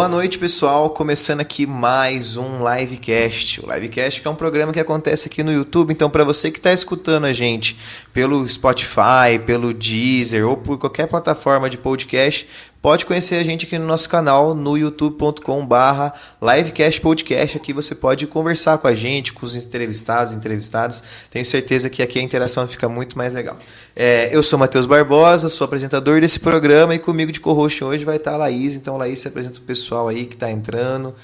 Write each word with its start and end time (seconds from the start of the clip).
Boa 0.00 0.08
noite, 0.08 0.38
pessoal. 0.38 0.88
Começando 0.88 1.40
aqui 1.40 1.66
mais 1.66 2.34
um 2.34 2.66
livecast. 2.66 3.60
O 3.62 3.70
livecast 3.70 4.26
é 4.26 4.30
um 4.30 4.34
programa 4.34 4.72
que 4.72 4.80
acontece 4.80 5.28
aqui 5.28 5.42
no 5.42 5.52
YouTube. 5.52 5.92
Então, 5.92 6.08
para 6.08 6.24
você 6.24 6.50
que 6.50 6.56
está 6.56 6.72
escutando 6.72 7.26
a 7.26 7.34
gente 7.34 7.76
pelo 8.10 8.48
Spotify, 8.48 9.38
pelo 9.44 9.74
Deezer 9.74 10.48
ou 10.48 10.56
por 10.56 10.78
qualquer 10.78 11.06
plataforma 11.06 11.68
de 11.68 11.76
podcast, 11.76 12.48
pode 12.82 13.04
conhecer 13.04 13.36
a 13.36 13.42
gente 13.42 13.66
aqui 13.66 13.78
no 13.78 13.86
nosso 13.86 14.08
canal 14.08 14.54
no 14.54 14.76
youtube.com/barra 14.76 16.12
livecast 16.40 17.00
podcast. 17.00 17.56
Aqui 17.56 17.72
você 17.72 17.94
pode 17.94 18.26
conversar 18.26 18.78
com 18.78 18.86
a 18.86 18.94
gente, 18.94 19.32
com 19.32 19.44
os 19.44 19.54
entrevistados, 19.54 20.32
entrevistadas. 20.32 21.28
Tenho 21.30 21.44
certeza 21.44 21.90
que 21.90 22.02
aqui 22.02 22.18
a 22.18 22.22
interação 22.22 22.66
fica 22.66 22.88
muito 22.88 23.16
mais 23.18 23.34
legal. 23.34 23.56
É, 23.94 24.34
eu 24.34 24.42
sou 24.42 24.58
Matheus 24.58 24.86
Barbosa, 24.86 25.48
sou 25.48 25.64
apresentador 25.64 26.20
desse 26.20 26.40
programa 26.40 26.94
e 26.94 26.98
comigo 26.98 27.30
de 27.30 27.40
co-host 27.40 27.84
hoje 27.84 28.04
vai 28.04 28.16
estar 28.16 28.34
a 28.34 28.36
Laís. 28.36 28.74
Então, 28.76 28.96
Laís, 28.96 29.20
se 29.20 29.28
apresenta 29.28 29.58
o 29.58 29.62
pessoal 29.62 30.08
aí 30.08 30.26
que 30.26 30.34
está 30.34 30.50
entrando. 30.50 31.14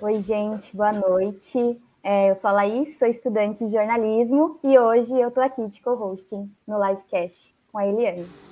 Oi, 0.00 0.22
gente, 0.22 0.74
boa 0.74 0.92
noite. 0.92 1.76
É, 2.02 2.30
eu 2.30 2.36
sou 2.36 2.50
a 2.50 2.52
Laís, 2.52 2.96
sou 2.98 3.08
estudante 3.08 3.64
de 3.64 3.72
jornalismo 3.72 4.58
e 4.62 4.78
hoje 4.78 5.12
eu 5.12 5.28
estou 5.28 5.42
aqui 5.42 5.66
de 5.66 5.80
co-hosting 5.82 6.50
no 6.66 6.82
livecast 6.82 7.54
com 7.70 7.78
a 7.78 7.86
Eliane. 7.86 8.47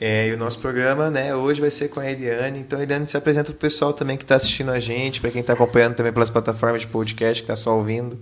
É, 0.00 0.28
e 0.28 0.32
o 0.32 0.38
nosso 0.38 0.58
programa, 0.58 1.10
né, 1.10 1.34
hoje 1.34 1.60
vai 1.60 1.70
ser 1.70 1.88
com 1.90 2.00
a 2.00 2.10
Eliane. 2.10 2.60
Então, 2.60 2.78
a 2.78 2.82
Eliane 2.82 3.06
se 3.06 3.18
apresenta 3.18 3.52
para 3.52 3.56
o 3.56 3.60
pessoal 3.60 3.92
também 3.92 4.16
que 4.16 4.24
está 4.24 4.34
assistindo 4.34 4.70
a 4.70 4.80
gente, 4.80 5.20
para 5.20 5.30
quem 5.30 5.42
está 5.42 5.52
acompanhando 5.52 5.96
também 5.96 6.10
pelas 6.10 6.30
plataformas 6.30 6.80
de 6.80 6.86
podcast, 6.86 7.42
que 7.42 7.52
está 7.52 7.54
só 7.54 7.76
ouvindo. 7.76 8.18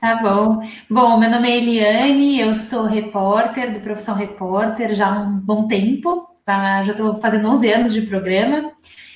Tá 0.00 0.16
bom. 0.16 0.60
Bom, 0.90 1.16
meu 1.16 1.30
nome 1.30 1.48
é 1.48 1.58
Eliane, 1.58 2.40
eu 2.40 2.54
sou 2.54 2.86
repórter 2.86 3.72
do 3.72 3.80
Profissão 3.80 4.16
Repórter 4.16 4.94
já 4.94 5.06
há 5.06 5.20
um 5.20 5.38
bom 5.38 5.68
tempo, 5.68 6.28
tá? 6.44 6.82
já 6.82 6.90
estou 6.90 7.18
fazendo 7.20 7.48
11 7.48 7.72
anos 7.72 7.92
de 7.92 8.02
programa. 8.02 8.72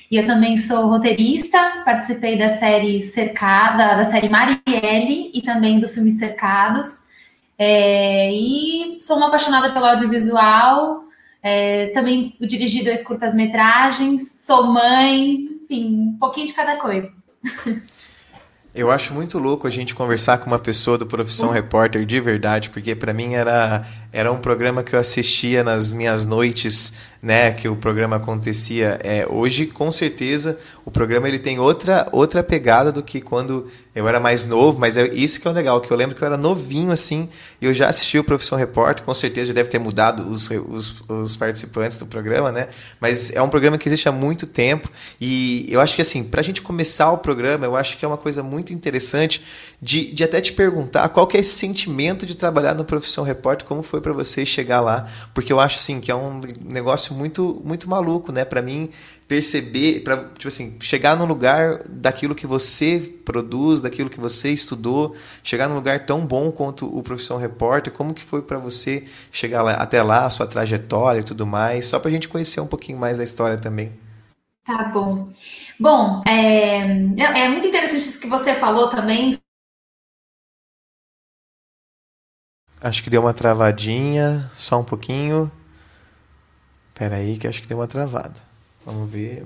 E 0.09 0.17
eu 0.17 0.25
também 0.25 0.57
sou 0.57 0.87
roteirista, 0.87 1.83
participei 1.85 2.37
da 2.37 2.49
série 2.49 3.01
Cercada, 3.01 3.95
da 3.95 4.05
série 4.05 4.27
Marielle 4.27 5.31
e 5.33 5.41
também 5.41 5.79
do 5.79 5.87
filme 5.87 6.11
Cercados. 6.11 7.05
É, 7.57 8.31
e 8.31 8.97
sou 9.01 9.17
uma 9.17 9.27
apaixonada 9.27 9.71
pelo 9.71 9.85
audiovisual, 9.85 11.05
é, 11.43 11.87
também 11.87 12.35
dirigi 12.39 12.83
dois 12.83 13.03
curtas-metragens, 13.03 14.43
sou 14.45 14.67
mãe, 14.67 15.49
enfim, 15.63 16.13
um 16.13 16.17
pouquinho 16.19 16.47
de 16.47 16.53
cada 16.53 16.77
coisa. 16.77 17.11
Eu 18.73 18.89
acho 18.89 19.13
muito 19.13 19.37
louco 19.37 19.67
a 19.67 19.69
gente 19.69 19.93
conversar 19.93 20.37
com 20.37 20.47
uma 20.47 20.59
pessoa 20.59 20.97
do 20.97 21.05
Profissão 21.05 21.49
Repórter 21.51 22.05
de 22.05 22.21
verdade, 22.21 22.69
porque 22.69 22.95
para 22.95 23.13
mim 23.13 23.33
era, 23.33 23.85
era 24.11 24.31
um 24.31 24.39
programa 24.39 24.83
que 24.83 24.95
eu 24.95 24.99
assistia 24.99 25.63
nas 25.63 25.93
minhas 25.93 26.25
noites 26.25 27.11
né, 27.21 27.51
que 27.53 27.69
o 27.69 27.75
programa 27.75 28.15
acontecia. 28.15 28.99
É, 29.03 29.27
hoje, 29.29 29.67
com 29.67 29.91
certeza, 29.91 30.57
o 30.83 30.89
programa 30.89 31.27
ele 31.27 31.37
tem 31.37 31.59
outra, 31.59 32.07
outra 32.11 32.41
pegada 32.41 32.91
do 32.91 33.03
que 33.03 33.21
quando 33.21 33.67
eu 33.93 34.07
era 34.07 34.19
mais 34.19 34.45
novo, 34.45 34.79
mas 34.79 34.97
é 34.97 35.07
isso 35.13 35.39
que 35.39 35.47
é 35.47 35.51
o 35.51 35.53
legal, 35.53 35.79
que 35.79 35.91
eu 35.91 35.97
lembro 35.97 36.15
que 36.15 36.23
eu 36.23 36.25
era 36.25 36.37
novinho 36.37 36.91
assim, 36.91 37.29
e 37.61 37.65
eu 37.65 37.73
já 37.73 37.89
assisti 37.89 38.17
o 38.17 38.23
Profissão 38.23 38.57
Repórter, 38.57 39.05
com 39.05 39.13
certeza 39.13 39.49
já 39.49 39.53
deve 39.53 39.69
ter 39.69 39.79
mudado 39.79 40.27
os, 40.29 40.49
os, 40.49 41.03
os 41.07 41.35
participantes 41.35 41.97
do 41.97 42.05
programa, 42.05 42.51
né? 42.51 42.69
Mas 42.99 43.31
é 43.31 43.41
um 43.41 43.49
programa 43.49 43.77
que 43.77 43.87
existe 43.87 44.07
há 44.07 44.11
muito 44.11 44.47
tempo, 44.47 44.89
e 45.19 45.67
eu 45.69 45.79
acho 45.81 45.95
que 45.95 46.01
assim, 46.01 46.23
para 46.23 46.39
a 46.39 46.43
gente 46.43 46.61
começar 46.61 47.11
o 47.11 47.17
programa, 47.17 47.65
eu 47.65 47.75
acho 47.75 47.97
que 47.97 48.05
é 48.05 48.07
uma 48.07 48.17
coisa 48.17 48.41
muito 48.41 48.73
interessante 48.73 49.43
de, 49.81 50.13
de 50.13 50.23
até 50.23 50.39
te 50.39 50.53
perguntar 50.53 51.09
qual 51.09 51.25
que 51.25 51.35
é 51.35 51.39
esse 51.39 51.55
sentimento 51.55 52.23
de 52.23 52.37
trabalhar 52.37 52.75
no 52.75 52.85
Profissão 52.85 53.23
Repórter, 53.23 53.67
como 53.67 53.81
foi 53.81 53.99
para 53.99 54.13
você 54.13 54.45
chegar 54.45 54.79
lá, 54.79 55.07
porque 55.33 55.51
eu 55.51 55.59
acho 55.59 55.77
assim 55.77 55.99
que 55.99 56.11
é 56.11 56.15
um 56.15 56.39
negócio 56.63 57.15
muito 57.15 57.59
muito 57.65 57.89
maluco, 57.89 58.31
né? 58.31 58.45
Para 58.45 58.61
mim 58.61 58.91
perceber, 59.27 60.01
para 60.01 60.17
tipo 60.17 60.49
assim, 60.49 60.77
chegar 60.81 61.17
num 61.17 61.25
lugar 61.25 61.81
daquilo 61.87 62.35
que 62.35 62.45
você 62.45 62.99
produz, 63.25 63.81
daquilo 63.81 64.09
que 64.09 64.19
você 64.19 64.51
estudou, 64.51 65.15
chegar 65.41 65.67
num 65.67 65.75
lugar 65.75 66.05
tão 66.05 66.25
bom 66.25 66.51
quanto 66.51 66.85
o 66.85 67.01
Profissão 67.01 67.37
Repórter, 67.37 67.91
como 67.91 68.13
que 68.13 68.23
foi 68.23 68.41
para 68.43 68.59
você 68.59 69.05
chegar 69.31 69.63
lá, 69.63 69.73
até 69.73 70.03
lá, 70.03 70.25
a 70.25 70.29
sua 70.29 70.45
trajetória 70.45 71.21
e 71.21 71.23
tudo 71.23 71.47
mais, 71.47 71.87
só 71.87 71.97
para 71.97 72.09
a 72.09 72.11
gente 72.11 72.27
conhecer 72.27 72.59
um 72.59 72.67
pouquinho 72.67 72.99
mais 72.99 73.17
da 73.17 73.23
história 73.23 73.57
também. 73.57 73.91
Tá 74.65 74.83
bom. 74.83 75.29
Bom, 75.79 76.21
é, 76.27 76.81
é 77.17 77.49
muito 77.49 77.65
interessante 77.65 78.01
isso 78.01 78.19
que 78.19 78.27
você 78.27 78.53
falou 78.53 78.89
também 78.89 79.39
Acho 82.81 83.03
que 83.03 83.09
deu 83.09 83.21
uma 83.21 83.33
travadinha, 83.33 84.49
só 84.53 84.79
um 84.79 84.83
pouquinho. 84.83 85.51
Espera 86.89 87.17
aí 87.17 87.37
que 87.37 87.47
acho 87.47 87.61
que 87.61 87.67
deu 87.67 87.77
uma 87.77 87.87
travada. 87.87 88.35
Vamos 88.83 89.09
ver. 89.09 89.45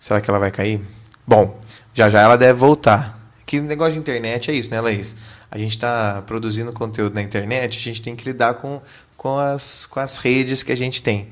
Será 0.00 0.20
que 0.20 0.30
ela 0.30 0.38
vai 0.38 0.50
cair? 0.50 0.80
Bom, 1.26 1.60
já 1.92 2.08
já 2.08 2.20
ela 2.20 2.38
deve 2.38 2.58
voltar. 2.58 3.18
Que 3.44 3.60
negócio 3.60 3.92
de 3.94 3.98
internet 3.98 4.50
é 4.50 4.54
isso, 4.54 4.70
né, 4.70 4.80
Laís? 4.80 5.16
A 5.50 5.58
gente 5.58 5.72
está 5.72 6.22
produzindo 6.22 6.72
conteúdo 6.72 7.14
na 7.14 7.22
internet, 7.22 7.78
a 7.78 7.82
gente 7.82 8.02
tem 8.02 8.16
que 8.16 8.24
lidar 8.24 8.54
com, 8.54 8.80
com, 9.16 9.38
as, 9.38 9.86
com 9.86 10.00
as 10.00 10.16
redes 10.16 10.62
que 10.62 10.72
a 10.72 10.76
gente 10.76 11.02
tem. 11.02 11.28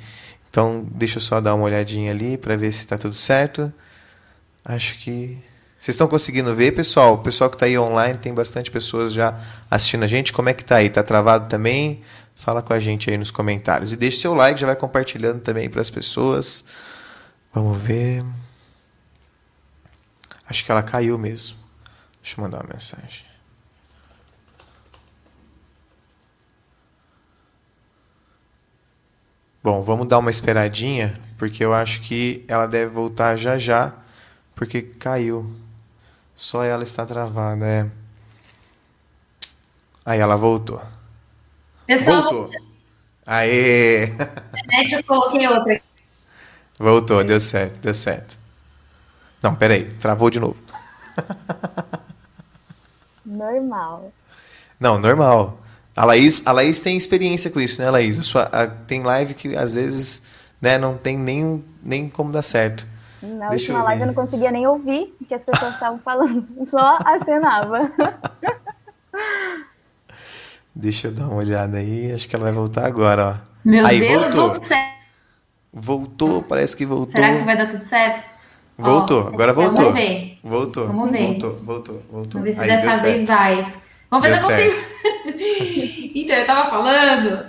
Então, 0.50 0.86
deixa 0.92 1.16
eu 1.16 1.20
só 1.20 1.40
dar 1.40 1.54
uma 1.54 1.64
olhadinha 1.64 2.10
ali 2.10 2.36
para 2.36 2.56
ver 2.56 2.70
se 2.72 2.80
está 2.80 2.96
tudo 2.98 3.14
certo. 3.14 3.72
Acho 4.64 4.98
que 4.98 5.38
vocês 5.84 5.96
estão 5.96 6.08
conseguindo 6.08 6.54
ver, 6.54 6.72
pessoal? 6.72 7.12
O 7.12 7.18
pessoal 7.18 7.50
que 7.50 7.56
está 7.56 7.66
aí 7.66 7.78
online, 7.78 8.18
tem 8.18 8.32
bastante 8.32 8.70
pessoas 8.70 9.12
já 9.12 9.38
assistindo 9.70 10.02
a 10.02 10.06
gente. 10.06 10.32
Como 10.32 10.48
é 10.48 10.54
que 10.54 10.62
está 10.62 10.76
aí? 10.76 10.86
Está 10.86 11.02
travado 11.02 11.46
também? 11.46 12.00
Fala 12.34 12.62
com 12.62 12.72
a 12.72 12.80
gente 12.80 13.10
aí 13.10 13.18
nos 13.18 13.30
comentários. 13.30 13.92
E 13.92 13.96
deixe 13.98 14.16
seu 14.16 14.32
like, 14.32 14.58
já 14.58 14.66
vai 14.66 14.76
compartilhando 14.76 15.42
também 15.42 15.68
para 15.68 15.82
as 15.82 15.90
pessoas. 15.90 16.64
Vamos 17.52 17.76
ver. 17.76 18.24
Acho 20.48 20.64
que 20.64 20.72
ela 20.72 20.82
caiu 20.82 21.18
mesmo. 21.18 21.58
Deixa 22.22 22.40
eu 22.40 22.44
mandar 22.44 22.62
uma 22.62 22.72
mensagem. 22.72 23.26
Bom, 29.62 29.82
vamos 29.82 30.08
dar 30.08 30.18
uma 30.18 30.30
esperadinha, 30.30 31.12
porque 31.36 31.62
eu 31.62 31.74
acho 31.74 32.00
que 32.00 32.42
ela 32.48 32.64
deve 32.64 32.90
voltar 32.90 33.36
já 33.36 33.58
já, 33.58 33.92
porque 34.54 34.80
caiu. 34.80 35.62
Só 36.34 36.64
ela 36.64 36.82
está 36.82 37.06
travada, 37.06 37.64
é. 37.64 37.86
Aí 40.04 40.20
ela 40.20 40.36
voltou. 40.36 40.82
Pessoal, 41.86 42.22
voltou. 42.22 42.50
Aê! 43.26 44.06
Deixa 44.68 44.96
eu 44.96 45.04
coloquei 45.04 45.46
outra. 45.48 45.80
Voltou, 46.78 47.24
deu 47.24 47.40
certo, 47.40 47.80
deu 47.80 47.94
certo. 47.94 48.38
Não, 49.42 49.54
peraí, 49.54 49.84
travou 49.94 50.28
de 50.28 50.40
novo. 50.40 50.60
Normal. 53.24 54.12
Não, 54.78 54.98
normal. 54.98 55.60
A 55.96 56.04
Laís, 56.04 56.46
a 56.46 56.52
Laís 56.52 56.80
tem 56.80 56.96
experiência 56.96 57.50
com 57.50 57.60
isso, 57.60 57.80
né, 57.80 57.88
Laís? 57.90 58.18
A 58.18 58.22
sua, 58.22 58.42
a, 58.44 58.66
tem 58.66 59.02
live 59.02 59.34
que 59.34 59.56
às 59.56 59.74
vezes 59.74 60.26
né, 60.60 60.76
não 60.76 60.96
tem 60.96 61.16
nem, 61.16 61.64
nem 61.82 62.08
como 62.08 62.32
dar 62.32 62.42
certo. 62.42 62.86
Na 63.24 63.48
Deixa 63.48 63.72
última 63.72 63.78
eu 63.78 63.84
live 63.84 64.00
eu 64.02 64.06
não 64.08 64.14
conseguia 64.14 64.50
nem 64.50 64.66
ouvir 64.66 65.14
o 65.20 65.24
que 65.24 65.34
as 65.34 65.44
pessoas 65.44 65.74
estavam 65.74 65.98
falando, 66.00 66.46
só 66.70 66.98
acenava. 67.04 67.80
Deixa 70.74 71.08
eu 71.08 71.12
dar 71.12 71.24
uma 71.28 71.36
olhada 71.36 71.78
aí, 71.78 72.12
acho 72.12 72.28
que 72.28 72.34
ela 72.34 72.44
vai 72.44 72.52
voltar 72.52 72.86
agora, 72.86 73.40
ó. 73.40 73.54
Meu 73.64 73.86
aí, 73.86 74.00
Deus 74.00 74.30
voltou. 74.34 74.58
do 74.60 74.64
céu! 74.66 74.78
Voltou, 75.72 76.42
parece 76.42 76.76
que 76.76 76.84
voltou. 76.84 77.08
Será 77.14 77.36
que 77.36 77.44
vai 77.44 77.56
dar 77.56 77.70
tudo 77.70 77.84
certo? 77.84 78.24
Voltou, 78.76 79.24
Ó, 79.24 79.28
agora 79.28 79.52
vamos 79.52 79.70
voltou. 79.72 79.92
ver. 79.92 80.38
Voltou. 80.42 80.86
Vamos 80.88 81.10
ver. 81.10 81.26
Voltou, 81.26 81.56
voltou, 81.56 82.02
voltou. 82.10 82.40
Vamos 82.40 82.44
ver 82.44 82.54
se 82.54 82.60
Aí, 82.60 82.66
dessa 82.68 83.02
vez 83.02 83.26
certo. 83.26 83.26
vai. 83.28 83.74
Vamos 84.10 84.28
ver 84.28 84.38
se 84.38 84.52
eu 84.52 84.72
consigo. 84.72 86.10
então, 86.14 86.36
eu 86.36 86.46
tava 86.46 86.70
falando 86.70 87.46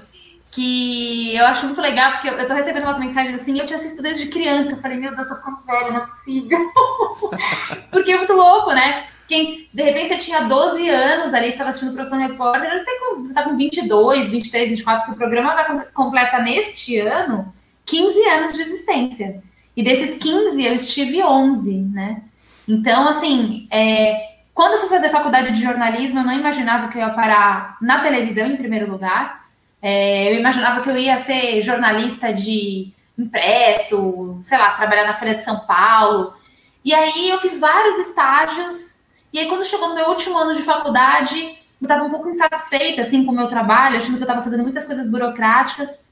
que 0.56 1.36
eu 1.36 1.46
acho 1.46 1.66
muito 1.66 1.82
legal, 1.82 2.14
porque 2.14 2.30
eu, 2.30 2.34
eu 2.34 2.48
tô 2.48 2.54
recebendo 2.54 2.84
umas 2.84 2.98
mensagens 2.98 3.36
assim, 3.42 3.60
eu 3.60 3.66
te 3.66 3.74
assisto 3.74 4.02
desde 4.02 4.28
criança. 4.28 4.72
Eu 4.72 4.78
falei, 4.78 4.98
meu 4.98 5.14
Deus, 5.14 5.28
tô 5.28 5.36
ficando 5.36 5.60
velha, 5.68 5.92
não 5.92 5.98
é 5.98 6.06
possível. 6.06 6.62
porque 7.92 8.14
é 8.14 8.18
muito 8.18 8.32
louco, 8.34 8.72
né? 8.72 9.04
Quem, 9.28 9.68
de 9.74 9.84
repente, 9.84 10.10
você 10.10 10.18
tinha 10.18 10.42
12 10.42 10.88
anos 10.88 11.34
ali, 11.34 11.50
estava 11.50 11.72
assistindo 11.72 11.92
o 11.92 11.96
Profissão 11.96 12.20
Repórter, 12.20 12.72
você, 12.72 12.86
tem, 12.86 13.00
com- 13.00 13.24
você 13.26 13.34
tá 13.34 13.44
com 13.44 13.58
22, 13.58 14.30
23, 14.30 14.70
24, 14.70 15.06
que 15.06 15.12
o 15.12 15.16
programa 15.16 15.56
vai 15.56 15.66
com- 15.66 15.94
completa 15.94 16.40
neste 16.40 16.98
ano 17.00 17.54
15 17.86 18.20
anos 18.28 18.54
de 18.54 18.62
existência. 18.62 19.44
E 19.76 19.84
desses 19.84 20.18
15, 20.20 20.64
eu 20.64 20.74
estive 20.74 21.22
11, 21.22 21.82
né? 21.92 22.22
Então, 22.68 23.10
assim, 23.10 23.68
é, 23.72 24.36
quando 24.54 24.74
eu 24.74 24.80
fui 24.82 24.90
fazer 24.90 25.10
faculdade 25.10 25.52
de 25.52 25.62
jornalismo, 25.62 26.20
eu 26.20 26.24
não 26.24 26.32
imaginava 26.34 26.88
que 26.88 26.98
eu 26.98 27.02
ia 27.02 27.10
parar 27.10 27.78
na 27.82 28.00
televisão 28.00 28.48
em 28.48 28.56
primeiro 28.58 28.90
lugar. 28.90 29.45
É, 29.88 30.32
eu 30.32 30.40
imaginava 30.40 30.82
que 30.82 30.90
eu 30.90 30.98
ia 30.98 31.16
ser 31.20 31.62
jornalista 31.62 32.34
de 32.34 32.92
impresso, 33.16 34.36
sei 34.42 34.58
lá, 34.58 34.72
trabalhar 34.72 35.06
na 35.06 35.14
Folha 35.14 35.36
de 35.36 35.44
São 35.44 35.60
Paulo. 35.60 36.34
E 36.84 36.92
aí 36.92 37.30
eu 37.30 37.38
fiz 37.38 37.60
vários 37.60 38.00
estágios. 38.00 39.02
E 39.32 39.38
aí, 39.38 39.48
quando 39.48 39.64
chegou 39.64 39.90
no 39.90 39.94
meu 39.94 40.10
último 40.10 40.40
ano 40.40 40.56
de 40.56 40.64
faculdade, 40.64 41.40
eu 41.40 41.86
estava 41.86 42.04
um 42.04 42.10
pouco 42.10 42.28
insatisfeita 42.28 43.04
assim, 43.04 43.24
com 43.24 43.32
o 43.32 43.36
meu 43.36 43.48
trabalho, 43.48 43.98
achando 43.98 44.16
que 44.16 44.24
eu 44.24 44.28
estava 44.28 44.42
fazendo 44.42 44.64
muitas 44.64 44.86
coisas 44.86 45.08
burocráticas. 45.08 46.04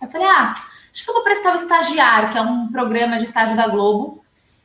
Eu 0.00 0.08
falei, 0.08 0.26
ah, 0.26 0.52
acho 0.92 1.04
que 1.04 1.08
eu 1.08 1.14
vou 1.14 1.22
prestar 1.22 1.52
o 1.52 1.58
Estagiário, 1.58 2.30
que 2.30 2.38
é 2.38 2.42
um 2.42 2.72
programa 2.72 3.18
de 3.18 3.22
estágio 3.22 3.56
da 3.56 3.68
Globo, 3.68 4.24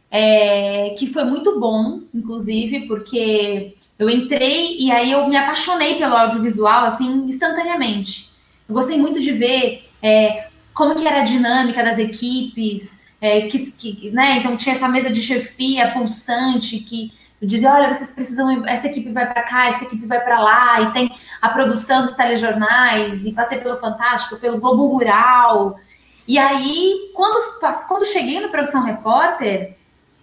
é, 0.09 0.95
que 0.97 1.05
foi 1.05 1.25
muito 1.25 1.59
bom, 1.59 2.01
inclusive, 2.11 2.87
porque 2.87 3.75
eu 3.99 4.09
entrei 4.09 4.77
e 4.79 4.91
aí 4.91 5.11
eu 5.11 5.27
me 5.29 5.37
apaixonei 5.37 5.99
pelo 5.99 6.15
audiovisual, 6.15 6.85
assim, 6.85 7.25
instantaneamente. 7.27 8.26
Eu 8.67 8.75
gostei 8.75 8.97
muito 8.97 9.19
de 9.19 9.31
ver 9.31 9.89
é, 10.01 10.47
como 10.73 10.95
que 10.95 11.07
era 11.07 11.21
a 11.21 11.23
dinâmica 11.23 11.83
das 11.83 11.97
equipes, 11.97 13.01
é, 13.19 13.41
que, 13.47 13.71
que, 13.71 14.11
né, 14.11 14.37
então 14.37 14.55
tinha 14.55 14.75
essa 14.75 14.87
mesa 14.87 15.09
de 15.09 15.21
chefia 15.21 15.91
pulsante 15.91 16.79
que 16.79 17.11
dizia, 17.41 17.71
olha, 17.71 17.93
vocês 17.93 18.11
precisam, 18.11 18.65
essa 18.65 18.87
equipe 18.87 19.11
vai 19.11 19.31
para 19.31 19.43
cá, 19.43 19.67
essa 19.67 19.85
equipe 19.85 20.05
vai 20.05 20.19
para 20.23 20.39
lá, 20.39 20.81
e 20.81 20.91
tem 20.91 21.15
a 21.41 21.49
produção 21.49 22.05
dos 22.05 22.15
telejornais, 22.15 23.25
e 23.25 23.33
passei 23.33 23.59
pelo 23.59 23.77
Fantástico, 23.77 24.37
pelo 24.37 24.59
Globo 24.59 24.87
Rural. 24.87 25.79
E 26.27 26.37
aí, 26.37 27.11
quando, 27.13 27.59
quando 27.87 28.05
cheguei 28.05 28.39
no 28.39 28.49
Profissão 28.49 28.83
Repórter, 28.83 29.75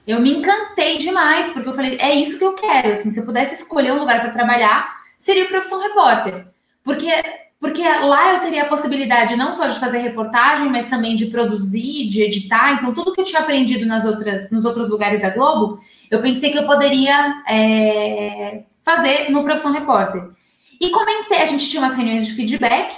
eu 0.07 0.21
me 0.21 0.37
encantei 0.37 0.99
demais, 0.99 1.49
porque 1.51 1.69
eu 1.69 1.75
falei, 1.75 1.97
é 2.01 2.15
isso 2.15 2.39
que 2.39 2.45
eu 2.45 2.55
quero, 2.55 2.93
assim, 2.93 3.11
se 3.11 3.21
eu 3.21 3.25
pudesse 3.25 3.55
escolher 3.55 3.93
um 3.93 4.01
lugar 4.01 4.21
para 4.21 4.33
trabalhar, 4.33 5.03
seria 5.19 5.45
o 5.45 5.49
Profissão 5.49 5.81
Repórter. 5.81 6.47
Porque 6.83 7.11
porque 7.65 7.81
lá 7.81 8.35
eu 8.35 8.41
teria 8.41 8.65
a 8.65 8.69
possibilidade 8.69 9.37
não 9.37 9.51
só 9.51 9.67
de 9.69 9.81
fazer 9.81 9.97
reportagem, 9.97 10.69
mas 10.69 10.91
também 10.91 11.17
de 11.17 11.27
produzir, 11.27 12.11
de 12.11 12.21
editar. 12.21 12.75
Então, 12.75 12.93
tudo 12.93 13.15
que 13.15 13.23
eu 13.23 13.25
tinha 13.25 13.41
aprendido 13.41 13.87
nas 13.87 14.05
outras, 14.05 14.51
nos 14.51 14.67
outros 14.67 14.91
lugares 14.91 15.23
da 15.23 15.31
Globo, 15.31 15.81
eu 16.11 16.21
pensei 16.21 16.53
que 16.53 16.59
eu 16.59 16.67
poderia 16.67 17.43
é, 17.49 18.65
fazer 18.85 19.31
no 19.31 19.43
Profissão 19.43 19.73
Repórter. 19.73 20.29
E 20.79 20.91
comentei, 20.91 21.39
a 21.41 21.47
gente 21.47 21.67
tinha 21.67 21.83
umas 21.83 21.97
reuniões 21.97 22.27
de 22.27 22.35
feedback 22.35 22.95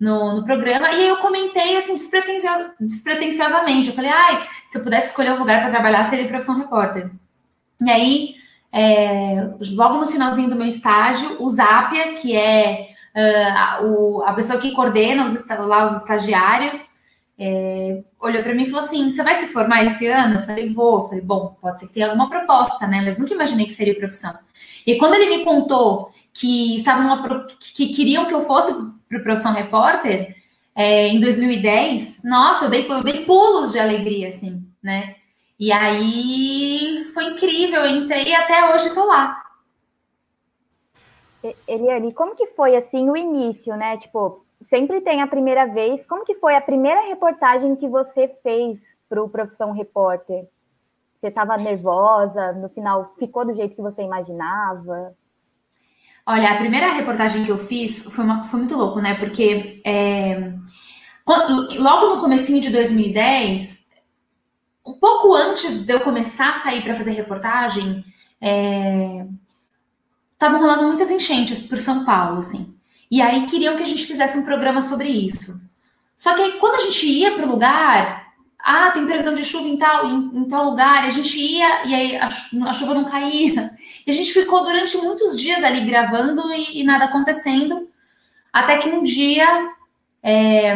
no, 0.00 0.38
no 0.38 0.44
programa, 0.44 0.90
e 0.90 0.96
aí 0.96 1.08
eu 1.08 1.18
comentei 1.18 1.76
assim, 1.76 1.94
despretensios, 1.94 2.72
despretensiosamente. 2.80 3.90
Eu 3.90 3.94
falei, 3.94 4.10
ai, 4.10 4.44
se 4.66 4.76
eu 4.76 4.82
pudesse 4.82 5.10
escolher 5.10 5.34
um 5.34 5.38
lugar 5.38 5.60
para 5.60 5.70
trabalhar, 5.70 6.02
seria 6.02 6.26
Profissão 6.26 6.58
Repórter. 6.58 7.12
E 7.80 7.88
aí, 7.88 8.34
é, 8.72 9.52
logo 9.70 9.98
no 9.98 10.08
finalzinho 10.08 10.50
do 10.50 10.56
meu 10.56 10.66
estágio, 10.66 11.36
o 11.38 11.48
Zapia, 11.48 12.14
que 12.14 12.34
é 12.36 12.90
Uh, 13.14 13.86
o, 13.86 14.22
a 14.22 14.32
pessoa 14.32 14.60
que 14.60 14.72
coordena 14.72 15.26
os, 15.26 15.46
lá 15.48 15.86
os 15.86 15.96
estagiários 15.98 17.00
é, 17.42 18.02
olhou 18.20 18.42
para 18.42 18.54
mim 18.54 18.64
e 18.64 18.70
falou 18.70 18.84
assim: 18.84 19.10
Você 19.10 19.22
vai 19.22 19.34
se 19.36 19.46
formar 19.46 19.82
esse 19.82 20.06
ano? 20.06 20.40
Eu 20.40 20.42
falei: 20.42 20.72
Vou. 20.74 21.00
Eu 21.00 21.08
falei: 21.08 21.20
Bom, 21.22 21.56
pode 21.60 21.78
ser 21.78 21.86
que 21.86 21.94
tenha 21.94 22.06
alguma 22.06 22.28
proposta, 22.28 22.86
né? 22.86 23.00
Mas 23.02 23.16
nunca 23.16 23.32
imaginei 23.32 23.64
que 23.64 23.72
seria 23.72 23.96
profissão. 23.96 24.38
E 24.86 24.96
quando 24.96 25.14
ele 25.14 25.38
me 25.38 25.44
contou 25.44 26.12
que 26.34 26.76
estavam 26.76 27.24
que 27.58 27.94
queriam 27.94 28.26
que 28.26 28.34
eu 28.34 28.44
fosse 28.44 28.72
para 29.08 29.20
profissão 29.20 29.54
repórter 29.54 30.36
é, 30.74 31.08
em 31.08 31.18
2010, 31.18 32.22
nossa, 32.24 32.66
eu 32.66 32.70
dei, 32.70 32.86
eu 32.88 33.02
dei 33.02 33.24
pulos 33.24 33.72
de 33.72 33.78
alegria, 33.78 34.28
assim, 34.28 34.62
né? 34.82 35.16
E 35.58 35.72
aí 35.72 37.04
foi 37.14 37.24
incrível, 37.24 37.84
eu 37.84 38.02
entrei 38.02 38.28
e 38.28 38.34
até 38.34 38.72
hoje 38.74 38.88
estou 38.88 39.06
lá. 39.06 39.36
Eliane, 41.66 42.12
como 42.12 42.36
que 42.36 42.48
foi 42.48 42.76
assim 42.76 43.08
o 43.08 43.16
início, 43.16 43.74
né? 43.76 43.96
Tipo, 43.96 44.44
sempre 44.62 45.00
tem 45.00 45.22
a 45.22 45.26
primeira 45.26 45.66
vez. 45.66 46.06
Como 46.06 46.24
que 46.24 46.34
foi 46.34 46.54
a 46.54 46.60
primeira 46.60 47.08
reportagem 47.08 47.76
que 47.76 47.88
você 47.88 48.28
fez 48.42 48.80
para 49.08 49.22
o 49.22 49.28
Profissão 49.28 49.72
Repórter? 49.72 50.46
Você 51.20 51.28
estava 51.28 51.56
nervosa? 51.56 52.52
No 52.52 52.68
final, 52.68 53.14
ficou 53.18 53.44
do 53.44 53.54
jeito 53.54 53.74
que 53.74 53.82
você 53.82 54.02
imaginava? 54.02 55.14
Olha, 56.26 56.52
a 56.52 56.58
primeira 56.58 56.92
reportagem 56.92 57.44
que 57.44 57.50
eu 57.50 57.58
fiz 57.58 58.04
foi, 58.04 58.24
uma, 58.24 58.44
foi 58.44 58.60
muito 58.60 58.76
louco, 58.76 59.00
né? 59.00 59.14
Porque 59.14 59.80
é, 59.84 60.52
logo 61.78 62.14
no 62.14 62.20
comecinho 62.20 62.60
de 62.60 62.70
2010, 62.70 63.88
um 64.86 64.94
pouco 64.94 65.34
antes 65.34 65.84
de 65.84 65.92
eu 65.92 66.00
começar 66.00 66.50
a 66.50 66.58
sair 66.60 66.82
para 66.82 66.94
fazer 66.94 67.12
reportagem, 67.12 68.04
é, 68.40 69.26
estavam 70.40 70.58
rolando 70.58 70.84
muitas 70.84 71.10
enchentes 71.10 71.60
por 71.60 71.78
São 71.78 72.02
Paulo, 72.02 72.38
assim. 72.38 72.74
E 73.10 73.20
aí 73.20 73.44
queriam 73.44 73.76
que 73.76 73.82
a 73.82 73.86
gente 73.86 74.06
fizesse 74.06 74.38
um 74.38 74.44
programa 74.44 74.80
sobre 74.80 75.06
isso. 75.06 75.60
Só 76.16 76.34
que 76.34 76.40
aí 76.40 76.52
quando 76.52 76.76
a 76.76 76.84
gente 76.84 77.06
ia 77.06 77.32
para 77.32 77.44
o 77.44 77.50
lugar, 77.50 78.32
ah, 78.58 78.90
tem 78.90 79.04
previsão 79.04 79.34
de 79.34 79.44
chuva 79.44 79.68
em 79.68 79.76
tal, 79.76 80.06
em, 80.06 80.38
em 80.38 80.48
tal 80.48 80.70
lugar, 80.70 81.04
e 81.04 81.08
a 81.08 81.10
gente 81.10 81.38
ia 81.38 81.86
e 81.86 81.94
aí 81.94 82.16
a, 82.16 82.28
a, 82.28 82.72
chuva 82.72 82.94
não 82.94 83.04
caía. 83.04 83.70
E 84.06 84.10
a 84.10 84.14
gente 84.14 84.32
ficou 84.32 84.64
durante 84.64 84.96
muitos 84.96 85.38
dias 85.38 85.62
ali 85.62 85.82
gravando 85.84 86.50
e, 86.54 86.80
e 86.80 86.84
nada 86.84 87.04
acontecendo. 87.04 87.86
Até 88.50 88.78
que 88.78 88.88
um 88.88 89.02
dia 89.02 89.46
é, 90.22 90.72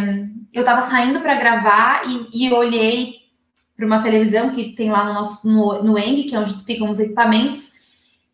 eu 0.53 0.61
estava 0.61 0.83
saindo 0.83 1.21
para 1.21 1.35
gravar 1.35 2.03
e, 2.07 2.47
e 2.47 2.53
olhei 2.53 3.15
para 3.75 3.87
uma 3.87 4.03
televisão 4.03 4.51
que 4.51 4.75
tem 4.75 4.91
lá 4.91 5.05
no 5.05 5.15
nosso 5.15 5.49
no, 5.49 5.83
no 5.83 5.99
ENG, 5.99 6.25
que 6.25 6.37
é 6.37 6.39
onde 6.39 6.63
ficam 6.65 6.91
os 6.91 7.01
equipamentos, 7.01 7.74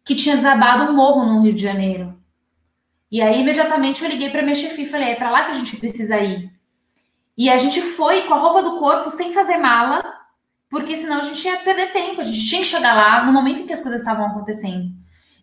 que 0.05 0.15
tinha 0.15 0.37
desabado 0.37 0.85
um 0.85 0.97
morro 0.97 1.25
no 1.25 1.43
Rio 1.43 1.55
de 1.55 1.63
Janeiro. 1.63 2.19
E 3.11 3.21
aí, 3.21 3.41
imediatamente, 3.41 4.03
eu 4.03 4.11
liguei 4.11 4.31
para 4.31 4.43
minha 4.43 4.55
chefe 4.55 4.83
e 4.83 4.89
falei: 4.89 5.11
é 5.11 5.15
para 5.17 5.31
lá 5.31 5.45
que 5.45 5.51
a 5.53 5.55
gente 5.55 5.77
precisa 5.77 6.19
ir. 6.19 6.51
E 7.37 7.49
a 7.49 7.57
gente 7.57 7.81
foi 7.81 8.23
com 8.23 8.35
a 8.35 8.39
roupa 8.39 8.63
do 8.63 8.79
corpo, 8.79 9.11
sem 9.11 9.33
fazer 9.33 9.57
mala, 9.57 10.03
porque 10.69 10.97
senão 10.97 11.19
a 11.19 11.23
gente 11.23 11.45
ia 11.45 11.59
perder 11.59 11.93
tempo. 11.93 12.21
A 12.21 12.25
gente 12.25 12.47
tinha 12.47 12.61
que 12.61 12.67
chegar 12.67 12.95
lá 12.95 13.25
no 13.25 13.33
momento 13.33 13.61
em 13.61 13.67
que 13.67 13.73
as 13.73 13.81
coisas 13.81 14.01
estavam 14.01 14.27
acontecendo. 14.27 14.91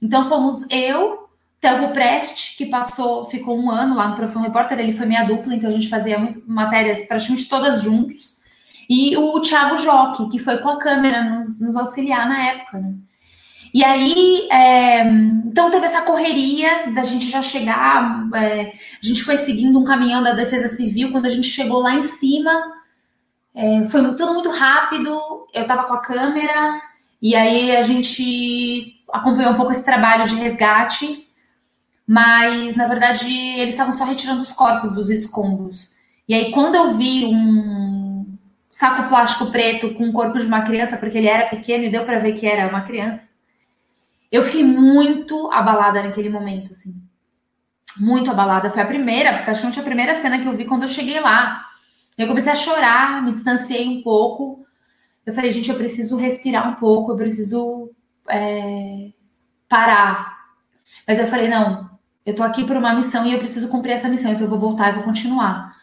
Então, 0.01 0.29
fomos 0.29 0.69
eu, 0.69 1.27
Telmo 1.59 1.91
Prest, 1.91 2.55
que 2.55 2.67
passou, 2.67 3.25
ficou 3.29 3.59
um 3.59 3.71
ano 3.71 3.95
lá 3.95 4.09
no 4.09 4.15
Profissão 4.15 4.43
Repórter, 4.43 4.79
ele 4.79 4.93
foi 4.93 5.07
minha 5.07 5.23
dupla, 5.23 5.55
então 5.55 5.69
a 5.69 5.73
gente 5.73 5.89
fazia 5.89 6.35
matérias 6.45 7.05
praticamente 7.07 7.49
todas 7.49 7.81
juntos. 7.81 8.37
E 8.89 9.17
o 9.17 9.41
Thiago 9.41 9.77
Joque, 9.77 10.29
que 10.29 10.39
foi 10.39 10.59
com 10.59 10.69
a 10.69 10.79
câmera 10.79 11.23
nos, 11.23 11.59
nos 11.59 11.75
auxiliar 11.75 12.29
na 12.29 12.45
época, 12.45 12.77
né? 12.77 12.93
E 13.77 13.83
aí, 13.83 14.47
é, 14.51 15.03
então 15.45 15.69
teve 15.69 15.85
essa 15.85 16.01
correria 16.01 16.91
da 16.95 17.03
gente 17.03 17.29
já 17.29 17.43
chegar. 17.43 18.27
É, 18.33 18.71
a 18.71 19.05
gente 19.05 19.23
foi 19.23 19.37
seguindo 19.37 19.79
um 19.79 19.83
caminhão 19.83 20.23
da 20.23 20.33
Defesa 20.33 20.67
Civil. 20.67 21.11
Quando 21.11 21.27
a 21.27 21.29
gente 21.29 21.47
chegou 21.47 21.79
lá 21.79 21.93
em 21.93 22.01
cima, 22.01 22.51
é, 23.53 23.85
foi 23.85 24.01
tudo 24.15 24.33
muito 24.33 24.49
rápido. 24.49 25.11
Eu 25.53 25.61
estava 25.61 25.83
com 25.83 25.93
a 25.93 26.01
câmera, 26.01 26.81
e 27.21 27.35
aí 27.35 27.77
a 27.77 27.83
gente 27.83 28.99
acompanhou 29.13 29.51
um 29.51 29.55
pouco 29.55 29.71
esse 29.71 29.85
trabalho 29.85 30.27
de 30.27 30.33
resgate. 30.33 31.27
Mas, 32.07 32.75
na 32.75 32.87
verdade, 32.87 33.31
eles 33.31 33.75
estavam 33.75 33.93
só 33.93 34.05
retirando 34.05 34.41
os 34.41 34.51
corpos 34.51 34.91
dos 34.91 35.07
escombros. 35.07 35.93
E 36.27 36.33
aí, 36.33 36.51
quando 36.51 36.73
eu 36.73 36.95
vi 36.95 37.27
um 37.27 38.25
saco 38.71 39.07
plástico 39.07 39.51
preto 39.51 39.93
com 39.93 40.09
o 40.09 40.13
corpo 40.13 40.39
de 40.39 40.47
uma 40.47 40.63
criança, 40.63 40.97
porque 40.97 41.19
ele 41.19 41.27
era 41.27 41.47
pequeno 41.47 41.83
e 41.83 41.91
deu 41.91 42.05
para 42.05 42.17
ver 42.17 42.33
que 42.33 42.47
era 42.47 42.67
uma 42.67 42.81
criança 42.81 43.36
eu 44.31 44.43
fiquei 44.43 44.63
muito 44.63 45.51
abalada 45.51 46.03
naquele 46.03 46.29
momento, 46.29 46.71
assim. 46.71 47.01
Muito 47.99 48.29
abalada. 48.29 48.69
Foi 48.69 48.81
a 48.81 48.85
primeira, 48.85 49.41
praticamente 49.43 49.79
a 49.79 49.83
primeira 49.83 50.15
cena 50.15 50.39
que 50.39 50.45
eu 50.45 50.55
vi 50.55 50.65
quando 50.65 50.83
eu 50.83 50.87
cheguei 50.87 51.19
lá. 51.19 51.65
Eu 52.17 52.27
comecei 52.27 52.51
a 52.51 52.55
chorar, 52.55 53.23
me 53.23 53.31
distanciei 53.31 53.87
um 53.87 54.01
pouco. 54.01 54.65
Eu 55.25 55.33
falei, 55.33 55.51
gente, 55.51 55.69
eu 55.69 55.77
preciso 55.77 56.15
respirar 56.15 56.69
um 56.69 56.75
pouco, 56.75 57.11
eu 57.11 57.17
preciso 57.17 57.91
é, 58.29 59.09
parar. 59.67 60.37
Mas 61.07 61.19
eu 61.19 61.27
falei, 61.27 61.47
não, 61.47 61.89
eu 62.25 62.35
tô 62.35 62.43
aqui 62.43 62.65
por 62.65 62.75
uma 62.75 62.93
missão 62.93 63.25
e 63.25 63.33
eu 63.33 63.39
preciso 63.39 63.69
cumprir 63.69 63.93
essa 63.93 64.09
missão, 64.09 64.31
então 64.31 64.43
eu 64.43 64.49
vou 64.49 64.59
voltar 64.59 64.89
e 64.89 64.95
vou 64.95 65.03
continuar. 65.03 65.75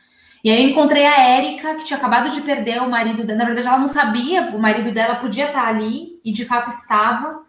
E 0.43 0.51
aí 0.51 0.63
eu 0.63 0.71
encontrei 0.71 1.07
a 1.07 1.21
Érica, 1.21 1.75
que 1.77 1.85
tinha 1.85 1.97
acabado 1.97 2.31
de 2.31 2.43
perder 2.43 2.83
o 2.83 2.91
marido 2.91 3.25
dela. 3.25 3.39
Na 3.39 3.45
verdade, 3.47 3.67
ela 3.67 3.79
não 3.79 3.87
sabia, 3.87 4.55
o 4.55 4.59
marido 4.59 4.93
dela 4.93 5.15
podia 5.15 5.47
estar 5.47 5.67
ali, 5.67 6.21
e 6.23 6.33
de 6.33 6.45
fato 6.45 6.69
estava. 6.69 7.44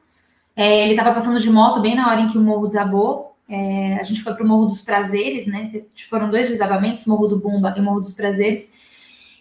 É, 0.56 0.84
ele 0.84 0.92
estava 0.92 1.14
passando 1.14 1.40
de 1.40 1.50
moto 1.50 1.82
bem 1.82 1.96
na 1.96 2.10
hora 2.10 2.22
em 2.22 2.28
que 2.28 2.38
o 2.38 2.42
morro 2.42 2.68
desabou. 2.68 3.36
É, 3.48 3.98
a 4.00 4.04
gente 4.04 4.24
foi 4.24 4.34
para 4.34 4.44
o 4.44 4.48
Morro 4.48 4.66
dos 4.66 4.82
Prazeres, 4.82 5.46
né? 5.46 5.84
Foram 6.10 6.30
dois 6.30 6.50
desabamentos, 6.50 7.06
Morro 7.06 7.28
do 7.28 7.40
Bumba 7.40 7.76
e 7.78 7.82
Morro 7.82 8.00
dos 8.00 8.14
Prazeres. 8.14 8.74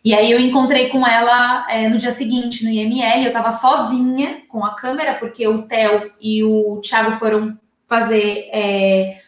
E 0.04 0.14
aí 0.14 0.30
eu 0.30 0.38
encontrei 0.38 0.90
com 0.90 1.06
ela 1.06 1.66
é, 1.70 1.88
no 1.88 1.96
dia 1.96 2.12
seguinte, 2.12 2.64
no 2.64 2.70
IML. 2.70 3.22
Eu 3.22 3.28
estava 3.28 3.50
sozinha 3.50 4.42
com 4.48 4.62
a 4.62 4.74
câmera, 4.74 5.14
porque 5.14 5.48
o 5.48 5.62
Theo 5.62 6.12
e 6.20 6.44
o 6.44 6.80
Thiago 6.82 7.12
foram 7.12 7.58
fazer. 7.88 8.50
É, 8.52 9.20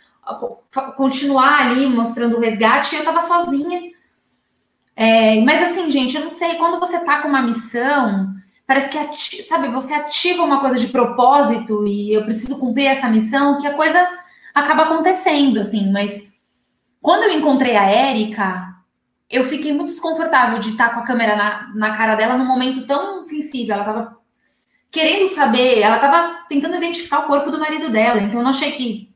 continuar 0.97 1.61
ali 1.61 1.87
mostrando 1.87 2.37
o 2.37 2.41
resgate, 2.41 2.95
e 2.95 2.99
eu 2.99 3.01
estava 3.01 3.23
sozinha. 3.23 3.93
É, 4.95 5.41
mas 5.41 5.63
assim, 5.63 5.91
gente, 5.91 6.17
eu 6.17 6.23
não 6.23 6.29
sei, 6.29 6.57
quando 6.57 6.81
você 6.81 6.99
tá 7.05 7.23
com 7.23 7.29
uma 7.29 7.43
missão, 7.43 8.35
parece 8.67 8.91
que, 8.91 9.43
sabe, 9.43 9.69
você 9.69 9.95
ativa 9.95 10.43
uma 10.43 10.61
coisa 10.61 10.77
de 10.77 10.89
propósito 10.89 11.87
e 11.87 12.13
eu 12.13 12.25
preciso 12.25 12.59
cumprir 12.59 12.87
essa 12.87 13.09
missão, 13.09 13.61
que 13.61 13.67
a 13.67 13.75
coisa 13.75 14.07
acaba 14.55 14.85
acontecendo, 14.85 15.61
assim. 15.61 15.91
Mas 15.93 16.33
quando 17.01 17.25
eu 17.25 17.39
encontrei 17.39 17.77
a 17.77 17.89
Érica, 17.89 18.75
eu 19.31 19.45
fiquei 19.45 19.73
muito 19.73 19.91
desconfortável 19.91 20.59
de 20.59 20.71
estar 20.71 20.93
com 20.95 21.01
a 21.01 21.05
câmera 21.05 21.37
na, 21.37 21.73
na 21.75 21.97
cara 21.97 22.15
dela 22.15 22.37
num 22.37 22.47
momento 22.47 22.87
tão 22.87 23.23
sensível. 23.23 23.75
Ela 23.75 23.85
tava 23.85 24.17
querendo 24.91 25.27
saber, 25.27 25.81
ela 25.81 25.99
tava 25.99 26.45
tentando 26.49 26.77
identificar 26.77 27.21
o 27.21 27.27
corpo 27.27 27.51
do 27.51 27.59
marido 27.59 27.91
dela, 27.91 28.21
então 28.21 28.39
eu 28.41 28.43
não 28.43 28.51
achei 28.51 28.73
que 28.73 29.15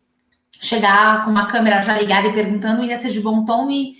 chegar 0.60 1.24
com 1.24 1.30
uma 1.30 1.46
câmera 1.46 1.80
já 1.80 1.98
ligada 1.98 2.28
e 2.28 2.32
perguntando 2.32 2.84
ia 2.84 2.98
ser 2.98 3.10
de 3.10 3.20
bom 3.20 3.46
tom 3.46 3.70
e, 3.70 3.94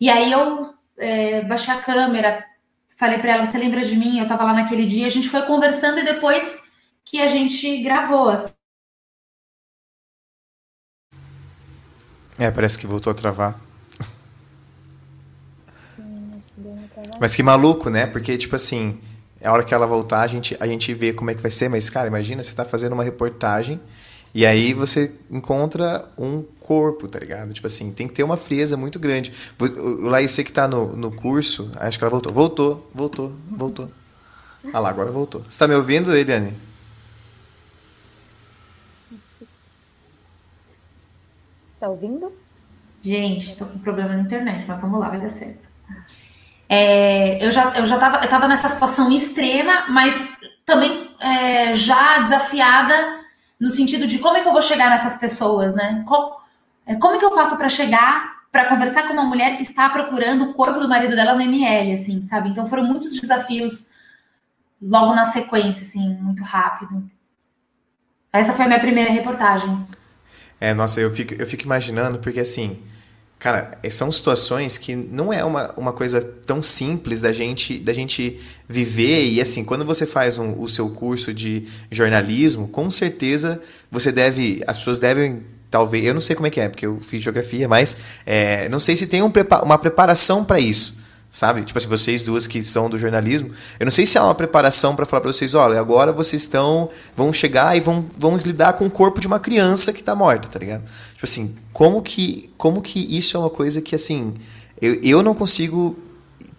e 0.00 0.10
aí 0.10 0.32
eu 0.32 0.74
é, 0.98 1.42
baixei 1.42 1.72
a 1.72 1.78
câmera, 1.78 2.44
falei 2.96 3.18
para 3.18 3.32
ela, 3.32 3.44
você 3.44 3.58
lembra 3.58 3.84
de 3.84 3.96
mim? 3.96 4.18
Eu 4.18 4.24
estava 4.24 4.44
lá 4.44 4.54
naquele 4.54 4.86
dia, 4.86 5.06
a 5.06 5.10
gente 5.10 5.28
foi 5.28 5.42
conversando 5.42 5.98
e 5.98 6.04
depois 6.04 6.62
que 7.04 7.20
a 7.20 7.28
gente 7.28 7.82
gravou. 7.82 8.28
Assim. 8.28 8.52
É, 12.38 12.50
parece 12.50 12.78
que 12.78 12.86
voltou 12.86 13.10
a 13.10 13.14
travar. 13.14 13.60
Mas 17.20 17.34
que 17.36 17.42
maluco, 17.42 17.90
né? 17.90 18.06
Porque, 18.06 18.36
tipo 18.36 18.56
assim, 18.56 19.00
a 19.42 19.52
hora 19.52 19.62
que 19.62 19.72
ela 19.74 19.86
voltar, 19.86 20.22
a 20.22 20.26
gente, 20.26 20.56
a 20.58 20.66
gente 20.66 20.92
vê 20.92 21.12
como 21.12 21.30
é 21.30 21.34
que 21.34 21.42
vai 21.42 21.50
ser. 21.50 21.68
Mas, 21.68 21.88
cara, 21.88 22.08
imagina, 22.08 22.42
você 22.42 22.54
tá 22.54 22.64
fazendo 22.64 22.92
uma 22.92 23.04
reportagem 23.04 23.80
e 24.34 24.44
aí 24.44 24.74
você 24.74 25.14
encontra 25.30 26.08
um 26.18 26.42
corpo, 26.42 27.06
tá 27.06 27.20
ligado? 27.20 27.52
Tipo 27.52 27.68
assim, 27.68 27.92
tem 27.92 28.08
que 28.08 28.14
ter 28.14 28.24
uma 28.24 28.36
frieza 28.36 28.76
muito 28.76 28.98
grande. 28.98 29.32
O 29.60 30.08
Laís, 30.08 30.34
que 30.34 30.50
tá 30.50 30.66
no, 30.66 30.96
no 30.96 31.12
curso, 31.12 31.70
acho 31.76 31.96
que 31.96 32.04
ela 32.04 32.10
voltou. 32.10 32.32
Voltou, 32.32 32.90
voltou, 32.92 33.32
voltou. 33.48 33.90
Ah 34.72 34.80
lá, 34.80 34.88
agora 34.88 35.12
voltou. 35.12 35.42
Você 35.48 35.58
tá 35.58 35.68
me 35.68 35.74
ouvindo, 35.74 36.12
Eliane? 36.12 36.56
Tá 41.78 41.88
ouvindo? 41.88 42.32
Gente, 43.02 43.50
estou 43.50 43.68
com 43.68 43.78
problema 43.78 44.14
na 44.14 44.22
internet, 44.22 44.64
mas 44.66 44.80
vamos 44.80 44.98
lá, 44.98 45.10
vai 45.10 45.20
dar 45.20 45.28
certo. 45.28 45.68
É, 46.68 47.44
eu 47.44 47.52
já 47.52 47.72
eu 47.76 47.86
já 47.86 47.96
estava 47.96 48.24
eu 48.24 48.28
tava 48.28 48.48
nessa 48.48 48.68
situação 48.68 49.12
extrema, 49.12 49.86
mas 49.90 50.28
também 50.64 51.10
é, 51.20 51.76
já 51.76 52.18
desafiada 52.18 53.23
no 53.64 53.70
sentido 53.70 54.06
de 54.06 54.18
como 54.18 54.36
é 54.36 54.42
que 54.42 54.48
eu 54.48 54.52
vou 54.52 54.60
chegar 54.60 54.90
nessas 54.90 55.16
pessoas, 55.16 55.74
né? 55.74 56.04
Como, 56.06 56.36
é, 56.84 56.96
como 56.96 57.14
é 57.14 57.18
que 57.18 57.24
eu 57.24 57.34
faço 57.34 57.56
para 57.56 57.70
chegar 57.70 58.34
para 58.52 58.66
conversar 58.66 59.08
com 59.08 59.14
uma 59.14 59.24
mulher 59.24 59.56
que 59.56 59.62
está 59.62 59.88
procurando 59.88 60.44
o 60.44 60.52
corpo 60.52 60.78
do 60.78 60.86
marido 60.86 61.16
dela 61.16 61.34
no 61.34 61.40
ML, 61.40 61.94
assim, 61.94 62.20
sabe? 62.20 62.50
Então 62.50 62.66
foram 62.66 62.84
muitos 62.84 63.18
desafios 63.18 63.88
logo 64.80 65.14
na 65.14 65.24
sequência, 65.24 65.82
assim, 65.82 66.14
muito 66.20 66.42
rápido. 66.42 67.10
Essa 68.30 68.52
foi 68.52 68.66
a 68.66 68.68
minha 68.68 68.80
primeira 68.80 69.10
reportagem. 69.10 69.82
É, 70.60 70.74
nossa, 70.74 71.00
eu 71.00 71.10
fico, 71.10 71.32
eu 71.32 71.46
fico 71.46 71.62
imaginando, 71.64 72.18
porque 72.18 72.40
assim, 72.40 72.80
cara, 73.44 73.72
é, 73.82 73.90
são 73.90 74.10
situações 74.10 74.78
que 74.78 74.96
não 74.96 75.30
é 75.30 75.44
uma, 75.44 75.70
uma 75.76 75.92
coisa 75.92 76.18
tão 76.46 76.62
simples 76.62 77.20
da 77.20 77.30
gente, 77.30 77.78
da 77.78 77.92
gente 77.92 78.40
viver. 78.66 79.28
E 79.28 79.38
assim, 79.38 79.62
quando 79.62 79.84
você 79.84 80.06
faz 80.06 80.38
um, 80.38 80.58
o 80.58 80.66
seu 80.66 80.88
curso 80.88 81.34
de 81.34 81.68
jornalismo, 81.90 82.68
com 82.68 82.90
certeza 82.90 83.60
você 83.90 84.10
deve. 84.10 84.64
As 84.66 84.78
pessoas 84.78 84.98
devem. 84.98 85.42
Talvez, 85.70 86.06
eu 86.06 86.14
não 86.14 86.22
sei 86.22 86.34
como 86.34 86.46
é 86.46 86.50
que 86.50 86.58
é, 86.58 86.70
porque 86.70 86.86
eu 86.86 86.98
fiz 87.02 87.20
geografia, 87.20 87.68
mas 87.68 87.94
é, 88.24 88.66
não 88.70 88.80
sei 88.80 88.96
se 88.96 89.06
tem 89.06 89.22
um, 89.22 89.30
uma 89.62 89.76
preparação 89.76 90.42
para 90.42 90.58
isso 90.58 91.03
sabe? 91.34 91.64
Tipo 91.64 91.76
assim, 91.76 91.88
vocês 91.88 92.22
duas 92.22 92.46
que 92.46 92.62
são 92.62 92.88
do 92.88 92.96
jornalismo, 92.96 93.50
eu 93.80 93.84
não 93.84 93.90
sei 93.90 94.06
se 94.06 94.16
há 94.16 94.22
uma 94.22 94.36
preparação 94.36 94.94
para 94.94 95.04
falar 95.04 95.20
para 95.20 95.32
vocês, 95.32 95.52
olha, 95.52 95.80
agora 95.80 96.12
vocês 96.12 96.42
estão, 96.42 96.88
vão 97.16 97.32
chegar 97.32 97.76
e 97.76 97.80
vão, 97.80 98.06
vão 98.16 98.36
lidar 98.36 98.74
com 98.74 98.86
o 98.86 98.90
corpo 98.90 99.20
de 99.20 99.26
uma 99.26 99.40
criança 99.40 99.92
que 99.92 99.98
está 99.98 100.14
morta, 100.14 100.46
tá 100.46 100.60
ligado? 100.60 100.84
Tipo 101.14 101.24
assim, 101.24 101.56
como 101.72 102.00
que, 102.00 102.50
como 102.56 102.80
que 102.80 103.00
isso 103.18 103.36
é 103.36 103.40
uma 103.40 103.50
coisa 103.50 103.82
que, 103.82 103.96
assim, 103.96 104.32
eu, 104.80 105.00
eu 105.02 105.22
não 105.24 105.34
consigo 105.34 105.98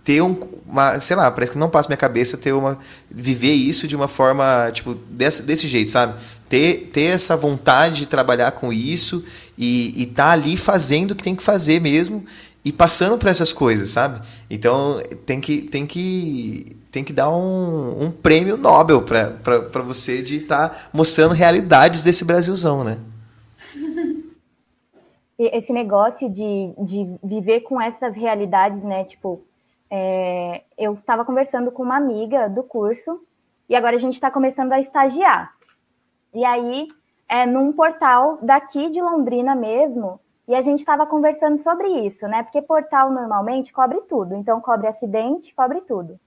ter 0.04 0.22
um, 0.22 0.38
uma, 0.68 1.00
sei 1.00 1.16
lá, 1.16 1.32
parece 1.32 1.54
que 1.54 1.58
não 1.58 1.70
passa 1.70 1.88
minha 1.88 1.96
cabeça 1.96 2.36
ter 2.36 2.52
uma, 2.52 2.78
viver 3.10 3.54
isso 3.54 3.88
de 3.88 3.96
uma 3.96 4.10
forma, 4.10 4.70
tipo, 4.74 4.94
desse, 5.10 5.44
desse 5.44 5.70
jeito, 5.70 5.90
sabe? 5.90 6.20
Ter, 6.50 6.90
ter 6.92 7.14
essa 7.14 7.38
vontade 7.38 8.00
de 8.00 8.08
trabalhar 8.08 8.52
com 8.52 8.74
isso 8.74 9.24
e 9.58 10.04
estar 10.04 10.26
tá 10.26 10.32
ali 10.32 10.58
fazendo 10.58 11.12
o 11.12 11.16
que 11.16 11.24
tem 11.24 11.34
que 11.34 11.42
fazer 11.42 11.80
mesmo 11.80 12.26
e 12.66 12.74
passando 12.74 13.20
por 13.20 13.30
essas 13.30 13.54
coisas, 13.54 13.92
sabe? 13.92 14.20
Então 14.50 15.00
tem 15.24 15.40
que 15.40 15.62
tem 15.62 15.86
que 15.86 16.76
tem 16.92 17.04
que 17.04 17.14
dar 17.14 17.30
um, 17.30 18.06
um 18.06 18.12
prêmio 18.12 18.58
Nobel 18.58 19.04
para 19.04 19.84
você 19.84 20.24
de 20.24 20.38
estar 20.38 20.70
tá 20.70 20.90
mostrando 20.92 21.34
realidades 21.34 22.04
desse 22.04 22.26
Brasilzão, 22.26 22.84
né? 22.84 22.98
Esse 25.38 25.72
negócio 25.74 26.30
de, 26.30 26.74
de 26.80 27.18
viver 27.22 27.62
com 27.62 27.80
essas 27.80 28.16
realidades, 28.16 28.82
né? 28.82 29.04
Tipo, 29.04 29.42
é, 29.92 30.64
eu 30.78 30.94
estava 30.94 31.26
conversando 31.26 31.70
com 31.70 31.84
uma 31.84 31.98
amiga 31.98 32.48
do 32.48 32.64
curso 32.64 33.22
e 33.70 33.76
agora 33.76 33.98
a 33.98 34.00
gente 34.00 34.14
está 34.14 34.32
começando 34.32 34.72
a 34.72 34.80
estagiar. 34.80 35.54
E 36.34 36.46
aí, 36.46 36.88
é, 37.28 37.46
num 37.46 37.74
portal 37.74 38.40
daqui 38.42 38.90
de 38.90 39.02
Londrina 39.02 39.54
mesmo, 39.54 40.20
e 40.48 40.54
a 40.54 40.62
gente 40.62 40.80
estava 40.80 41.06
conversando 41.06 41.62
sobre 41.62 41.88
isso, 42.06 42.28
né? 42.28 42.44
Porque 42.44 42.62
portal 42.62 43.12
normalmente 43.12 43.74
cobre 43.74 44.02
tudo, 44.02 44.36
então 44.36 44.62
cobre 44.62 44.88
acidente, 44.88 45.54
cobre 45.56 45.82
tudo. 45.82 46.20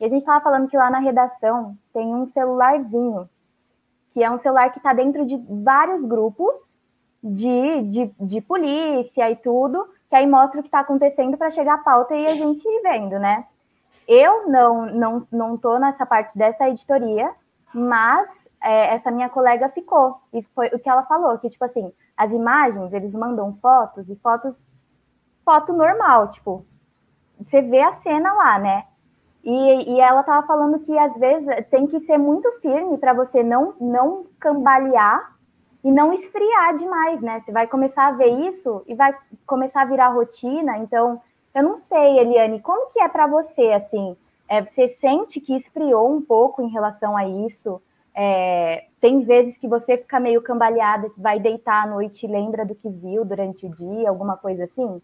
E 0.00 0.04
a 0.04 0.08
gente 0.08 0.20
estava 0.20 0.42
falando 0.42 0.68
que 0.68 0.76
lá 0.76 0.90
na 0.90 0.98
redação 0.98 1.76
tem 1.92 2.14
um 2.14 2.26
celularzinho, 2.26 3.28
que 4.12 4.22
é 4.22 4.30
um 4.30 4.38
celular 4.38 4.70
que 4.70 4.78
está 4.78 4.92
dentro 4.92 5.26
de 5.26 5.36
vários 5.62 6.04
grupos 6.04 6.56
de, 7.22 7.82
de, 7.82 8.10
de 8.18 8.40
polícia 8.40 9.30
e 9.30 9.36
tudo, 9.36 9.86
que 10.08 10.16
aí 10.16 10.26
mostra 10.26 10.60
o 10.60 10.62
que 10.62 10.68
está 10.68 10.80
acontecendo 10.80 11.36
para 11.36 11.50
chegar 11.50 11.74
a 11.74 11.78
pauta 11.78 12.14
e 12.14 12.26
a 12.26 12.34
gente 12.34 12.66
ir 12.66 12.82
vendo, 12.82 13.18
né? 13.18 13.44
Eu 14.06 14.48
não, 14.48 14.86
não, 14.86 15.26
não 15.32 15.56
tô 15.56 15.78
nessa 15.78 16.06
parte 16.06 16.36
dessa 16.38 16.68
editoria, 16.68 17.30
mas 17.74 18.45
é, 18.66 18.94
essa 18.94 19.12
minha 19.12 19.28
colega 19.28 19.68
ficou. 19.68 20.20
E 20.32 20.42
foi 20.42 20.66
o 20.68 20.78
que 20.78 20.88
ela 20.88 21.04
falou, 21.04 21.38
que, 21.38 21.48
tipo 21.48 21.64
assim, 21.64 21.92
as 22.16 22.32
imagens, 22.32 22.92
eles 22.92 23.12
mandam 23.14 23.56
fotos 23.62 24.08
e 24.10 24.16
fotos, 24.16 24.66
foto 25.44 25.72
normal, 25.72 26.32
tipo, 26.32 26.66
você 27.38 27.62
vê 27.62 27.80
a 27.80 27.92
cena 27.92 28.32
lá, 28.32 28.58
né? 28.58 28.84
E, 29.44 29.92
e 29.92 30.00
ela 30.00 30.24
tava 30.24 30.44
falando 30.44 30.80
que 30.80 30.98
às 30.98 31.16
vezes 31.16 31.48
tem 31.70 31.86
que 31.86 32.00
ser 32.00 32.18
muito 32.18 32.50
firme 32.60 32.98
para 32.98 33.12
você 33.12 33.44
não, 33.44 33.74
não 33.80 34.26
cambalear 34.40 35.36
e 35.84 35.92
não 35.92 36.12
esfriar 36.12 36.76
demais, 36.76 37.20
né? 37.20 37.38
Você 37.38 37.52
vai 37.52 37.68
começar 37.68 38.08
a 38.08 38.12
ver 38.12 38.48
isso 38.48 38.82
e 38.88 38.94
vai 38.96 39.16
começar 39.46 39.82
a 39.82 39.84
virar 39.84 40.08
rotina. 40.08 40.78
Então, 40.78 41.22
eu 41.54 41.62
não 41.62 41.76
sei, 41.76 42.18
Eliane, 42.18 42.60
como 42.60 42.90
que 42.90 43.00
é 43.00 43.08
para 43.08 43.28
você, 43.28 43.72
assim? 43.72 44.16
É, 44.48 44.64
você 44.64 44.88
sente 44.88 45.40
que 45.40 45.54
esfriou 45.54 46.12
um 46.12 46.20
pouco 46.20 46.60
em 46.60 46.68
relação 46.68 47.16
a 47.16 47.28
isso? 47.28 47.80
É, 48.16 48.86
tem 49.00 49.20
vezes 49.24 49.58
que 49.58 49.68
você 49.68 49.98
fica 49.98 50.18
meio 50.18 50.40
cambaleada, 50.40 51.10
vai 51.18 51.38
deitar 51.38 51.84
à 51.84 51.86
noite 51.86 52.24
e 52.24 52.28
lembra 52.28 52.64
do 52.64 52.74
que 52.74 52.88
viu 52.88 53.24
durante 53.24 53.66
o 53.66 53.70
dia, 53.70 54.08
alguma 54.08 54.36
coisa 54.36 54.64
assim? 54.64 55.00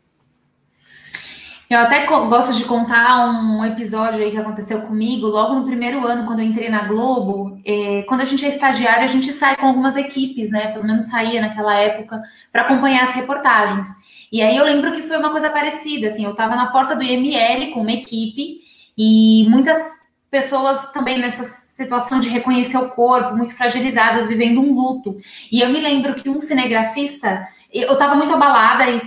Eu 1.68 1.78
até 1.78 2.04
gosto 2.04 2.54
de 2.54 2.66
contar 2.66 3.30
um 3.30 3.64
episódio 3.64 4.22
aí 4.22 4.30
que 4.30 4.36
aconteceu 4.36 4.82
comigo 4.82 5.26
logo 5.26 5.54
no 5.54 5.64
primeiro 5.64 6.06
ano, 6.06 6.26
quando 6.26 6.40
eu 6.40 6.44
entrei 6.44 6.68
na 6.68 6.86
Globo. 6.86 7.58
É, 7.64 8.02
quando 8.02 8.20
a 8.20 8.26
gente 8.26 8.44
é 8.44 8.48
estagiário, 8.48 9.04
a 9.04 9.06
gente 9.06 9.32
sai 9.32 9.56
com 9.56 9.66
algumas 9.66 9.96
equipes, 9.96 10.50
né? 10.50 10.72
Pelo 10.72 10.84
menos 10.84 11.06
saía 11.06 11.40
naquela 11.40 11.74
época, 11.74 12.22
para 12.50 12.62
acompanhar 12.62 13.04
as 13.04 13.12
reportagens. 13.12 13.88
E 14.30 14.42
aí 14.42 14.54
eu 14.54 14.64
lembro 14.64 14.92
que 14.92 15.00
foi 15.00 15.16
uma 15.16 15.30
coisa 15.30 15.48
parecida, 15.48 16.08
assim, 16.08 16.24
eu 16.24 16.32
estava 16.32 16.56
na 16.56 16.72
porta 16.72 16.94
do 16.94 17.02
IML 17.02 17.72
com 17.72 17.80
uma 17.80 17.92
equipe 17.92 18.60
e 18.96 19.46
muitas 19.48 20.01
pessoas 20.32 20.90
também 20.92 21.18
nessa 21.18 21.44
situação 21.44 22.18
de 22.18 22.30
reconhecer 22.30 22.78
o 22.78 22.88
corpo, 22.88 23.36
muito 23.36 23.54
fragilizadas, 23.54 24.26
vivendo 24.26 24.62
um 24.62 24.72
luto. 24.72 25.18
E 25.52 25.60
eu 25.60 25.68
me 25.68 25.78
lembro 25.78 26.14
que 26.14 26.30
um 26.30 26.40
cinegrafista, 26.40 27.46
eu 27.70 27.92
estava 27.92 28.14
muito 28.14 28.32
abalada 28.32 28.88
e 28.88 29.02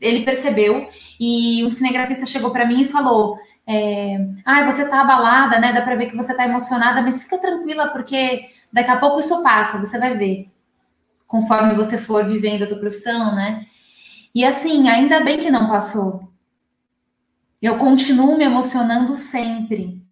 ele 0.00 0.24
percebeu, 0.24 0.88
e 1.18 1.64
um 1.64 1.70
cinegrafista 1.72 2.24
chegou 2.24 2.52
para 2.52 2.64
mim 2.64 2.82
e 2.82 2.88
falou: 2.88 3.36
é, 3.66 4.24
Ah, 4.46 4.70
você 4.70 4.82
está 4.84 5.00
abalada, 5.00 5.58
né? 5.58 5.72
Dá 5.72 5.82
para 5.82 5.96
ver 5.96 6.06
que 6.06 6.16
você 6.16 6.30
está 6.30 6.44
emocionada, 6.44 7.02
mas 7.02 7.24
fica 7.24 7.38
tranquila, 7.38 7.88
porque 7.88 8.48
daqui 8.72 8.90
a 8.92 8.98
pouco 8.98 9.18
isso 9.18 9.42
passa, 9.42 9.80
você 9.80 9.98
vai 9.98 10.16
ver, 10.16 10.48
conforme 11.26 11.74
você 11.74 11.98
for 11.98 12.24
vivendo 12.24 12.62
a 12.62 12.66
tua 12.68 12.78
profissão, 12.78 13.34
né? 13.34 13.66
E 14.32 14.44
assim, 14.44 14.88
ainda 14.88 15.18
bem 15.24 15.38
que 15.38 15.50
não 15.50 15.68
passou. 15.68 16.28
Eu 17.60 17.78
continuo 17.78 18.38
me 18.38 18.44
emocionando 18.44 19.16
sempre. 19.16 20.06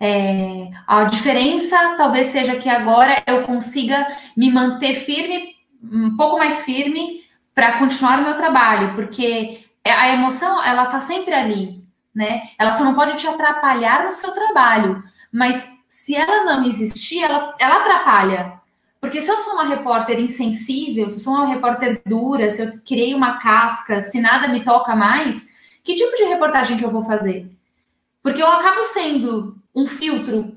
É, 0.00 0.70
a 0.86 1.04
diferença 1.04 1.94
talvez 1.96 2.26
seja 2.26 2.56
que 2.56 2.68
agora 2.68 3.22
eu 3.26 3.44
consiga 3.44 4.06
me 4.36 4.50
manter 4.50 4.94
firme, 4.96 5.54
um 5.82 6.16
pouco 6.16 6.38
mais 6.38 6.64
firme, 6.64 7.22
para 7.54 7.78
continuar 7.78 8.18
o 8.18 8.24
meu 8.24 8.36
trabalho, 8.36 8.94
porque 8.94 9.64
a 9.86 10.08
emoção 10.08 10.62
ela 10.62 10.84
está 10.84 11.00
sempre 11.00 11.32
ali, 11.32 11.84
né? 12.14 12.48
Ela 12.58 12.72
só 12.72 12.84
não 12.84 12.94
pode 12.94 13.16
te 13.16 13.26
atrapalhar 13.26 14.04
no 14.04 14.12
seu 14.12 14.32
trabalho, 14.32 15.02
mas 15.32 15.68
se 15.88 16.16
ela 16.16 16.44
não 16.44 16.64
existir, 16.64 17.22
ela, 17.22 17.54
ela 17.58 17.76
atrapalha. 17.76 18.60
Porque 19.00 19.20
se 19.20 19.30
eu 19.30 19.36
sou 19.36 19.54
uma 19.54 19.66
repórter 19.66 20.18
insensível, 20.18 21.08
se 21.10 21.18
eu 21.18 21.22
sou 21.22 21.34
uma 21.34 21.46
repórter 21.46 22.02
dura, 22.06 22.50
se 22.50 22.62
eu 22.62 22.72
criei 22.84 23.14
uma 23.14 23.38
casca, 23.38 24.00
se 24.00 24.20
nada 24.20 24.48
me 24.48 24.64
toca 24.64 24.96
mais, 24.96 25.48
que 25.84 25.94
tipo 25.94 26.16
de 26.16 26.24
reportagem 26.24 26.78
que 26.78 26.84
eu 26.84 26.90
vou 26.90 27.04
fazer? 27.04 27.54
Porque 28.22 28.42
eu 28.42 28.46
acabo 28.46 28.82
sendo 28.82 29.56
um 29.74 29.86
filtro 29.86 30.56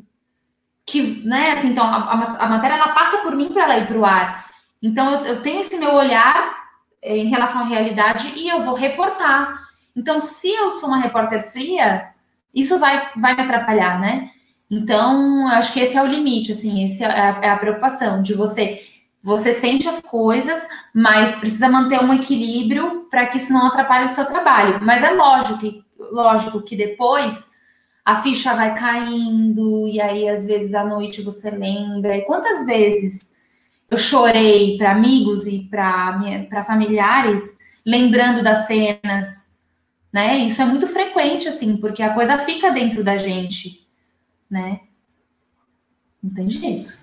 que, 0.85 1.21
né, 1.25 1.51
assim, 1.51 1.69
então 1.69 1.83
a, 1.83 2.37
a 2.39 2.47
matéria 2.47 2.75
ela 2.75 2.89
passa 2.89 3.17
por 3.17 3.35
mim 3.35 3.49
para 3.49 3.63
ela 3.63 3.77
ir 3.77 3.87
para 3.87 3.97
o 3.97 4.05
ar. 4.05 4.45
Então 4.81 5.11
eu, 5.11 5.25
eu, 5.25 5.43
tenho 5.43 5.59
esse 5.59 5.77
meu 5.77 5.93
olhar 5.93 6.55
eh, 7.01 7.17
em 7.17 7.27
relação 7.27 7.61
à 7.61 7.65
realidade 7.65 8.31
e 8.35 8.47
eu 8.47 8.61
vou 8.61 8.73
reportar. 8.73 9.67
Então, 9.95 10.19
se 10.19 10.47
eu 10.47 10.71
sou 10.71 10.89
uma 10.89 10.99
repórter 10.99 11.51
fria, 11.51 12.09
isso 12.53 12.77
vai, 12.77 13.09
vai 13.15 13.35
me 13.35 13.41
atrapalhar, 13.41 13.99
né? 13.99 14.29
Então, 14.69 15.47
acho 15.47 15.73
que 15.73 15.79
esse 15.79 15.97
é 15.97 16.03
o 16.03 16.05
limite, 16.05 16.51
assim, 16.51 16.85
esse 16.85 17.03
é 17.03 17.07
a, 17.07 17.39
é 17.41 17.49
a 17.49 17.57
preocupação 17.57 18.21
de 18.21 18.35
você. 18.35 18.81
Você 19.23 19.53
sente 19.53 19.89
as 19.89 19.99
coisas, 20.01 20.67
mas 20.93 21.35
precisa 21.35 21.67
manter 21.67 21.99
um 21.99 22.13
equilíbrio 22.13 23.07
para 23.09 23.25
que 23.25 23.37
isso 23.37 23.51
não 23.51 23.67
atrapalhe 23.67 24.05
o 24.05 24.09
seu 24.09 24.25
trabalho. 24.25 24.79
Mas 24.83 25.03
é 25.03 25.09
lógico 25.09 25.83
lógico 26.11 26.61
que 26.61 26.75
depois 26.75 27.46
a 28.07 28.21
ficha 28.21 28.55
vai 28.55 28.73
caindo, 28.73 29.85
e 29.85 29.99
aí 29.99 30.29
às 30.29 30.45
vezes 30.47 30.73
à 30.73 30.85
noite 30.85 31.21
você 31.21 31.49
lembra. 31.49 32.15
E 32.15 32.21
quantas 32.21 32.65
vezes 32.65 33.35
eu 33.91 33.97
chorei 33.97 34.77
para 34.77 34.93
amigos 34.93 35.45
e 35.45 35.67
para 35.69 36.63
familiares, 36.65 37.57
lembrando 37.85 38.41
das 38.41 38.65
cenas, 38.65 39.53
né? 40.09 40.37
Isso 40.37 40.61
é 40.61 40.65
muito 40.65 40.87
frequente, 40.87 41.49
assim, 41.49 41.75
porque 41.75 42.01
a 42.01 42.13
coisa 42.13 42.37
fica 42.37 42.71
dentro 42.71 43.03
da 43.03 43.17
gente, 43.17 43.85
né? 44.49 44.79
Não 46.23 46.33
tem 46.33 46.49
jeito. 46.49 46.97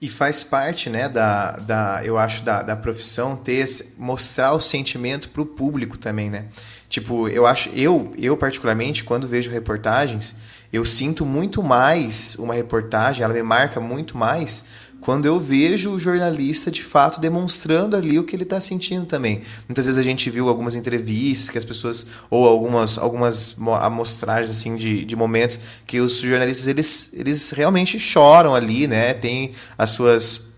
E 0.00 0.08
faz 0.08 0.42
parte, 0.42 0.88
né, 0.88 1.08
da, 1.10 1.52
da 1.52 2.00
eu 2.04 2.18
acho, 2.18 2.42
da, 2.42 2.62
da 2.62 2.74
profissão 2.74 3.36
ter 3.36 3.66
mostrar 3.98 4.52
o 4.54 4.60
sentimento 4.60 5.28
para 5.28 5.42
o 5.42 5.46
público 5.46 5.98
também, 5.98 6.30
né? 6.30 6.46
Tipo, 6.88 7.28
eu 7.28 7.46
acho, 7.46 7.68
eu, 7.70 8.10
eu 8.16 8.36
particularmente, 8.36 9.04
quando 9.04 9.28
vejo 9.28 9.50
reportagens, 9.50 10.36
eu 10.72 10.84
sinto 10.84 11.26
muito 11.26 11.62
mais 11.62 12.36
uma 12.36 12.54
reportagem, 12.54 13.22
ela 13.22 13.34
me 13.34 13.42
marca 13.42 13.78
muito 13.78 14.16
mais 14.16 14.89
quando 15.00 15.26
eu 15.26 15.40
vejo 15.40 15.92
o 15.92 15.98
jornalista 15.98 16.70
de 16.70 16.82
fato 16.82 17.20
demonstrando 17.20 17.96
ali 17.96 18.18
o 18.18 18.24
que 18.24 18.36
ele 18.36 18.42
está 18.42 18.60
sentindo 18.60 19.06
também. 19.06 19.40
Muitas 19.68 19.86
vezes 19.86 19.98
a 19.98 20.02
gente 20.02 20.28
viu 20.30 20.48
algumas 20.48 20.74
entrevistas 20.74 21.50
que 21.50 21.58
as 21.58 21.64
pessoas, 21.64 22.06
ou 22.28 22.46
algumas, 22.46 22.98
algumas 22.98 23.56
amostragens 23.82 24.50
assim 24.50 24.76
de, 24.76 25.04
de 25.04 25.16
momentos 25.16 25.58
que 25.86 26.00
os 26.00 26.18
jornalistas 26.18 26.66
eles, 26.66 27.10
eles 27.14 27.50
realmente 27.50 27.98
choram 27.98 28.54
ali, 28.54 28.86
né? 28.86 29.14
Tem 29.14 29.52
as 29.78 29.90
suas 29.90 30.50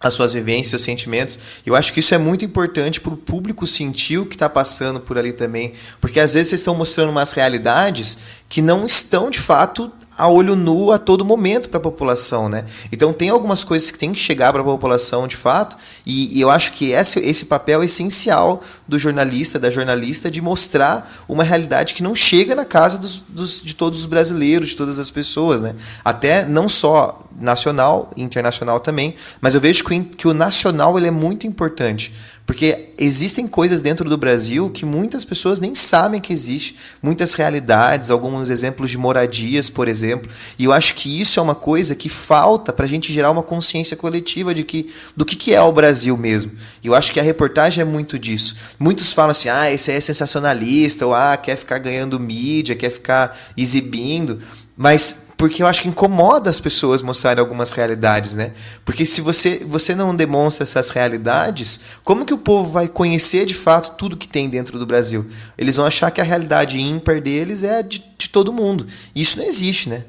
as 0.00 0.14
suas 0.14 0.32
vivências, 0.32 0.68
seus 0.68 0.82
sentimentos. 0.82 1.38
Eu 1.66 1.74
acho 1.74 1.92
que 1.92 2.00
isso 2.00 2.14
é 2.14 2.18
muito 2.18 2.44
importante 2.44 3.00
para 3.00 3.12
o 3.12 3.16
público 3.16 3.66
sentir 3.66 4.18
o 4.18 4.26
que 4.26 4.36
está 4.36 4.48
passando 4.48 5.00
por 5.00 5.18
ali 5.18 5.32
também, 5.32 5.72
porque 6.00 6.20
às 6.20 6.34
vezes 6.34 6.50
vocês 6.50 6.60
estão 6.60 6.74
mostrando 6.74 7.10
umas 7.10 7.32
realidades 7.32 8.18
que 8.48 8.62
não 8.62 8.86
estão 8.86 9.28
de 9.28 9.40
fato 9.40 9.92
a 10.18 10.26
olho 10.26 10.56
nu 10.56 10.90
a 10.90 10.98
todo 10.98 11.24
momento 11.24 11.70
para 11.70 11.78
a 11.78 11.80
população, 11.80 12.48
né? 12.48 12.64
Então 12.90 13.12
tem 13.12 13.30
algumas 13.30 13.62
coisas 13.62 13.88
que 13.92 13.98
tem 13.98 14.12
que 14.12 14.18
chegar 14.18 14.52
para 14.52 14.60
a 14.60 14.64
população 14.64 15.28
de 15.28 15.36
fato, 15.36 15.76
e, 16.04 16.36
e, 16.36 16.40
eu 16.40 16.50
acho 16.50 16.72
que 16.72 16.90
esse, 16.90 17.20
esse 17.20 17.44
papel 17.44 17.82
é 17.82 17.84
essencial 17.84 18.60
do 18.86 18.98
jornalista, 18.98 19.60
da 19.60 19.70
jornalista, 19.70 20.28
de 20.28 20.42
mostrar 20.42 21.08
uma 21.28 21.44
realidade 21.44 21.94
que 21.94 22.02
não 22.02 22.16
chega 22.16 22.56
na 22.56 22.64
casa 22.64 22.98
dos, 22.98 23.24
dos, 23.28 23.62
de 23.62 23.74
todos 23.74 24.00
os 24.00 24.06
brasileiros, 24.06 24.70
de 24.70 24.76
todas 24.76 24.98
as 24.98 25.10
pessoas, 25.10 25.60
né? 25.60 25.76
Até 26.04 26.44
não 26.44 26.68
só 26.68 27.22
nacional 27.40 28.10
internacional 28.16 28.80
também, 28.80 29.14
mas 29.40 29.54
eu 29.54 29.60
vejo 29.60 29.84
que, 29.84 30.00
que 30.00 30.26
o 30.26 30.34
nacional 30.34 30.98
ele 30.98 31.06
é 31.06 31.12
muito 31.12 31.46
importante, 31.46 32.12
porque 32.48 32.92
existem 32.96 33.46
coisas 33.46 33.82
dentro 33.82 34.08
do 34.08 34.16
Brasil 34.16 34.70
que 34.70 34.86
muitas 34.86 35.22
pessoas 35.22 35.60
nem 35.60 35.74
sabem 35.74 36.18
que 36.18 36.32
existe, 36.32 36.76
muitas 37.02 37.34
realidades, 37.34 38.10
alguns 38.10 38.48
exemplos 38.48 38.88
de 38.88 38.96
moradias, 38.96 39.68
por 39.68 39.86
exemplo. 39.86 40.32
E 40.58 40.64
eu 40.64 40.72
acho 40.72 40.94
que 40.94 41.20
isso 41.20 41.38
é 41.38 41.42
uma 41.42 41.54
coisa 41.54 41.94
que 41.94 42.08
falta 42.08 42.72
para 42.72 42.86
a 42.86 42.88
gente 42.88 43.12
gerar 43.12 43.30
uma 43.30 43.42
consciência 43.42 43.98
coletiva 43.98 44.54
de 44.54 44.64
que 44.64 44.90
do 45.14 45.26
que, 45.26 45.36
que 45.36 45.52
é 45.54 45.60
o 45.60 45.70
Brasil 45.70 46.16
mesmo. 46.16 46.52
E 46.82 46.86
eu 46.86 46.94
acho 46.94 47.12
que 47.12 47.20
a 47.20 47.22
reportagem 47.22 47.82
é 47.82 47.84
muito 47.84 48.18
disso. 48.18 48.56
Muitos 48.78 49.12
falam 49.12 49.32
assim, 49.32 49.50
ah, 49.50 49.70
esse 49.70 49.90
aí 49.90 49.98
é 49.98 50.00
sensacionalista, 50.00 51.06
ou 51.06 51.12
ah, 51.12 51.36
quer 51.36 51.54
ficar 51.54 51.76
ganhando 51.76 52.18
mídia, 52.18 52.74
quer 52.74 52.90
ficar 52.90 53.38
exibindo. 53.58 54.40
Mas 54.78 55.26
porque 55.36 55.60
eu 55.60 55.66
acho 55.66 55.82
que 55.82 55.88
incomoda 55.88 56.48
as 56.48 56.60
pessoas 56.60 57.02
mostrarem 57.02 57.40
algumas 57.40 57.72
realidades, 57.72 58.36
né? 58.36 58.52
Porque 58.84 59.04
se 59.04 59.20
você, 59.20 59.64
você 59.66 59.92
não 59.92 60.14
demonstra 60.14 60.62
essas 60.62 60.90
realidades, 60.90 61.98
como 62.04 62.24
que 62.24 62.32
o 62.32 62.38
povo 62.38 62.70
vai 62.70 62.86
conhecer 62.86 63.44
de 63.44 63.54
fato 63.54 63.96
tudo 63.96 64.16
que 64.16 64.28
tem 64.28 64.48
dentro 64.48 64.78
do 64.78 64.86
Brasil? 64.86 65.28
Eles 65.56 65.76
vão 65.76 65.84
achar 65.84 66.12
que 66.12 66.20
a 66.20 66.24
realidade 66.24 66.80
ímpar 66.80 67.20
deles 67.20 67.64
é 67.64 67.82
de, 67.82 68.04
de 68.16 68.28
todo 68.28 68.52
mundo. 68.52 68.86
E 69.14 69.20
isso 69.20 69.38
não 69.38 69.46
existe, 69.46 69.88
né? 69.88 70.04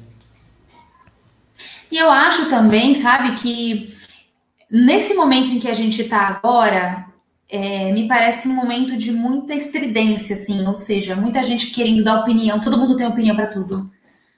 E 1.90 1.98
eu 1.98 2.08
acho 2.08 2.48
também, 2.48 3.00
sabe, 3.02 3.34
que 3.40 3.92
nesse 4.70 5.14
momento 5.14 5.50
em 5.50 5.58
que 5.58 5.68
a 5.68 5.74
gente 5.74 6.02
está 6.02 6.28
agora, 6.28 7.06
é, 7.48 7.92
me 7.92 8.06
parece 8.06 8.46
um 8.46 8.54
momento 8.54 8.96
de 8.96 9.10
muita 9.10 9.52
estridência, 9.52 10.36
assim, 10.36 10.64
ou 10.64 10.76
seja, 10.76 11.16
muita 11.16 11.42
gente 11.42 11.68
querendo 11.68 12.04
dar 12.04 12.20
opinião, 12.20 12.60
todo 12.60 12.78
mundo 12.78 12.96
tem 12.96 13.06
opinião 13.06 13.34
para 13.34 13.48
tudo, 13.48 13.90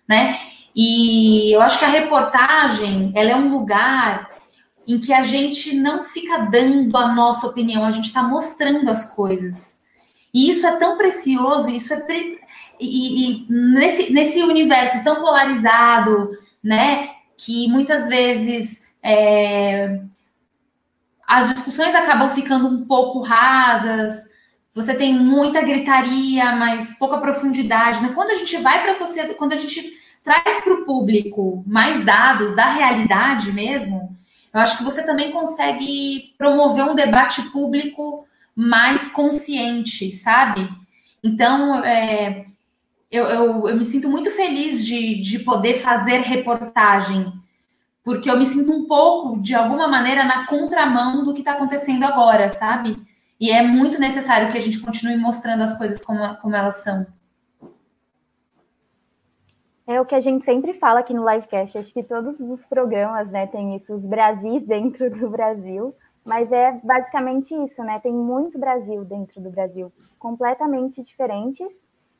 né? 0.08 0.38
E 0.74 1.52
eu 1.52 1.60
acho 1.60 1.78
que 1.78 1.84
a 1.84 1.88
reportagem 1.88 3.12
ela 3.14 3.30
é 3.30 3.36
um 3.36 3.52
lugar 3.52 4.30
em 4.86 4.98
que 4.98 5.12
a 5.12 5.22
gente 5.22 5.74
não 5.74 6.04
fica 6.04 6.38
dando 6.46 6.96
a 6.96 7.14
nossa 7.14 7.46
opinião, 7.46 7.84
a 7.84 7.90
gente 7.90 8.06
está 8.06 8.22
mostrando 8.22 8.90
as 8.90 9.14
coisas. 9.14 9.80
E 10.32 10.50
isso 10.50 10.66
é 10.66 10.76
tão 10.76 10.96
precioso, 10.96 11.68
isso 11.68 11.92
é 11.92 12.00
pre... 12.00 12.38
e, 12.80 13.44
e, 13.44 13.46
nesse, 13.48 14.12
nesse 14.12 14.42
universo 14.42 15.04
tão 15.04 15.16
polarizado, 15.16 16.30
né, 16.62 17.10
que 17.36 17.68
muitas 17.68 18.08
vezes 18.08 18.82
é, 19.02 20.00
as 21.26 21.52
discussões 21.54 21.94
acabam 21.94 22.30
ficando 22.30 22.68
um 22.68 22.84
pouco 22.84 23.20
rasas. 23.20 24.31
Você 24.74 24.94
tem 24.94 25.14
muita 25.14 25.61
gritaria, 25.61 26.56
mas 26.56 26.96
pouca 26.98 27.18
profundidade. 27.18 28.02
Né? 28.02 28.12
Quando 28.14 28.30
a 28.30 28.35
gente 28.35 28.56
vai 28.58 28.80
para 28.80 28.92
a 28.92 28.94
sociedade, 28.94 29.35
quando 29.35 29.52
a 29.52 29.56
gente 29.56 29.92
traz 30.24 30.61
para 30.62 30.74
o 30.74 30.85
público 30.85 31.62
mais 31.66 32.04
dados 32.04 32.56
da 32.56 32.72
realidade 32.72 33.52
mesmo, 33.52 34.16
eu 34.52 34.61
acho 34.61 34.78
que 34.78 34.85
você 34.85 35.04
também 35.04 35.30
consegue 35.30 36.35
promover 36.38 36.85
um 36.85 36.94
debate 36.94 37.42
público 37.50 38.26
mais 38.54 39.11
consciente, 39.11 40.12
sabe? 40.12 40.68
Então, 41.22 41.82
é, 41.85 42.44
eu, 43.11 43.26
eu, 43.26 43.68
eu, 43.68 43.76
me 43.76 43.85
sinto 43.85 44.08
muito 44.08 44.30
feliz 44.30 44.85
de, 44.85 45.20
de 45.20 45.38
poder 45.38 45.80
fazer 45.80 46.18
reportagem, 46.18 47.32
porque 48.04 48.30
eu 48.30 48.38
me 48.38 48.46
sinto 48.46 48.72
um 48.72 48.87
pouco, 48.87 49.40
de 49.40 49.54
alguma 49.54 49.87
maneira, 49.87 50.24
na 50.24 50.46
contramão 50.46 51.24
do 51.24 51.32
que 51.32 51.40
está 51.40 51.52
acontecendo 51.52 52.04
agora, 52.04 52.50
sabe? 52.50 52.96
E 53.42 53.50
é 53.50 53.61
muito 53.61 53.98
necessário 53.98 54.52
que 54.52 54.57
a 54.57 54.61
gente 54.61 54.81
continue 54.81 55.16
mostrando 55.16 55.64
as 55.64 55.76
coisas 55.76 56.00
como, 56.05 56.37
como 56.37 56.55
elas 56.55 56.76
são. 56.76 57.05
É 59.85 60.00
o 60.00 60.07
que 60.07 60.14
a 60.14 60.20
gente 60.20 60.44
sempre 60.44 60.74
fala 60.74 61.00
aqui 61.00 61.12
no 61.12 61.28
Livecast. 61.28 61.76
Acho 61.76 61.92
que 61.92 62.05
todos 62.05 62.38
os 62.38 62.64
programas, 62.66 63.33
né, 63.33 63.48
tem 63.48 63.74
isso, 63.74 63.92
os 63.92 64.07
Brasis 64.07 64.62
dentro 64.62 65.11
do 65.11 65.28
Brasil. 65.28 65.92
Mas 66.24 66.52
é 66.52 66.81
basicamente 66.85 67.52
isso, 67.52 67.83
né? 67.83 67.98
Tem 67.98 68.12
muito 68.12 68.61
Brasil 68.61 69.05
dentro 69.05 69.40
do 69.40 69.50
Brasil, 69.50 69.92
completamente 70.20 71.02
diferentes, 71.02 71.66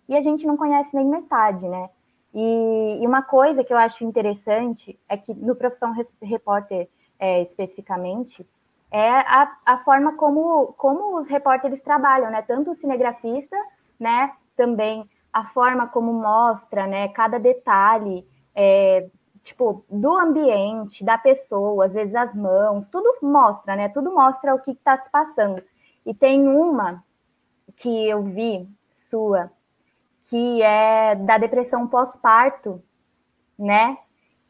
e 0.09 0.17
a 0.17 0.23
gente 0.23 0.45
não 0.45 0.57
conhece 0.57 0.97
nem 0.97 1.07
metade, 1.07 1.69
né? 1.69 1.89
E, 2.35 2.99
e 3.01 3.07
uma 3.07 3.23
coisa 3.23 3.63
que 3.63 3.73
eu 3.73 3.79
acho 3.79 4.03
interessante 4.03 4.99
é 5.09 5.17
que 5.17 5.33
no 5.33 5.55
Profissão 5.55 5.95
Repórter, 6.21 6.89
é, 7.17 7.43
especificamente, 7.43 8.45
é 8.93 9.09
a, 9.09 9.57
a 9.67 9.79
forma 9.79 10.17
como, 10.17 10.75
como 10.75 11.19
os 11.19 11.27
repórteres 11.27 11.81
trabalham, 11.83 12.31
né? 12.31 12.43
Tanto 12.43 12.71
o 12.71 12.75
cinegrafista, 12.75 13.57
né? 13.99 14.33
Também 14.57 15.09
a 15.33 15.47
forma 15.47 15.87
como 15.89 16.13
mostra, 16.13 16.87
né, 16.87 17.09
cada 17.09 17.39
detalhe, 17.39 18.29
é, 18.55 19.09
tipo, 19.43 19.85
do 19.91 20.15
ambiente, 20.15 21.03
da 21.03 21.17
pessoa, 21.17 21.87
às 21.87 21.93
vezes 21.95 22.15
as 22.15 22.35
mãos, 22.35 22.87
tudo 22.89 23.17
mostra, 23.23 23.75
né? 23.75 23.89
Tudo 23.89 24.13
mostra 24.13 24.55
o 24.55 24.61
que 24.61 24.73
está 24.73 24.99
se 24.99 25.11
passando. 25.11 25.63
E 26.05 26.13
tem 26.15 26.47
uma 26.47 27.03
que 27.77 28.09
eu 28.09 28.23
vi 28.23 28.69
sua, 29.09 29.51
que 30.25 30.63
é 30.63 31.15
da 31.15 31.39
depressão 31.39 31.89
pós-parto, 31.89 32.83
né? 33.59 33.97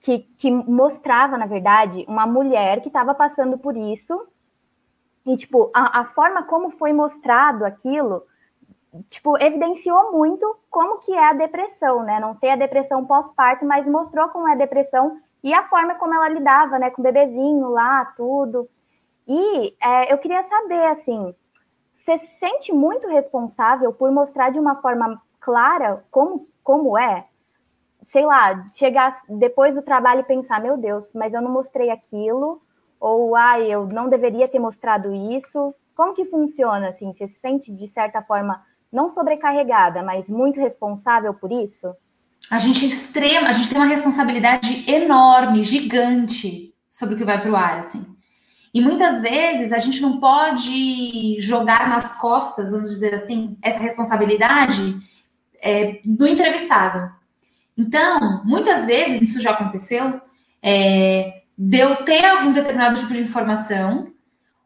Que, 0.01 0.21
que 0.37 0.51
mostrava, 0.51 1.39
na 1.39 1.47
verdade, 1.47 2.05
uma 2.09 2.27
mulher 2.27 2.81
que 2.81 2.89
estava 2.89 3.15
passando 3.15 3.57
por 3.57 3.77
isso. 3.77 4.27
E, 5.27 5.37
tipo, 5.37 5.71
a, 5.75 6.01
a 6.01 6.05
forma 6.05 6.43
como 6.45 6.71
foi 6.71 6.93
mostrado 6.93 7.65
aquilo 7.65 8.25
tipo, 9.09 9.41
evidenciou 9.43 10.13
muito 10.13 10.57
como 10.71 10.99
que 10.99 11.13
é 11.13 11.31
a 11.31 11.33
depressão, 11.33 12.03
né? 12.03 12.21
Não 12.21 12.35
sei 12.35 12.51
a 12.51 12.57
depressão 12.57 13.05
pós-parto, 13.05 13.65
mas 13.65 13.87
mostrou 13.87 14.29
como 14.29 14.49
é 14.49 14.53
a 14.53 14.57
depressão 14.57 15.19
e 15.43 15.53
a 15.53 15.65
forma 15.65 15.95
como 15.95 16.15
ela 16.15 16.29
lidava, 16.29 16.79
né, 16.79 16.91
com 16.91 17.01
o 17.01 17.05
bebezinho 17.05 17.69
lá, 17.71 18.05
tudo. 18.17 18.69
E 19.27 19.75
é, 19.81 20.13
eu 20.13 20.19
queria 20.19 20.43
saber, 20.45 20.85
assim, 20.87 21.35
você 21.97 22.19
se 22.19 22.39
sente 22.39 22.73
muito 22.73 23.09
responsável 23.09 23.93
por 23.93 24.11
mostrar 24.13 24.51
de 24.51 24.59
uma 24.59 24.77
forma 24.77 25.21
clara 25.41 26.05
como, 26.11 26.47
como 26.63 26.99
é? 26.99 27.27
Sei 28.07 28.25
lá, 28.25 28.69
chegar 28.75 29.21
depois 29.29 29.75
do 29.75 29.83
trabalho 29.83 30.21
e 30.21 30.25
pensar, 30.25 30.61
meu 30.61 30.77
Deus, 30.77 31.13
mas 31.15 31.33
eu 31.33 31.41
não 31.41 31.51
mostrei 31.51 31.91
aquilo, 31.91 32.61
ou, 33.03 33.35
ai, 33.35 33.69
eu 33.69 33.85
não 33.89 34.09
deveria 34.09 34.47
ter 34.47 34.61
mostrado 34.61 35.13
isso. 35.13 35.75
Como 35.93 36.15
que 36.15 36.25
funciona, 36.25 36.91
assim? 36.91 37.13
Você 37.13 37.27
se 37.27 37.41
sente, 37.41 37.73
de 37.73 37.89
certa 37.89 38.23
forma, 38.23 38.63
não 38.93 39.13
sobrecarregada, 39.13 40.05
mas 40.05 40.29
muito 40.29 40.61
responsável 40.61 41.35
por 41.35 41.51
isso? 41.51 41.93
A 42.49 42.59
gente 42.59 42.85
é 42.85 42.89
extrema, 42.89 43.49
a 43.49 43.53
gente 43.53 43.69
tem 43.69 43.77
uma 43.77 43.89
responsabilidade 43.89 44.89
enorme, 44.89 45.65
gigante 45.65 46.73
sobre 46.89 47.17
o 47.17 47.19
que 47.19 47.25
vai 47.25 47.41
para 47.41 47.51
o 47.51 47.57
ar, 47.57 47.79
assim. 47.79 48.07
E 48.73 48.81
muitas 48.81 49.21
vezes 49.21 49.73
a 49.73 49.79
gente 49.79 50.01
não 50.01 50.21
pode 50.21 51.41
jogar 51.41 51.89
nas 51.89 52.17
costas, 52.21 52.71
vamos 52.71 52.91
dizer 52.91 53.15
assim, 53.15 53.59
essa 53.61 53.81
responsabilidade 53.81 54.97
é, 55.61 56.01
do 56.05 56.27
entrevistado. 56.27 57.11
Então, 57.77 58.45
muitas 58.45 58.87
vezes 58.87 59.29
isso 59.29 59.41
já 59.41 59.51
aconteceu, 59.51 60.21
é, 60.63 61.42
de 61.69 61.79
eu 61.79 61.97
ter 62.05 62.25
algum 62.25 62.53
determinado 62.53 62.99
tipo 62.99 63.13
de 63.13 63.21
informação, 63.21 64.13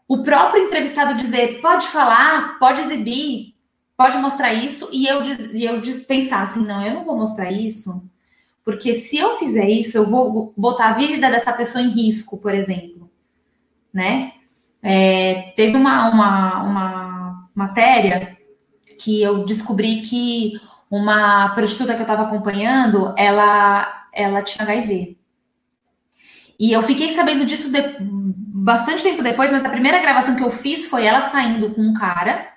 o 0.08 0.22
próprio 0.22 0.64
entrevistado 0.64 1.14
dizer 1.14 1.60
pode 1.60 1.88
falar, 1.88 2.58
pode 2.58 2.80
exibir, 2.80 3.54
pode 3.96 4.16
mostrar 4.18 4.52
isso, 4.52 4.88
e 4.92 5.06
eu, 5.06 5.22
e 5.52 5.64
eu 5.64 5.80
pensar 6.06 6.42
assim, 6.42 6.64
não, 6.64 6.82
eu 6.82 6.94
não 6.94 7.04
vou 7.04 7.16
mostrar 7.16 7.50
isso, 7.50 8.04
porque 8.64 8.94
se 8.94 9.16
eu 9.16 9.36
fizer 9.38 9.68
isso, 9.68 9.96
eu 9.96 10.04
vou 10.04 10.52
botar 10.56 10.90
a 10.90 10.94
vida 10.94 11.30
dessa 11.30 11.52
pessoa 11.52 11.82
em 11.82 11.88
risco, 11.88 12.38
por 12.38 12.54
exemplo 12.54 12.96
né? 13.96 14.32
É, 14.82 15.54
teve 15.56 15.74
uma, 15.74 16.10
uma, 16.10 16.62
uma 16.62 17.48
matéria 17.54 18.36
que 18.98 19.22
eu 19.22 19.46
descobri 19.46 20.02
que 20.02 20.60
uma 20.90 21.48
prostituta 21.54 21.94
que 21.94 22.00
eu 22.00 22.02
estava 22.02 22.24
acompanhando, 22.24 23.14
ela, 23.16 24.06
ela 24.12 24.42
tinha 24.42 24.64
HIV. 24.64 25.16
E 26.58 26.72
eu 26.72 26.82
fiquei 26.82 27.10
sabendo 27.12 27.44
disso 27.44 27.70
de, 27.70 27.80
bastante 28.00 29.02
tempo 29.02 29.22
depois, 29.22 29.52
mas 29.52 29.64
a 29.64 29.70
primeira 29.70 30.00
gravação 30.00 30.34
que 30.34 30.42
eu 30.42 30.50
fiz 30.50 30.88
foi 30.88 31.04
ela 31.04 31.20
saindo 31.20 31.74
com 31.74 31.82
um 31.82 31.94
cara. 31.94 32.52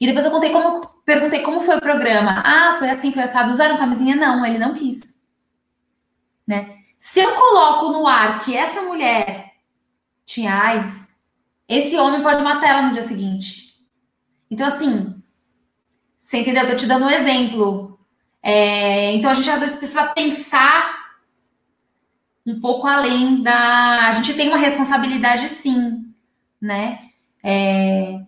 E 0.00 0.06
depois 0.06 0.24
eu 0.24 0.30
contei 0.30 0.50
como, 0.50 0.86
perguntei 1.04 1.40
como 1.40 1.60
foi 1.60 1.76
o 1.76 1.80
programa. 1.80 2.42
Ah, 2.44 2.76
foi 2.78 2.88
assim, 2.90 3.12
foi 3.12 3.22
assado. 3.22 3.52
Usaram 3.52 3.76
camisinha? 3.76 4.16
Não, 4.16 4.44
ele 4.44 4.58
não 4.58 4.74
quis. 4.74 5.20
Né? 6.46 6.78
Se 6.98 7.20
eu 7.20 7.32
coloco 7.34 7.92
no 7.92 8.06
ar 8.06 8.38
que 8.38 8.56
essa 8.56 8.82
mulher 8.82 9.52
tinha 10.26 10.54
AIDS, 10.54 11.10
esse 11.68 11.96
homem 11.96 12.22
pode 12.22 12.42
matar 12.42 12.68
ela 12.68 12.82
no 12.82 12.92
dia 12.92 13.02
seguinte. 13.02 13.74
Então, 14.50 14.66
assim, 14.66 15.22
você 16.18 16.38
entendeu? 16.38 16.64
Eu 16.64 16.70
tô 16.70 16.76
te 16.76 16.86
dando 16.86 17.04
um 17.04 17.10
exemplo. 17.10 18.00
É, 18.42 19.12
então, 19.12 19.30
a 19.30 19.34
gente 19.34 19.50
às 19.50 19.60
vezes 19.60 19.76
precisa 19.76 20.08
pensar 20.08 20.99
um 22.46 22.60
pouco 22.60 22.86
além 22.86 23.42
da. 23.42 24.08
A 24.08 24.12
gente 24.12 24.34
tem 24.34 24.48
uma 24.48 24.56
responsabilidade, 24.58 25.48
sim, 25.48 26.04
né? 26.60 27.00
É, 27.42 28.20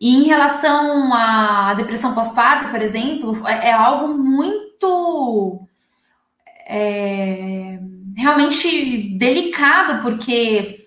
e 0.00 0.16
em 0.16 0.24
relação 0.24 1.12
à 1.12 1.74
depressão 1.74 2.14
pós-parto, 2.14 2.70
por 2.70 2.80
exemplo, 2.82 3.46
é, 3.46 3.68
é 3.68 3.72
algo 3.72 4.14
muito. 4.16 5.66
É, 6.66 7.78
realmente 8.16 9.16
delicado, 9.16 10.02
porque 10.02 10.84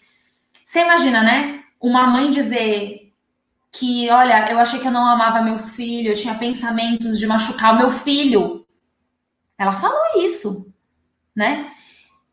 você 0.66 0.82
imagina, 0.82 1.22
né? 1.24 1.64
Uma 1.82 2.08
mãe 2.08 2.32
dizer 2.32 3.12
que, 3.72 4.10
olha, 4.10 4.52
eu 4.52 4.60
achei 4.60 4.80
que 4.80 4.88
eu 4.88 4.92
não 4.92 5.06
amava 5.06 5.42
meu 5.42 5.58
filho, 5.58 6.12
eu 6.12 6.16
tinha 6.16 6.36
pensamentos 6.36 7.18
de 7.18 7.28
machucar 7.28 7.74
o 7.74 7.78
meu 7.78 7.92
filho. 7.92 8.66
Ela 9.58 9.74
falou 9.74 10.24
isso, 10.24 10.72
né? 11.36 11.72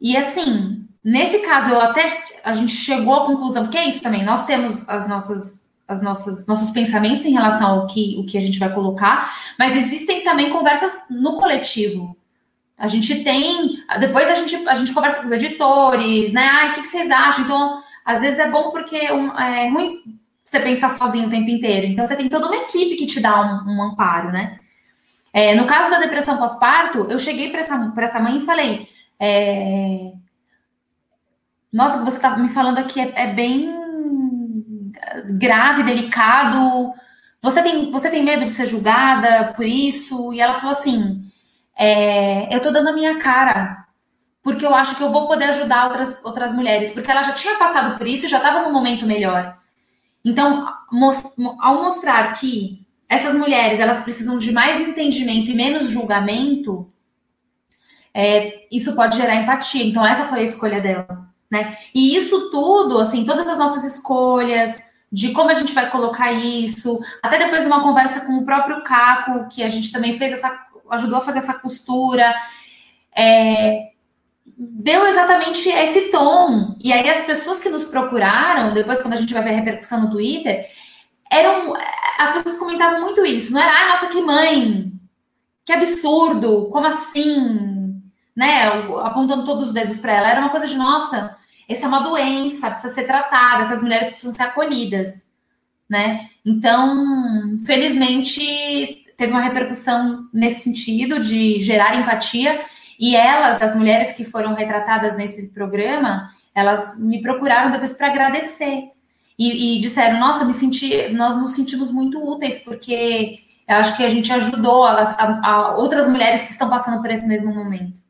E 0.01 0.17
assim, 0.17 0.87
nesse 1.05 1.41
caso, 1.41 1.71
eu 1.71 1.81
até 1.81 2.25
a 2.43 2.53
gente 2.53 2.75
chegou 2.75 3.15
à 3.15 3.27
conclusão, 3.27 3.65
porque 3.65 3.79
é 3.79 3.89
isso 3.89 4.03
também, 4.03 4.25
nós 4.25 4.47
temos 4.47 4.89
as 4.89 5.09
nossas 5.09 5.71
as 5.87 6.01
nossas 6.01 6.47
nossos 6.47 6.71
pensamentos 6.71 7.25
em 7.25 7.33
relação 7.33 7.81
ao 7.81 7.87
que 7.89 8.17
o 8.17 8.25
que 8.25 8.39
a 8.39 8.41
gente 8.41 8.61
vai 8.61 8.73
colocar, 8.73 9.35
mas 9.59 9.77
existem 9.77 10.23
também 10.23 10.51
conversas 10.51 10.93
no 11.11 11.37
coletivo. 11.37 12.17
A 12.79 12.87
gente 12.87 13.23
tem, 13.25 13.83
depois 13.99 14.29
a 14.31 14.37
gente 14.37 14.57
a 14.69 14.75
gente 14.75 14.95
conversa 14.95 15.21
com 15.21 15.27
os 15.27 15.33
editores, 15.33 16.33
né? 16.33 16.49
Ai, 16.51 16.71
o 16.71 16.75
que, 16.75 16.87
vocês 16.87 17.11
acham? 17.11 17.45
Então, 17.45 17.83
às 18.05 18.21
vezes 18.21 18.39
é 18.39 18.49
bom 18.49 18.71
porque 18.71 18.97
é 18.97 19.69
ruim 19.69 20.01
você 20.43 20.61
pensar 20.61 20.91
sozinho 20.91 21.27
o 21.27 21.31
tempo 21.31 21.51
inteiro. 21.51 21.87
Então 21.87 22.07
você 22.07 22.17
tem 22.17 22.29
toda 22.29 22.47
uma 22.47 22.57
equipe 22.57 22.97
que 22.97 23.07
te 23.07 23.21
dá 23.21 23.41
um, 23.41 23.71
um 23.71 23.83
amparo, 23.83 24.33
né? 24.33 24.59
É, 25.33 25.55
no 25.55 25.67
caso 25.67 25.91
da 25.91 25.99
depressão 25.99 26.39
pós-parto, 26.39 27.07
eu 27.11 27.19
cheguei 27.19 27.51
para 27.51 27.61
essa, 27.61 27.93
essa 27.99 28.21
mãe 28.21 28.39
e 28.39 28.47
falei: 28.47 28.89
é... 29.21 30.13
Nossa, 31.73 31.97
o 31.97 31.99
que 32.01 32.11
você 32.11 32.17
está 32.17 32.37
me 32.37 32.49
falando 32.49 32.79
aqui 32.79 33.01
é, 33.01 33.13
é, 33.15 33.33
bem 33.33 33.73
grave, 35.39 35.85
delicado. 35.85 36.93
Você 37.43 37.63
tem, 37.63 37.91
você 37.91 38.11
tem 38.11 38.25
medo 38.25 38.45
de 38.45 38.51
ser 38.51 38.67
julgada 38.67 39.53
por 39.55 39.65
isso? 39.65 40.33
E 40.33 40.41
ela 40.41 40.55
falou 40.55 40.73
assim: 40.73 41.31
é, 41.79 42.53
Eu 42.53 42.59
estou 42.59 42.73
dando 42.73 42.89
a 42.89 42.93
minha 42.93 43.19
cara 43.19 43.81
porque 44.43 44.65
eu 44.65 44.75
acho 44.75 44.97
que 44.97 45.03
eu 45.03 45.13
vou 45.13 45.27
poder 45.27 45.45
ajudar 45.45 45.87
outras, 45.87 46.25
outras 46.25 46.53
mulheres, 46.53 46.93
porque 46.93 47.11
ela 47.11 47.23
já 47.23 47.33
tinha 47.33 47.57
passado 47.57 47.99
por 47.99 48.07
isso 48.07 48.27
e 48.27 48.29
já 48.29 48.39
estava 48.39 48.63
num 48.63 48.73
momento 48.73 49.07
melhor. 49.07 49.59
Então, 50.25 50.67
ao 51.61 51.83
mostrar 51.83 52.33
que 52.33 52.87
essas 53.09 53.35
mulheres 53.35 53.81
elas 53.81 54.03
precisam 54.03 54.39
de 54.39 54.53
mais 54.53 54.81
entendimento 54.81 55.51
e 55.51 55.55
menos 55.55 55.91
julgamento, 55.91 56.91
é, 58.15 58.67
isso 58.71 58.95
pode 58.95 59.17
gerar 59.17 59.37
empatia. 59.37 59.85
Então, 59.85 60.05
essa 60.05 60.27
foi 60.27 60.41
a 60.41 60.45
escolha 60.45 60.81
dela, 60.81 61.29
né? 61.51 61.77
E 61.95 62.17
isso 62.17 62.51
tudo, 62.51 62.99
assim, 62.99 63.25
todas 63.25 63.49
as 63.49 63.59
nossas 63.59 63.85
escolhas, 63.85 64.83
de 65.11 65.33
como 65.33 65.51
a 65.51 65.55
gente 65.55 65.75
vai 65.75 65.91
colocar 65.91 66.33
isso, 66.33 67.01
até 67.23 67.39
depois 67.39 67.63
de 67.63 67.67
uma 67.67 67.83
conversa 67.83 68.21
com 68.23 68.39
o 68.39 68.45
próprio 68.45 68.83
Caco, 68.83 69.49
que 69.49 69.63
a 69.63 69.69
gente 69.69 69.91
também 69.91 70.17
fez 70.17 70.33
essa, 70.33 70.57
ajudou 70.91 71.19
a 71.19 71.23
fazer 71.23 71.39
essa 71.39 71.55
costura. 71.55 72.35
É, 73.17 73.91
deu 74.57 75.07
exatamente 75.07 75.69
esse 75.69 76.11
tom. 76.11 76.77
E 76.83 76.93
aí 76.93 77.09
as 77.09 77.23
pessoas 77.23 77.61
que 77.61 77.69
nos 77.69 77.85
procuraram, 77.85 78.75
depois 78.75 79.01
quando 79.01 79.15
a 79.15 79.17
gente 79.17 79.33
vai 79.33 79.43
ver 79.43 79.51
a 79.51 79.55
repercussão 79.55 80.01
no 80.01 80.11
Twitter, 80.11 80.67
eram 81.31 81.75
as 82.19 82.33
pessoas 82.33 82.59
comentavam 82.59 83.01
muito 83.01 83.25
isso, 83.25 83.53
não 83.53 83.61
era, 83.61 83.73
ah, 83.73 83.89
nossa, 83.89 84.09
que 84.09 84.21
mãe, 84.21 84.93
que 85.65 85.73
absurdo, 85.73 86.69
como 86.71 86.87
assim, 86.87 87.80
né, 88.41 88.69
apontando 89.03 89.45
todos 89.45 89.65
os 89.65 89.75
dedos 89.75 89.99
para 89.99 90.15
ela, 90.15 90.31
era 90.31 90.41
uma 90.41 90.49
coisa 90.49 90.67
de, 90.67 90.75
nossa, 90.75 91.37
essa 91.69 91.85
é 91.85 91.89
uma 91.89 92.01
doença, 92.01 92.71
precisa 92.71 92.95
ser 92.95 93.05
tratada, 93.05 93.65
essas 93.65 93.83
mulheres 93.83 94.09
precisam 94.09 94.33
ser 94.33 94.45
acolhidas, 94.45 95.29
né? 95.87 96.31
Então, 96.43 97.61
felizmente, 97.67 99.05
teve 99.15 99.31
uma 99.31 99.43
repercussão 99.43 100.27
nesse 100.33 100.63
sentido 100.63 101.21
de 101.21 101.59
gerar 101.59 101.97
empatia 101.97 102.63
e 102.99 103.15
elas, 103.15 103.61
as 103.61 103.77
mulheres 103.77 104.13
que 104.13 104.25
foram 104.25 104.55
retratadas 104.55 105.19
nesse 105.19 105.53
programa, 105.53 106.31
elas 106.55 106.99
me 106.99 107.21
procuraram 107.21 107.71
depois 107.71 107.93
para 107.93 108.07
agradecer. 108.07 108.85
E, 109.39 109.77
e, 109.77 109.81
disseram, 109.83 110.19
nossa, 110.19 110.47
me 110.47 110.55
senti, 110.55 111.11
nós 111.11 111.37
nos 111.37 111.53
sentimos 111.53 111.91
muito 111.91 112.27
úteis, 112.27 112.65
porque 112.65 113.41
eu 113.69 113.77
acho 113.77 113.99
que 113.99 114.05
a 114.05 114.09
gente 114.09 114.33
ajudou 114.33 114.85
a, 114.85 115.03
a, 115.43 115.77
outras 115.77 116.09
mulheres 116.09 116.43
que 116.45 116.53
estão 116.53 116.71
passando 116.71 117.03
por 117.03 117.11
esse 117.11 117.27
mesmo 117.27 117.55
momento. 117.55 118.01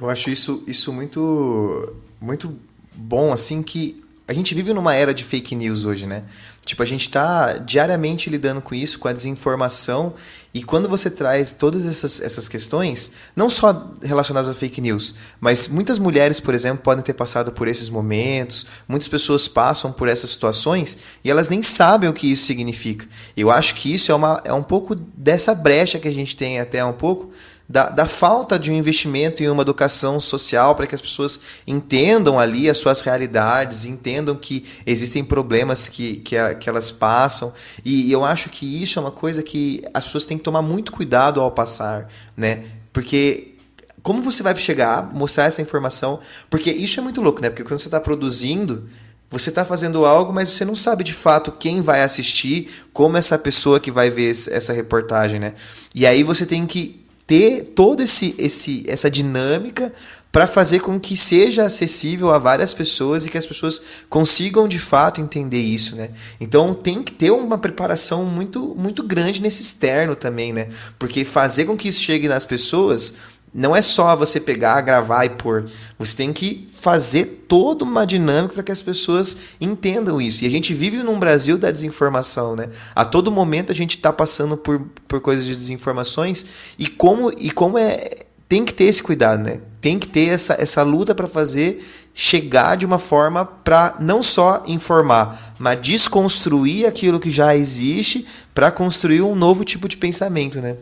Eu 0.00 0.10
acho 0.10 0.30
isso, 0.30 0.64
isso 0.66 0.92
muito, 0.92 1.94
muito 2.20 2.58
bom, 2.94 3.32
assim, 3.32 3.62
que 3.62 3.96
a 4.26 4.32
gente 4.32 4.54
vive 4.54 4.72
numa 4.72 4.94
era 4.94 5.12
de 5.12 5.22
fake 5.22 5.54
news 5.54 5.84
hoje, 5.84 6.06
né? 6.06 6.24
Tipo, 6.64 6.82
a 6.82 6.86
gente 6.86 7.02
está 7.02 7.58
diariamente 7.58 8.30
lidando 8.30 8.62
com 8.62 8.74
isso, 8.74 8.98
com 8.98 9.06
a 9.06 9.12
desinformação. 9.12 10.14
E 10.54 10.62
quando 10.62 10.88
você 10.88 11.10
traz 11.10 11.52
todas 11.52 11.84
essas, 11.84 12.22
essas 12.22 12.48
questões, 12.48 13.12
não 13.36 13.50
só 13.50 13.92
relacionadas 14.02 14.48
a 14.48 14.54
fake 14.54 14.80
news, 14.80 15.14
mas 15.38 15.68
muitas 15.68 15.98
mulheres, 15.98 16.40
por 16.40 16.54
exemplo, 16.54 16.82
podem 16.82 17.04
ter 17.04 17.12
passado 17.12 17.52
por 17.52 17.68
esses 17.68 17.90
momentos, 17.90 18.64
muitas 18.88 19.08
pessoas 19.08 19.46
passam 19.46 19.92
por 19.92 20.08
essas 20.08 20.30
situações 20.30 20.98
e 21.22 21.30
elas 21.30 21.48
nem 21.50 21.60
sabem 21.60 22.08
o 22.08 22.14
que 22.14 22.30
isso 22.30 22.46
significa. 22.46 23.06
Eu 23.36 23.50
acho 23.50 23.74
que 23.74 23.92
isso 23.92 24.10
é, 24.10 24.14
uma, 24.14 24.40
é 24.44 24.52
um 24.54 24.62
pouco 24.62 24.94
dessa 24.94 25.54
brecha 25.54 25.98
que 25.98 26.08
a 26.08 26.12
gente 26.12 26.34
tem 26.34 26.60
até 26.60 26.82
um 26.82 26.94
pouco 26.94 27.30
da, 27.68 27.88
da 27.88 28.06
falta 28.06 28.58
de 28.58 28.70
um 28.70 28.74
investimento 28.74 29.42
em 29.42 29.48
uma 29.48 29.62
educação 29.62 30.20
social 30.20 30.74
para 30.74 30.86
que 30.86 30.94
as 30.94 31.00
pessoas 31.00 31.40
entendam 31.66 32.38
ali 32.38 32.68
as 32.68 32.78
suas 32.78 33.00
realidades, 33.00 33.86
entendam 33.86 34.36
que 34.36 34.64
existem 34.84 35.24
problemas 35.24 35.88
que, 35.88 36.16
que, 36.16 36.36
a, 36.36 36.54
que 36.54 36.68
elas 36.68 36.90
passam. 36.90 37.52
E, 37.84 38.08
e 38.08 38.12
eu 38.12 38.24
acho 38.24 38.50
que 38.50 38.82
isso 38.82 38.98
é 38.98 39.02
uma 39.02 39.10
coisa 39.10 39.42
que 39.42 39.82
as 39.94 40.04
pessoas 40.04 40.26
têm 40.26 40.36
que 40.36 40.44
tomar 40.44 40.62
muito 40.62 40.92
cuidado 40.92 41.40
ao 41.40 41.50
passar, 41.50 42.08
né? 42.36 42.64
Porque 42.92 43.54
como 44.02 44.20
você 44.22 44.42
vai 44.42 44.54
chegar, 44.56 45.10
mostrar 45.14 45.44
essa 45.44 45.62
informação? 45.62 46.20
Porque 46.50 46.70
isso 46.70 47.00
é 47.00 47.02
muito 47.02 47.22
louco, 47.22 47.40
né? 47.40 47.48
Porque 47.48 47.64
quando 47.64 47.78
você 47.78 47.88
está 47.88 47.98
produzindo, 47.98 48.86
você 49.30 49.48
está 49.48 49.64
fazendo 49.64 50.04
algo, 50.04 50.32
mas 50.32 50.50
você 50.50 50.64
não 50.64 50.76
sabe 50.76 51.02
de 51.02 51.14
fato 51.14 51.50
quem 51.50 51.80
vai 51.80 52.02
assistir, 52.02 52.68
como 52.92 53.16
essa 53.16 53.38
pessoa 53.38 53.80
que 53.80 53.90
vai 53.90 54.10
ver 54.10 54.30
essa 54.30 54.74
reportagem, 54.74 55.40
né? 55.40 55.54
E 55.94 56.06
aí 56.06 56.22
você 56.22 56.44
tem 56.44 56.66
que 56.66 57.03
ter 57.26 57.70
toda 57.74 58.02
esse, 58.02 58.34
esse, 58.38 58.84
essa 58.86 59.10
dinâmica 59.10 59.92
para 60.34 60.48
fazer 60.48 60.80
com 60.80 60.98
que 60.98 61.16
seja 61.16 61.64
acessível 61.64 62.34
a 62.34 62.38
várias 62.40 62.74
pessoas 62.74 63.24
e 63.24 63.30
que 63.30 63.38
as 63.38 63.46
pessoas 63.46 63.80
consigam 64.10 64.66
de 64.66 64.80
fato 64.80 65.20
entender 65.20 65.60
isso, 65.60 65.94
né? 65.94 66.10
Então 66.40 66.74
tem 66.74 67.04
que 67.04 67.12
ter 67.12 67.30
uma 67.30 67.56
preparação 67.56 68.24
muito 68.24 68.74
muito 68.76 69.04
grande 69.04 69.40
nesse 69.40 69.62
externo 69.62 70.16
também, 70.16 70.52
né? 70.52 70.68
Porque 70.98 71.24
fazer 71.24 71.66
com 71.66 71.76
que 71.76 71.86
isso 71.86 72.02
chegue 72.02 72.26
nas 72.26 72.44
pessoas 72.44 73.18
não 73.54 73.76
é 73.76 73.80
só 73.80 74.16
você 74.16 74.40
pegar, 74.40 74.80
gravar 74.80 75.24
e 75.24 75.30
pôr. 75.30 75.70
Você 75.96 76.16
tem 76.16 76.32
que 76.32 76.66
fazer 76.68 77.44
toda 77.46 77.84
uma 77.84 78.04
dinâmica 78.04 78.54
para 78.54 78.64
que 78.64 78.72
as 78.72 78.82
pessoas 78.82 79.38
entendam 79.60 80.20
isso. 80.20 80.42
E 80.42 80.46
a 80.48 80.50
gente 80.50 80.74
vive 80.74 80.96
num 81.04 81.20
Brasil 81.20 81.56
da 81.56 81.70
desinformação, 81.70 82.56
né? 82.56 82.68
A 82.96 83.04
todo 83.04 83.30
momento 83.30 83.70
a 83.70 83.74
gente 83.74 83.96
está 83.96 84.12
passando 84.12 84.56
por, 84.56 84.80
por 85.06 85.20
coisas 85.20 85.44
de 85.44 85.52
desinformações 85.52 86.46
e 86.76 86.88
como, 86.88 87.30
e 87.38 87.52
como 87.52 87.78
é. 87.78 88.24
Tem 88.46 88.64
que 88.64 88.74
ter 88.74 88.84
esse 88.84 89.02
cuidado, 89.02 89.42
né? 89.42 89.60
Tem 89.80 89.98
que 89.98 90.06
ter 90.06 90.28
essa, 90.28 90.54
essa 90.60 90.82
luta 90.82 91.14
para 91.14 91.26
fazer 91.26 91.82
chegar 92.12 92.76
de 92.76 92.84
uma 92.84 92.98
forma 92.98 93.44
para 93.44 93.96
não 93.98 94.22
só 94.22 94.62
informar, 94.66 95.54
mas 95.58 95.80
desconstruir 95.80 96.86
aquilo 96.86 97.18
que 97.18 97.30
já 97.30 97.56
existe 97.56 98.26
para 98.54 98.70
construir 98.70 99.22
um 99.22 99.34
novo 99.34 99.64
tipo 99.64 99.88
de 99.88 99.96
pensamento, 99.96 100.60
né? 100.60 100.76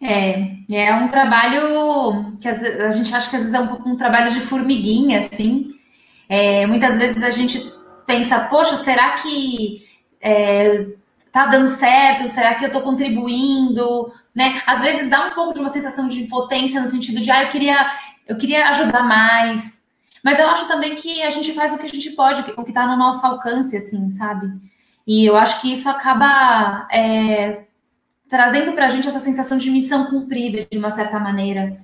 É, 0.00 0.56
é 0.70 0.94
um 0.94 1.08
trabalho 1.08 2.36
que 2.40 2.48
a 2.48 2.90
gente 2.90 3.12
acha 3.12 3.28
que 3.28 3.36
às 3.36 3.42
vezes 3.42 3.54
é 3.54 3.60
um 3.60 3.92
um 3.92 3.96
trabalho 3.96 4.32
de 4.32 4.40
formiguinha, 4.40 5.20
assim. 5.20 5.74
É, 6.28 6.66
muitas 6.66 6.98
vezes 6.98 7.22
a 7.22 7.30
gente 7.30 7.72
pensa, 8.06 8.40
poxa, 8.40 8.76
será 8.76 9.12
que 9.12 9.84
é, 10.20 10.86
tá 11.32 11.46
dando 11.46 11.68
certo? 11.68 12.28
Será 12.28 12.54
que 12.54 12.64
eu 12.64 12.70
tô 12.70 12.80
contribuindo? 12.80 14.12
Né? 14.34 14.62
Às 14.66 14.82
vezes 14.82 15.10
dá 15.10 15.26
um 15.26 15.30
pouco 15.30 15.54
de 15.54 15.60
uma 15.60 15.68
sensação 15.68 16.08
de 16.08 16.22
impotência 16.22 16.80
no 16.80 16.88
sentido 16.88 17.20
de, 17.20 17.30
ah, 17.30 17.42
eu 17.42 17.48
queria, 17.48 17.90
eu 18.26 18.36
queria 18.36 18.68
ajudar 18.68 19.02
mais. 19.02 19.84
Mas 20.22 20.38
eu 20.38 20.48
acho 20.48 20.68
também 20.68 20.96
que 20.96 21.22
a 21.22 21.30
gente 21.30 21.52
faz 21.52 21.72
o 21.72 21.78
que 21.78 21.86
a 21.86 21.88
gente 21.88 22.10
pode, 22.10 22.40
o 22.56 22.64
que 22.64 22.70
está 22.70 22.86
no 22.86 22.96
nosso 22.96 23.24
alcance, 23.26 23.76
assim, 23.76 24.10
sabe? 24.10 24.48
E 25.06 25.24
eu 25.24 25.36
acho 25.36 25.60
que 25.60 25.72
isso 25.72 25.88
acaba 25.88 26.86
é, 26.90 27.64
trazendo 28.28 28.72
para 28.72 28.86
a 28.86 28.88
gente 28.88 29.08
essa 29.08 29.18
sensação 29.18 29.58
de 29.58 29.70
missão 29.70 30.06
cumprida, 30.06 30.66
de 30.70 30.78
uma 30.78 30.90
certa 30.90 31.18
maneira. 31.18 31.78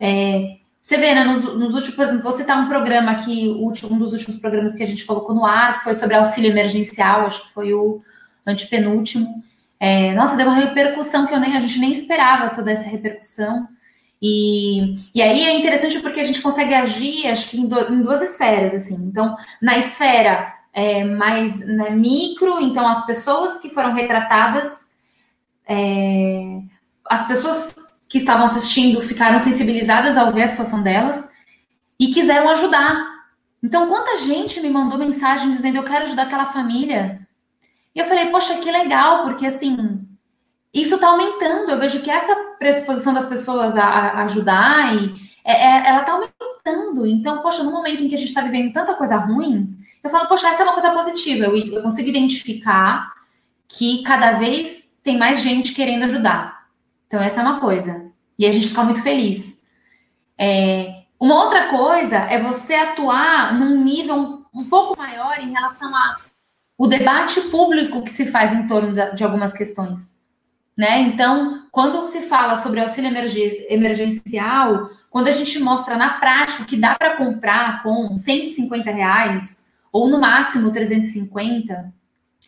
É, 0.00 0.56
você 0.82 0.96
vê, 0.98 1.14
né, 1.14 1.24
nos, 1.24 1.44
nos, 1.56 1.74
últimos, 1.74 1.96
por 1.96 2.04
exemplo, 2.04 2.22
você 2.22 2.44
tá 2.44 2.56
um 2.56 2.68
programa 2.68 3.12
aqui, 3.12 3.48
um 3.48 3.98
dos 3.98 4.12
últimos 4.12 4.38
programas 4.38 4.74
que 4.74 4.82
a 4.82 4.86
gente 4.86 5.04
colocou 5.04 5.34
no 5.34 5.44
ar, 5.44 5.78
que 5.78 5.84
foi 5.84 5.94
sobre 5.94 6.14
auxílio 6.14 6.50
emergencial, 6.50 7.26
acho 7.26 7.46
que 7.46 7.54
foi 7.54 7.74
o 7.74 8.02
antepenúltimo. 8.46 9.42
É, 9.78 10.14
nossa, 10.14 10.36
deu 10.36 10.46
uma 10.46 10.56
repercussão 10.56 11.26
que 11.26 11.34
eu 11.34 11.40
nem, 11.40 11.56
a 11.56 11.60
gente 11.60 11.78
nem 11.78 11.92
esperava 11.92 12.54
toda 12.54 12.70
essa 12.70 12.88
repercussão. 12.88 13.68
E, 14.20 14.94
e 15.14 15.20
aí 15.20 15.44
é 15.44 15.58
interessante 15.58 16.00
porque 16.00 16.20
a 16.20 16.24
gente 16.24 16.40
consegue 16.40 16.72
agir, 16.72 17.26
acho 17.26 17.50
que 17.50 17.58
em, 17.58 17.66
do, 17.66 17.78
em 17.92 18.02
duas 18.02 18.22
esferas, 18.22 18.74
assim. 18.74 18.94
Então, 18.94 19.36
na 19.60 19.78
esfera 19.78 20.54
é, 20.72 21.04
mais 21.04 21.66
né, 21.66 21.90
micro, 21.90 22.60
então 22.60 22.86
as 22.86 23.04
pessoas 23.04 23.58
que 23.58 23.70
foram 23.70 23.92
retratadas 23.92 24.85
é, 25.66 26.60
as 27.04 27.26
pessoas 27.26 27.74
que 28.08 28.18
estavam 28.18 28.46
assistindo 28.46 29.00
ficaram 29.02 29.38
sensibilizadas 29.38 30.16
ao 30.16 30.32
ver 30.32 30.42
a 30.42 30.48
situação 30.48 30.82
delas 30.82 31.28
e 31.98 32.08
quiseram 32.08 32.48
ajudar. 32.50 33.16
Então, 33.62 33.88
quanta 33.88 34.16
gente 34.18 34.60
me 34.60 34.70
mandou 34.70 34.98
mensagem 34.98 35.50
dizendo 35.50 35.76
eu 35.76 35.84
quero 35.84 36.04
ajudar 36.04 36.22
aquela 36.22 36.46
família? 36.46 37.26
E 37.94 37.98
eu 37.98 38.04
falei, 38.04 38.26
poxa, 38.26 38.56
que 38.58 38.70
legal, 38.70 39.24
porque 39.24 39.46
assim, 39.46 40.06
isso 40.72 40.96
está 40.96 41.08
aumentando. 41.08 41.70
Eu 41.70 41.78
vejo 41.78 42.00
que 42.00 42.10
essa 42.10 42.34
predisposição 42.58 43.14
das 43.14 43.26
pessoas 43.26 43.76
a, 43.76 43.84
a 43.84 44.24
ajudar 44.24 44.94
e 44.94 45.14
é, 45.44 45.52
é, 45.52 45.88
ela 45.88 46.00
está 46.00 46.12
aumentando. 46.12 47.06
Então, 47.06 47.40
poxa, 47.42 47.62
no 47.62 47.72
momento 47.72 48.02
em 48.02 48.08
que 48.08 48.14
a 48.14 48.18
gente 48.18 48.28
está 48.28 48.42
vivendo 48.42 48.72
tanta 48.72 48.94
coisa 48.94 49.16
ruim, 49.16 49.74
eu 50.04 50.10
falo, 50.10 50.28
poxa, 50.28 50.48
essa 50.48 50.62
é 50.62 50.64
uma 50.64 50.74
coisa 50.74 50.90
positiva. 50.90 51.46
Eu, 51.46 51.56
eu 51.56 51.82
consigo 51.82 52.08
identificar 52.08 53.12
que 53.66 54.02
cada 54.02 54.32
vez 54.32 54.85
tem 55.06 55.16
mais 55.16 55.40
gente 55.40 55.72
querendo 55.72 56.02
ajudar. 56.02 56.66
Então, 57.06 57.20
essa 57.20 57.40
é 57.40 57.44
uma 57.44 57.60
coisa. 57.60 58.10
E 58.36 58.44
a 58.44 58.50
gente 58.50 58.66
fica 58.66 58.82
muito 58.82 59.00
feliz. 59.00 59.56
É, 60.36 61.04
uma 61.18 61.44
outra 61.44 61.68
coisa 61.68 62.16
é 62.16 62.40
você 62.40 62.74
atuar 62.74 63.54
num 63.54 63.84
nível 63.84 64.44
um, 64.52 64.64
pouco 64.64 64.98
maior 64.98 65.38
em 65.38 65.52
relação 65.52 65.94
a 65.94 66.16
o 66.76 66.88
debate 66.88 67.40
público 67.42 68.02
que 68.02 68.10
se 68.10 68.26
faz 68.26 68.52
em 68.52 68.66
torno 68.66 68.92
de, 68.92 69.14
de 69.14 69.22
algumas 69.22 69.52
questões. 69.52 70.20
Né? 70.76 71.02
Então, 71.02 71.68
quando 71.70 72.04
se 72.04 72.22
fala 72.22 72.56
sobre 72.56 72.80
auxílio 72.80 73.10
emergencial, 73.70 74.90
quando 75.08 75.28
a 75.28 75.32
gente 75.32 75.58
mostra 75.60 75.96
na 75.96 76.14
prática 76.14 76.64
que 76.64 76.76
dá 76.76 76.96
para 76.96 77.16
comprar 77.16 77.82
com 77.84 78.14
150 78.14 78.90
reais, 78.90 79.68
ou 79.92 80.08
no 80.08 80.20
máximo 80.20 80.72
350, 80.72 81.94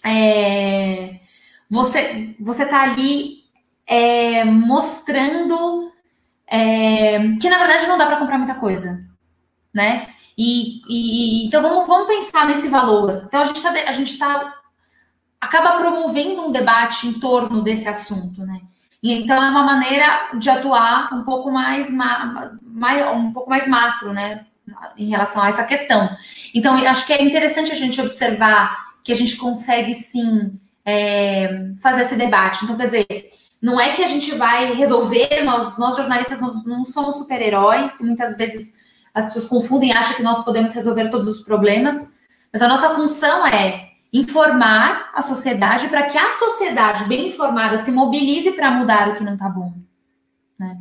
é, 0.05 1.21
você 1.68 2.35
você 2.40 2.64
está 2.64 2.83
ali 2.83 3.44
é, 3.87 4.44
mostrando 4.44 5.92
é, 6.46 7.18
que 7.40 7.48
na 7.48 7.59
verdade 7.59 7.87
não 7.87 7.98
dá 7.98 8.07
para 8.07 8.16
comprar 8.16 8.38
muita 8.38 8.54
coisa, 8.54 9.04
né? 9.72 10.09
E, 10.37 10.83
e, 10.88 11.46
então 11.46 11.61
vamos, 11.61 11.87
vamos 11.87 12.07
pensar 12.07 12.46
nesse 12.46 12.68
valor. 12.68 13.24
Então 13.26 13.40
a 13.40 13.44
gente 13.44 13.57
está 13.57 13.70
a 13.70 13.92
gente 13.92 14.18
tá 14.18 14.54
acaba 15.40 15.78
promovendo 15.78 16.46
um 16.46 16.52
debate 16.52 17.07
em 17.07 17.14
torno 17.14 17.62
desse 17.62 17.88
assunto, 17.88 18.44
né? 18.44 18.61
E 19.02 19.12
então 19.12 19.42
é 19.42 19.50
uma 19.50 19.62
maneira 19.62 20.31
de 20.38 20.50
atuar 20.50 21.12
um 21.12 21.22
pouco 21.22 21.50
mais, 21.50 21.90
mais 21.90 23.16
um 23.16 23.33
pouco 23.33 23.48
mais 23.48 23.66
macro, 23.68 24.12
né? 24.12 24.46
Em 24.96 25.09
relação 25.09 25.42
a 25.42 25.48
essa 25.48 25.64
questão. 25.64 26.09
Então 26.54 26.74
acho 26.74 27.07
que 27.07 27.12
é 27.12 27.22
interessante 27.22 27.72
a 27.72 27.76
gente 27.76 28.00
observar 28.00 28.88
que 29.02 29.12
a 29.12 29.16
gente 29.16 29.37
consegue 29.37 29.94
sim 29.94 30.59
é, 30.88 31.74
fazer 31.83 32.03
esse 32.03 32.16
debate. 32.16 32.64
Então, 32.64 32.74
quer 32.74 32.87
dizer, 32.87 33.07
não 33.61 33.79
é 33.79 33.92
que 33.92 34.03
a 34.03 34.07
gente 34.07 34.35
vai 34.35 34.72
resolver, 34.72 35.42
nós, 35.44 35.77
nós 35.77 35.96
jornalistas 35.96 36.40
nós 36.40 36.64
não 36.64 36.87
somos 36.87 37.16
super-heróis, 37.16 38.01
muitas 38.01 38.38
vezes 38.38 38.79
as 39.12 39.27
pessoas 39.27 39.44
confundem 39.44 39.90
e 39.90 39.92
acham 39.92 40.16
que 40.16 40.22
nós 40.22 40.42
podemos 40.42 40.72
resolver 40.72 41.11
todos 41.11 41.29
os 41.29 41.44
problemas, 41.44 42.14
mas 42.51 42.62
a 42.62 42.68
nossa 42.68 42.94
função 42.94 43.46
é 43.46 43.90
informar 44.11 45.11
a 45.14 45.20
sociedade 45.20 45.88
para 45.88 46.05
que 46.05 46.16
a 46.16 46.31
sociedade 46.31 47.05
bem 47.05 47.29
informada 47.29 47.77
se 47.77 47.92
mobilize 47.92 48.53
para 48.53 48.70
mudar 48.70 49.11
o 49.11 49.14
que 49.14 49.24
não 49.24 49.35
está 49.35 49.51
bom. 49.51 49.70
Né? 50.59 50.79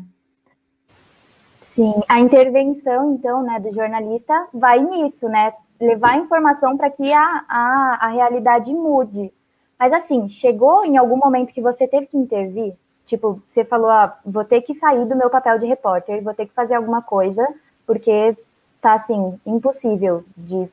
Sim, 1.64 1.94
a 2.08 2.22
intervenção, 2.22 3.14
então, 3.14 3.44
né, 3.44 3.60
do 3.60 3.74
jornalista 3.74 4.48
vai 4.54 4.80
nisso, 4.80 5.28
né? 5.28 5.52
Levar 5.80 6.12
a 6.12 6.18
informação 6.18 6.78
para 6.78 6.90
que 6.90 7.12
a, 7.12 7.46
a, 7.48 7.98
a 8.02 8.08
realidade 8.08 8.74
mude. 8.74 9.32
Mas 9.80 9.94
assim, 9.94 10.28
chegou 10.28 10.84
em 10.84 10.98
algum 10.98 11.18
momento 11.18 11.54
que 11.54 11.62
você 11.62 11.88
teve 11.88 12.08
que 12.08 12.18
intervir? 12.18 12.74
Tipo, 13.06 13.42
você 13.50 13.64
falou, 13.64 13.90
ah, 13.90 14.18
vou 14.26 14.44
ter 14.44 14.62
que 14.62 14.74
sair 14.74 15.06
do 15.06 15.16
meu 15.16 15.30
papel 15.30 15.60
de 15.60 15.66
repórter, 15.66 16.24
vou 16.24 16.34
ter 16.34 16.46
que 16.46 16.54
fazer 16.54 16.76
alguma 16.76 17.02
coisa, 17.02 17.48
porque 17.86 18.36
tá 18.82 18.94
assim, 18.94 19.40
impossível 19.46 20.26
de 20.36 20.68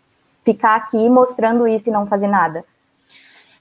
ficar 0.44 0.76
aqui 0.76 1.08
mostrando 1.08 1.66
isso 1.68 1.88
e 1.88 1.92
não 1.92 2.06
fazer 2.06 2.26
nada. 2.26 2.64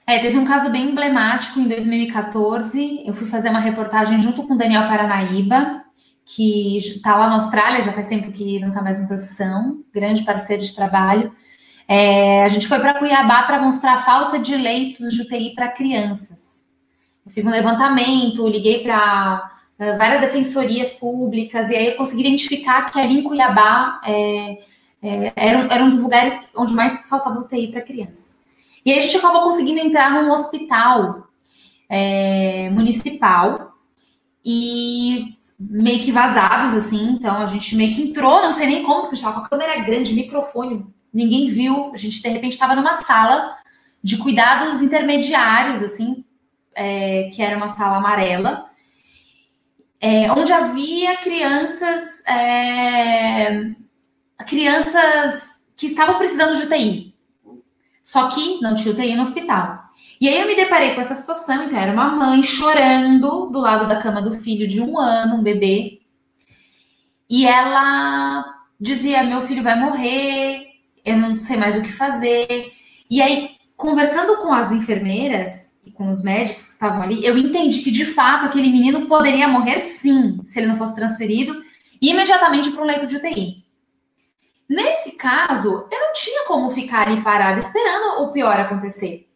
É, 0.06 0.18
teve 0.18 0.36
um 0.36 0.44
caso 0.44 0.70
bem 0.70 0.90
emblemático 0.90 1.58
em 1.58 1.66
2014. 1.66 3.04
Eu 3.06 3.14
fui 3.14 3.26
fazer 3.26 3.48
uma 3.48 3.58
reportagem 3.58 4.20
junto 4.20 4.42
com 4.46 4.54
o 4.54 4.58
Daniel 4.58 4.86
Paranaíba, 4.88 5.82
que 6.26 6.78
está 6.78 7.16
lá 7.16 7.28
na 7.28 7.36
Austrália, 7.36 7.82
já 7.82 7.92
faz 7.92 8.06
tempo 8.06 8.30
que 8.30 8.58
não 8.60 8.68
está 8.68 8.82
mais 8.82 9.00
na 9.00 9.06
profissão, 9.06 9.82
grande 9.94 10.24
parceiro 10.24 10.62
de 10.62 10.74
trabalho. 10.74 11.32
É, 11.86 12.44
a 12.44 12.48
gente 12.48 12.66
foi 12.66 12.78
para 12.78 12.94
Cuiabá 12.94 13.42
para 13.42 13.60
mostrar 13.60 13.94
a 13.94 14.02
falta 14.02 14.38
de 14.38 14.56
leitos 14.56 15.12
de 15.12 15.22
UTI 15.22 15.54
para 15.54 15.68
crianças. 15.68 16.68
Eu 17.24 17.32
fiz 17.32 17.46
um 17.46 17.50
levantamento, 17.50 18.48
liguei 18.48 18.82
para 18.82 19.50
uh, 19.78 19.98
várias 19.98 20.20
defensorias 20.20 20.92
públicas 20.92 21.68
e 21.70 21.76
aí 21.76 21.86
eu 21.88 21.96
consegui 21.96 22.22
identificar 22.22 22.90
que 22.90 22.98
ali 22.98 23.18
em 23.18 23.22
Cuiabá 23.22 24.00
é, 24.04 24.58
é, 25.02 25.32
era, 25.36 25.74
era 25.74 25.84
um 25.84 25.90
dos 25.90 26.00
lugares 26.00 26.48
onde 26.56 26.74
mais 26.74 27.06
faltava 27.08 27.40
UTI 27.40 27.68
para 27.68 27.82
criança. 27.82 28.42
E 28.84 28.92
aí 28.92 28.98
a 28.98 29.02
gente 29.02 29.16
acabou 29.16 29.42
conseguindo 29.42 29.80
entrar 29.80 30.10
num 30.10 30.30
hospital 30.30 31.28
é, 31.88 32.70
municipal 32.70 33.74
e 34.44 35.36
meio 35.58 36.02
que 36.02 36.12
vazados, 36.12 36.74
assim. 36.74 37.12
Então 37.12 37.36
a 37.38 37.46
gente 37.46 37.76
meio 37.76 37.94
que 37.94 38.02
entrou, 38.02 38.42
não 38.42 38.52
sei 38.52 38.66
nem 38.66 38.82
como, 38.82 39.02
porque 39.02 39.16
estava 39.16 39.40
com 39.40 39.46
a 39.46 39.48
câmera 39.48 39.80
grande, 39.80 40.14
microfone 40.14 40.86
ninguém 41.14 41.48
viu. 41.48 41.92
A 41.94 41.96
gente, 41.96 42.20
de 42.20 42.28
repente, 42.28 42.54
estava 42.54 42.74
numa 42.74 42.94
sala 42.94 43.56
de 44.02 44.18
cuidados 44.18 44.82
intermediários, 44.82 45.82
assim, 45.82 46.24
é, 46.74 47.30
que 47.32 47.40
era 47.40 47.56
uma 47.56 47.68
sala 47.68 47.96
amarela, 47.96 48.68
é, 50.00 50.30
onde 50.32 50.52
havia 50.52 51.16
crianças, 51.18 52.22
é, 52.26 53.72
crianças 54.46 55.66
que 55.76 55.86
estavam 55.86 56.18
precisando 56.18 56.56
de 56.58 56.64
UTI. 56.64 57.14
Só 58.02 58.28
que 58.28 58.60
não 58.60 58.74
tinha 58.74 58.92
UTI 58.92 59.14
no 59.14 59.22
hospital. 59.22 59.84
E 60.20 60.28
aí 60.28 60.40
eu 60.40 60.46
me 60.46 60.54
deparei 60.54 60.94
com 60.94 61.00
essa 61.00 61.14
situação, 61.14 61.64
então 61.64 61.78
era 61.78 61.92
uma 61.92 62.14
mãe 62.14 62.42
chorando 62.42 63.50
do 63.50 63.58
lado 63.58 63.88
da 63.88 64.00
cama 64.00 64.20
do 64.20 64.38
filho 64.38 64.68
de 64.68 64.80
um 64.80 64.98
ano, 64.98 65.36
um 65.36 65.42
bebê. 65.42 66.00
e 67.28 67.46
ela 67.46 68.44
dizia: 68.80 69.22
Meu 69.22 69.42
filho 69.42 69.62
vai 69.62 69.78
morrer, 69.78 70.73
eu 71.04 71.16
não 71.16 71.38
sei 71.38 71.56
mais 71.56 71.76
o 71.76 71.82
que 71.82 71.92
fazer. 71.92 72.72
E 73.10 73.20
aí, 73.20 73.50
conversando 73.76 74.38
com 74.38 74.52
as 74.52 74.72
enfermeiras 74.72 75.78
e 75.84 75.90
com 75.90 76.10
os 76.10 76.22
médicos 76.22 76.64
que 76.64 76.72
estavam 76.72 77.02
ali, 77.02 77.24
eu 77.24 77.36
entendi 77.36 77.82
que 77.82 77.90
de 77.90 78.04
fato 78.04 78.46
aquele 78.46 78.70
menino 78.70 79.06
poderia 79.06 79.46
morrer 79.48 79.80
sim, 79.80 80.40
se 80.46 80.58
ele 80.58 80.68
não 80.68 80.78
fosse 80.78 80.94
transferido 80.94 81.62
imediatamente 82.00 82.70
para 82.70 82.82
um 82.82 82.86
leito 82.86 83.06
de 83.06 83.16
UTI. 83.16 83.64
Nesse 84.68 85.12
caso, 85.12 85.86
eu 85.90 86.00
não 86.00 86.12
tinha 86.14 86.44
como 86.46 86.70
ficar 86.70 87.06
ali 87.06 87.20
parada 87.22 87.60
esperando 87.60 88.22
o 88.22 88.32
pior 88.32 88.58
acontecer. 88.58 89.28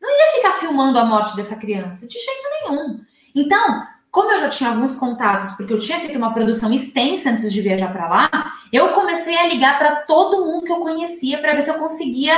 Não 0.00 0.08
ia 0.08 0.36
ficar 0.36 0.52
filmando 0.52 0.98
a 0.98 1.04
morte 1.04 1.34
dessa 1.34 1.56
criança, 1.56 2.06
de 2.06 2.14
jeito 2.14 2.48
nenhum. 2.62 3.00
Então, 3.34 3.84
como 4.16 4.32
eu 4.32 4.40
já 4.40 4.48
tinha 4.48 4.70
alguns 4.70 4.96
contatos, 4.96 5.52
porque 5.52 5.74
eu 5.74 5.78
tinha 5.78 6.00
feito 6.00 6.16
uma 6.16 6.32
produção 6.32 6.72
extensa 6.72 7.28
antes 7.28 7.52
de 7.52 7.60
viajar 7.60 7.92
para 7.92 8.08
lá, 8.08 8.30
eu 8.72 8.88
comecei 8.94 9.36
a 9.36 9.46
ligar 9.46 9.78
para 9.78 9.96
todo 9.96 10.42
mundo 10.42 10.64
que 10.64 10.72
eu 10.72 10.78
conhecia 10.78 11.36
para 11.36 11.54
ver 11.54 11.60
se 11.60 11.68
eu 11.68 11.74
conseguia 11.74 12.34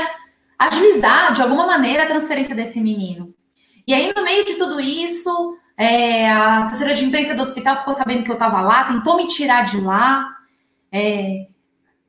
agilizar 0.58 1.32
de 1.34 1.40
alguma 1.40 1.68
maneira 1.68 2.02
a 2.02 2.06
transferência 2.06 2.52
desse 2.52 2.80
menino. 2.80 3.32
E 3.86 3.94
aí, 3.94 4.12
no 4.12 4.24
meio 4.24 4.44
de 4.44 4.54
tudo 4.56 4.80
isso, 4.80 5.56
é, 5.76 6.28
a 6.28 6.62
assessora 6.62 6.96
de 6.96 7.04
imprensa 7.04 7.36
do 7.36 7.42
hospital 7.42 7.76
ficou 7.76 7.94
sabendo 7.94 8.24
que 8.24 8.30
eu 8.30 8.34
estava 8.34 8.60
lá, 8.60 8.82
tentou 8.82 9.16
me 9.16 9.28
tirar 9.28 9.64
de 9.64 9.80
lá. 9.80 10.26
É, 10.90 11.46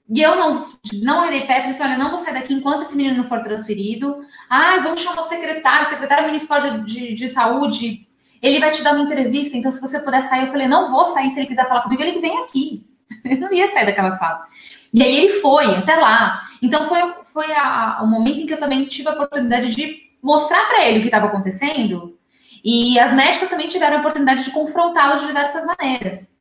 e 0.09 0.19
eu 0.19 0.35
não, 0.35 0.65
não 1.03 1.21
arei 1.21 1.41
pé, 1.41 1.59
falei 1.59 1.69
assim: 1.69 1.83
olha, 1.83 1.97
não 1.99 2.09
vou 2.09 2.17
sair 2.17 2.33
daqui 2.33 2.55
enquanto 2.55 2.81
esse 2.81 2.97
menino 2.97 3.17
não 3.17 3.29
for 3.29 3.43
transferido. 3.43 4.19
Ah, 4.49 4.79
vamos 4.79 4.99
chamar 4.99 5.21
o 5.21 5.25
secretário, 5.25 5.85
o 5.85 5.89
secretário 5.89 6.25
municipal 6.25 6.59
de, 6.59 6.85
de, 6.85 7.13
de 7.13 7.27
saúde 7.27 8.08
ele 8.41 8.59
vai 8.59 8.71
te 8.71 8.81
dar 8.81 8.93
uma 8.93 9.03
entrevista, 9.03 9.57
então 9.57 9.71
se 9.71 9.81
você 9.81 9.99
puder 9.99 10.23
sair, 10.23 10.45
eu 10.45 10.51
falei, 10.51 10.67
não 10.67 10.91
vou 10.91 11.05
sair, 11.05 11.29
se 11.29 11.39
ele 11.39 11.47
quiser 11.47 11.67
falar 11.67 11.81
comigo, 11.81 12.01
ele 12.01 12.13
que 12.13 12.19
vem 12.19 12.37
aqui. 12.43 12.85
Eu 13.25 13.37
não 13.37 13.51
ia 13.51 13.67
sair 13.67 13.85
daquela 13.85 14.11
sala. 14.11 14.45
E 14.93 15.03
aí 15.03 15.17
ele 15.17 15.33
foi 15.39 15.75
até 15.75 15.95
lá. 15.95 16.47
Então 16.61 16.87
foi, 16.87 16.99
foi 17.25 17.51
a, 17.51 17.99
o 18.03 18.07
momento 18.07 18.39
em 18.39 18.45
que 18.45 18.53
eu 18.53 18.59
também 18.59 18.85
tive 18.85 19.09
a 19.09 19.13
oportunidade 19.13 19.75
de 19.75 20.09
mostrar 20.21 20.67
para 20.67 20.85
ele 20.85 20.99
o 20.99 21.01
que 21.01 21.07
estava 21.07 21.27
acontecendo. 21.27 22.17
E 22.63 22.99
as 22.99 23.13
médicas 23.13 23.49
também 23.49 23.67
tiveram 23.67 23.97
a 23.97 23.99
oportunidade 23.99 24.43
de 24.43 24.51
confrontá-lo 24.51 25.19
de 25.19 25.27
diversas 25.27 25.65
maneiras. 25.65 26.35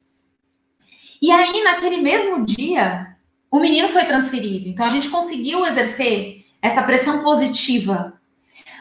E 1.20 1.30
aí, 1.30 1.62
naquele 1.62 1.98
mesmo 1.98 2.44
dia, 2.44 3.16
o 3.50 3.58
menino 3.58 3.88
foi 3.88 4.04
transferido. 4.04 4.68
Então 4.68 4.86
a 4.86 4.90
gente 4.90 5.08
conseguiu 5.08 5.66
exercer 5.66 6.44
essa 6.60 6.82
pressão 6.82 7.22
positiva, 7.22 8.14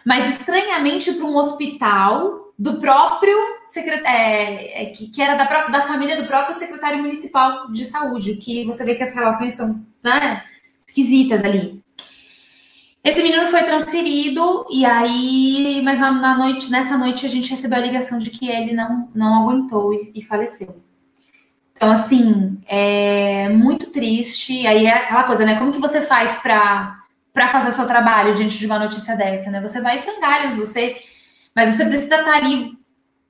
mas 0.05 0.39
estranhamente 0.39 1.13
para 1.13 1.25
um 1.25 1.35
hospital 1.35 2.46
do 2.57 2.79
próprio 2.79 3.37
secretário, 3.67 4.07
é, 4.07 4.83
é, 4.83 4.85
que, 4.87 5.09
que, 5.09 5.21
era 5.21 5.35
da, 5.35 5.67
da 5.67 5.81
família 5.81 6.19
do 6.19 6.27
próprio 6.27 6.55
secretário 6.55 6.99
municipal 6.99 7.71
de 7.71 7.85
saúde, 7.85 8.37
que 8.37 8.65
você 8.65 8.83
vê 8.83 8.95
que 8.95 9.03
as 9.03 9.13
relações 9.13 9.53
são 9.53 9.85
né, 10.03 10.43
esquisitas 10.87 11.43
ali. 11.43 11.83
Esse 13.03 13.21
menino 13.21 13.47
foi 13.47 13.63
transferido 13.63 14.65
e 14.69 14.83
aí, 14.83 15.81
mas 15.83 15.99
na, 15.99 16.11
na, 16.11 16.37
noite, 16.37 16.69
nessa 16.69 16.97
noite 16.97 17.25
a 17.25 17.29
gente 17.29 17.51
recebeu 17.51 17.77
a 17.77 17.81
ligação 17.81 18.17
de 18.17 18.31
que 18.31 18.49
ele 18.49 18.73
não, 18.73 19.09
não 19.13 19.43
aguentou 19.43 19.93
e, 19.93 20.11
e 20.15 20.25
faleceu. 20.25 20.81
Então, 21.73 21.91
assim, 21.91 22.59
é 22.65 23.49
muito 23.49 23.91
triste. 23.91 24.65
Aí 24.65 24.87
é 24.87 24.93
aquela 24.93 25.23
coisa, 25.25 25.45
né? 25.45 25.59
Como 25.59 25.71
que 25.71 25.79
você 25.79 26.01
faz 26.01 26.41
para 26.41 27.03
fazer 27.51 27.69
o 27.69 27.73
seu 27.73 27.85
trabalho 27.85 28.33
diante 28.33 28.57
de 28.57 28.65
uma 28.65 28.79
notícia 28.79 29.15
dessa, 29.15 29.51
né? 29.51 29.61
Você 29.61 29.79
vai 29.79 29.99
em 29.99 30.01
frangalhos, 30.01 30.55
você 30.55 30.97
mas 31.57 31.73
você 31.73 31.87
precisa 31.87 32.17
estar 32.17 32.35
ali 32.35 32.77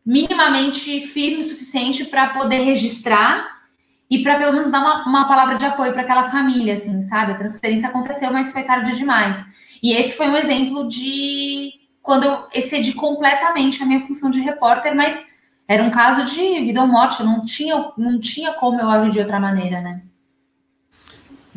minimamente 0.06 1.00
firme 1.08 1.40
o 1.40 1.44
suficiente 1.44 2.04
para 2.04 2.34
poder 2.34 2.60
registrar 2.60 3.62
e 4.10 4.22
para 4.22 4.38
pelo 4.38 4.52
menos 4.52 4.70
dar 4.70 4.82
uma, 4.82 5.06
uma 5.06 5.28
palavra 5.30 5.56
de 5.56 5.64
apoio 5.64 5.94
para 5.94 6.02
aquela 6.02 6.26
família, 6.26 6.74
assim, 6.74 7.02
sabe? 7.04 7.32
A 7.32 7.38
transferência 7.38 7.88
aconteceu, 7.88 8.30
mas 8.34 8.52
foi 8.52 8.64
tarde 8.64 8.98
demais. 8.98 9.46
E 9.82 9.94
esse 9.94 10.18
foi 10.18 10.28
um 10.28 10.36
exemplo 10.36 10.90
de 10.90 11.72
quando 12.02 12.26
eu 12.26 12.48
excedi 12.54 12.92
completamente 12.92 13.82
a 13.82 13.86
minha 13.86 14.02
função 14.02 14.30
de 14.30 14.42
repórter, 14.42 14.94
mas 14.94 15.26
era 15.66 15.82
um 15.82 15.90
caso 15.90 16.26
de 16.26 16.60
vida 16.66 16.82
ou 16.82 16.88
morte, 16.88 17.24
não 17.24 17.46
tinha, 17.46 17.94
não 17.98 18.20
tinha 18.20 18.52
como 18.52 18.78
eu 18.78 18.90
agir 18.90 19.12
de 19.12 19.20
outra 19.20 19.40
maneira, 19.40 19.80
né? 19.80 20.02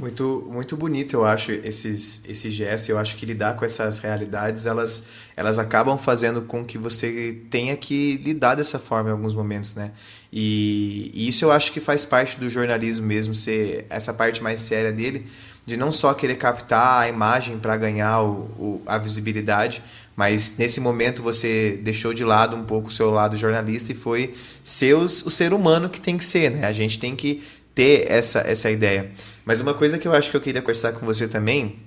Muito, 0.01 0.49
muito 0.51 0.79
bonito, 0.79 1.13
eu 1.13 1.27
acho, 1.27 1.53
esses, 1.53 2.25
esse 2.27 2.51
gesto. 2.51 2.89
Eu 2.89 2.99
acho 2.99 3.17
que 3.17 3.27
lidar 3.27 3.55
com 3.55 3.67
essas 3.67 3.99
realidades, 3.99 4.65
elas, 4.65 5.09
elas 5.37 5.59
acabam 5.59 5.99
fazendo 5.99 6.41
com 6.41 6.65
que 6.65 6.79
você 6.79 7.43
tenha 7.51 7.77
que 7.77 8.17
lidar 8.25 8.55
dessa 8.55 8.79
forma 8.79 9.11
em 9.11 9.13
alguns 9.13 9.35
momentos, 9.35 9.75
né? 9.75 9.93
E, 10.33 11.11
e 11.13 11.29
isso 11.29 11.45
eu 11.45 11.53
acho 11.53 11.71
que 11.71 11.81
faz 11.81 12.07
parte 12.07 12.41
do 12.41 12.49
jornalismo 12.49 13.07
mesmo, 13.07 13.35
ser 13.35 13.85
essa 13.91 14.15
parte 14.15 14.43
mais 14.43 14.63
séria 14.63 14.91
dele, 14.91 15.27
de 15.67 15.77
não 15.77 15.93
só 15.93 16.15
querer 16.15 16.37
captar 16.37 17.03
a 17.03 17.07
imagem 17.07 17.59
para 17.59 17.77
ganhar 17.77 18.23
o, 18.23 18.31
o, 18.59 18.83
a 18.87 18.97
visibilidade, 18.97 19.83
mas 20.17 20.57
nesse 20.57 20.81
momento 20.81 21.23
você 21.23 21.79
deixou 21.83 22.15
de 22.15 22.25
lado 22.25 22.57
um 22.57 22.65
pouco 22.65 22.89
o 22.89 22.91
seu 22.91 23.11
lado 23.11 23.37
jornalista 23.37 23.93
e 23.93 23.95
foi 23.95 24.33
ser 24.65 24.97
os, 24.97 25.27
o 25.27 25.31
ser 25.31 25.53
humano 25.53 25.91
que 25.91 26.01
tem 26.01 26.17
que 26.17 26.25
ser, 26.25 26.51
né? 26.51 26.67
A 26.67 26.73
gente 26.73 26.99
tem 26.99 27.15
que 27.15 27.43
ter 27.75 28.11
essa, 28.11 28.41
essa 28.41 28.71
ideia. 28.71 29.11
Mas 29.51 29.61
uma 29.61 29.75
coisa 29.75 29.99
que 29.99 30.07
eu 30.07 30.15
acho 30.15 30.31
que 30.31 30.37
eu 30.37 30.41
queria 30.41 30.63
conversar 30.63 30.93
com 30.93 31.05
você 31.05 31.27
também 31.27 31.81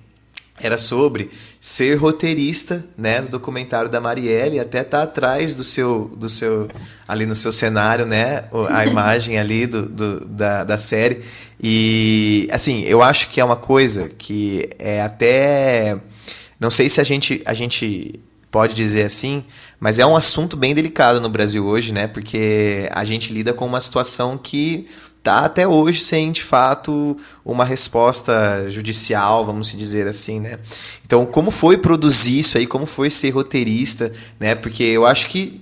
era 0.60 0.76
sobre 0.76 1.30
ser 1.58 1.94
roteirista, 1.94 2.84
né, 2.94 3.22
do 3.22 3.30
documentário 3.30 3.88
da 3.88 4.02
Marielle, 4.02 4.60
até 4.60 4.84
tá 4.84 5.02
atrás 5.02 5.56
do 5.56 5.64
seu, 5.64 6.14
do 6.14 6.28
seu, 6.28 6.68
ali 7.08 7.24
no 7.24 7.34
seu 7.34 7.50
cenário, 7.50 8.04
né, 8.04 8.44
a 8.68 8.84
imagem 8.84 9.38
ali 9.38 9.66
do, 9.66 9.86
do 9.86 10.26
da, 10.26 10.62
da 10.62 10.76
série. 10.76 11.22
E, 11.58 12.46
assim, 12.52 12.82
eu 12.82 13.02
acho 13.02 13.30
que 13.30 13.40
é 13.40 13.44
uma 13.44 13.56
coisa 13.56 14.10
que 14.10 14.68
é 14.78 15.00
até, 15.00 15.98
não 16.60 16.70
sei 16.70 16.90
se 16.90 17.00
a 17.00 17.04
gente, 17.04 17.40
a 17.46 17.54
gente 17.54 18.20
pode 18.50 18.74
dizer 18.74 19.04
assim, 19.04 19.42
mas 19.80 19.98
é 19.98 20.04
um 20.04 20.14
assunto 20.14 20.54
bem 20.54 20.74
delicado 20.74 21.18
no 21.18 21.30
Brasil 21.30 21.64
hoje, 21.64 21.94
né, 21.94 22.08
porque 22.08 22.90
a 22.92 23.04
gente 23.04 23.32
lida 23.32 23.54
com 23.54 23.64
uma 23.64 23.80
situação 23.80 24.36
que 24.36 24.86
tá 25.24 25.46
até 25.46 25.66
hoje 25.66 26.02
sem 26.02 26.30
de 26.30 26.42
fato 26.42 27.16
uma 27.42 27.64
resposta 27.64 28.68
judicial, 28.68 29.44
vamos 29.44 29.72
dizer 29.72 30.06
assim, 30.06 30.38
né? 30.38 30.58
Então, 31.04 31.24
como 31.24 31.50
foi 31.50 31.78
produzir 31.78 32.38
isso 32.38 32.58
aí, 32.58 32.66
como 32.66 32.84
foi 32.84 33.10
ser 33.10 33.30
roteirista, 33.30 34.12
né? 34.38 34.54
Porque 34.54 34.84
eu 34.84 35.06
acho 35.06 35.28
que 35.28 35.60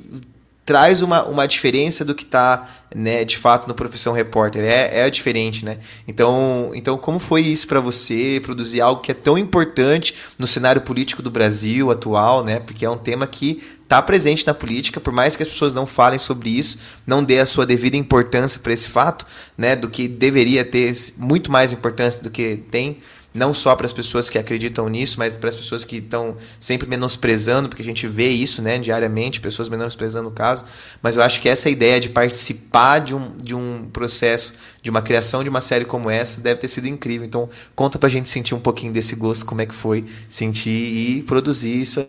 traz 0.65 1.03
uma, 1.03 1.25
uma 1.25 1.47
diferença 1.47 2.05
do 2.05 2.15
que 2.15 2.23
está 2.25 2.69
né, 2.95 3.25
de 3.25 3.37
fato 3.37 3.67
no 3.67 3.75
profissão 3.75 4.13
repórter. 4.13 4.63
É, 4.65 5.01
é 5.01 5.11
diferente 5.11 5.65
né? 5.65 5.79
Então 6.07 6.71
então 6.75 6.97
como 6.97 7.19
foi 7.19 7.43
isso 7.43 7.67
para 7.67 7.81
você 7.81 8.41
produzir 8.43 8.81
algo 8.81 9.01
que 9.01 9.11
é 9.11 9.15
tão 9.15 9.37
importante 9.37 10.15
no 10.39 10.47
cenário 10.47 10.83
político 10.83 11.23
do 11.23 11.31
Brasil 11.31 11.91
atual 11.91 12.45
né? 12.45 12.61
Porque 12.61 12.85
é 12.85 12.91
um 12.91 12.99
tema 12.99 13.27
que 13.27 13.63
está 13.93 14.01
presente 14.01 14.47
na 14.47 14.55
política, 14.55 14.99
por 14.99 15.13
mais 15.13 15.37
que 15.37 15.43
as 15.43 15.49
pessoas 15.51 15.75
não 15.75 15.85
falem 15.85 16.19
sobre 16.19 16.49
isso, 16.49 16.79
não 17.07 17.23
dê 17.23 17.41
a 17.41 17.47
sua 17.47 17.67
devida 17.67 17.95
importância 17.95 18.59
para 18.61 18.73
esse 18.73 18.89
fato, 18.89 19.27
né, 19.57 19.77
do 19.77 19.87
que 19.87 20.09
deveria 20.09 20.65
ter 20.65 20.95
muito 21.19 21.53
mais 21.53 21.73
importância 21.73 22.23
do 22.23 22.31
que 22.31 22.57
tem, 22.71 22.97
não 23.35 23.55
só 23.55 23.75
para 23.75 23.87
as 23.87 23.93
pessoas 23.93 24.29
que 24.29 24.39
acreditam 24.39 24.89
nisso, 24.89 25.19
mas 25.19 25.35
para 25.35 25.49
as 25.49 25.57
pessoas 25.57 25.85
que 25.85 25.97
estão 25.97 26.37
sempre 26.61 26.89
menosprezando, 26.89 27.69
porque 27.69 27.83
a 27.83 27.85
gente 27.85 28.07
vê 28.07 28.29
isso, 28.29 28.61
né, 28.63 28.79
diariamente, 28.79 29.41
pessoas 29.41 29.69
menosprezando 29.69 30.29
o 30.29 30.33
caso, 30.33 30.65
mas 31.03 31.17
eu 31.17 31.23
acho 31.23 31.41
que 31.41 31.49
essa 31.49 31.71
ideia 31.71 31.99
de 31.99 32.09
participar 32.09 32.99
de 32.99 33.15
um, 33.15 33.37
de 33.37 33.55
um 33.55 33.89
processo, 33.93 34.55
de 34.83 34.91
uma 34.91 35.03
criação 35.03 35.43
de 35.43 35.51
uma 35.51 35.61
série 35.61 35.85
como 35.85 36.11
essa, 36.11 36.41
deve 36.41 36.61
ter 36.61 36.69
sido 36.69 36.89
incrível. 36.89 37.27
Então, 37.27 37.49
conta 37.75 37.99
para 37.99 38.09
a 38.09 38.11
gente 38.11 38.29
sentir 38.29 38.55
um 38.55 38.61
pouquinho 38.61 38.93
desse 38.93 39.17
gosto, 39.17 39.47
como 39.47 39.61
é 39.61 39.67
que 39.67 39.75
foi 39.75 40.05
sentir 40.29 40.71
e 40.71 41.23
produzir 41.23 41.81
isso 41.81 42.07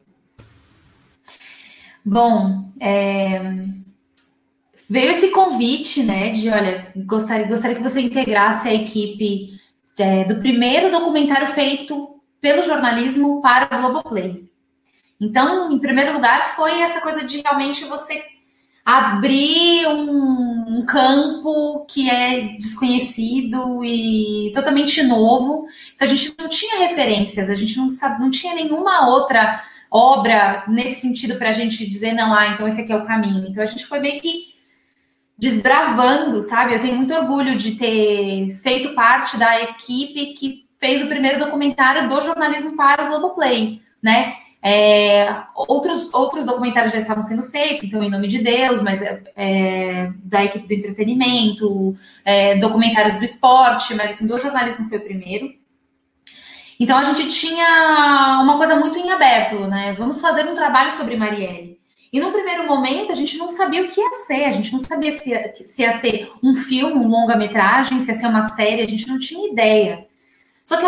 Bom, 2.05 2.69
é, 2.81 3.39
veio 4.89 5.11
esse 5.11 5.29
convite, 5.29 6.03
né, 6.03 6.31
de 6.31 6.49
olha, 6.49 6.91
gostaria, 6.97 7.47
gostaria 7.47 7.77
que 7.77 7.81
você 7.81 8.01
integrasse 8.01 8.67
a 8.67 8.73
equipe 8.73 9.57
é, 9.97 10.23
do 10.23 10.35
primeiro 10.35 10.91
documentário 10.91 11.47
feito 11.47 12.21
pelo 12.41 12.63
jornalismo 12.63 13.41
para 13.41 13.75
o 13.77 13.81
Globoplay. 13.81 14.49
Então, 15.19 15.71
em 15.71 15.79
primeiro 15.79 16.13
lugar, 16.13 16.55
foi 16.55 16.81
essa 16.81 16.99
coisa 16.99 17.23
de 17.23 17.41
realmente 17.41 17.85
você 17.85 18.21
abrir 18.85 19.87
um, 19.87 20.79
um, 20.79 20.85
campo 20.85 21.85
que 21.85 22.09
é 22.09 22.57
desconhecido 22.57 23.83
e 23.85 24.51
totalmente 24.53 25.01
novo. 25.03 25.67
Então 25.95 26.05
a 26.05 26.11
gente 26.11 26.35
não 26.37 26.49
tinha 26.49 26.79
referências, 26.87 27.49
a 27.49 27.55
gente 27.55 27.77
não 27.77 27.89
sabe, 27.89 28.19
não 28.19 28.29
tinha 28.29 28.53
nenhuma 28.53 29.07
outra 29.07 29.63
obra 29.89 30.65
nesse 30.67 30.99
sentido 31.01 31.37
para 31.37 31.49
a 31.49 31.53
gente 31.53 31.87
dizer, 31.87 32.11
não, 32.11 32.33
ah, 32.33 32.47
então 32.47 32.67
esse 32.67 32.81
aqui 32.81 32.91
é 32.91 32.97
o 32.97 33.05
caminho. 33.05 33.47
Então 33.47 33.63
a 33.63 33.65
gente 33.65 33.85
foi 33.85 33.99
meio 33.99 34.19
que 34.19 34.52
desbravando, 35.37 36.39
sabe? 36.41 36.73
Eu 36.73 36.81
tenho 36.81 36.95
muito 36.95 37.13
orgulho 37.13 37.57
de 37.57 37.71
ter 37.75 38.51
feito 38.61 38.93
parte 38.93 39.37
da 39.37 39.61
equipe 39.61 40.33
que 40.33 40.65
fez 40.79 41.03
o 41.03 41.07
primeiro 41.07 41.39
documentário 41.39 42.07
do 42.07 42.21
jornalismo 42.21 42.75
para 42.75 43.05
o 43.05 43.07
Globoplay, 43.07 43.81
né? 44.01 44.35
É, 44.65 45.43
outros, 45.53 46.13
outros 46.13 46.45
documentários 46.45 46.93
já 46.93 46.99
estavam 46.99 47.21
sendo 47.21 47.43
feitos, 47.43 47.83
então, 47.83 48.01
Em 48.01 48.09
Nome 48.09 48.29
de 48.29 48.39
Deus, 48.39 48.81
mas 48.81 49.01
é, 49.01 49.21
é 49.35 50.11
da 50.23 50.45
equipe 50.45 50.65
do 50.65 50.73
entretenimento, 50.73 51.97
é, 52.23 52.55
documentários 52.55 53.17
do 53.17 53.25
esporte, 53.25 53.93
mas 53.93 54.11
assim, 54.11 54.25
do 54.25 54.39
jornalismo 54.39 54.87
foi 54.87 54.99
o 54.99 55.03
primeiro. 55.03 55.53
Então 56.79 56.97
a 56.97 57.03
gente 57.03 57.27
tinha 57.27 58.39
uma 58.41 58.57
coisa 58.57 58.75
muito 58.75 58.97
em 58.97 59.11
aberto, 59.11 59.55
né? 59.67 59.93
Vamos 59.97 60.21
fazer 60.21 60.47
um 60.47 60.55
trabalho 60.55 60.91
sobre 60.91 61.17
Marielle. 61.17 61.77
E 62.13 62.19
no 62.19 62.31
primeiro 62.31 62.67
momento 62.67 63.11
a 63.11 63.15
gente 63.15 63.39
não 63.39 63.49
sabia 63.49 63.81
o 63.81 63.89
que 63.89 63.99
ia 63.99 64.11
ser, 64.27 64.43
a 64.43 64.51
gente 64.51 64.71
não 64.71 64.77
sabia 64.77 65.11
se 65.11 65.31
ia, 65.31 65.51
se 65.55 65.81
ia 65.81 65.93
ser 65.93 66.31
um 66.43 66.53
filme, 66.53 66.93
um 66.93 67.07
longa-metragem, 67.07 67.99
se 67.99 68.11
ia 68.11 68.19
ser 68.19 68.27
uma 68.27 68.51
série, 68.51 68.83
a 68.83 68.87
gente 68.87 69.07
não 69.07 69.17
tinha 69.17 69.51
ideia. 69.51 70.05
Só 70.63 70.77
que 70.77 70.85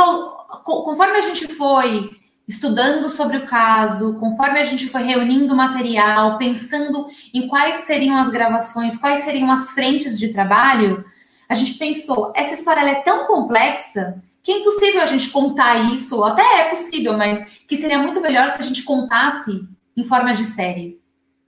conforme 0.63 1.17
a 1.17 1.21
gente 1.21 1.47
foi 1.47 2.11
estudando 2.47 3.09
sobre 3.09 3.37
o 3.37 3.47
caso, 3.47 4.19
conforme 4.19 4.59
a 4.59 4.63
gente 4.65 4.87
foi 4.87 5.01
reunindo 5.01 5.55
material, 5.55 6.37
pensando 6.37 7.07
em 7.33 7.47
quais 7.47 7.77
seriam 7.77 8.15
as 8.17 8.29
gravações, 8.29 8.95
quais 8.95 9.21
seriam 9.21 9.49
as 9.49 9.71
frentes 9.71 10.19
de 10.19 10.31
trabalho, 10.31 11.03
a 11.49 11.55
gente 11.55 11.73
pensou, 11.73 12.31
essa 12.35 12.53
história 12.53 12.81
é 12.81 13.01
tão 13.01 13.25
complexa 13.25 14.21
que 14.43 14.51
é 14.51 14.59
impossível 14.59 15.01
a 15.01 15.07
gente 15.07 15.31
contar 15.31 15.91
isso, 15.91 16.23
até 16.23 16.61
é 16.61 16.69
possível, 16.69 17.17
mas 17.17 17.63
que 17.67 17.75
seria 17.75 17.97
muito 17.97 18.21
melhor 18.21 18.51
se 18.51 18.61
a 18.61 18.65
gente 18.65 18.83
contasse 18.83 19.67
em 19.97 20.03
forma 20.03 20.35
de 20.35 20.43
série, 20.43 20.99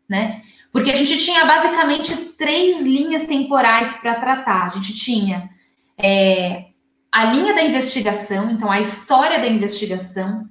né? 0.10 0.42
Porque 0.72 0.92
a 0.92 0.96
gente 0.96 1.18
tinha 1.18 1.46
basicamente 1.46 2.16
três 2.38 2.82
linhas 2.82 3.26
temporais 3.26 3.98
para 3.98 4.16
tratar. 4.16 4.68
A 4.68 4.70
gente 4.70 4.94
tinha 4.94 5.50
é, 5.98 6.66
a 7.12 7.26
linha 7.26 7.54
da 7.54 7.64
investigação, 7.64 8.52
então 8.52 8.72
a 8.72 8.80
história 8.80 9.40
da 9.40 9.48
investigação, 9.48 10.48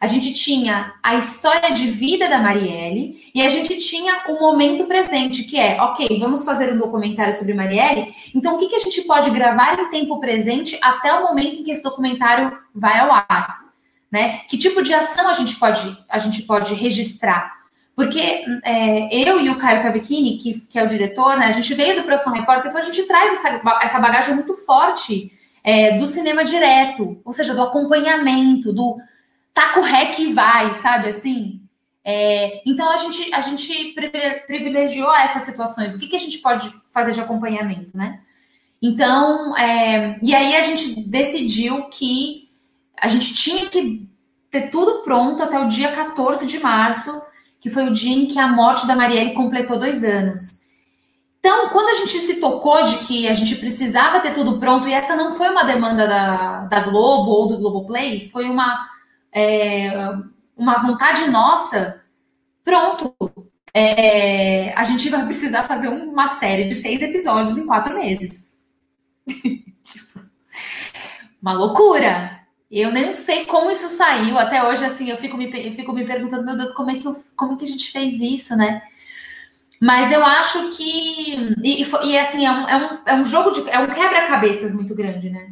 a 0.00 0.06
gente 0.06 0.32
tinha 0.32 0.94
a 1.02 1.14
história 1.16 1.72
de 1.72 1.86
vida 1.86 2.28
da 2.28 2.38
Marielle 2.38 3.30
e 3.34 3.42
a 3.42 3.48
gente 3.48 3.78
tinha 3.78 4.24
o 4.28 4.40
momento 4.40 4.84
presente, 4.86 5.44
que 5.44 5.58
é, 5.58 5.80
ok, 5.80 6.18
vamos 6.18 6.44
fazer 6.44 6.72
um 6.72 6.78
documentário 6.78 7.34
sobre 7.34 7.52
Marielle, 7.52 8.14
então 8.34 8.56
o 8.56 8.58
que, 8.58 8.68
que 8.68 8.76
a 8.76 8.80
gente 8.80 9.02
pode 9.02 9.30
gravar 9.30 9.78
em 9.78 9.90
tempo 9.90 10.18
presente 10.18 10.78
até 10.82 11.12
o 11.12 11.22
momento 11.24 11.60
em 11.60 11.64
que 11.64 11.70
esse 11.70 11.82
documentário 11.82 12.56
vai 12.74 12.98
ao 12.98 13.12
ar? 13.12 13.60
Né? 14.10 14.40
Que 14.48 14.56
tipo 14.58 14.82
de 14.82 14.92
ação 14.92 15.28
a 15.28 15.34
gente 15.34 15.56
pode, 15.56 15.96
a 16.08 16.18
gente 16.18 16.42
pode 16.42 16.74
registrar? 16.74 17.59
Porque 18.00 18.44
é, 18.64 19.14
eu 19.14 19.40
e 19.40 19.50
o 19.50 19.58
Caio 19.58 19.82
Cavicchini, 19.82 20.38
que, 20.38 20.60
que 20.60 20.78
é 20.78 20.82
o 20.82 20.88
diretor, 20.88 21.36
né, 21.36 21.46
a 21.46 21.52
gente 21.52 21.74
veio 21.74 21.96
do 21.96 22.04
Profissão 22.04 22.32
Repórter, 22.32 22.70
então 22.70 22.80
a 22.80 22.84
gente 22.84 23.02
traz 23.02 23.34
essa, 23.34 23.60
essa 23.82 24.00
bagagem 24.00 24.34
muito 24.34 24.54
forte 24.54 25.30
é, 25.62 25.98
do 25.98 26.06
cinema 26.06 26.42
direto, 26.42 27.20
ou 27.22 27.32
seja, 27.32 27.54
do 27.54 27.62
acompanhamento, 27.62 28.72
do 28.72 28.96
taca 29.52 29.80
o 29.80 29.82
rec 29.82 30.18
e 30.18 30.32
vai, 30.32 30.72
sabe 30.76 31.10
assim? 31.10 31.60
É, 32.02 32.62
então 32.66 32.90
a 32.90 32.96
gente, 32.96 33.34
a 33.34 33.42
gente 33.42 33.94
privilegiou 34.46 35.14
essas 35.16 35.42
situações. 35.42 35.94
O 35.94 35.98
que, 35.98 36.08
que 36.08 36.16
a 36.16 36.20
gente 36.20 36.38
pode 36.38 36.72
fazer 36.90 37.12
de 37.12 37.20
acompanhamento, 37.20 37.94
né? 37.94 38.20
Então, 38.80 39.54
é, 39.58 40.18
e 40.22 40.34
aí 40.34 40.56
a 40.56 40.62
gente 40.62 41.06
decidiu 41.06 41.82
que 41.90 42.48
a 42.98 43.08
gente 43.08 43.34
tinha 43.34 43.68
que 43.68 44.08
ter 44.50 44.70
tudo 44.70 45.02
pronto 45.02 45.42
até 45.42 45.60
o 45.60 45.68
dia 45.68 45.92
14 45.92 46.46
de 46.46 46.58
março, 46.58 47.20
que 47.60 47.70
foi 47.70 47.88
o 47.88 47.92
dia 47.92 48.16
em 48.16 48.26
que 48.26 48.38
a 48.38 48.48
morte 48.48 48.86
da 48.86 48.96
Marielle 48.96 49.34
completou 49.34 49.78
dois 49.78 50.02
anos. 50.02 50.60
Então, 51.38 51.70
quando 51.70 51.88
a 51.88 51.94
gente 51.94 52.20
se 52.20 52.40
tocou 52.40 52.82
de 52.84 52.98
que 53.06 53.26
a 53.28 53.32
gente 53.32 53.56
precisava 53.56 54.20
ter 54.20 54.34
tudo 54.34 54.60
pronto, 54.60 54.86
e 54.86 54.92
essa 54.92 55.16
não 55.16 55.34
foi 55.34 55.48
uma 55.48 55.64
demanda 55.64 56.06
da, 56.06 56.60
da 56.64 56.80
Globo 56.80 57.30
ou 57.30 57.48
do 57.48 57.58
Globoplay, 57.58 58.28
foi 58.30 58.48
uma 58.48 58.88
é, 59.32 59.90
uma 60.56 60.82
vontade 60.82 61.30
nossa, 61.30 62.02
pronto. 62.64 63.14
É, 63.72 64.74
a 64.74 64.84
gente 64.84 65.08
vai 65.08 65.24
precisar 65.24 65.62
fazer 65.62 65.88
uma 65.88 66.28
série 66.28 66.64
de 66.64 66.74
seis 66.74 67.00
episódios 67.00 67.56
em 67.56 67.66
quatro 67.66 67.94
meses. 67.94 68.58
tipo, 69.26 70.20
uma 71.40 71.52
loucura. 71.52 72.39
Eu 72.70 72.92
nem 72.92 73.12
sei 73.12 73.44
como 73.46 73.70
isso 73.70 73.88
saiu. 73.88 74.38
Até 74.38 74.62
hoje, 74.62 74.84
assim, 74.84 75.10
eu 75.10 75.16
fico 75.16 75.36
me, 75.36 75.46
eu 75.46 75.72
fico 75.72 75.92
me 75.92 76.04
perguntando, 76.04 76.44
meu 76.44 76.56
Deus, 76.56 76.72
como 76.72 76.90
é, 76.90 76.94
que 76.94 77.06
eu, 77.06 77.16
como 77.36 77.54
é 77.54 77.56
que 77.56 77.64
a 77.64 77.68
gente 77.68 77.90
fez 77.90 78.20
isso, 78.20 78.56
né? 78.56 78.82
Mas 79.80 80.12
eu 80.12 80.24
acho 80.24 80.70
que. 80.70 81.54
E, 81.64 81.86
e 82.04 82.18
assim, 82.18 82.46
é 82.46 82.50
um, 82.50 82.68
é, 82.68 82.76
um, 82.76 82.98
é 83.06 83.14
um 83.16 83.24
jogo 83.24 83.50
de. 83.50 83.68
É 83.70 83.78
um 83.78 83.88
quebra-cabeças 83.88 84.74
muito 84.74 84.94
grande, 84.94 85.30
né? 85.30 85.50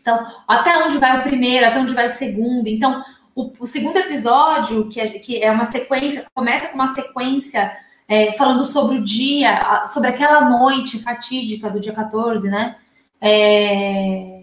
Então, 0.00 0.26
até 0.46 0.76
onde 0.84 0.98
vai 0.98 1.20
o 1.20 1.22
primeiro, 1.22 1.66
até 1.66 1.78
onde 1.78 1.94
vai 1.94 2.06
o 2.06 2.10
segundo. 2.10 2.66
Então, 2.66 3.02
o, 3.34 3.52
o 3.60 3.66
segundo 3.66 3.96
episódio, 3.96 4.88
que 4.88 5.00
é, 5.00 5.08
que 5.18 5.42
é 5.42 5.50
uma 5.50 5.64
sequência, 5.64 6.26
começa 6.34 6.68
com 6.68 6.74
uma 6.74 6.88
sequência 6.88 7.76
é, 8.08 8.32
falando 8.32 8.64
sobre 8.64 8.98
o 8.98 9.04
dia, 9.04 9.86
sobre 9.86 10.08
aquela 10.08 10.48
noite 10.50 10.98
fatídica 10.98 11.70
do 11.70 11.78
dia 11.78 11.92
14, 11.92 12.50
né? 12.50 12.76
É... 13.20 14.39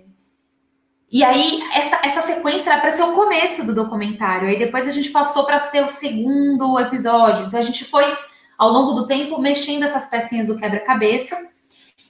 E 1.10 1.24
aí, 1.24 1.64
essa, 1.74 1.99
essa 2.03 2.22
sequência 2.22 2.70
era 2.70 2.82
para 2.82 2.91
ser 2.91 3.03
o 3.03 3.14
começo 3.14 3.66
do 3.66 3.74
documentário. 3.74 4.49
Aí 4.49 4.60
depois 4.60 4.88
a 4.88 4.91
gente 4.91 5.10
passou 5.10 5.45
para 5.45 5.60
ser 5.60 5.84
o 5.84 5.88
segundo 5.88 6.78
episódio. 6.80 7.45
Então 7.45 7.60
a 7.60 7.64
gente 7.64 7.86
foi, 7.86 8.03
ao 8.58 8.70
longo 8.70 8.93
do 8.93 9.08
tempo, 9.08 9.39
mexendo 9.39 9.84
essas 9.84 10.10
pecinhas 10.10 10.47
do 10.47 10.58
quebra-cabeça. 10.58 11.38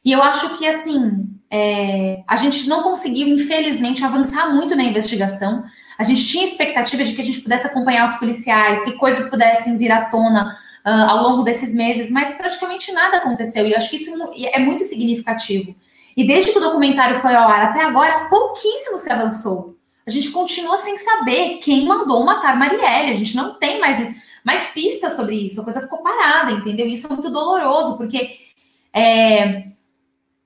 E 0.04 0.12
eu 0.12 0.24
acho 0.24 0.58
que, 0.58 0.66
assim, 0.66 1.28
é, 1.52 2.24
a 2.28 2.36
gente 2.36 2.68
não 2.68 2.82
conseguiu, 2.82 3.28
infelizmente, 3.28 4.04
avançar 4.04 4.52
muito 4.54 4.76
na 4.76 4.84
investigação. 4.84 5.64
A 5.98 6.04
gente 6.04 6.26
tinha 6.26 6.46
expectativa 6.46 7.04
de 7.04 7.14
que 7.14 7.22
a 7.22 7.26
gente 7.26 7.42
pudesse 7.42 7.68
acompanhar 7.68 8.08
os 8.08 8.20
policiais, 8.20 8.84
que 8.84 8.94
coisas 8.94 9.30
pudessem 9.30 9.78
vir 9.78 9.92
à 9.92 10.06
tona 10.06 10.58
uh, 10.86 11.10
ao 11.10 11.24
longo 11.24 11.44
desses 11.44 11.74
meses, 11.74 12.10
mas 12.10 12.36
praticamente 12.36 12.92
nada 12.92 13.18
aconteceu. 13.18 13.68
E 13.68 13.72
eu 13.72 13.78
acho 13.78 13.90
que 13.90 13.98
isso 13.98 14.12
é 14.36 14.60
muito 14.60 14.84
significativo. 14.84 15.76
E 16.18 16.26
desde 16.26 16.52
que 16.52 16.58
o 16.58 16.62
documentário 16.62 17.20
foi 17.22 17.36
ao 17.36 17.48
ar 17.48 17.66
até 17.66 17.82
agora, 17.82 18.28
pouquíssimo 18.28 18.98
se 18.98 19.12
avançou. 19.12 19.78
A 20.06 20.10
gente 20.10 20.32
continua 20.32 20.78
sem 20.78 20.98
saber 20.98 21.60
quem 21.60 21.86
mandou 21.86 22.26
matar 22.26 22.58
Marielle. 22.58 23.12
A 23.12 23.16
gente 23.16 23.36
não 23.36 23.60
tem 23.60 23.80
mais, 23.80 24.16
mais 24.44 24.68
pistas 24.72 25.14
sobre 25.14 25.36
isso. 25.36 25.62
A 25.62 25.64
coisa 25.64 25.82
ficou 25.82 26.02
parada, 26.02 26.52
entendeu? 26.52 26.88
Isso 26.88 27.06
é 27.06 27.10
muito 27.10 27.30
doloroso, 27.30 27.98
porque 27.98 28.36
é, 28.92 29.68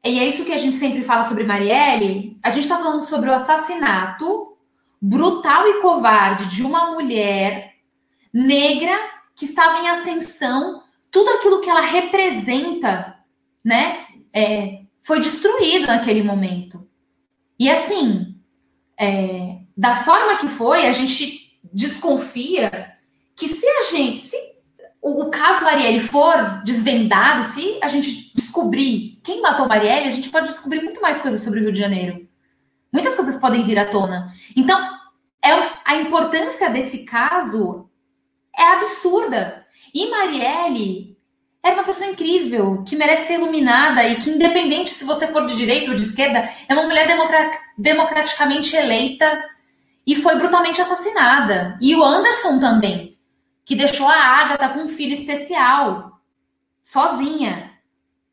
e 0.03 0.19
é 0.19 0.27
isso 0.27 0.43
que 0.43 0.51
a 0.51 0.57
gente 0.57 0.75
sempre 0.75 1.03
fala 1.03 1.23
sobre 1.23 1.45
Marielle. 1.45 2.37
A 2.43 2.49
gente 2.49 2.63
está 2.63 2.77
falando 2.77 3.01
sobre 3.01 3.29
o 3.29 3.33
assassinato 3.33 4.57
brutal 5.01 5.67
e 5.67 5.81
covarde 5.81 6.49
de 6.53 6.63
uma 6.63 6.91
mulher 6.91 7.75
negra 8.33 8.97
que 9.35 9.45
estava 9.45 9.79
em 9.79 9.87
ascensão. 9.87 10.83
Tudo 11.09 11.29
aquilo 11.29 11.61
que 11.61 11.69
ela 11.69 11.81
representa, 11.81 13.15
né, 13.63 14.05
é, 14.33 14.80
foi 15.01 15.19
destruído 15.19 15.87
naquele 15.87 16.23
momento. 16.23 16.87
E 17.59 17.69
assim, 17.69 18.35
é, 18.97 19.57
da 19.75 19.97
forma 20.03 20.37
que 20.37 20.47
foi, 20.47 20.87
a 20.87 20.91
gente 20.91 21.59
desconfia 21.73 22.95
que 23.35 23.47
se 23.47 23.65
a 23.67 23.83
gente, 23.91 24.19
se 24.19 24.37
o, 25.01 25.23
o 25.23 25.29
caso 25.31 25.63
Marielle 25.63 25.99
for 25.99 26.61
desvendado, 26.63 27.43
se 27.43 27.79
a 27.81 27.87
gente 27.87 28.31
descobrir 28.35 29.19
quem 29.23 29.41
matou 29.41 29.67
Marielle, 29.67 30.07
a 30.07 30.11
gente 30.11 30.29
pode 30.29 30.47
descobrir 30.47 30.81
muito 30.83 31.01
mais 31.01 31.19
coisas 31.19 31.41
sobre 31.41 31.59
o 31.59 31.63
Rio 31.63 31.73
de 31.73 31.79
Janeiro. 31.79 32.27
Muitas 32.93 33.15
coisas 33.15 33.37
podem 33.37 33.63
vir 33.63 33.79
à 33.79 33.85
tona. 33.85 34.33
Então, 34.55 34.79
é, 35.43 35.51
a 35.85 35.95
importância 35.95 36.69
desse 36.69 37.05
caso 37.05 37.89
é 38.55 38.63
absurda. 38.63 39.65
E 39.93 40.09
Marielle 40.09 41.10
era 41.63 41.75
uma 41.75 41.83
pessoa 41.83 42.09
incrível, 42.09 42.83
que 42.83 42.95
merece 42.95 43.27
ser 43.27 43.33
iluminada 43.35 44.03
e 44.03 44.15
que, 44.15 44.31
independente 44.31 44.89
se 44.89 45.05
você 45.05 45.27
for 45.27 45.45
de 45.45 45.55
direita 45.55 45.91
ou 45.91 45.97
de 45.97 46.03
esquerda, 46.03 46.49
é 46.67 46.73
uma 46.73 46.85
mulher 46.85 47.07
democraticamente 47.77 48.75
eleita 48.75 49.43
e 50.05 50.15
foi 50.15 50.35
brutalmente 50.35 50.81
assassinada. 50.81 51.77
E 51.79 51.95
o 51.95 52.03
Anderson 52.03 52.59
também, 52.59 53.15
que 53.63 53.75
deixou 53.75 54.07
a 54.07 54.15
Agatha 54.15 54.69
com 54.69 54.79
um 54.81 54.87
filho 54.87 55.13
especial, 55.13 56.19
sozinha, 56.81 57.71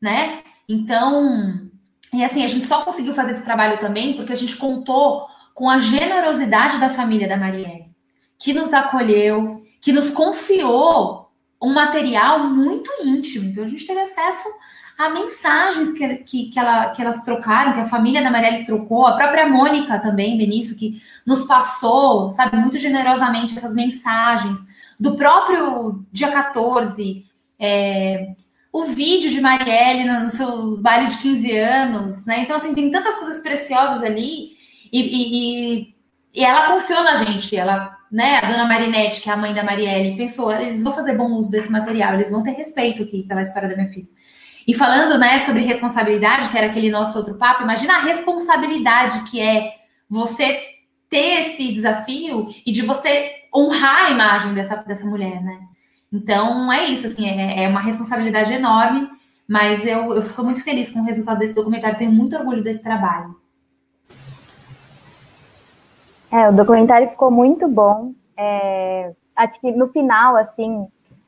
né? 0.01 0.41
Então, 0.67 1.69
e 2.11 2.23
assim, 2.23 2.43
a 2.43 2.47
gente 2.47 2.65
só 2.65 2.83
conseguiu 2.83 3.13
fazer 3.13 3.31
esse 3.31 3.45
trabalho 3.45 3.77
também 3.77 4.15
porque 4.15 4.33
a 4.33 4.37
gente 4.37 4.55
contou 4.55 5.27
com 5.53 5.69
a 5.69 5.77
generosidade 5.77 6.79
da 6.79 6.89
família 6.89 7.27
da 7.27 7.37
Marielle, 7.37 7.95
que 8.39 8.53
nos 8.53 8.73
acolheu, 8.73 9.63
que 9.81 9.91
nos 9.91 10.09
confiou 10.09 11.28
um 11.61 11.73
material 11.73 12.47
muito 12.47 12.89
íntimo. 13.03 13.49
Então, 13.49 13.63
a 13.63 13.67
gente 13.67 13.85
teve 13.85 13.99
acesso 13.99 14.47
a 14.97 15.09
mensagens 15.09 15.93
que, 15.93 16.15
que, 16.17 16.49
que, 16.49 16.59
ela, 16.59 16.89
que 16.89 17.01
elas 17.01 17.23
trocaram, 17.23 17.73
que 17.73 17.79
a 17.79 17.85
família 17.85 18.21
da 18.21 18.29
Marielle 18.29 18.65
trocou, 18.65 19.05
a 19.05 19.15
própria 19.15 19.47
Mônica 19.47 19.97
também, 19.99 20.37
Benício, 20.37 20.77
que 20.77 21.01
nos 21.25 21.43
passou, 21.43 22.31
sabe, 22.31 22.57
muito 22.57 22.77
generosamente 22.77 23.55
essas 23.55 23.73
mensagens 23.73 24.59
do 24.99 25.15
próprio 25.15 26.05
dia 26.11 26.29
14. 26.29 27.25
É, 27.57 28.33
o 28.71 28.85
vídeo 28.85 29.29
de 29.29 29.41
Marielle 29.41 30.03
no 30.03 30.29
seu 30.29 30.77
baile 30.77 31.07
de 31.07 31.17
15 31.17 31.57
anos, 31.57 32.25
né? 32.25 32.41
Então, 32.41 32.55
assim, 32.55 32.73
tem 32.73 32.91
tantas 32.91 33.15
coisas 33.15 33.41
preciosas 33.41 34.03
ali 34.03 34.57
e, 34.91 34.99
e, 35.01 35.95
e 36.33 36.43
ela 36.43 36.73
confiou 36.73 37.03
na 37.03 37.23
gente, 37.23 37.55
ela 37.55 37.97
né, 38.11 38.37
a 38.37 38.47
dona 38.47 38.65
Marinette, 38.65 39.21
que 39.21 39.29
é 39.29 39.33
a 39.33 39.37
mãe 39.37 39.53
da 39.53 39.63
Marielle, 39.63 40.17
pensou, 40.17 40.51
eles 40.51 40.83
vão 40.83 40.93
fazer 40.93 41.15
bom 41.15 41.31
uso 41.33 41.51
desse 41.51 41.71
material, 41.71 42.13
eles 42.13 42.31
vão 42.31 42.41
ter 42.41 42.51
respeito 42.51 43.03
aqui 43.03 43.23
pela 43.23 43.41
história 43.41 43.69
da 43.69 43.75
minha 43.75 43.89
filha. 43.89 44.07
E 44.67 44.73
falando, 44.73 45.17
né, 45.17 45.39
sobre 45.39 45.61
responsabilidade, 45.61 46.49
que 46.49 46.57
era 46.57 46.67
aquele 46.67 46.89
nosso 46.89 47.17
outro 47.17 47.35
papo, 47.35 47.63
imagina 47.63 47.97
a 47.97 48.01
responsabilidade 48.01 49.29
que 49.29 49.39
é 49.39 49.73
você 50.09 50.59
ter 51.09 51.41
esse 51.41 51.71
desafio 51.73 52.49
e 52.65 52.71
de 52.71 52.81
você 52.81 53.31
honrar 53.55 54.05
a 54.05 54.11
imagem 54.11 54.53
dessa, 54.53 54.75
dessa 54.75 55.05
mulher, 55.05 55.41
né? 55.41 55.59
Então, 56.11 56.71
é 56.71 56.85
isso, 56.85 57.07
assim, 57.07 57.27
é, 57.27 57.63
é 57.63 57.67
uma 57.67 57.81
responsabilidade 57.81 58.53
enorme, 58.53 59.09
mas 59.47 59.85
eu, 59.85 60.13
eu 60.13 60.23
sou 60.23 60.45
muito 60.45 60.63
feliz 60.63 60.91
com 60.91 60.99
o 60.99 61.05
resultado 61.05 61.39
desse 61.39 61.55
documentário, 61.55 61.97
tenho 61.97 62.11
muito 62.11 62.35
orgulho 62.35 62.63
desse 62.63 62.83
trabalho. 62.83 63.35
É, 66.31 66.49
o 66.49 66.53
documentário 66.55 67.09
ficou 67.09 67.31
muito 67.31 67.67
bom. 67.67 68.13
É, 68.37 69.13
acho 69.35 69.59
que 69.59 69.71
no 69.71 69.87
final, 69.89 70.35
assim, 70.35 70.87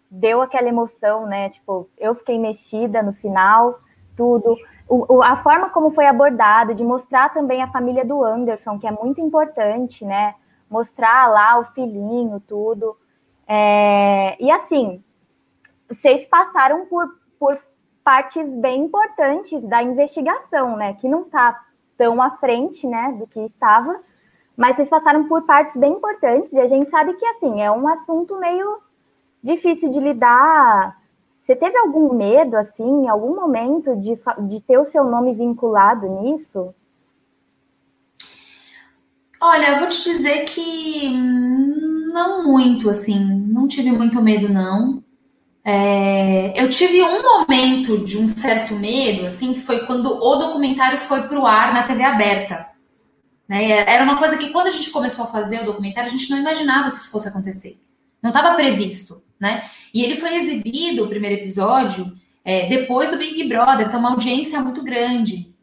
deu 0.10 0.41
aquela 0.41 0.68
emoção, 0.68 1.26
né? 1.26 1.49
Tipo, 1.49 1.89
eu 1.97 2.14
fiquei 2.14 2.38
mexida 2.38 3.02
no 3.02 3.14
final, 3.14 3.80
tudo. 4.16 4.56
O, 4.88 5.16
o, 5.16 5.24
a 5.24 5.38
forma 5.38 5.70
como 5.70 5.89
foi 5.91 6.06
abordado, 6.06 6.76
de 6.76 6.84
mostrar 6.84 7.34
também 7.34 7.64
a 7.64 7.72
família 7.72 8.06
do 8.06 8.24
Anderson, 8.24 8.78
que 8.78 8.86
é 8.86 8.91
muito 8.91 9.22
importante, 9.22 10.06
né? 10.06 10.36
Mostrar 10.70 11.28
lá 11.30 11.60
o 11.60 11.66
filhinho, 11.66 12.39
tudo. 12.47 12.95
É, 13.47 14.38
e 14.39 14.52
assim, 14.52 15.04
vocês 15.89 16.26
passaram 16.28 16.86
por, 16.86 17.10
por 17.39 17.60
partes 18.04 18.54
bem 18.56 18.84
importantes 18.86 19.64
da 19.64 19.82
investigação, 19.82 20.78
né? 20.78 20.93
Que 20.93 21.08
não 21.08 21.24
está 21.24 21.60
tão 21.97 22.22
à 22.22 22.32
frente, 22.32 22.88
né, 22.88 23.16
do 23.20 23.28
que 23.28 23.39
estava, 23.41 23.99
mas 24.62 24.76
vocês 24.76 24.91
passaram 24.91 25.24
por 25.24 25.41
partes 25.41 25.76
bem 25.76 25.93
importantes 25.93 26.53
e 26.53 26.59
a 26.59 26.68
gente 26.68 26.88
sabe 26.91 27.16
que 27.16 27.26
assim 27.26 27.64
é 27.64 27.72
um 27.72 27.88
assunto 27.88 28.38
meio 28.38 28.78
difícil 29.43 29.89
de 29.89 29.99
lidar. 29.99 31.01
Você 31.43 31.55
teve 31.55 31.76
algum 31.80 32.14
medo 32.14 32.55
assim, 32.55 32.84
em 32.84 33.09
algum 33.09 33.36
momento 33.36 33.95
de, 33.95 34.16
de 34.47 34.62
ter 34.62 34.78
o 34.78 34.86
seu 34.86 35.03
nome 35.03 35.34
vinculado 35.34 36.07
nisso? 36.22 36.76
Olha, 39.41 39.70
eu 39.70 39.80
vou 39.80 39.88
te 39.88 40.03
dizer 40.03 40.45
que 40.45 41.09
não 42.14 42.43
muito, 42.43 42.88
assim, 42.88 43.18
não 43.47 43.68
tive 43.68 43.91
muito 43.91 44.22
medo, 44.22 44.47
não. 44.47 45.03
É, 45.66 46.53
eu 46.62 46.70
tive 46.70 47.01
um 47.01 47.24
momento 47.24 47.97
de 47.97 48.20
um 48.20 48.28
certo 48.28 48.76
medo, 48.76 49.26
assim, 49.26 49.55
que 49.55 49.59
foi 49.59 49.88
quando 49.88 50.05
o 50.05 50.36
documentário 50.36 50.99
foi 50.99 51.24
para 51.24 51.39
o 51.39 51.47
ar 51.47 51.74
na 51.74 51.82
TV 51.82 52.03
aberta. 52.03 52.70
Né? 53.52 53.70
Era 53.70 54.06
uma 54.06 54.18
coisa 54.18 54.38
que 54.38 54.49
quando 54.49 54.68
a 54.68 54.72
gente 54.72 54.91
começou 54.91 55.26
a 55.26 55.28
fazer 55.28 55.60
o 55.60 55.66
documentário, 55.66 56.08
a 56.08 56.12
gente 56.14 56.30
não 56.30 56.38
imaginava 56.38 56.89
que 56.89 56.95
isso 56.95 57.12
fosse 57.12 57.28
acontecer. 57.28 57.84
Não 58.24 58.30
estava 58.30 58.56
previsto, 58.56 59.22
né? 59.38 59.70
E 59.93 60.06
ele 60.06 60.16
foi 60.16 60.36
exibido, 60.36 61.04
o 61.04 61.10
primeiro 61.10 61.36
episódio, 61.36 62.18
é, 62.45 62.70
depois 62.70 63.12
do 63.12 63.18
Big 63.18 63.43
Brother, 63.49 63.88
então 63.88 63.99
uma 63.99 64.12
audiência 64.12 64.62
muito 64.62 64.82
grande. 64.82 65.54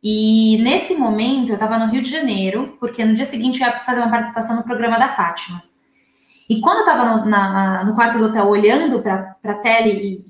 E 0.00 0.58
nesse 0.62 0.94
momento 0.94 1.48
eu 1.48 1.54
estava 1.54 1.80
no 1.80 1.90
Rio 1.90 2.00
de 2.00 2.08
Janeiro, 2.08 2.76
porque 2.78 3.04
no 3.04 3.12
dia 3.12 3.24
seguinte 3.24 3.60
eu 3.60 3.66
ia 3.66 3.80
fazer 3.80 4.02
uma 4.02 4.10
participação 4.10 4.54
no 4.54 4.62
programa 4.62 4.96
da 4.96 5.08
Fátima. 5.08 5.64
E 6.48 6.60
quando 6.60 6.78
eu 6.78 6.84
estava 6.84 7.16
no, 7.16 7.86
no, 7.86 7.94
quarto 7.96 8.18
do 8.18 8.26
hotel 8.26 8.46
olhando 8.46 9.02
para 9.02 9.36
a 9.42 9.54
tela 9.54 9.88
e, 9.88 10.24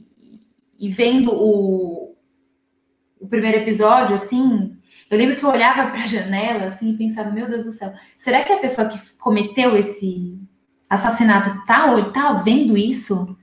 e 0.78 0.88
vendo 0.88 1.30
o, 1.30 2.16
o 3.20 3.28
primeiro 3.28 3.58
episódio, 3.58 4.14
assim, 4.14 4.79
eu 5.10 5.18
lembro 5.18 5.34
que 5.34 5.42
eu 5.42 5.50
olhava 5.50 5.90
para 5.90 6.04
a 6.04 6.06
janela 6.06 6.66
assim 6.66 6.90
e 6.90 6.96
pensava, 6.96 7.30
meu 7.30 7.48
Deus 7.48 7.64
do 7.64 7.72
céu, 7.72 7.92
será 8.16 8.44
que 8.44 8.52
a 8.52 8.58
pessoa 8.58 8.88
que 8.88 8.98
cometeu 9.18 9.76
esse 9.76 10.38
assassinato 10.88 11.66
tá, 11.66 12.00
tá 12.12 12.34
vendo 12.34 12.78
isso? 12.78 13.36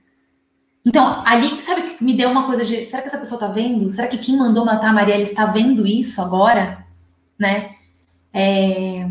Então, 0.84 1.22
ali, 1.26 1.48
sabe 1.60 1.82
que 1.82 2.02
me 2.02 2.14
deu 2.14 2.30
uma 2.30 2.46
coisa 2.46 2.64
de, 2.64 2.86
será 2.86 3.02
que 3.02 3.08
essa 3.08 3.18
pessoa 3.18 3.38
tá 3.38 3.48
vendo? 3.48 3.90
Será 3.90 4.08
que 4.08 4.16
quem 4.16 4.38
mandou 4.38 4.64
matar 4.64 4.88
a 4.88 4.92
Marielle 4.94 5.24
está 5.24 5.44
vendo 5.44 5.86
isso 5.86 6.22
agora? 6.22 6.86
Né? 7.38 7.74
É... 8.32 9.06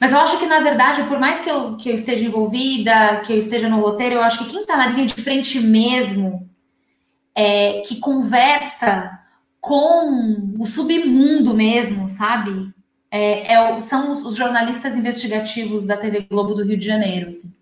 Mas 0.00 0.10
eu 0.10 0.18
acho 0.18 0.40
que, 0.40 0.46
na 0.46 0.58
verdade, 0.58 1.04
por 1.04 1.20
mais 1.20 1.40
que 1.40 1.48
eu, 1.48 1.76
que 1.76 1.88
eu 1.88 1.94
esteja 1.94 2.24
envolvida, 2.24 3.20
que 3.24 3.32
eu 3.32 3.38
esteja 3.38 3.68
no 3.68 3.80
roteiro, 3.80 4.16
eu 4.16 4.22
acho 4.22 4.38
que 4.38 4.50
quem 4.50 4.62
está 4.62 4.76
na 4.76 4.88
linha 4.88 5.06
de 5.06 5.14
frente 5.14 5.60
mesmo, 5.60 6.50
é, 7.34 7.82
que 7.86 8.00
conversa 8.00 9.19
com 9.60 10.54
o 10.58 10.66
submundo 10.66 11.54
mesmo, 11.54 12.08
sabe? 12.08 12.72
É, 13.10 13.52
é, 13.52 13.80
são 13.80 14.12
os, 14.12 14.24
os, 14.24 14.36
jornalistas 14.36 14.96
investigativos 14.96 15.84
da 15.84 15.96
TV 15.96 16.26
Globo 16.30 16.54
do 16.54 16.64
Rio 16.64 16.78
de 16.78 16.86
Janeiro. 16.86 17.28
Assim. 17.28 17.54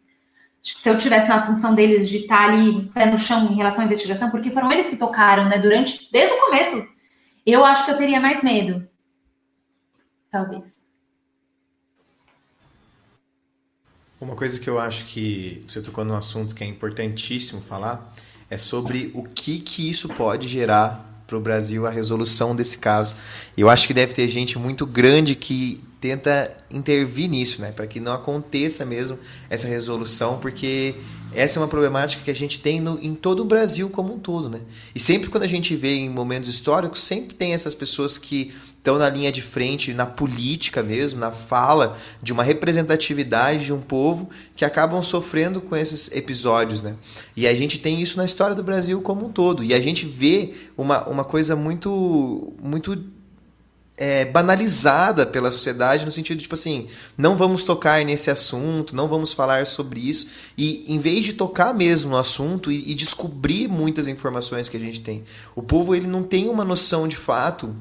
Acho 0.63 0.75
que 0.75 0.81
se 0.81 0.89
eu 0.89 0.99
tivesse 0.99 1.29
na 1.29 1.45
função 1.45 1.75
deles 1.75 2.09
de 2.09 2.19
estar 2.19 2.51
ali 2.51 2.89
pé 2.91 3.07
no 3.07 3.19
chão 3.19 3.51
em 3.51 3.57
relação 3.57 3.83
à 3.83 3.87
investigação, 3.87 4.31
porque 4.31 4.51
foram 4.51 4.71
eles 4.71 4.89
que 4.89 4.97
tocaram, 4.97 5.49
né? 5.49 5.59
Durante, 5.59 6.11
desde 6.13 6.35
o 6.35 6.41
começo, 6.41 6.87
eu 7.45 7.65
acho 7.65 7.85
que 7.85 7.91
eu 7.91 7.97
teria 7.97 8.21
mais 8.21 8.43
medo. 8.43 8.87
Talvez. 10.31 10.89
Uma 14.21 14.37
coisa 14.37 14.61
que 14.61 14.69
eu 14.69 14.79
acho 14.79 15.07
que 15.07 15.65
você 15.67 15.81
tocou 15.81 16.05
num 16.05 16.15
assunto 16.15 16.55
que 16.55 16.63
é 16.63 16.67
importantíssimo 16.67 17.63
falar 17.63 18.13
é 18.51 18.59
sobre 18.59 19.11
o 19.15 19.23
que 19.23 19.61
que 19.61 19.89
isso 19.89 20.09
pode 20.09 20.49
gerar 20.49 21.08
para 21.29 21.37
o 21.37 21.41
Brasil 21.41 21.87
a 21.87 21.91
resolução 21.91 22.57
desse 22.57 22.79
caso. 22.79 23.15
Eu 23.57 23.69
acho 23.69 23.87
que 23.87 23.93
deve 23.93 24.15
ter 24.15 24.27
gente 24.29 24.59
muito 24.59 24.87
grande 24.87 25.35
que 25.35 25.79
tenta 26.01 26.49
intervir 26.71 27.29
nisso, 27.29 27.61
né, 27.61 27.71
para 27.71 27.87
que 27.87 28.01
não 28.01 28.13
aconteça 28.13 28.87
mesmo 28.87 29.19
essa 29.51 29.69
resolução, 29.69 30.39
porque 30.39 30.95
essa 31.35 31.59
é 31.59 31.61
uma 31.61 31.69
problemática 31.69 32.25
que 32.25 32.31
a 32.31 32.35
gente 32.35 32.61
tem 32.61 32.81
no, 32.81 32.99
em 32.99 33.15
todo 33.15 33.41
o 33.41 33.45
Brasil 33.45 33.91
como 33.91 34.15
um 34.15 34.19
todo, 34.19 34.49
né? 34.49 34.61
E 34.95 35.01
sempre 35.01 35.29
quando 35.29 35.43
a 35.43 35.49
gente 35.49 35.77
vê 35.77 35.97
em 35.97 36.09
momentos 36.09 36.49
históricos, 36.49 37.03
sempre 37.03 37.35
tem 37.35 37.53
essas 37.53 37.75
pessoas 37.75 38.17
que 38.17 38.55
estão 38.89 38.99
na 38.99 39.11
linha 39.11 39.31
de 39.31 39.43
frente, 39.43 39.93
na 39.93 40.07
política 40.07 40.83
mesmo, 40.83 41.21
na 41.21 41.31
fala 41.31 41.97
de 42.23 42.33
uma 42.33 42.43
representatividade 42.43 43.67
de 43.67 43.73
um 43.73 43.81
povo 43.81 44.31
que 44.57 44.65
acabam 44.65 45.03
sofrendo 45.03 45.61
com 45.61 45.77
esses 45.77 46.11
episódios, 46.13 46.83
né? 46.83 46.97
E 47.37 47.47
a 47.47 47.55
gente 47.55 47.79
tem 47.79 48.01
isso 48.01 48.17
na 48.17 48.25
história 48.25 48.55
do 48.55 48.63
Brasil 48.63 49.01
como 49.03 49.27
um 49.27 49.29
todo. 49.29 49.63
E 49.63 49.75
a 49.75 49.81
gente 49.81 50.07
vê 50.07 50.55
uma, 50.77 51.07
uma 51.07 51.25
coisa 51.25 51.55
muito, 51.55 52.55
muito 52.63 52.99
é, 53.99 54.25
banalizada 54.25 55.27
pela 55.27 55.51
sociedade 55.51 56.05
no 56.05 56.11
sentido 56.11 56.39
de 56.39 56.45
tipo 56.45 56.55
assim, 56.55 56.87
não 57.17 57.37
vamos 57.37 57.65
tocar 57.65 58.03
nesse 58.05 58.31
assunto, 58.31 58.97
não 58.97 59.07
vamos 59.07 59.35
falar 59.35 59.67
sobre 59.67 60.01
isso 60.01 60.29
e 60.57 60.85
em 60.87 60.99
vez 60.99 61.25
de 61.25 61.33
tocar 61.33 61.75
mesmo 61.75 62.13
no 62.13 62.17
assunto 62.17 62.71
e, 62.71 62.93
e 62.93 62.95
descobrir 62.95 63.69
muitas 63.69 64.07
informações 64.07 64.69
que 64.69 64.77
a 64.77 64.81
gente 64.81 65.01
tem, 65.01 65.25
o 65.55 65.63
povo 65.63 65.97
ele 65.97 66.07
não 66.07 66.23
tem 66.23 66.49
uma 66.49 66.65
noção 66.65 67.09
de 67.09 67.17
fato 67.17 67.75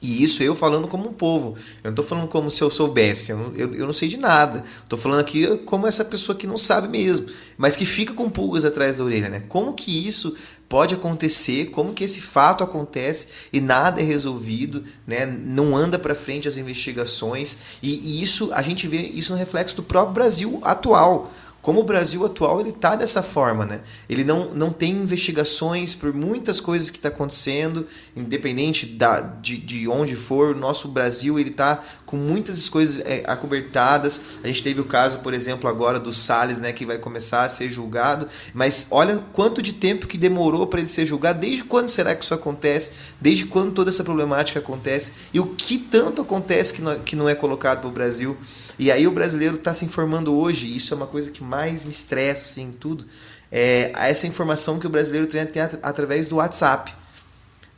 e 0.00 0.22
isso 0.22 0.42
eu 0.42 0.54
falando 0.54 0.86
como 0.86 1.08
um 1.08 1.12
povo. 1.12 1.56
Eu 1.82 1.84
não 1.84 1.90
estou 1.90 2.04
falando 2.04 2.28
como 2.28 2.50
se 2.50 2.62
eu 2.62 2.70
soubesse. 2.70 3.32
Eu 3.32 3.38
não, 3.38 3.52
eu, 3.54 3.74
eu 3.74 3.86
não 3.86 3.92
sei 3.92 4.08
de 4.08 4.18
nada. 4.18 4.62
Estou 4.84 4.98
falando 4.98 5.20
aqui 5.20 5.56
como 5.58 5.86
essa 5.86 6.04
pessoa 6.04 6.36
que 6.36 6.46
não 6.46 6.56
sabe 6.56 6.86
mesmo, 6.86 7.26
mas 7.56 7.76
que 7.76 7.86
fica 7.86 8.12
com 8.12 8.28
pulgas 8.28 8.64
atrás 8.64 8.96
da 8.96 9.04
orelha, 9.04 9.30
né? 9.30 9.42
Como 9.48 9.72
que 9.72 10.06
isso 10.06 10.36
pode 10.68 10.94
acontecer, 10.94 11.66
como 11.66 11.94
que 11.94 12.04
esse 12.04 12.20
fato 12.20 12.62
acontece 12.62 13.28
e 13.52 13.60
nada 13.60 14.00
é 14.00 14.04
resolvido, 14.04 14.84
né? 15.06 15.24
não 15.24 15.76
anda 15.76 15.98
para 15.98 16.14
frente 16.14 16.48
as 16.48 16.56
investigações 16.56 17.78
e, 17.80 18.18
e, 18.18 18.22
isso 18.22 18.50
a 18.52 18.62
gente 18.62 18.88
vê 18.88 18.98
isso 18.98 19.32
no 19.32 19.38
reflexo 19.38 19.76
do 19.76 19.82
próprio 19.84 20.14
Brasil 20.14 20.58
atual 20.64 21.32
como 21.66 21.80
o 21.80 21.82
Brasil 21.82 22.24
atual 22.24 22.60
ele 22.60 22.70
está 22.70 22.94
dessa 22.94 23.24
forma, 23.24 23.66
né? 23.66 23.80
Ele 24.08 24.22
não, 24.22 24.54
não 24.54 24.72
tem 24.72 24.92
investigações 24.92 25.96
por 25.96 26.14
muitas 26.14 26.60
coisas 26.60 26.90
que 26.90 26.96
está 26.96 27.08
acontecendo, 27.08 27.84
independente 28.14 28.86
da, 28.86 29.20
de, 29.20 29.56
de 29.56 29.88
onde 29.88 30.14
for. 30.14 30.54
O 30.54 30.58
nosso 30.60 30.86
Brasil 30.86 31.40
ele 31.40 31.50
está 31.50 31.82
com 32.04 32.16
muitas 32.16 32.68
coisas 32.68 33.04
é, 33.04 33.24
acobertadas. 33.26 34.38
A 34.44 34.46
gente 34.46 34.62
teve 34.62 34.80
o 34.80 34.84
caso, 34.84 35.18
por 35.18 35.34
exemplo, 35.34 35.68
agora 35.68 35.98
do 35.98 36.12
Salles, 36.12 36.60
né, 36.60 36.72
que 36.72 36.86
vai 36.86 36.98
começar 36.98 37.42
a 37.42 37.48
ser 37.48 37.68
julgado. 37.68 38.28
Mas 38.54 38.86
olha 38.92 39.20
quanto 39.32 39.60
de 39.60 39.72
tempo 39.72 40.06
que 40.06 40.16
demorou 40.16 40.68
para 40.68 40.78
ele 40.78 40.88
ser 40.88 41.04
julgado. 41.04 41.40
Desde 41.40 41.64
quando 41.64 41.88
será 41.88 42.14
que 42.14 42.22
isso 42.22 42.32
acontece? 42.32 42.92
Desde 43.20 43.44
quando 43.44 43.72
toda 43.72 43.90
essa 43.90 44.04
problemática 44.04 44.60
acontece? 44.60 45.14
E 45.34 45.40
o 45.40 45.46
que 45.46 45.78
tanto 45.78 46.22
acontece 46.22 46.74
que 46.74 46.80
não, 46.80 47.00
que 47.00 47.16
não 47.16 47.28
é 47.28 47.34
colocado 47.34 47.80
para 47.80 47.88
o 47.88 47.92
Brasil? 47.92 48.36
E 48.78 48.92
aí 48.92 49.06
o 49.06 49.10
brasileiro 49.10 49.56
está 49.56 49.72
se 49.72 49.84
informando 49.84 50.34
hoje, 50.34 50.66
e 50.66 50.76
isso 50.76 50.92
é 50.92 50.96
uma 50.96 51.06
coisa 51.06 51.30
que 51.30 51.42
mais 51.42 51.84
me 51.84 51.90
estressa 51.90 52.44
assim, 52.44 52.72
tudo, 52.72 53.06
é 53.50 53.92
essa 53.94 54.26
informação 54.26 54.78
que 54.78 54.86
o 54.86 54.90
brasileiro 54.90 55.26
tem, 55.26 55.44
tem 55.46 55.62
através 55.62 56.28
do 56.28 56.36
WhatsApp. 56.36 56.94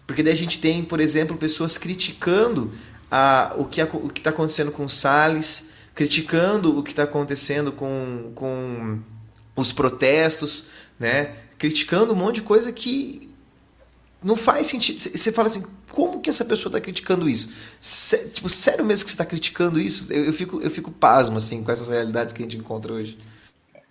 Porque 0.07 0.23
daí 0.23 0.33
a 0.33 0.37
gente 0.37 0.59
tem, 0.59 0.83
por 0.83 1.01
exemplo, 1.01 1.37
pessoas 1.37 1.77
criticando 1.77 2.73
a, 3.11 3.55
o 3.57 3.65
que 3.67 3.81
está 3.81 4.31
acontecendo 4.31 4.73
com 4.73 4.85
o 4.85 4.89
Salles, 4.89 5.73
criticando 5.95 6.79
o 6.79 6.83
que 6.83 6.91
está 6.91 7.03
acontecendo 7.03 7.71
com, 7.71 8.33
com 8.35 8.99
os 9.55 9.73
protestos, 9.73 10.69
né? 10.99 11.35
criticando 11.59 12.13
um 12.13 12.17
monte 12.17 12.37
de 12.37 12.43
coisa 12.43 12.73
que 12.73 13.28
não 14.23 14.37
faz 14.37 14.67
sentido. 14.67 14.99
Você 14.99 15.33
fala 15.33 15.47
assim, 15.47 15.65
como 15.93 16.21
que 16.21 16.31
essa 16.31 16.45
pessoa 16.45 16.71
está 16.71 16.81
criticando 16.81 17.29
isso? 17.29 17.79
Tipo, 18.33 18.49
sério 18.49 18.85
mesmo 18.85 19.05
que 19.05 19.11
você 19.11 19.15
está 19.15 19.27
criticando 19.27 19.79
isso? 19.79 20.13
Eu, 20.13 20.27
eu, 20.27 20.33
fico, 20.33 20.61
eu 20.61 20.71
fico 20.71 20.91
pasmo, 20.91 21.37
assim, 21.37 21.63
com 21.63 21.71
essas 21.71 21.89
realidades 21.89 22.33
que 22.33 22.43
a 22.43 22.45
gente 22.45 22.59
encontra 22.59 22.93
hoje. 22.93 23.19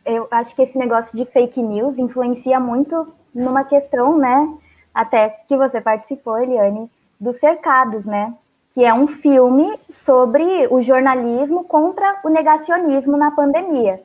Eu 0.06 0.28
acho 0.32 0.56
que 0.56 0.62
esse 0.62 0.78
negócio 0.78 1.18
de 1.18 1.26
fake 1.26 1.62
news 1.62 1.98
influencia 1.98 2.60
muito 2.60 3.08
numa 3.34 3.64
questão, 3.64 4.18
né? 4.18 4.58
Até 4.94 5.30
que 5.48 5.56
você 5.56 5.80
participou, 5.82 6.38
Eliane, 6.38 6.90
dos 7.20 7.38
cercados, 7.40 8.06
né? 8.06 8.34
Que 8.74 8.84
é 8.84 8.94
um 8.94 9.08
filme 9.08 9.80
sobre 9.90 10.68
o 10.70 10.82
jornalismo 10.82 11.64
contra 11.64 12.20
o 12.24 12.30
negacionismo 12.30 13.18
na 13.18 13.32
pandemia. 13.32 14.02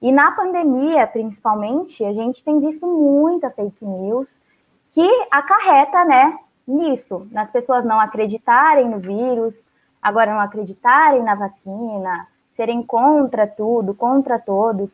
E 0.00 0.12
na 0.12 0.30
pandemia, 0.32 1.06
principalmente, 1.06 2.04
a 2.04 2.12
gente 2.12 2.42
tem 2.44 2.60
visto 2.60 2.86
muita 2.86 3.50
fake 3.50 3.84
news 3.84 4.28
que 4.98 5.28
acarreta, 5.30 6.04
né, 6.04 6.36
nisso, 6.66 7.28
nas 7.30 7.48
pessoas 7.52 7.84
não 7.84 8.00
acreditarem 8.00 8.88
no 8.88 8.98
vírus, 8.98 9.54
agora 10.02 10.32
não 10.32 10.40
acreditarem 10.40 11.22
na 11.22 11.36
vacina, 11.36 12.26
serem 12.56 12.82
contra 12.82 13.46
tudo, 13.46 13.94
contra 13.94 14.40
todos. 14.40 14.90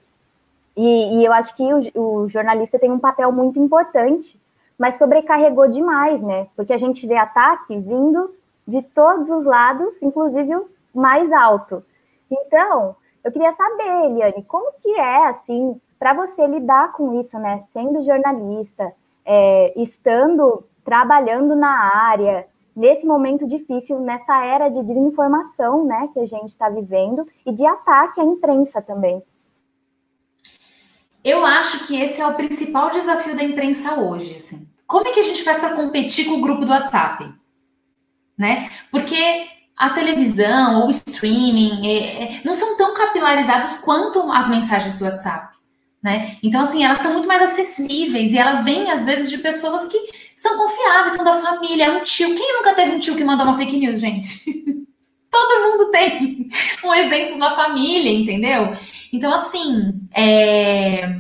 E, 0.76 1.16
e 1.16 1.24
eu 1.24 1.32
acho 1.32 1.57
que 1.57 1.62
o, 1.62 2.24
o, 2.24 2.28
jornalista 2.28 2.78
tem 2.78 2.92
um 2.92 2.98
papel 2.98 3.32
muito 3.32 3.59
importante, 3.59 4.38
mas 4.78 4.96
sobrecarregou 4.96 5.68
demais, 5.68 6.20
né? 6.20 6.48
Porque 6.55 6.74
a 6.74 6.78
gente 6.78 7.07
vê 7.07 7.16
ataque 7.16 7.74
vindo 7.78 8.30
de 8.68 8.82
todos 8.82 9.30
os 9.30 9.46
lados, 9.46 10.02
inclusive 10.02 10.55
o 10.55 10.68
mais 10.92 11.32
alto. 11.32 11.82
Então, 12.30 12.94
eu 13.24 13.32
queria 13.32 13.55
saber, 13.55 14.05
Eliane, 14.05 14.42
como 14.42 14.70
que 14.82 14.90
é, 15.00 15.28
assim, 15.28 15.80
para 15.98 16.12
você 16.12 16.46
lidar 16.46 16.92
com 16.92 17.18
isso, 17.18 17.38
né? 17.38 17.64
Sendo 17.72 18.02
jornalista, 18.02 18.92
é, 19.25 19.72
estando 19.81 20.64
trabalhando 20.85 21.57
na 21.57 21.70
área, 22.09 22.47
nesse 22.77 23.07
momento 23.07 23.47
difícil, 23.47 24.01
nessa 24.01 24.45
era 24.45 24.68
de 24.68 24.83
desinformação, 24.83 25.85
né, 25.85 26.09
que 26.12 26.20
a 26.20 26.27
gente 26.27 26.51
está 26.51 26.68
vivendo, 26.68 27.27
e 27.47 27.53
de 27.53 27.64
ataque 27.64 28.20
à 28.20 28.25
imprensa 28.25 28.83
também. 28.83 29.22
Eu 31.22 31.45
acho 31.47 31.87
que 31.87 31.99
esse 31.99 32.20
é 32.20 32.27
o 32.27 32.35
principal 32.35 32.91
desafio 32.91 33.35
da 33.35 33.43
imprensa 33.43 33.95
hoje. 33.95 34.37
Assim. 34.37 34.68
Como 34.87 35.09
é 35.09 35.12
que 35.12 35.20
a 35.20 35.25
gente 35.25 35.43
faz 35.43 35.59
para 35.59 35.75
competir 35.75 36.27
com 36.27 36.35
o 36.35 36.41
grupo 36.43 36.66
do 36.66 36.70
WhatsApp? 36.70 37.33
Né? 38.37 38.68
Porque 38.91 39.47
a 39.75 39.91
televisão 39.91 40.83
ou 40.83 40.89
o 40.89 40.91
streaming 40.91 41.87
é, 41.87 42.25
é, 42.25 42.41
não 42.45 42.53
são 42.53 42.77
tão 42.77 42.95
capilarizados 42.95 43.77
quanto 43.77 44.31
as 44.31 44.49
mensagens 44.49 44.99
do 44.99 45.05
WhatsApp. 45.07 45.53
Né? 46.05 46.36
Então, 46.42 46.61
assim, 46.61 46.84
elas 46.84 46.98
estão 46.98 47.14
muito 47.14 47.26
mais 47.26 47.40
acessíveis 47.40 48.30
e 48.30 48.36
elas 48.36 48.62
vêm, 48.62 48.90
às 48.90 49.07
vezes, 49.07 49.30
de 49.30 49.38
pessoas 49.38 49.86
que 49.86 49.98
são 50.36 50.59
confiáveis, 50.59 51.14
são 51.14 51.24
da 51.24 51.40
família, 51.40 51.86
é 51.86 51.90
um 51.92 52.02
tio. 52.02 52.36
Quem 52.36 52.52
nunca 52.59 52.74
teve 52.74 52.92
um 52.92 53.00
tio 53.00 53.16
que 53.16 53.24
mandou 53.24 53.46
uma 53.46 53.57
fake 53.57 53.78
news, 53.78 54.00
gente? 54.00 54.52
Todo 55.30 55.62
mundo 55.62 55.90
tem 55.90 56.50
um 56.84 56.92
exemplo 56.92 57.38
na 57.38 57.52
família, 57.52 58.12
entendeu? 58.12 58.76
Então, 59.11 59.32
assim, 59.32 59.98
é... 60.14 61.16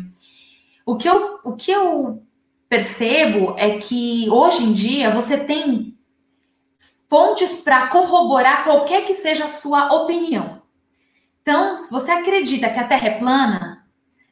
o, 0.84 0.96
que 0.96 1.08
eu, 1.08 1.40
o 1.42 1.56
que 1.56 1.70
eu 1.70 2.22
percebo 2.68 3.54
é 3.56 3.78
que 3.78 4.28
hoje 4.28 4.64
em 4.64 4.74
dia 4.74 5.10
você 5.10 5.38
tem 5.38 5.96
fontes 7.08 7.62
para 7.62 7.86
corroborar 7.86 8.64
qualquer 8.64 9.06
que 9.06 9.14
seja 9.14 9.46
a 9.46 9.48
sua 9.48 9.94
opinião. 9.94 10.60
Então, 11.40 11.74
se 11.74 11.90
você 11.90 12.10
acredita 12.10 12.68
que 12.68 12.78
a 12.78 12.86
Terra 12.86 13.08
é 13.08 13.18
plana, 13.18 13.73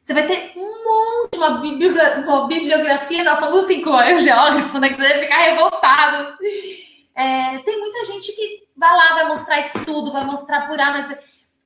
você 0.03 0.13
vai 0.13 0.27
ter 0.27 0.51
um 0.57 0.83
monte, 0.83 1.37
uma, 1.37 1.61
bibliografia, 1.61 2.23
uma 2.27 2.45
bibliografia 2.45 3.35
falando 3.37 3.59
assim 3.59 3.81
com 3.81 3.91
o 3.91 4.19
geógrafo, 4.19 4.77
né? 4.77 4.89
Que 4.89 4.97
você 4.97 5.01
deve 5.01 5.21
ficar 5.21 5.41
revoltado. 5.43 6.33
É, 7.15 7.59
tem 7.59 7.79
muita 7.79 8.03
gente 8.03 8.33
que 8.33 8.63
vai 8.75 8.91
lá, 8.91 9.13
vai 9.13 9.27
mostrar 9.29 9.61
estudo, 9.61 10.11
vai 10.11 10.25
mostrar 10.25 10.67
por 10.67 10.77
A, 10.77 10.91
mas 10.91 11.07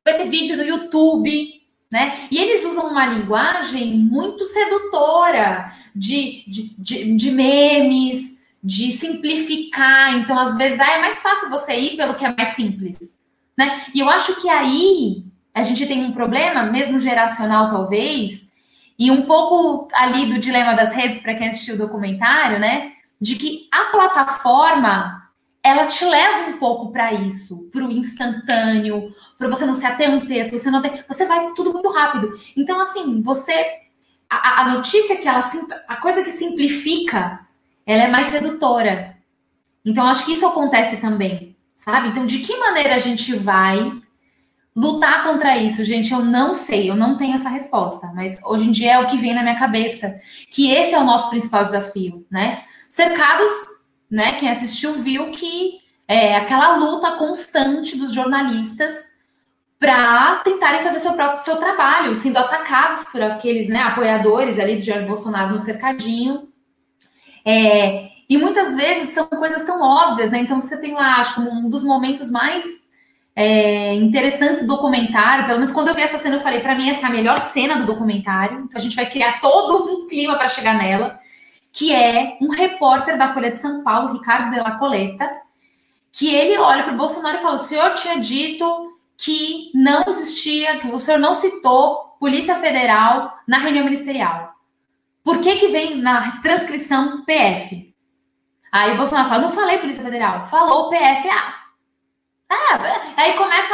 vai 0.05 0.17
ter 0.17 0.29
vídeo 0.29 0.55
no 0.55 0.63
YouTube, 0.63 1.51
né? 1.91 2.27
E 2.29 2.37
eles 2.37 2.63
usam 2.63 2.91
uma 2.91 3.07
linguagem 3.07 3.97
muito 3.97 4.45
sedutora 4.45 5.73
de, 5.95 6.43
de, 6.47 6.75
de, 6.77 7.17
de 7.17 7.31
memes, 7.31 8.45
de 8.63 8.91
simplificar. 8.91 10.15
Então, 10.15 10.37
às 10.37 10.55
vezes, 10.55 10.79
ah, 10.79 10.91
é 10.91 11.01
mais 11.01 11.23
fácil 11.23 11.49
você 11.49 11.73
ir 11.73 11.97
pelo 11.97 12.13
que 12.13 12.23
é 12.23 12.35
mais 12.37 12.49
simples, 12.49 13.17
né? 13.57 13.83
E 13.95 13.99
eu 13.99 14.07
acho 14.07 14.39
que 14.39 14.47
aí 14.47 15.25
a 15.57 15.63
gente 15.63 15.87
tem 15.87 16.05
um 16.05 16.11
problema, 16.11 16.63
mesmo 16.63 16.99
geracional, 16.99 17.71
talvez, 17.71 18.51
e 18.97 19.09
um 19.09 19.23
pouco 19.23 19.87
ali 19.91 20.27
do 20.27 20.39
dilema 20.39 20.75
das 20.75 20.91
redes, 20.91 21.19
para 21.19 21.33
quem 21.33 21.47
assistiu 21.47 21.73
o 21.73 21.79
documentário, 21.79 22.59
né? 22.59 22.91
De 23.19 23.35
que 23.35 23.67
a 23.71 23.85
plataforma 23.85 25.23
ela 25.63 25.87
te 25.87 26.05
leva 26.05 26.51
um 26.51 26.59
pouco 26.59 26.91
para 26.91 27.11
isso, 27.11 27.69
para 27.71 27.83
o 27.83 27.91
instantâneo, 27.91 29.11
para 29.37 29.49
você 29.49 29.65
não 29.65 29.73
se 29.73 29.85
ater 29.85 30.09
um 30.11 30.27
texto, 30.27 30.57
você 30.57 30.69
não 30.69 30.79
tem, 30.79 31.03
você 31.07 31.25
vai 31.25 31.51
tudo 31.53 31.73
muito 31.73 31.89
rápido. 31.89 32.39
Então, 32.55 32.79
assim, 32.79 33.19
você 33.23 33.65
a, 34.29 34.61
a 34.61 34.73
notícia 34.75 35.17
que 35.17 35.27
ela 35.27 35.41
a 35.87 35.95
coisa 35.95 36.23
que 36.23 36.29
simplifica, 36.29 37.39
ela 37.83 38.03
é 38.03 38.07
mais 38.07 38.27
sedutora. 38.27 39.17
Então, 39.83 40.05
acho 40.05 40.23
que 40.23 40.33
isso 40.33 40.45
acontece 40.45 40.97
também, 40.97 41.57
sabe? 41.75 42.09
Então, 42.09 42.27
de 42.27 42.39
que 42.39 42.55
maneira 42.57 42.93
a 42.93 42.99
gente 42.99 43.35
vai 43.35 43.91
lutar 44.77 45.23
contra 45.23 45.57
isso, 45.57 45.83
gente? 45.83 46.13
Eu 46.13 46.23
não 46.23 46.53
sei, 46.53 46.89
eu 46.89 46.95
não 46.95 47.17
tenho 47.17 47.33
essa 47.33 47.49
resposta, 47.49 48.11
mas 48.13 48.39
hoje 48.45 48.69
em 48.69 48.71
dia 48.71 48.93
é 48.93 48.99
o 48.99 49.07
que 49.07 49.17
vem 49.17 49.33
na 49.33 49.41
minha 49.41 49.57
cabeça, 49.57 50.21
que 50.51 50.71
esse 50.71 50.93
é 50.93 50.99
o 50.99 51.03
nosso 51.03 51.29
principal 51.29 51.65
desafio, 51.65 52.25
né? 52.29 52.63
Cercados 52.87 53.51
né? 54.09 54.33
Quem 54.33 54.49
assistiu 54.49 54.93
viu 54.93 55.31
que 55.31 55.79
é 56.07 56.35
aquela 56.35 56.77
luta 56.77 57.11
constante 57.13 57.97
dos 57.97 58.13
jornalistas 58.13 59.17
para 59.77 60.37
tentarem 60.37 60.79
fazer 60.79 60.99
seu 60.99 61.13
próprio 61.13 61.43
seu 61.43 61.57
trabalho, 61.57 62.15
sendo 62.15 62.37
atacados 62.37 63.03
por 63.03 63.21
aqueles 63.21 63.67
né, 63.67 63.79
apoiadores 63.79 64.57
ali 64.57 64.77
do 64.77 64.81
Jair 64.81 65.05
Bolsonaro 65.05 65.53
no 65.53 65.59
cercadinho. 65.59 66.47
É, 67.45 68.09
e 68.27 68.37
muitas 68.37 68.75
vezes 68.75 69.09
são 69.09 69.27
coisas 69.27 69.65
tão 69.65 69.81
óbvias, 69.81 70.31
né? 70.31 70.39
Então 70.39 70.61
você 70.61 70.79
tem 70.79 70.93
lá, 70.93 71.17
acho 71.17 71.41
um 71.41 71.69
dos 71.69 71.83
momentos 71.83 72.31
mais 72.31 72.86
é, 73.39 73.93
interessantes 73.93 74.61
do 74.61 74.75
documentário, 74.75 75.45
pelo 75.45 75.59
menos 75.59 75.71
quando 75.71 75.89
eu 75.89 75.93
vi 75.93 76.01
essa 76.01 76.17
cena, 76.17 76.37
eu 76.37 76.41
falei, 76.41 76.59
para 76.59 76.73
mim 76.73 76.89
essa 76.89 77.05
é 77.05 77.09
a 77.09 77.11
melhor 77.11 77.37
cena 77.37 77.75
do 77.75 77.85
documentário. 77.85 78.61
Então 78.61 78.79
a 78.79 78.81
gente 78.81 78.95
vai 78.95 79.05
criar 79.05 79.39
todo 79.39 79.93
um 79.93 80.07
clima 80.07 80.35
para 80.35 80.49
chegar 80.49 80.75
nela 80.75 81.19
que 81.71 81.93
é 81.93 82.39
um 82.41 82.49
repórter 82.49 83.19
da 83.19 83.31
Folha 83.31 83.51
de 83.51 83.59
São 83.59 83.83
Paulo, 83.83 84.13
Ricardo 84.13 84.49
de 84.49 84.59
la 84.59 84.79
Coleta, 84.79 85.29
que 86.11 86.33
ele 86.33 86.57
olha 86.57 86.81
para 86.83 86.93
o 86.93 86.97
Bolsonaro 86.97 87.37
e 87.37 87.41
fala: 87.41 87.53
o 87.53 87.59
senhor 87.59 87.93
tinha 87.93 88.19
dito 88.19 88.97
que 89.15 89.69
não 89.75 90.03
existia, 90.07 90.79
que 90.79 90.87
o 90.87 90.99
senhor 90.99 91.19
não 91.19 91.35
citou 91.35 92.17
Polícia 92.19 92.55
Federal 92.55 93.37
na 93.47 93.59
reunião 93.59 93.85
ministerial. 93.85 94.55
Por 95.23 95.39
que, 95.39 95.57
que 95.57 95.67
vem 95.67 95.97
na 95.97 96.41
transcrição 96.41 97.23
PF? 97.23 97.93
Aí 98.71 98.93
o 98.93 98.97
Bolsonaro 98.97 99.29
fala: 99.29 99.41
não 99.43 99.51
falei 99.51 99.77
Polícia 99.77 100.03
Federal, 100.03 100.47
falou 100.47 100.89
PFA. 100.89 101.66
Ah, 102.49 103.13
aí 103.17 103.33
começa. 103.33 103.73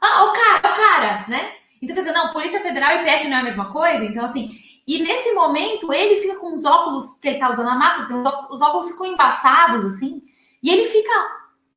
Ah, 0.00 0.24
o 0.24 0.32
cara, 0.32 0.58
o 0.58 0.76
cara, 0.76 1.24
né? 1.28 1.52
Então, 1.80 1.94
quer 1.94 2.02
dizer, 2.02 2.14
não, 2.14 2.32
Polícia 2.32 2.60
Federal 2.60 2.92
e 2.92 3.04
PF 3.04 3.28
não 3.28 3.36
é 3.36 3.40
a 3.40 3.44
mesma 3.44 3.66
coisa? 3.70 4.04
Então, 4.04 4.24
assim, 4.24 4.50
e 4.86 5.02
nesse 5.02 5.32
momento, 5.32 5.92
ele 5.92 6.20
fica 6.20 6.36
com 6.36 6.54
os 6.54 6.64
óculos 6.64 7.18
que 7.20 7.28
ele 7.28 7.38
tá 7.38 7.50
usando 7.50 7.68
a 7.68 7.74
máscara, 7.74 8.16
os 8.16 8.26
óculos, 8.26 8.50
os 8.50 8.60
óculos 8.60 8.90
ficam 8.90 9.06
embaçados, 9.06 9.84
assim, 9.84 10.22
e 10.62 10.70
ele 10.70 10.86
fica 10.86 11.12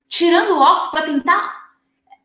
tirando 0.08 0.52
o 0.52 0.60
óculos 0.60 0.92
para 0.92 1.06
tentar. 1.06 1.58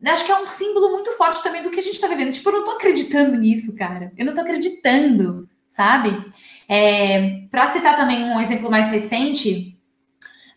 Acho 0.05 0.25
que 0.25 0.33
é 0.33 0.39
um 0.39 0.47
símbolo 0.47 0.91
muito 0.91 1.13
forte 1.13 1.43
também 1.43 1.63
do 1.63 1.71
que 1.71 1.79
a 1.79 1.83
gente 1.83 2.01
tá 2.01 2.09
vivendo. 2.09 2.33
Tipo, 2.33 2.49
eu 2.51 2.55
não 2.55 2.65
tô 2.65 2.71
acreditando 2.73 3.37
nisso, 3.37 3.75
cara. 3.77 4.13
Eu 4.17 4.27
não 4.27 4.35
tô 4.35 4.41
acreditando, 4.41 5.49
sabe? 5.69 6.25
É, 6.69 7.47
para 7.49 7.69
citar 7.69 7.97
também 7.97 8.25
um 8.25 8.41
exemplo 8.41 8.69
mais 8.69 8.89
recente, 8.89 9.79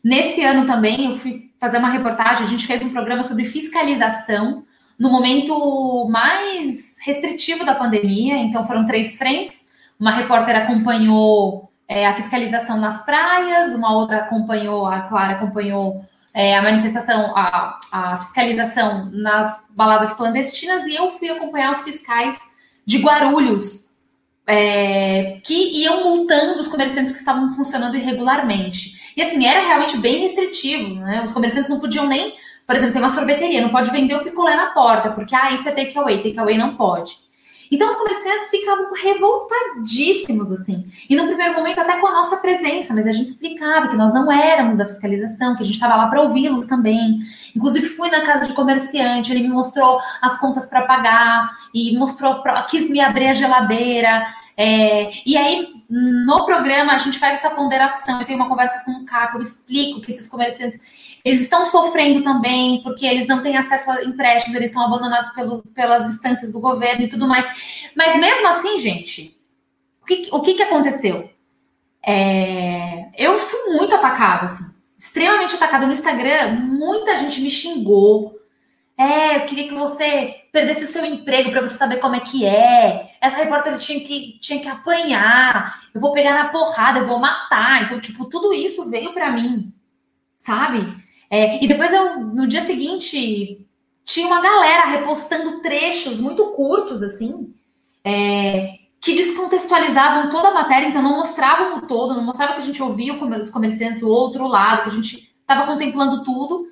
nesse 0.03 0.43
ano 0.43 0.66
também 0.66 1.11
eu 1.11 1.20
fui 1.20 1.45
fazer 1.60 1.78
uma 1.78 1.89
reportagem, 1.89 2.45
a 2.45 2.49
gente 2.49 2.68
fez 2.68 2.82
um 2.82 2.89
programa 2.89 3.24
sobre 3.24 3.45
fiscalização 3.45 4.66
no 4.97 5.10
momento 5.10 6.08
mais 6.10 6.97
restritivo 7.03 7.66
da 7.66 7.76
pandemia, 7.76 8.38
então 8.38 8.66
foram 8.66 8.86
três 8.86 9.18
frentes 9.18 9.66
uma 9.99 10.12
repórter 10.12 10.56
acompanhou 10.56 11.72
é, 11.88 12.06
a 12.06 12.14
fiscalização 12.14 12.78
nas 12.78 13.06
praias, 13.06 13.74
uma 13.74 13.95
outra 13.95 14.18
acompanhou, 14.18 14.86
a 14.86 15.01
Clara 15.01 15.34
acompanhou 15.34 16.06
é, 16.34 16.58
a 16.58 16.62
manifestação, 16.62 17.36
a, 17.36 17.80
a, 17.91 18.18
fiscalização 18.18 19.10
nas 19.12 19.68
baladas 19.76 20.14
clandestinas, 20.14 20.86
e 20.86 20.95
eu 20.95 21.12
fui 21.12 21.30
acompanhar 21.30 21.72
os 21.72 21.84
fiscais 21.84 22.38
de 22.86 22.97
Guarulhos, 22.97 23.88
é, 24.47 25.39
que 25.43 25.82
iam 25.82 26.03
multando 26.03 26.60
os 26.60 26.68
comerciantes 26.68 27.14
que 27.14 27.20
estavam 27.20 27.53
funcionando 27.56 27.95
irregularmente. 27.95 28.95
E 29.16 29.22
assim, 29.22 29.45
era 29.45 29.66
realmente 29.66 29.97
bem 29.97 30.22
restritivo, 30.22 30.95
né? 30.95 31.24
Os 31.24 31.32
comerciantes 31.32 31.70
não 31.70 31.80
podiam 31.80 32.07
nem, 32.07 32.34
por 32.68 32.76
exemplo, 32.76 32.93
tem 32.93 33.01
uma 33.01 33.11
sorveteria, 33.11 33.61
não 33.61 33.70
pode 33.70 33.91
vender 33.91 34.16
o 34.16 34.24
picolé 34.24 34.55
na 34.55 34.68
porta, 34.68 35.11
porque 35.11 35.36
ah, 35.36 35.51
isso 35.51 35.70
é 35.70 35.72
takeaway, 35.72 36.22
takeaway 36.22 36.57
não 36.57 36.76
pode. 36.76 37.26
Então 37.72 37.89
os 37.89 37.95
comerciantes 37.95 38.49
ficavam 38.49 38.91
revoltadíssimos, 38.93 40.51
assim. 40.51 40.86
E 41.09 41.16
no 41.16 41.26
primeiro 41.26 41.55
momento, 41.55 41.80
até 41.80 41.99
com 41.99 42.07
a 42.07 42.11
nossa 42.11 42.38
presença, 42.38 42.93
mas 42.93 43.07
a 43.07 43.11
gente 43.11 43.28
explicava 43.28 43.88
que 43.88 43.95
nós 43.95 44.13
não 44.13 44.32
éramos 44.32 44.78
da 44.78 44.86
fiscalização, 44.86 45.55
que 45.55 45.63
a 45.63 45.66
gente 45.66 45.76
estava 45.76 45.95
lá 45.95 46.07
para 46.07 46.22
ouvi-los 46.22 46.68
também. 46.68 47.20
Inclusive, 47.55 47.88
fui 47.88 48.09
na 48.09 48.22
casa 48.22 48.45
de 48.45 48.53
comerciante, 48.53 49.32
ele 49.32 49.41
me 49.41 49.49
mostrou 49.49 49.99
as 50.22 50.39
contas 50.39 50.70
para 50.70 50.84
pagar, 50.84 51.49
e 51.74 51.97
mostrou, 51.97 52.41
quis 52.70 52.89
me 52.89 52.99
abrir 52.99 53.28
a 53.28 53.34
geladeira. 53.34 54.26
É, 54.57 55.11
e 55.26 55.36
aí, 55.36 55.75
no 55.90 56.46
programa, 56.46 56.94
a 56.94 56.98
gente 56.98 57.20
faz 57.20 57.36
essa 57.36 57.50
ponderação. 57.50 58.20
Eu 58.20 58.26
tenho 58.26 58.40
uma 58.40 58.50
conversa 58.50 58.84
com 58.86 58.92
o 58.92 59.06
Caco, 59.06 59.38
eu 59.38 59.42
explico 59.42 60.02
que 60.02 60.12
esses 60.12 60.28
comerciantes 60.28 60.80
eles 61.26 61.42
estão 61.42 61.66
sofrendo 61.66 62.22
também, 62.24 62.84
porque 62.84 63.04
eles 63.04 63.26
não 63.26 63.42
têm 63.42 63.58
acesso 63.58 63.90
a 63.90 64.04
empréstimos, 64.04 64.56
eles 64.56 64.70
estão 64.70 64.86
abandonados 64.86 65.32
pelo, 65.32 65.64
pelas 65.74 66.08
instâncias 66.08 66.52
do 66.54 66.60
governo 66.60 67.04
e 67.04 67.10
tudo 67.10 67.28
mais. 67.28 67.48
Mas 67.96 68.16
mesmo 68.20 68.48
assim, 68.48 68.80
gente, 68.80 69.36
o 70.04 70.06
que, 70.06 70.30
o 70.32 70.42
que, 70.42 70.54
que 70.54 70.62
aconteceu? 70.62 71.28
É, 72.06 73.08
eu 73.18 73.36
fui 73.40 73.74
muito 73.74 73.96
atacada, 73.96 74.46
assim, 74.46 74.76
extremamente 74.96 75.56
atacada 75.56 75.88
no 75.88 75.94
Instagram. 75.94 76.60
Muita 76.60 77.18
gente 77.18 77.42
me 77.42 77.50
xingou. 77.50 78.35
É, 78.98 79.38
eu 79.38 79.46
queria 79.46 79.68
que 79.68 79.74
você 79.74 80.43
perdesse 80.54 80.86
o 80.86 80.88
seu 80.88 81.06
emprego 81.06 81.52
para 81.52 81.62
você 81.62 81.76
saber 81.76 81.98
como 81.98 82.16
é 82.16 82.22
que 82.22 82.46
é. 82.46 83.12
Essa 83.20 83.38
repórter 83.38 83.78
tinha 83.78 84.00
que, 84.00 84.39
tinha 84.39 84.60
que 84.60 84.70
apanhar. 84.70 85.82
Eu 85.93 86.00
vou 86.00 86.14
pegar 86.14 86.34
na 86.34 86.50
porrada, 86.50 87.00
eu 87.00 87.08
vou 87.08 87.20
matar. 87.20 87.84
Então, 87.84 88.00
tipo, 88.00 88.26
tudo 88.26 88.54
isso 88.54 88.89
veio 88.89 89.14
para 89.14 89.32
mim, 89.32 89.74
sabe? 90.38 90.96
É, 91.30 91.64
e 91.64 91.68
depois 91.68 91.91
eu, 91.91 92.22
no 92.22 92.48
dia 92.48 92.62
seguinte, 92.62 93.68
tinha 94.06 94.28
uma 94.28 94.41
galera 94.41 94.86
repostando 94.86 95.62
trechos 95.62 96.20
muito 96.20 96.52
curtos, 96.52 97.04
assim, 97.04 97.54
é, 98.04 98.76
que 99.02 99.16
descontextualizavam 99.16 100.30
toda 100.30 100.50
a 100.50 100.54
matéria, 100.54 100.88
então 100.88 101.02
não 101.02 101.18
mostravam 101.18 101.78
o 101.78 101.82
todo, 101.82 102.16
não 102.16 102.24
mostrava 102.24 102.54
que 102.54 102.62
a 102.62 102.66
gente 102.66 102.82
ouvia 102.82 103.14
os 103.14 103.50
comerciantes, 103.50 104.04
o 104.04 104.10
outro 104.10 104.48
lado, 104.48 104.84
que 104.84 104.89
a 104.89 104.93
gente 104.93 105.36
estava 105.41 105.66
contemplando 105.66 106.24
tudo. 106.24 106.68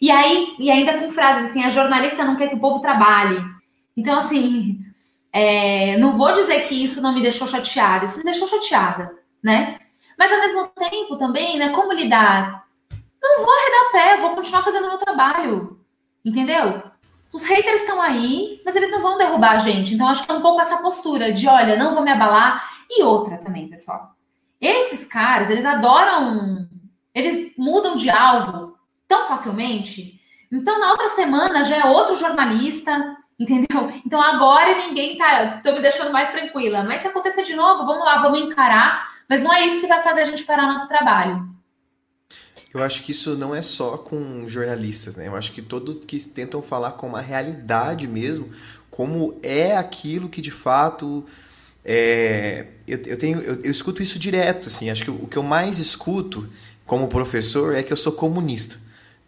E 0.00 0.10
aí, 0.10 0.54
e 0.58 0.70
ainda 0.70 0.98
com 0.98 1.10
frases 1.10 1.50
assim, 1.50 1.64
a 1.64 1.70
jornalista 1.70 2.24
não 2.24 2.36
quer 2.36 2.48
que 2.48 2.54
o 2.54 2.60
povo 2.60 2.80
trabalhe. 2.80 3.42
Então, 3.96 4.18
assim, 4.18 4.78
é, 5.32 5.96
não 5.98 6.16
vou 6.16 6.32
dizer 6.32 6.68
que 6.68 6.84
isso 6.84 7.02
não 7.02 7.12
me 7.12 7.20
deixou 7.20 7.48
chateada, 7.48 8.04
isso 8.04 8.18
me 8.18 8.24
deixou 8.24 8.46
chateada, 8.46 9.12
né? 9.42 9.78
Mas 10.16 10.32
ao 10.32 10.38
mesmo 10.38 10.68
tempo 10.68 11.16
também, 11.16 11.58
né, 11.58 11.70
como 11.70 11.92
lidar 11.92 12.68
não 13.20 13.44
vou 13.44 13.54
arredar 13.54 13.92
pé, 13.92 14.20
vou 14.20 14.34
continuar 14.34 14.62
fazendo 14.62 14.84
o 14.84 14.88
meu 14.88 14.98
trabalho. 14.98 15.80
Entendeu? 16.24 16.82
Os 17.32 17.44
haters 17.44 17.80
estão 17.80 18.00
aí, 18.00 18.60
mas 18.64 18.74
eles 18.74 18.90
não 18.90 19.02
vão 19.02 19.18
derrubar 19.18 19.52
a 19.52 19.58
gente. 19.58 19.94
Então, 19.94 20.08
acho 20.08 20.24
que 20.24 20.30
é 20.30 20.34
um 20.34 20.40
pouco 20.40 20.60
essa 20.60 20.78
postura 20.78 21.32
de, 21.32 21.46
olha, 21.46 21.76
não 21.76 21.94
vou 21.94 22.02
me 22.02 22.10
abalar. 22.10 22.64
E 22.88 23.02
outra 23.02 23.36
também, 23.36 23.68
pessoal. 23.68 24.14
Esses 24.60 25.04
caras, 25.04 25.50
eles 25.50 25.64
adoram. 25.64 26.68
Eles 27.14 27.52
mudam 27.56 27.96
de 27.96 28.08
alvo 28.08 28.77
tão 29.08 29.26
facilmente. 29.26 30.20
Então, 30.52 30.78
na 30.78 30.90
outra 30.90 31.08
semana 31.08 31.64
já 31.64 31.76
é 31.76 31.84
outro 31.86 32.14
jornalista, 32.14 33.16
entendeu? 33.38 33.90
Então, 34.06 34.20
agora 34.22 34.86
ninguém 34.86 35.16
tá. 35.16 35.60
Tô 35.64 35.72
me 35.72 35.80
deixando 35.80 36.12
mais 36.12 36.30
tranquila. 36.30 36.84
Mas 36.84 37.00
se 37.00 37.08
acontecer 37.08 37.42
de 37.42 37.54
novo, 37.54 37.84
vamos 37.84 38.04
lá, 38.04 38.22
vamos 38.22 38.40
encarar. 38.40 39.18
Mas 39.28 39.42
não 39.42 39.52
é 39.52 39.66
isso 39.66 39.80
que 39.80 39.86
vai 39.86 40.02
fazer 40.02 40.20
a 40.20 40.24
gente 40.26 40.44
parar 40.44 40.66
nosso 40.66 40.88
trabalho. 40.88 41.48
Eu 42.72 42.82
acho 42.82 43.02
que 43.02 43.12
isso 43.12 43.34
não 43.36 43.54
é 43.54 43.62
só 43.62 43.96
com 43.96 44.46
jornalistas, 44.46 45.16
né? 45.16 45.26
Eu 45.26 45.34
acho 45.34 45.52
que 45.52 45.62
todos 45.62 46.04
que 46.04 46.20
tentam 46.20 46.60
falar 46.60 46.92
com 46.92 47.06
uma 47.06 47.20
realidade 47.20 48.06
mesmo, 48.06 48.52
como 48.90 49.38
é 49.42 49.76
aquilo 49.76 50.28
que 50.28 50.40
de 50.40 50.50
fato 50.50 51.24
é, 51.84 52.66
eu, 52.86 52.98
eu, 53.06 53.18
tenho 53.18 53.40
eu, 53.40 53.54
eu, 53.62 53.70
escuto 53.70 54.02
isso 54.02 54.18
direto 54.18 54.68
assim 54.68 54.90
acho 54.90 55.04
que 55.04 55.10
o 55.10 55.26
que 55.26 55.36
eu 55.36 55.42
mais 55.42 55.78
escuto 55.78 56.50
como 56.84 57.06
professor 57.06 57.74
é 57.74 57.82
que 57.82 57.92
eu 57.92 57.96
sou 57.96 58.12
comunista 58.12 58.78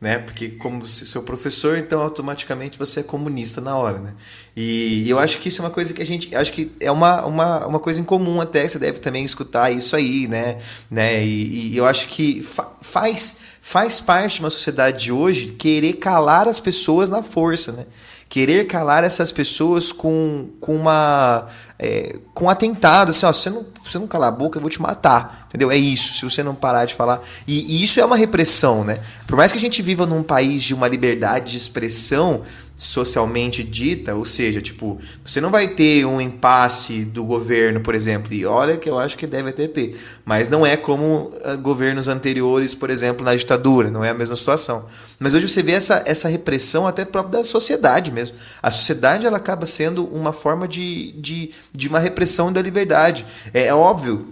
né? 0.01 0.19
Porque 0.19 0.49
como 0.49 0.81
você, 0.81 1.05
seu 1.05 1.23
professor, 1.23 1.77
então 1.77 2.01
automaticamente 2.01 2.79
você 2.79 3.01
é 3.01 3.03
comunista 3.03 3.61
na 3.61 3.77
hora, 3.77 3.99
né? 3.99 4.15
E, 4.57 5.03
e, 5.05 5.11
eu 5.11 5.19
acho 5.19 5.39
que 5.39 5.49
isso 5.51 5.61
é 5.61 5.65
uma 5.65 5.71
coisa 5.71 5.93
que 5.93 6.01
a 6.01 6.07
gente, 6.07 6.35
acho 6.35 6.53
que 6.53 6.73
é 6.81 6.91
uma, 6.91 7.25
uma, 7.27 7.67
uma 7.67 7.79
coisa 7.79 8.01
em 8.01 8.05
comum 8.05 8.41
até, 8.41 8.67
você 8.67 8.79
deve 8.79 8.99
também 8.99 9.25
escutar 9.25 9.71
isso 9.71 9.95
aí, 9.95 10.27
né? 10.27 10.57
né? 10.91 11.23
E, 11.23 11.73
e 11.73 11.77
eu 11.77 11.85
acho 11.85 12.09
que 12.09 12.43
fa 12.43 12.71
faz, 12.81 13.41
faz 13.61 14.01
parte 14.01 14.37
de 14.37 14.41
uma 14.41 14.51
sociedade 14.51 15.05
de 15.05 15.13
hoje 15.13 15.49
querer 15.53 15.95
calar 15.95 16.49
as 16.49 16.61
pessoas 16.61 17.11
na 17.11 17.23
força, 17.23 17.73
né? 17.73 17.85
Querer 18.31 18.65
calar 18.69 19.03
essas 19.03 19.33
pessoas 19.33 19.91
com, 19.91 20.51
com 20.61 20.77
uma 20.77 21.49
é, 21.77 22.17
com 22.33 22.49
atentado, 22.49 23.11
assim, 23.11 23.27
ó, 23.27 23.33
se 23.33 23.43
você 23.43 23.51
não, 23.51 23.67
você 23.83 23.99
não 23.99 24.07
calar 24.07 24.29
a 24.29 24.33
boca, 24.33 24.57
eu 24.57 24.61
vou 24.61 24.71
te 24.71 24.81
matar, 24.81 25.47
entendeu? 25.49 25.69
É 25.69 25.77
isso, 25.77 26.15
se 26.15 26.23
você 26.23 26.41
não 26.41 26.55
parar 26.55 26.85
de 26.85 26.95
falar. 26.95 27.21
E, 27.45 27.77
e, 27.77 27.83
isso 27.83 27.99
é 27.99 28.05
uma 28.05 28.17
repressão, 28.17 28.85
né? 28.85 29.01
Por 29.27 29.37
mais 29.37 29.51
que 29.51 29.59
a 29.59 29.61
gente 29.61 29.83
viva 29.83 30.07
num 30.07 30.23
país 30.23 30.63
de 30.63 30.73
uma 30.73 30.87
liberdade 30.87 31.51
de 31.51 31.57
expressão, 31.57 32.43
socialmente 32.81 33.63
dita, 33.63 34.15
ou 34.15 34.25
seja, 34.25 34.59
tipo, 34.59 34.99
você 35.23 35.39
não 35.39 35.51
vai 35.51 35.69
ter 35.69 36.07
um 36.07 36.19
impasse 36.19 37.05
do 37.05 37.23
governo, 37.23 37.83
por 37.83 37.95
exemplo, 37.95 38.33
e 38.33 38.47
olha 38.47 38.79
que 38.79 38.89
eu 38.89 38.99
acho 38.99 39.19
que 39.19 39.27
deve 39.27 39.51
até 39.51 39.69
ter, 39.69 40.01
mas 40.25 40.49
não 40.49 40.65
é 40.65 40.79
como 40.79 41.31
uh, 41.45 41.59
governos 41.61 42.09
anteriores, 42.09 42.75
por 42.75 42.89
exemplo, 42.89 43.23
na 43.23 43.35
ditadura, 43.35 43.91
não 43.91 44.03
é 44.03 44.09
a 44.09 44.15
mesma 44.15 44.35
situação. 44.35 44.87
Mas 45.19 45.35
hoje 45.35 45.47
você 45.47 45.63
vê 45.63 45.73
essa, 45.73 46.03
essa 46.07 46.27
repressão 46.27 46.87
até 46.87 47.05
própria 47.05 47.41
da 47.41 47.45
sociedade 47.45 48.11
mesmo. 48.11 48.39
A 48.63 48.71
sociedade 48.71 49.27
ela 49.27 49.37
acaba 49.37 49.67
sendo 49.67 50.07
uma 50.07 50.33
forma 50.33 50.67
de, 50.67 51.13
de, 51.21 51.51
de 51.71 51.87
uma 51.87 51.99
repressão 51.99 52.51
da 52.51 52.63
liberdade. 52.63 53.27
É, 53.53 53.67
é 53.67 53.75
óbvio, 53.75 54.27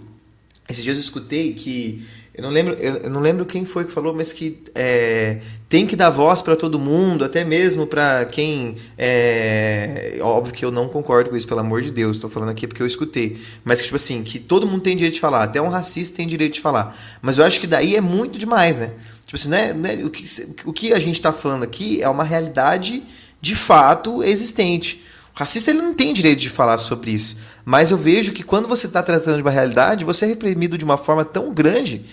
esses 0.67 0.83
dias 0.83 0.97
eu 0.97 1.01
escutei 1.01 1.53
que 1.53 2.03
eu 2.33 2.41
não 2.41 2.49
lembro, 2.49 2.73
eu 2.75 3.09
não 3.09 3.19
lembro 3.19 3.45
quem 3.45 3.65
foi 3.65 3.83
que 3.83 3.91
falou, 3.91 4.15
mas 4.15 4.31
que 4.31 4.63
é, 4.73 5.39
tem 5.69 5.85
que 5.85 5.95
dar 5.95 6.09
voz 6.09 6.41
para 6.41 6.55
todo 6.55 6.79
mundo, 6.79 7.23
até 7.23 7.45
mesmo 7.45 7.85
para 7.85 8.25
quem. 8.25 8.75
É, 8.97 10.17
óbvio 10.19 10.51
que 10.51 10.65
eu 10.65 10.71
não 10.71 10.89
concordo 10.89 11.29
com 11.29 11.35
isso, 11.35 11.47
pelo 11.47 11.59
amor 11.59 11.83
de 11.83 11.91
Deus, 11.91 12.17
estou 12.17 12.27
falando 12.27 12.49
aqui 12.49 12.65
porque 12.65 12.81
eu 12.81 12.87
escutei. 12.87 13.39
Mas 13.63 13.79
que, 13.79 13.85
tipo 13.85 13.95
assim, 13.95 14.23
que 14.23 14.39
todo 14.39 14.65
mundo 14.65 14.81
tem 14.81 14.97
direito 14.97 15.13
de 15.13 15.19
falar, 15.19 15.43
até 15.43 15.61
um 15.61 15.69
racista 15.69 16.17
tem 16.17 16.27
direito 16.27 16.55
de 16.55 16.59
falar. 16.59 16.97
Mas 17.21 17.37
eu 17.37 17.45
acho 17.45 17.59
que 17.59 17.67
daí 17.67 17.95
é 17.95 18.01
muito 18.01 18.39
demais, 18.39 18.79
né? 18.79 18.93
Tipo 19.27 19.35
assim, 19.35 19.49
né, 19.49 19.71
né 19.71 20.03
o, 20.03 20.09
que, 20.09 20.23
o 20.65 20.73
que 20.73 20.91
a 20.91 20.99
gente 20.99 21.13
está 21.13 21.31
falando 21.31 21.61
aqui 21.61 22.01
é 22.01 22.09
uma 22.09 22.23
realidade 22.23 23.03
de 23.39 23.55
fato 23.55 24.23
existente. 24.23 25.03
O 25.35 25.39
racista 25.39 25.69
ele 25.69 25.83
não 25.83 25.93
tem 25.93 26.11
direito 26.13 26.39
de 26.39 26.49
falar 26.49 26.79
sobre 26.79 27.11
isso. 27.11 27.37
Mas 27.63 27.91
eu 27.91 27.97
vejo 27.97 28.33
que 28.33 28.41
quando 28.41 28.67
você 28.67 28.87
está 28.87 29.03
tratando 29.03 29.35
de 29.35 29.43
uma 29.43 29.51
realidade, 29.51 30.03
você 30.03 30.25
é 30.25 30.29
reprimido 30.29 30.79
de 30.79 30.83
uma 30.83 30.97
forma 30.97 31.23
tão 31.23 31.53
grande 31.53 32.03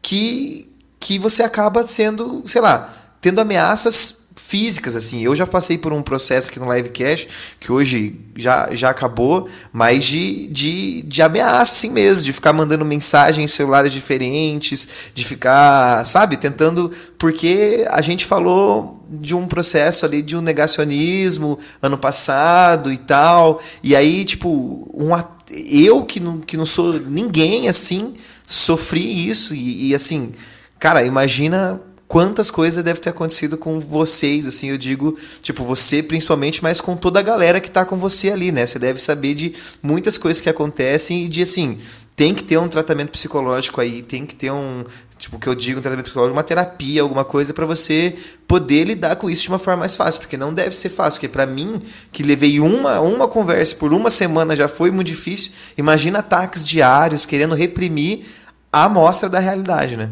que, 0.00 0.72
que 0.98 1.18
você 1.18 1.42
acaba 1.42 1.86
sendo, 1.86 2.42
sei 2.46 2.62
lá, 2.62 3.01
tendo 3.22 3.40
ameaças 3.40 4.22
físicas, 4.36 4.94
assim. 4.94 5.22
Eu 5.22 5.34
já 5.34 5.46
passei 5.46 5.78
por 5.78 5.94
um 5.94 6.02
processo 6.02 6.50
aqui 6.50 6.60
no 6.60 6.70
Livecast, 6.70 7.26
que 7.58 7.72
hoje 7.72 8.20
já, 8.36 8.68
já 8.72 8.90
acabou, 8.90 9.48
mas 9.72 10.04
de, 10.04 10.46
de, 10.48 11.02
de 11.02 11.22
ameaça, 11.22 11.72
assim 11.72 11.90
mesmo, 11.90 12.24
de 12.24 12.34
ficar 12.34 12.52
mandando 12.52 12.84
mensagens 12.84 13.42
em 13.42 13.46
celulares 13.46 13.92
diferentes, 13.94 14.86
de 15.14 15.24
ficar, 15.24 16.04
sabe, 16.04 16.36
tentando. 16.36 16.90
Porque 17.16 17.86
a 17.88 18.02
gente 18.02 18.26
falou 18.26 19.02
de 19.08 19.34
um 19.34 19.46
processo 19.46 20.04
ali 20.04 20.20
de 20.20 20.36
um 20.36 20.42
negacionismo 20.42 21.58
ano 21.80 21.96
passado 21.96 22.92
e 22.92 22.98
tal. 22.98 23.58
E 23.82 23.96
aí, 23.96 24.22
tipo, 24.22 24.86
um, 24.92 25.12
eu 25.70 26.04
que 26.04 26.20
não, 26.20 26.40
que 26.40 26.58
não 26.58 26.66
sou 26.66 27.00
ninguém 27.00 27.68
assim 27.68 28.14
sofri 28.44 29.30
isso 29.30 29.54
e, 29.54 29.88
e 29.88 29.94
assim, 29.94 30.34
cara, 30.78 31.02
imagina 31.04 31.80
quantas 32.12 32.50
coisas 32.50 32.84
deve 32.84 33.00
ter 33.00 33.08
acontecido 33.08 33.56
com 33.56 33.80
vocês, 33.80 34.46
assim, 34.46 34.68
eu 34.68 34.76
digo, 34.76 35.16
tipo, 35.40 35.64
você 35.64 36.02
principalmente, 36.02 36.62
mas 36.62 36.78
com 36.78 36.94
toda 36.94 37.18
a 37.18 37.22
galera 37.22 37.58
que 37.58 37.70
tá 37.70 37.86
com 37.86 37.96
você 37.96 38.30
ali, 38.30 38.52
né? 38.52 38.66
Você 38.66 38.78
deve 38.78 39.00
saber 39.00 39.32
de 39.32 39.54
muitas 39.82 40.18
coisas 40.18 40.38
que 40.38 40.50
acontecem 40.50 41.24
e 41.24 41.28
de, 41.28 41.42
assim, 41.42 41.78
tem 42.14 42.34
que 42.34 42.42
ter 42.42 42.58
um 42.58 42.68
tratamento 42.68 43.08
psicológico 43.12 43.80
aí, 43.80 44.02
tem 44.02 44.26
que 44.26 44.34
ter 44.34 44.52
um, 44.52 44.84
tipo, 45.16 45.38
que 45.38 45.48
eu 45.48 45.54
digo, 45.54 45.78
um 45.78 45.82
tratamento 45.82 46.04
psicológico, 46.04 46.36
uma 46.36 46.42
terapia, 46.42 47.00
alguma 47.00 47.24
coisa 47.24 47.54
para 47.54 47.64
você 47.64 48.14
poder 48.46 48.84
lidar 48.84 49.16
com 49.16 49.30
isso 49.30 49.44
de 49.44 49.48
uma 49.48 49.58
forma 49.58 49.80
mais 49.80 49.96
fácil, 49.96 50.20
porque 50.20 50.36
não 50.36 50.52
deve 50.52 50.76
ser 50.76 50.90
fácil, 50.90 51.18
porque 51.18 51.32
para 51.32 51.46
mim, 51.46 51.80
que 52.12 52.22
levei 52.22 52.60
uma, 52.60 53.00
uma 53.00 53.26
conversa 53.26 53.74
por 53.76 53.90
uma 53.90 54.10
semana 54.10 54.54
já 54.54 54.68
foi 54.68 54.90
muito 54.90 55.08
difícil, 55.08 55.52
imagina 55.78 56.18
ataques 56.18 56.68
diários 56.68 57.24
querendo 57.24 57.54
reprimir 57.54 58.26
a 58.70 58.84
amostra 58.84 59.30
da 59.30 59.38
realidade, 59.38 59.96
né? 59.96 60.10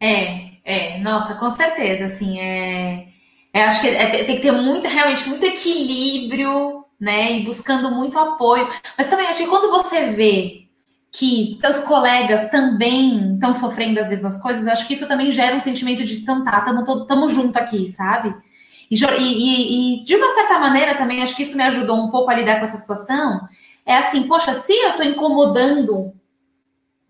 É, 0.00 0.50
é, 0.64 0.98
nossa, 1.00 1.34
com 1.34 1.50
certeza, 1.50 2.06
assim, 2.06 2.40
é, 2.40 3.08
é 3.52 3.64
acho 3.64 3.82
que 3.82 3.88
é, 3.88 4.24
tem 4.24 4.36
que 4.36 4.42
ter 4.42 4.52
muito, 4.52 4.88
realmente, 4.88 5.28
muito 5.28 5.44
equilíbrio, 5.44 6.84
né, 6.98 7.32
e 7.32 7.44
buscando 7.44 7.90
muito 7.90 8.18
apoio, 8.18 8.68
mas 8.96 9.08
também 9.08 9.26
acho 9.26 9.40
que 9.40 9.48
quando 9.48 9.70
você 9.70 10.06
vê 10.06 10.66
que 11.12 11.58
seus 11.60 11.80
colegas 11.80 12.50
também 12.50 13.34
estão 13.34 13.52
sofrendo 13.52 14.00
as 14.00 14.08
mesmas 14.08 14.40
coisas, 14.40 14.66
acho 14.66 14.86
que 14.86 14.94
isso 14.94 15.08
também 15.08 15.32
gera 15.32 15.56
um 15.56 15.60
sentimento 15.60 16.04
de, 16.04 16.20
então 16.20 16.44
tá, 16.44 16.60
tamo, 16.60 17.06
tamo 17.06 17.28
junto 17.28 17.58
aqui, 17.58 17.88
sabe? 17.90 18.34
E, 18.90 18.96
e, 18.96 20.00
e, 20.00 20.04
de 20.04 20.16
uma 20.16 20.32
certa 20.34 20.58
maneira 20.58 20.96
também, 20.96 21.22
acho 21.22 21.36
que 21.36 21.42
isso 21.42 21.56
me 21.56 21.62
ajudou 21.64 21.96
um 21.96 22.10
pouco 22.10 22.30
a 22.30 22.34
lidar 22.34 22.58
com 22.58 22.64
essa 22.64 22.76
situação. 22.76 23.40
É 23.86 23.96
assim, 23.96 24.24
poxa, 24.24 24.52
se 24.52 24.72
eu 24.72 24.96
tô 24.96 25.02
incomodando 25.02 26.12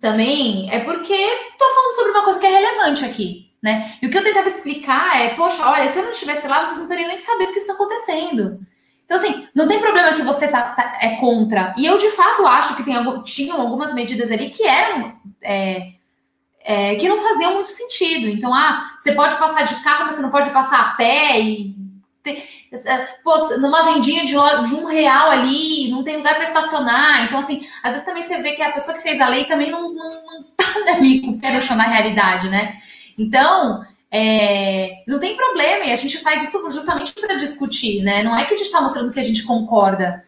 também, 0.00 0.70
é 0.70 0.80
porque 0.80 1.14
tô 1.58 1.74
falando 1.74 1.94
sobre 1.94 2.10
uma 2.12 2.24
coisa 2.24 2.40
que 2.40 2.46
é 2.46 2.50
relevante 2.50 3.04
aqui, 3.04 3.52
né? 3.62 3.94
E 4.00 4.06
o 4.06 4.10
que 4.10 4.16
eu 4.16 4.24
tentava 4.24 4.48
explicar 4.48 5.20
é, 5.20 5.34
poxa, 5.34 5.68
olha, 5.68 5.90
se 5.90 5.98
eu 5.98 6.04
não 6.04 6.12
estivesse 6.12 6.48
lá, 6.48 6.64
vocês 6.64 6.78
não 6.78 6.88
teriam 6.88 7.08
nem 7.08 7.18
sabido 7.18 7.50
o 7.50 7.52
que 7.52 7.58
está 7.58 7.74
acontecendo. 7.74 8.60
Então, 9.04 9.18
assim, 9.18 9.46
não 9.54 9.66
tem 9.66 9.80
problema 9.80 10.12
que 10.12 10.22
você 10.22 10.46
tá, 10.46 10.70
tá, 10.70 10.98
é 11.02 11.16
contra. 11.16 11.74
E 11.76 11.84
eu, 11.84 11.98
de 11.98 12.08
fato, 12.10 12.46
acho 12.46 12.76
que 12.76 12.84
tem, 12.84 12.94
tinham 13.24 13.60
algumas 13.60 13.92
medidas 13.92 14.30
ali 14.30 14.50
que 14.50 14.62
eram. 14.62 15.16
É, 15.42 15.94
é, 16.62 16.94
que 16.94 17.08
não 17.08 17.18
faziam 17.18 17.54
muito 17.54 17.70
sentido. 17.70 18.28
Então, 18.28 18.54
ah, 18.54 18.94
você 18.98 19.12
pode 19.12 19.34
passar 19.36 19.62
de 19.64 19.82
carro, 19.82 20.04
mas 20.04 20.14
você 20.14 20.22
não 20.22 20.30
pode 20.30 20.50
passar 20.50 20.80
a 20.80 20.94
pé 20.94 21.40
e. 21.40 21.74
Pô, 23.24 23.56
numa 23.58 23.82
vendinha 23.82 24.24
de, 24.24 24.30
de, 24.30 24.74
um 24.74 24.86
real 24.86 25.30
ali, 25.30 25.90
não 25.90 26.04
tem 26.04 26.18
lugar 26.18 26.36
para 26.36 26.44
estacionar. 26.44 27.24
Então, 27.24 27.38
assim, 27.40 27.66
às 27.82 27.92
vezes 27.92 28.06
também 28.06 28.22
você 28.22 28.40
vê 28.40 28.52
que 28.52 28.62
a 28.62 28.70
pessoa 28.70 28.96
que 28.96 29.02
fez 29.02 29.20
a 29.20 29.28
lei 29.28 29.44
também 29.44 29.70
não, 29.72 29.92
não, 29.92 30.24
não 30.24 30.42
tá 30.56 30.64
ali 30.94 31.20
com 31.20 31.32
o 31.32 31.40
pé 31.40 31.52
no 31.52 31.60
chão 31.60 31.76
na 31.76 31.82
realidade, 31.82 32.48
né? 32.48 32.76
Então, 33.18 33.84
é, 34.08 35.02
não 35.06 35.18
tem 35.18 35.36
problema, 35.36 35.84
e 35.84 35.92
a 35.92 35.96
gente 35.96 36.16
faz 36.18 36.44
isso 36.44 36.70
justamente 36.70 37.12
para 37.12 37.34
discutir, 37.34 38.02
né? 38.02 38.22
Não 38.22 38.36
é 38.36 38.44
que 38.44 38.54
a 38.54 38.56
gente 38.56 38.66
está 38.66 38.80
mostrando 38.80 39.12
que 39.12 39.20
a 39.20 39.24
gente 39.24 39.42
concorda. 39.42 40.24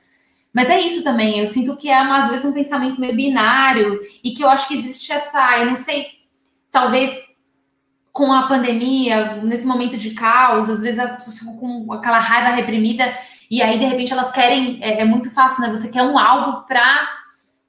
Mas 0.52 0.68
é 0.68 0.80
isso 0.80 1.02
também, 1.02 1.38
eu 1.38 1.46
sinto 1.46 1.76
que 1.76 1.88
é 1.88 1.96
às 1.96 2.28
vezes 2.28 2.44
um 2.44 2.52
pensamento 2.52 3.00
meio 3.00 3.14
binário 3.14 4.00
e 4.22 4.32
que 4.32 4.42
eu 4.42 4.50
acho 4.50 4.68
que 4.68 4.74
existe 4.74 5.10
essa, 5.10 5.58
eu 5.58 5.66
não 5.66 5.76
sei, 5.76 6.06
talvez 6.70 7.31
com 8.12 8.32
a 8.32 8.46
pandemia, 8.46 9.36
nesse 9.42 9.66
momento 9.66 9.96
de 9.96 10.10
caos, 10.10 10.68
às 10.68 10.82
vezes 10.82 10.98
as 10.98 11.16
pessoas 11.16 11.38
ficam 11.38 11.56
com 11.58 11.92
aquela 11.92 12.18
raiva 12.18 12.50
reprimida 12.50 13.16
e 13.50 13.62
aí 13.62 13.78
de 13.78 13.86
repente 13.86 14.12
elas 14.12 14.30
querem, 14.32 14.78
é, 14.82 15.00
é 15.00 15.04
muito 15.04 15.30
fácil, 15.30 15.62
né? 15.62 15.70
Você 15.70 15.88
quer 15.88 16.02
um 16.02 16.18
alvo 16.18 16.66
para 16.66 17.08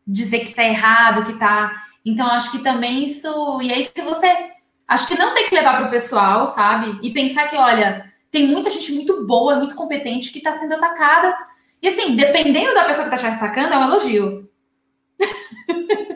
dizer 0.06 0.40
que 0.40 0.54
tá 0.54 0.64
errado, 0.64 1.26
que 1.26 1.34
tá. 1.40 1.72
Então 2.06 2.28
acho 2.28 2.52
que 2.52 2.60
também 2.60 3.06
isso. 3.06 3.62
E 3.62 3.72
aí, 3.72 3.86
se 3.86 4.02
você 4.02 4.54
Acho 4.88 5.08
que 5.08 5.18
não 5.18 5.34
tem 5.34 5.48
que 5.48 5.56
levar 5.56 5.78
para 5.78 5.88
o 5.88 5.90
pessoal, 5.90 6.46
sabe? 6.48 7.00
E 7.02 7.12
pensar 7.12 7.48
que, 7.48 7.56
olha, 7.56 8.12
tem 8.30 8.48
muita 8.48 8.70
gente 8.70 8.92
muito 8.92 9.26
boa, 9.26 9.56
muito 9.56 9.76
competente 9.76 10.32
que 10.32 10.38
está 10.38 10.54
sendo 10.54 10.76
atacada. 10.76 11.36
E 11.82 11.88
assim, 11.88 12.16
dependendo 12.16 12.74
da 12.74 12.84
pessoa 12.84 13.08
que 13.08 13.16
está 13.16 13.30
te 13.30 13.34
atacando, 13.34 13.74
é 13.74 13.78
um 13.78 13.84
elogio. 13.84 14.50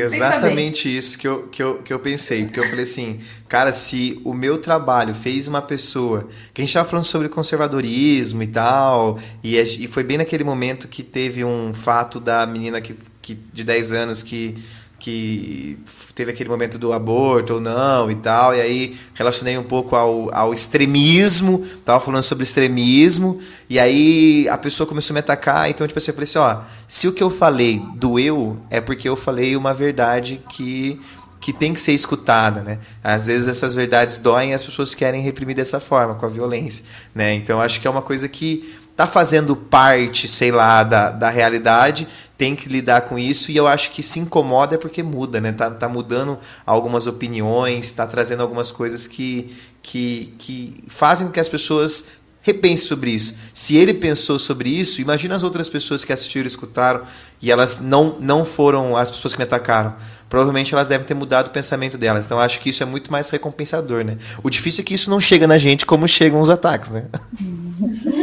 Exatamente 0.00 0.94
isso 0.94 1.18
que 1.18 1.28
eu, 1.28 1.48
que, 1.48 1.62
eu, 1.62 1.74
que 1.78 1.92
eu 1.92 1.98
pensei. 1.98 2.44
Porque 2.44 2.60
eu 2.60 2.68
falei 2.68 2.84
assim, 2.84 3.20
cara, 3.48 3.72
se 3.72 4.20
o 4.24 4.32
meu 4.32 4.58
trabalho 4.58 5.14
fez 5.14 5.46
uma 5.46 5.62
pessoa. 5.62 6.28
Que 6.52 6.60
a 6.60 6.62
gente 6.62 6.70
estava 6.70 6.88
falando 6.88 7.04
sobre 7.04 7.28
conservadorismo 7.28 8.42
e 8.42 8.46
tal. 8.46 9.18
E, 9.42 9.58
e 9.58 9.86
foi 9.88 10.04
bem 10.04 10.18
naquele 10.18 10.44
momento 10.44 10.88
que 10.88 11.02
teve 11.02 11.44
um 11.44 11.74
fato 11.74 12.18
da 12.18 12.46
menina 12.46 12.80
que, 12.80 12.94
que, 13.20 13.34
de 13.34 13.64
10 13.64 13.92
anos 13.92 14.22
que 14.22 14.56
que 15.02 15.76
teve 16.14 16.30
aquele 16.30 16.48
momento 16.48 16.78
do 16.78 16.92
aborto 16.92 17.54
ou 17.54 17.60
não 17.60 18.08
e 18.08 18.14
tal, 18.14 18.54
e 18.54 18.60
aí 18.60 18.96
relacionei 19.14 19.58
um 19.58 19.62
pouco 19.64 19.96
ao, 19.96 20.32
ao 20.32 20.54
extremismo, 20.54 21.66
tava 21.84 21.98
falando 21.98 22.22
sobre 22.22 22.44
extremismo, 22.44 23.40
e 23.68 23.80
aí 23.80 24.48
a 24.48 24.56
pessoa 24.56 24.86
começou 24.86 25.12
a 25.12 25.14
me 25.14 25.18
atacar, 25.18 25.68
então 25.68 25.84
tipo 25.88 25.98
assim, 25.98 26.12
eu 26.12 26.14
falei 26.14 26.24
assim, 26.24 26.38
ó, 26.38 26.60
se 26.86 27.08
o 27.08 27.12
que 27.12 27.20
eu 27.20 27.30
falei 27.30 27.82
doeu, 27.96 28.56
é 28.70 28.80
porque 28.80 29.08
eu 29.08 29.16
falei 29.16 29.56
uma 29.56 29.74
verdade 29.74 30.40
que 30.48 31.00
que 31.40 31.52
tem 31.52 31.74
que 31.74 31.80
ser 31.80 31.92
escutada, 31.92 32.62
né? 32.62 32.78
Às 33.02 33.26
vezes 33.26 33.48
essas 33.48 33.74
verdades 33.74 34.20
doem 34.20 34.52
e 34.52 34.54
as 34.54 34.62
pessoas 34.62 34.94
querem 34.94 35.20
reprimir 35.20 35.56
dessa 35.56 35.80
forma, 35.80 36.14
com 36.14 36.24
a 36.24 36.28
violência, 36.28 36.84
né? 37.12 37.34
Então 37.34 37.60
acho 37.60 37.80
que 37.80 37.88
é 37.88 37.90
uma 37.90 38.00
coisa 38.00 38.28
que 38.28 38.72
tá 39.02 39.06
fazendo 39.06 39.56
parte, 39.56 40.28
sei 40.28 40.52
lá, 40.52 40.84
da, 40.84 41.10
da 41.10 41.28
realidade, 41.28 42.06
tem 42.38 42.54
que 42.54 42.68
lidar 42.68 43.00
com 43.00 43.18
isso 43.18 43.50
e 43.50 43.56
eu 43.56 43.66
acho 43.66 43.90
que 43.90 44.00
se 44.00 44.20
incomoda 44.20 44.76
é 44.76 44.78
porque 44.78 45.02
muda, 45.02 45.40
né? 45.40 45.50
Tá, 45.50 45.70
tá 45.70 45.88
mudando 45.88 46.38
algumas 46.64 47.08
opiniões, 47.08 47.86
está 47.86 48.06
trazendo 48.06 48.42
algumas 48.42 48.70
coisas 48.70 49.06
que, 49.06 49.52
que, 49.82 50.32
que 50.38 50.84
fazem 50.86 51.26
com 51.26 51.32
que 51.32 51.40
as 51.40 51.48
pessoas 51.48 52.22
repensem 52.42 52.86
sobre 52.86 53.10
isso. 53.10 53.34
Se 53.52 53.76
ele 53.76 53.92
pensou 53.92 54.38
sobre 54.38 54.68
isso, 54.68 55.00
imagina 55.00 55.34
as 55.34 55.42
outras 55.42 55.68
pessoas 55.68 56.04
que 56.04 56.12
assistiram, 56.12 56.46
escutaram 56.46 57.02
e 57.40 57.50
elas 57.50 57.80
não, 57.80 58.18
não 58.20 58.44
foram 58.44 58.96
as 58.96 59.10
pessoas 59.10 59.34
que 59.34 59.38
me 59.38 59.44
atacaram. 59.44 59.96
Provavelmente 60.28 60.74
elas 60.74 60.88
devem 60.88 61.06
ter 61.06 61.14
mudado 61.14 61.48
o 61.48 61.50
pensamento 61.50 61.98
delas. 61.98 62.24
Então 62.24 62.38
acho 62.38 62.60
que 62.60 62.70
isso 62.70 62.84
é 62.84 62.86
muito 62.86 63.10
mais 63.10 63.30
recompensador, 63.30 64.04
né? 64.04 64.16
O 64.44 64.50
difícil 64.50 64.82
é 64.82 64.84
que 64.84 64.94
isso 64.94 65.10
não 65.10 65.20
chega 65.20 65.46
na 65.46 65.58
gente 65.58 65.84
como 65.84 66.06
chegam 66.06 66.40
os 66.40 66.50
ataques, 66.50 66.90
né? 66.90 67.06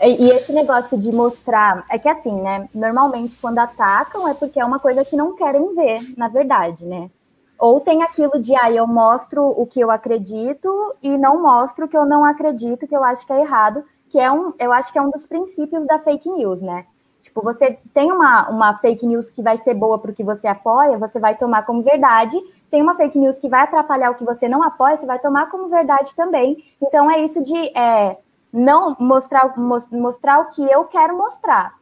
E 0.00 0.30
esse 0.30 0.52
negócio 0.52 0.98
de 0.98 1.10
mostrar, 1.10 1.84
é 1.90 1.98
que 1.98 2.08
assim, 2.08 2.34
né? 2.42 2.68
Normalmente 2.74 3.38
quando 3.40 3.58
atacam 3.58 4.28
é 4.28 4.34
porque 4.34 4.60
é 4.60 4.64
uma 4.64 4.78
coisa 4.78 5.04
que 5.04 5.16
não 5.16 5.34
querem 5.34 5.74
ver, 5.74 6.00
na 6.16 6.28
verdade, 6.28 6.84
né? 6.84 7.10
Ou 7.58 7.80
tem 7.80 8.02
aquilo 8.02 8.38
de, 8.38 8.54
ah, 8.54 8.70
eu 8.70 8.86
mostro 8.86 9.42
o 9.42 9.66
que 9.66 9.80
eu 9.80 9.90
acredito 9.90 10.94
e 11.02 11.16
não 11.16 11.42
mostro 11.42 11.86
o 11.86 11.88
que 11.88 11.96
eu 11.96 12.04
não 12.04 12.24
acredito, 12.24 12.86
que 12.86 12.94
eu 12.94 13.02
acho 13.02 13.26
que 13.26 13.32
é 13.32 13.40
errado, 13.40 13.82
que 14.10 14.20
é 14.20 14.30
um, 14.30 14.52
eu 14.58 14.70
acho 14.72 14.92
que 14.92 14.98
é 14.98 15.02
um 15.02 15.10
dos 15.10 15.26
princípios 15.26 15.86
da 15.86 15.98
fake 15.98 16.30
news, 16.30 16.60
né? 16.60 16.84
Tipo, 17.22 17.42
você 17.42 17.78
tem 17.92 18.12
uma, 18.12 18.48
uma 18.50 18.78
fake 18.78 19.06
news 19.06 19.30
que 19.30 19.42
vai 19.42 19.56
ser 19.58 19.74
boa 19.74 19.98
para 19.98 20.10
o 20.10 20.14
que 20.14 20.22
você 20.22 20.46
apoia, 20.46 20.98
você 20.98 21.18
vai 21.18 21.34
tomar 21.36 21.64
como 21.64 21.82
verdade. 21.82 22.36
Tem 22.70 22.82
uma 22.82 22.94
fake 22.94 23.18
news 23.18 23.38
que 23.38 23.48
vai 23.48 23.62
atrapalhar 23.62 24.10
o 24.10 24.14
que 24.14 24.24
você 24.24 24.48
não 24.48 24.62
apoia, 24.62 24.96
você 24.96 25.06
vai 25.06 25.18
tomar 25.18 25.50
como 25.50 25.68
verdade 25.68 26.14
também. 26.14 26.62
Então 26.80 27.10
é 27.10 27.20
isso 27.20 27.42
de 27.42 27.56
é, 27.76 28.16
não 28.56 28.96
mostrar, 28.98 29.52
mostrar 29.92 30.40
o 30.40 30.46
que 30.46 30.62
eu 30.62 30.84
quero 30.84 31.14
mostrar. 31.14 31.74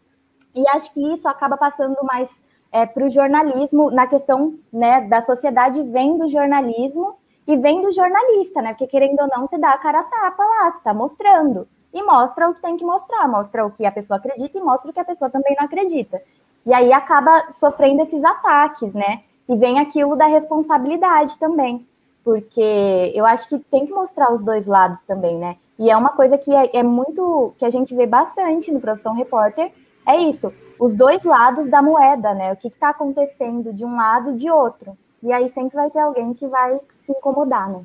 E 0.53 0.69
acho 0.71 0.93
que 0.93 1.13
isso 1.13 1.29
acaba 1.29 1.57
passando 1.57 1.97
mais 2.03 2.43
é, 2.73 2.85
para 2.85 3.07
o 3.07 3.11
jornalismo, 3.11 3.93
na 3.93 4.09
questão 4.09 4.59
né, 4.73 5.03
da 5.03 5.23
sociedade 5.23 5.81
vem 5.85 6.19
do 6.19 6.27
jornalismo 6.27 7.17
e 7.47 7.57
vem 7.57 7.81
do 7.81 7.93
jornalista, 7.93 8.61
né? 8.61 8.71
Porque 8.71 8.89
querendo 8.89 9.21
ou 9.21 9.29
não, 9.29 9.47
você 9.47 9.57
dá 9.57 9.71
a 9.71 9.79
cara 9.79 10.01
a 10.01 10.03
tapa 10.03 10.45
lá, 10.45 10.71
você 10.73 10.79
está 10.79 10.93
mostrando. 10.93 11.69
E 11.93 12.03
mostra 12.03 12.51
o 12.51 12.55
que 12.55 12.61
tem 12.61 12.77
que 12.77 12.85
mostrar, 12.85 13.29
mostra 13.29 13.65
o 13.65 13.71
que 13.71 13.87
a 13.87 13.93
pessoa 13.93 14.17
acredita 14.17 14.59
e 14.59 14.61
mostra 14.61 14.91
o 14.91 14.93
que 14.93 14.99
a 14.99 15.05
pessoa 15.05 15.31
também 15.31 15.55
não 15.57 15.67
acredita. 15.67 16.21
E 16.67 16.75
aí 16.75 16.93
acaba 16.93 17.53
sofrendo 17.53 18.03
esses 18.03 18.25
ataques, 18.25 18.93
né? 18.93 19.23
E 19.49 19.55
vem 19.55 19.79
aquilo 19.79 20.17
da 20.17 20.27
responsabilidade 20.27 21.39
também. 21.39 21.87
Porque 22.25 23.13
eu 23.15 23.25
acho 23.25 23.49
que 23.49 23.61
tem 23.61 23.87
que 23.87 23.93
mostrar 23.93 24.33
os 24.33 24.43
dois 24.43 24.67
lados 24.67 25.03
também, 25.03 25.39
né? 25.39 25.57
E 25.79 25.91
é 25.91 25.97
uma 25.97 26.11
coisa 26.11 26.39
que 26.39 26.55
é, 26.55 26.79
é 26.79 26.83
muito 26.83 27.55
que 27.59 27.65
a 27.65 27.71
gente 27.71 27.95
vê 27.95 28.07
bastante 28.07 28.71
no 28.71 28.81
Profissão 28.81 29.15
Repórter, 29.15 29.73
é 30.07 30.19
isso, 30.19 30.53
os 30.79 30.95
dois 30.95 31.25
lados 31.25 31.67
da 31.67 31.83
moeda, 31.83 32.35
né? 32.35 32.53
O 32.53 32.57
que 32.57 32.69
está 32.69 32.91
acontecendo 32.91 33.73
de 33.73 33.85
um 33.85 33.97
lado 33.97 34.33
e 34.33 34.37
de 34.37 34.51
outro. 34.51 34.97
E 35.23 35.33
aí 35.33 35.49
sempre 35.49 35.77
vai 35.77 35.91
ter 35.91 36.01
alguém 36.01 36.35
que 36.35 36.47
vai 36.47 36.79
se 36.99 37.13
incomodar, 37.13 37.71
né? 37.71 37.83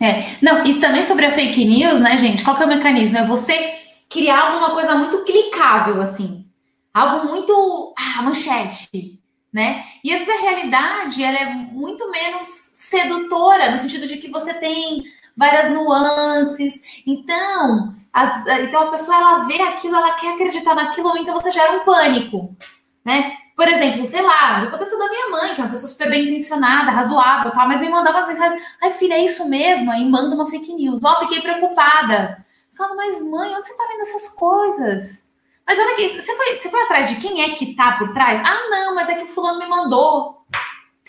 É, 0.00 0.24
não, 0.42 0.64
e 0.64 0.80
também 0.80 1.02
sobre 1.02 1.26
a 1.26 1.32
fake 1.32 1.64
news, 1.64 2.00
né, 2.00 2.16
gente? 2.16 2.42
Qual 2.42 2.56
que 2.56 2.62
é 2.62 2.66
o 2.66 2.68
mecanismo? 2.68 3.18
É 3.18 3.26
você 3.26 3.74
criar 4.08 4.48
alguma 4.48 4.70
coisa 4.70 4.94
muito 4.94 5.22
clicável, 5.24 6.00
assim. 6.00 6.46
Algo 6.92 7.26
muito. 7.26 7.94
Ah, 7.96 8.22
manchete, 8.22 9.20
né? 9.52 9.84
E 10.02 10.10
essa 10.10 10.32
realidade, 10.40 11.22
ela 11.22 11.38
é 11.38 11.54
muito 11.54 12.10
menos 12.10 12.46
sedutora, 12.46 13.70
no 13.70 13.78
sentido 13.78 14.06
de 14.06 14.16
que 14.16 14.30
você 14.30 14.54
tem 14.54 15.04
várias 15.36 15.70
nuances. 15.70 17.02
Então, 17.06 17.94
as, 18.12 18.46
então 18.46 18.82
a 18.82 18.90
pessoa 18.90 19.16
ela 19.16 19.38
vê 19.44 19.60
aquilo, 19.62 19.96
ela 19.96 20.12
quer 20.12 20.34
acreditar 20.34 20.74
naquilo, 20.74 21.16
então 21.16 21.34
você 21.34 21.50
gera 21.50 21.72
um 21.72 21.80
pânico, 21.80 22.56
né? 23.04 23.36
Por 23.56 23.68
exemplo, 23.68 24.06
sei 24.06 24.22
lá, 24.22 24.62
aconteceu 24.62 24.98
da 24.98 25.10
minha 25.10 25.28
mãe, 25.28 25.54
que 25.54 25.60
é 25.60 25.64
uma 25.64 25.70
pessoa 25.70 25.90
super 25.90 26.08
bem 26.08 26.24
intencionada, 26.24 26.90
razoável, 26.90 27.50
tal, 27.52 27.68
mas 27.68 27.80
me 27.80 27.90
mandava 27.90 28.18
as 28.18 28.26
mensagens, 28.26 28.62
ai 28.82 28.90
filha, 28.92 29.14
é 29.14 29.24
isso 29.24 29.46
mesmo? 29.48 29.90
Aí 29.90 30.08
manda 30.08 30.34
uma 30.34 30.48
fake 30.48 30.72
news. 30.72 31.04
Ó, 31.04 31.12
oh, 31.12 31.16
fiquei 31.20 31.42
preocupada. 31.42 32.44
falo, 32.72 32.96
mas 32.96 33.22
mãe, 33.22 33.54
onde 33.54 33.66
você 33.66 33.76
tá 33.76 33.86
vendo 33.86 34.00
essas 34.00 34.34
coisas? 34.34 35.30
Mas 35.66 35.78
olha 35.78 35.92
aqui, 35.92 36.08
você 36.08 36.34
foi, 36.34 36.56
você 36.56 36.68
foi 36.70 36.82
atrás 36.82 37.10
de 37.10 37.16
quem 37.16 37.42
é 37.42 37.50
que 37.50 37.74
tá 37.74 37.92
por 37.98 38.12
trás? 38.12 38.40
Ah, 38.44 38.68
não, 38.70 38.94
mas 38.94 39.08
é 39.08 39.14
que 39.14 39.24
o 39.24 39.28
fulano 39.28 39.58
me 39.58 39.66
mandou. 39.66 40.39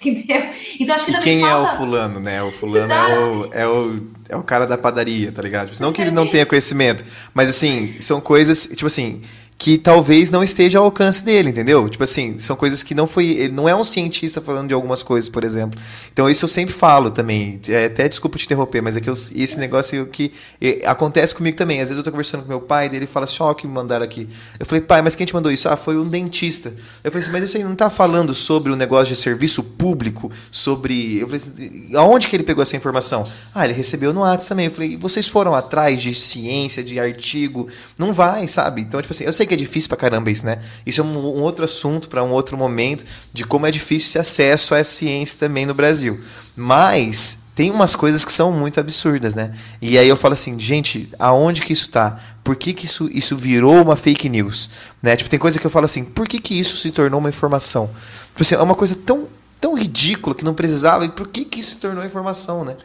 Entendeu? 0.06 0.50
Então 0.80 0.96
acho 0.96 1.06
que 1.06 1.12
e 1.12 1.20
quem 1.20 1.42
falta... 1.42 1.70
é 1.70 1.74
o 1.74 1.78
fulano, 1.78 2.20
né? 2.20 2.42
O 2.42 2.52
fulano 2.52 2.92
é 2.92 3.20
o, 3.20 3.50
é 3.52 3.68
o, 3.68 4.00
é 4.30 4.36
o 4.36 4.44
cara 4.44 4.66
da 4.66 4.78
padaria, 4.78 5.32
tá 5.32 5.42
ligado? 5.42 5.70
Tipo, 5.70 5.84
não 5.84 5.94
que 5.94 6.02
ele 6.02 6.12
não 6.12 6.28
tenha 6.28 6.46
conhecimento, 6.46 7.06
mas 7.34 7.50
assim, 7.50 7.94
são 8.00 8.20
coisas, 8.20 8.68
tipo 8.68 8.88
assim, 8.88 9.22
que 9.62 9.78
talvez 9.78 10.32
não 10.32 10.44
esteja 10.44 10.80
ao 10.80 10.86
alcance 10.86 11.24
dele, 11.24 11.52
entendeu? 11.52 11.88
Tipo 11.88 12.04
assim, 12.04 12.40
são 12.40 12.56
coisas 12.56 12.82
que 12.82 12.96
não 12.96 13.06
foi. 13.06 13.28
Ele 13.28 13.54
não 13.54 13.70
é 13.70 13.76
um 13.76 13.84
cientista 13.84 14.42
falando 14.42 14.70
de 14.70 14.74
algumas 14.74 15.04
coisas, 15.04 15.30
por 15.30 15.44
exemplo. 15.44 15.80
Então, 16.12 16.28
isso 16.28 16.46
eu 16.46 16.50
sempre 16.50 16.74
falo 16.74 17.12
também. 17.12 17.62
É, 17.70 17.86
até 17.86 18.10
desculpa 18.10 18.40
te 18.40 18.46
interromper, 18.46 18.82
mas 18.82 18.98
é 18.98 19.00
que 19.00 19.08
eu, 19.08 19.14
esse 19.14 19.60
negócio 19.60 20.08
que 20.08 20.32
é, 20.60 20.82
acontece 20.88 21.36
comigo 21.36 21.56
também. 21.56 21.80
Às 21.80 21.90
vezes 21.90 22.00
eu 22.00 22.04
tô 22.04 22.10
conversando 22.10 22.42
com 22.42 22.50
meu 22.50 22.60
pai, 22.60 22.90
dele 22.90 23.06
fala 23.06 23.26
assim: 23.26 23.38
ó, 23.42 23.54
que 23.54 23.68
me 23.68 23.74
mandaram 23.74 24.04
aqui. 24.04 24.28
Eu 24.60 24.66
falei, 24.66 24.82
pai, 24.82 25.04
mas 25.04 25.14
quem 25.14 25.28
te 25.28 25.34
mandou 25.36 25.52
isso? 25.52 25.70
Ah, 25.70 25.78
foi 25.78 25.96
um 25.96 26.10
dentista. 26.10 26.74
Eu 27.04 27.12
falei 27.12 27.22
assim, 27.24 27.32
mas 27.32 27.44
isso 27.44 27.58
aí 27.58 27.64
não 27.64 27.76
tá 27.76 27.92
falando 27.92 28.34
sobre 28.34 28.72
o 28.72 28.74
um 28.74 28.78
negócio 28.78 29.14
de 29.14 29.22
serviço 29.22 29.62
público, 29.62 30.32
sobre. 30.50 31.20
Eu 31.20 31.28
falei 31.28 31.40
assim, 31.40 31.96
aonde 31.96 32.28
que 32.28 32.36
ele 32.36 32.44
pegou 32.44 32.64
essa 32.64 32.76
informação? 32.76 33.28
Ah, 33.54 33.64
ele 33.64 33.76
recebeu 33.76 34.12
no 34.12 34.22
WhatsApp 34.22 34.50
também. 34.50 34.66
Eu 34.66 34.72
falei, 34.72 34.98
vocês 34.98 35.28
foram 35.28 35.54
atrás 35.54 36.02
de 36.02 36.16
ciência, 36.16 36.84
de 36.84 37.00
artigo? 37.00 37.68
Não 38.00 38.12
vai, 38.12 38.48
sabe? 38.48 38.82
Então, 38.82 39.00
tipo 39.00 39.14
assim, 39.14 39.26
eu 39.26 39.32
sei 39.32 39.51
que 39.51 39.51
é 39.54 39.58
difícil 39.58 39.90
pra 39.90 39.98
caramba 39.98 40.30
isso, 40.32 40.46
né? 40.46 40.60
Isso 40.86 41.02
é 41.02 41.04
um, 41.04 41.18
um 41.18 41.42
outro 41.42 41.66
assunto 41.66 42.10
para 42.10 42.24
um 42.24 42.32
outro 42.32 42.58
momento 42.58 43.06
de 43.34 43.46
como 43.46 43.66
é 43.66 43.72
difícil 43.72 44.08
esse 44.08 44.20
acesso 44.20 44.76
à 44.76 44.84
ciência 44.84 45.40
também 45.40 45.66
no 45.66 45.74
Brasil. 45.74 46.20
Mas 46.56 47.52
tem 47.56 47.70
umas 47.70 47.96
coisas 47.96 48.26
que 48.26 48.32
são 48.32 48.52
muito 48.52 48.80
absurdas, 48.80 49.36
né? 49.36 49.54
E 49.82 49.98
aí 49.98 50.08
eu 50.08 50.16
falo 50.16 50.34
assim, 50.34 50.60
gente, 50.60 51.10
aonde 51.20 51.62
que 51.62 51.74
isso 51.74 51.90
tá? 51.90 52.18
Por 52.44 52.56
que, 52.56 52.74
que 52.74 52.86
isso, 52.86 53.10
isso 53.12 53.36
virou 53.36 53.82
uma 53.82 53.96
fake 53.96 54.30
news? 54.30 54.70
Né? 55.02 55.16
Tipo, 55.16 55.30
tem 55.30 55.40
coisa 55.40 55.60
que 55.60 55.66
eu 55.66 55.72
falo 55.72 55.86
assim, 55.86 56.04
por 56.04 56.28
que, 56.28 56.40
que 56.40 56.60
isso 56.60 56.78
se 56.78 56.92
tornou 56.92 57.20
uma 57.20 57.30
informação? 57.30 57.88
Tipo 58.30 58.42
assim, 58.42 58.56
é 58.56 58.62
uma 58.62 58.76
coisa 58.76 58.96
tão, 58.96 59.28
tão 59.60 59.76
ridícula 59.76 60.36
que 60.36 60.46
não 60.46 60.54
precisava, 60.54 61.06
e 61.06 61.10
por 61.10 61.28
que, 61.28 61.46
que 61.46 61.60
isso 61.60 61.72
se 61.72 61.78
tornou 61.80 62.04
informação, 62.04 62.66
né? 62.66 62.76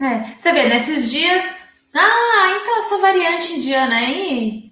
É, 0.00 0.38
você 0.38 0.52
vê, 0.52 0.68
nesses 0.68 1.10
dias. 1.10 1.42
Ah, 1.94 2.58
então 2.60 2.78
essa 2.78 2.98
variante 2.98 3.54
indiana 3.54 3.96
aí 3.96 4.65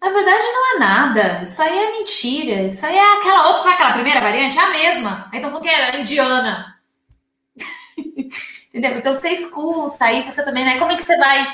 na 0.00 0.10
verdade, 0.10 0.42
não 0.42 0.74
é 0.74 0.78
nada. 0.78 1.42
Isso 1.42 1.60
aí 1.60 1.78
é 1.78 1.92
mentira. 1.92 2.62
Isso 2.62 2.84
aí 2.86 2.96
é 2.96 3.18
aquela 3.18 3.48
outra, 3.48 3.62
sabe 3.64 3.74
aquela 3.74 3.92
primeira 3.92 4.20
variante? 4.20 4.58
É 4.58 4.62
a 4.62 4.70
mesma. 4.70 5.28
Aí 5.30 5.38
então 5.38 5.50
falando 5.50 5.64
que 5.64 5.68
era 5.68 5.98
indiana. 5.98 6.76
Entendeu? 8.68 8.98
Então 8.98 9.12
você 9.12 9.28
escuta, 9.28 10.04
aí 10.04 10.22
você 10.22 10.42
também, 10.42 10.64
né? 10.64 10.78
Como 10.78 10.90
é 10.90 10.96
que 10.96 11.02
você 11.02 11.16
vai. 11.18 11.46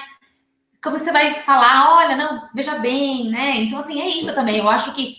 Como 0.80 0.96
você 0.98 1.10
vai 1.10 1.34
falar, 1.40 1.96
olha, 1.96 2.14
não, 2.14 2.48
veja 2.54 2.76
bem, 2.76 3.30
né? 3.30 3.56
Então, 3.56 3.80
assim, 3.80 4.00
é 4.00 4.08
isso 4.08 4.32
também. 4.32 4.58
Eu 4.58 4.68
acho 4.68 4.94
que. 4.94 5.16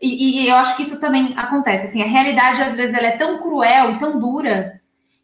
E, 0.00 0.42
e 0.42 0.48
eu 0.48 0.56
acho 0.56 0.76
que 0.76 0.82
isso 0.82 1.00
também 1.00 1.32
acontece. 1.38 1.86
Assim, 1.86 2.02
a 2.02 2.06
realidade, 2.06 2.60
às 2.60 2.76
vezes, 2.76 2.94
ela 2.94 3.06
é 3.06 3.16
tão 3.16 3.40
cruel 3.40 3.92
e 3.92 3.98
tão 3.98 4.18
dura 4.18 4.80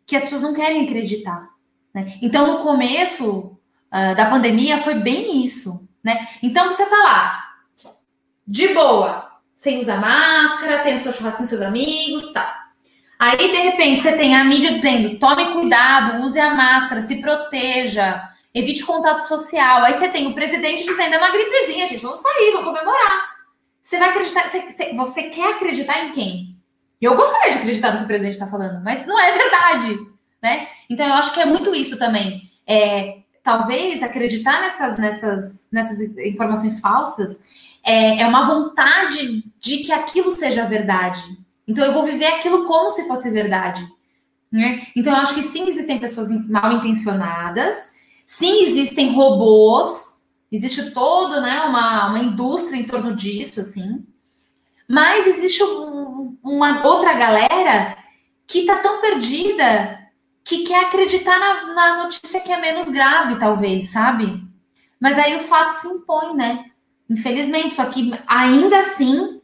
que 0.06 0.16
as 0.16 0.22
pessoas 0.22 0.42
não 0.42 0.54
querem 0.54 0.84
acreditar. 0.84 1.50
Né? 1.92 2.16
Então, 2.22 2.46
no 2.46 2.62
começo 2.62 3.58
uh, 3.92 4.16
da 4.16 4.30
pandemia, 4.30 4.78
foi 4.78 4.94
bem 4.94 5.44
isso 5.44 5.87
né? 6.08 6.26
Então 6.42 6.66
você 6.68 6.86
tá 6.86 6.96
lá, 6.96 7.44
de 8.46 8.68
boa, 8.68 9.30
sem 9.54 9.78
usar 9.78 10.00
máscara, 10.00 10.82
tem 10.82 10.94
o 10.94 10.98
seu 10.98 11.12
churrasco 11.12 11.42
com 11.42 11.46
seus 11.46 11.60
amigos, 11.60 12.32
tá. 12.32 12.64
Aí, 13.18 13.36
de 13.36 13.56
repente, 13.56 14.00
você 14.00 14.16
tem 14.16 14.34
a 14.34 14.44
mídia 14.44 14.72
dizendo: 14.72 15.18
tome 15.18 15.52
cuidado, 15.52 16.22
use 16.22 16.40
a 16.40 16.54
máscara, 16.54 17.02
se 17.02 17.20
proteja, 17.20 18.26
evite 18.54 18.84
contato 18.84 19.18
social. 19.18 19.82
Aí 19.82 19.92
você 19.92 20.08
tem 20.08 20.28
o 20.28 20.34
presidente 20.34 20.84
dizendo: 20.84 21.14
é 21.14 21.18
uma 21.18 21.30
gripezinha, 21.30 21.86
gente, 21.86 22.02
vamos 22.02 22.20
sair, 22.20 22.52
vamos 22.52 22.68
comemorar. 22.68 23.36
Você 23.82 23.98
vai 23.98 24.10
acreditar, 24.10 24.48
você, 24.48 24.94
você 24.94 25.22
quer 25.24 25.54
acreditar 25.54 26.04
em 26.04 26.12
quem? 26.12 26.56
Eu 27.00 27.16
gostaria 27.16 27.52
de 27.52 27.58
acreditar 27.58 27.92
no 27.92 27.98
que 27.98 28.04
o 28.04 28.06
presidente 28.06 28.34
está 28.34 28.46
falando, 28.46 28.82
mas 28.82 29.06
não 29.06 29.18
é 29.18 29.32
verdade, 29.32 29.98
né? 30.42 30.68
Então 30.88 31.06
eu 31.06 31.14
acho 31.14 31.34
que 31.34 31.40
é 31.40 31.46
muito 31.46 31.74
isso 31.74 31.98
também. 31.98 32.50
É, 32.66 33.17
talvez 33.48 34.02
acreditar 34.02 34.60
nessas, 34.60 34.98
nessas, 34.98 35.68
nessas 35.72 36.00
informações 36.18 36.80
falsas 36.80 37.46
é, 37.82 38.20
é 38.20 38.26
uma 38.26 38.46
vontade 38.46 39.42
de 39.58 39.78
que 39.78 39.90
aquilo 39.90 40.30
seja 40.30 40.66
verdade. 40.66 41.22
Então 41.66 41.82
eu 41.82 41.94
vou 41.94 42.04
viver 42.04 42.26
aquilo 42.26 42.66
como 42.66 42.90
se 42.90 43.08
fosse 43.08 43.30
verdade. 43.30 43.88
Né? 44.52 44.86
Então 44.94 45.14
eu 45.14 45.18
acho 45.20 45.34
que 45.34 45.42
sim 45.42 45.66
existem 45.66 45.98
pessoas 45.98 46.28
mal 46.46 46.70
intencionadas, 46.74 47.94
sim 48.26 48.66
existem 48.66 49.14
robôs, 49.14 50.22
existe 50.52 50.90
todo 50.90 51.40
né, 51.40 51.62
uma, 51.62 52.10
uma 52.10 52.18
indústria 52.18 52.76
em 52.76 52.84
torno 52.84 53.16
disso, 53.16 53.62
assim. 53.62 54.04
Mas 54.86 55.26
existe 55.26 55.62
um, 55.62 56.36
uma 56.42 56.86
outra 56.86 57.14
galera 57.14 57.96
que 58.46 58.66
tá 58.66 58.76
tão 58.76 59.00
perdida 59.00 59.97
que 60.48 60.64
quer 60.64 60.86
acreditar 60.86 61.38
na, 61.38 61.74
na 61.74 62.02
notícia 62.04 62.40
que 62.40 62.50
é 62.50 62.58
menos 62.58 62.88
grave, 62.88 63.38
talvez, 63.38 63.90
sabe? 63.90 64.42
Mas 64.98 65.18
aí 65.18 65.34
os 65.34 65.46
fatos 65.46 65.74
se 65.76 65.86
impõem, 65.86 66.34
né? 66.34 66.64
Infelizmente, 67.08 67.74
só 67.74 67.84
que 67.84 68.18
ainda 68.26 68.78
assim, 68.78 69.42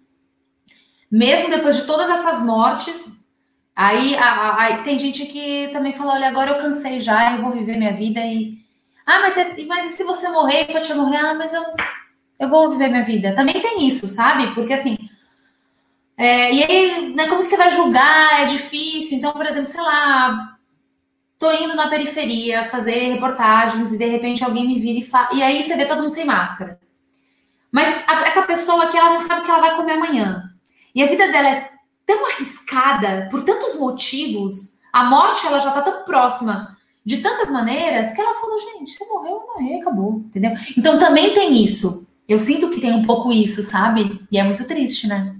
mesmo 1.11 1.51
depois 1.51 1.77
de 1.77 1.87
todas 1.87 2.09
essas 2.09 2.41
mortes, 2.43 3.29
aí, 3.77 4.17
aí 4.17 4.83
tem 4.83 4.99
gente 4.99 5.27
que 5.27 5.69
também 5.75 5.93
fala: 5.93 6.15
olha, 6.15 6.29
agora 6.29 6.53
eu 6.53 6.63
cansei 6.63 7.01
já, 7.01 7.37
eu 7.37 7.43
vou 7.43 7.53
viver 7.53 7.77
minha 7.77 7.93
vida 7.93 8.21
e. 8.21 8.59
Ah, 9.05 9.21
mas, 9.21 9.37
mas 9.67 9.91
e 9.91 9.97
se 9.97 10.05
você 10.05 10.31
morrer, 10.31 10.67
se 10.67 10.79
eu 10.79 10.83
te 10.83 10.95
morrer? 10.95 11.19
Ah, 11.19 11.35
mas 11.35 11.53
eu, 11.53 11.63
eu 12.39 12.49
vou 12.49 12.71
viver 12.71 12.89
minha 12.89 13.05
vida. 13.05 13.35
Também 13.35 13.61
tem 13.61 13.87
isso, 13.87 14.09
sabe? 14.09 14.55
Porque 14.55 14.73
assim. 14.73 14.97
É, 16.17 16.51
e 16.51 16.63
aí, 16.63 17.15
né, 17.15 17.27
como 17.29 17.43
que 17.43 17.49
você 17.49 17.57
vai 17.59 17.71
julgar? 17.71 18.43
É 18.43 18.47
difícil. 18.47 19.19
Então, 19.19 19.33
por 19.33 19.45
exemplo, 19.45 19.67
sei 19.67 19.83
lá, 19.83 20.55
tô 21.45 21.53
indo 21.53 21.77
na 21.77 21.91
periferia 21.91 22.65
fazer 22.65 23.13
reportagens 23.13 23.93
e 23.93 23.99
de 23.99 24.07
repente 24.07 24.43
alguém 24.43 24.67
me 24.67 24.81
vira 24.81 25.01
e 25.01 25.05
fala. 25.05 25.29
E 25.35 25.43
aí 25.43 25.63
você 25.63 25.77
vê 25.77 25.85
todo 25.85 26.01
mundo 26.01 26.15
sem 26.15 26.25
máscara. 26.25 26.81
Mas 27.71 28.09
a, 28.09 28.27
essa 28.27 28.43
pessoa 28.43 28.87
que 28.87 28.97
ela 28.97 29.11
não 29.11 29.19
sabe 29.19 29.43
o 29.43 29.45
que 29.45 29.51
ela 29.51 29.61
vai 29.61 29.77
comer 29.77 29.93
amanhã. 29.93 30.51
E 30.95 31.03
a 31.03 31.07
vida 31.07 31.31
dela 31.31 31.49
é 31.49 31.71
tão 32.07 32.27
arriscada 32.31 33.29
por 33.31 33.43
tantos 33.45 33.75
motivos, 33.79 34.81
a 34.91 35.05
morte 35.05 35.47
ela 35.47 35.59
já 35.59 35.71
tá 35.71 35.83
tão 35.83 36.05
próxima 36.05 36.75
de 37.05 37.19
tantas 37.19 37.51
maneiras 37.51 38.13
que 38.13 38.21
ela 38.21 38.41
falou, 38.41 38.59
gente, 38.59 38.93
você 38.93 39.05
morreu, 39.05 39.33
eu 39.33 39.47
morri, 39.47 39.81
acabou, 39.81 40.23
entendeu? 40.27 40.53
Então 40.79 40.99
também 40.99 41.35
tem 41.35 41.63
isso. 41.63 42.07
Eu 42.27 42.39
sinto 42.39 42.71
que 42.71 42.81
tem 42.81 42.95
um 42.95 43.05
pouco 43.05 43.31
isso, 43.31 43.63
sabe? 43.63 44.27
E 44.33 44.39
é 44.39 44.43
muito 44.43 44.65
triste, 44.65 45.07
né? 45.07 45.37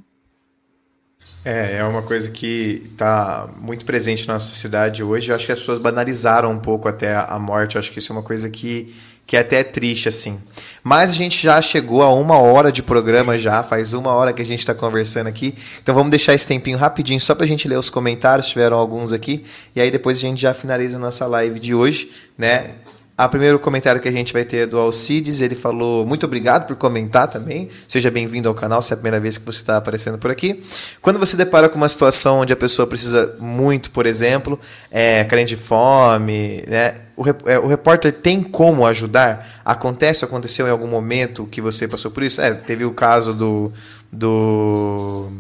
É, 1.45 1.77
é 1.77 1.85
uma 1.85 2.01
coisa 2.01 2.31
que 2.31 2.83
está 2.91 3.47
muito 3.61 3.85
presente 3.85 4.27
na 4.27 4.39
sociedade 4.39 5.03
hoje. 5.03 5.31
Eu 5.31 5.37
acho 5.37 5.45
que 5.45 5.53
as 5.53 5.59
pessoas 5.59 5.79
banalizaram 5.79 6.51
um 6.51 6.59
pouco 6.59 6.89
até 6.89 7.15
a 7.15 7.39
morte. 7.39 7.77
Eu 7.77 7.81
acho 7.81 7.93
que 7.93 7.99
isso 7.99 8.11
é 8.13 8.17
uma 8.17 8.23
coisa 8.23 8.49
que, 8.49 8.95
que 9.27 9.37
é 9.37 9.41
até 9.41 9.63
triste, 9.63 10.09
assim. 10.09 10.41
Mas 10.83 11.11
a 11.11 11.15
gente 11.15 11.43
já 11.43 11.61
chegou 11.61 12.03
a 12.03 12.11
uma 12.11 12.39
hora 12.39 12.73
de 12.73 12.83
programa 12.83 13.37
já, 13.37 13.63
faz 13.63 13.93
uma 13.93 14.13
hora 14.13 14.33
que 14.33 14.41
a 14.41 14.45
gente 14.45 14.61
está 14.61 14.75
conversando 14.75 15.27
aqui. 15.27 15.55
Então 15.83 15.95
vamos 15.95 16.11
deixar 16.11 16.33
esse 16.33 16.47
tempinho 16.47 16.79
rapidinho 16.79 17.21
só 17.21 17.35
para 17.35 17.45
a 17.45 17.49
gente 17.49 17.69
ler 17.69 17.79
os 17.79 17.91
comentários, 17.91 18.49
tiveram 18.49 18.79
alguns 18.79 19.13
aqui. 19.13 19.45
E 19.77 19.83
aí 19.83 19.91
depois 19.91 20.17
a 20.17 20.21
gente 20.23 20.41
já 20.41 20.55
finaliza 20.55 20.97
a 20.97 21.01
nossa 21.01 21.27
live 21.27 21.61
de 21.61 21.75
hoje, 21.75 22.11
né? 22.39 22.71
A 23.17 23.29
primeiro 23.29 23.61
comentário 23.61 24.01
que 24.01 24.09
a 24.09 24.13
gente 24.13 24.33
vai 24.33 24.45
ter 24.45 24.57
é 24.57 24.67
do 24.67 24.77
Alcides, 24.77 25.41
ele 25.41 25.55
falou 25.55 26.05
muito 26.05 26.27
obrigado 26.27 26.67
por 26.67 26.75
comentar 26.75 27.29
também. 27.29 27.69
Seja 27.87 28.11
bem-vindo 28.11 28.49
ao 28.49 28.55
canal, 28.57 28.83
se 28.83 28.93
é 28.93 28.95
a 28.95 28.97
primeira 28.97 29.21
vez 29.21 29.39
que 29.39 29.47
você 29.47 29.59
está 29.59 29.77
aparecendo 29.77 30.19
por 30.19 30.33
aqui. 30.33 30.61
Quando 31.01 31.21
você 31.21 31.37
depara 31.37 31.69
com 31.69 31.77
uma 31.77 31.89
situação 31.89 32.41
onde 32.41 32.53
a 32.53 32.57
pessoa 32.57 32.89
precisa 32.89 33.37
muito, 33.39 33.93
por 33.93 34.05
exemplo, 34.05 34.59
é, 34.91 35.23
carente 35.23 35.55
de 35.55 35.63
fome, 35.63 36.65
né? 36.67 36.95
O, 37.17 37.25
é, 37.49 37.57
o 37.57 37.69
repórter 37.69 38.13
tem 38.13 38.43
como 38.43 38.85
ajudar? 38.85 39.61
Acontece, 39.65 40.25
aconteceu 40.25 40.67
em 40.67 40.71
algum 40.71 40.89
momento 40.89 41.47
que 41.47 41.61
você 41.61 41.87
passou 41.87 42.11
por 42.11 42.25
isso? 42.25 42.41
É, 42.41 42.53
teve 42.53 42.85
o 42.85 42.93
caso 42.93 43.33
do, 43.33 43.73
do, 44.11 45.31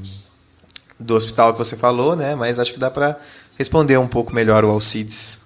do 1.01 1.17
hospital 1.17 1.51
que 1.51 1.59
você 1.59 1.75
falou, 1.75 2.15
né? 2.15 2.37
Mas 2.37 2.61
acho 2.61 2.73
que 2.73 2.79
dá 2.79 2.89
para 2.89 3.19
responder 3.59 3.99
um 3.99 4.07
pouco 4.07 4.33
melhor 4.33 4.65
o 4.65 4.71
Alcides. 4.71 5.44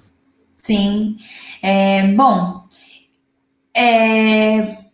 Sim. 0.68 1.16
É, 1.62 2.08
bom, 2.08 2.64
é, 3.74 4.84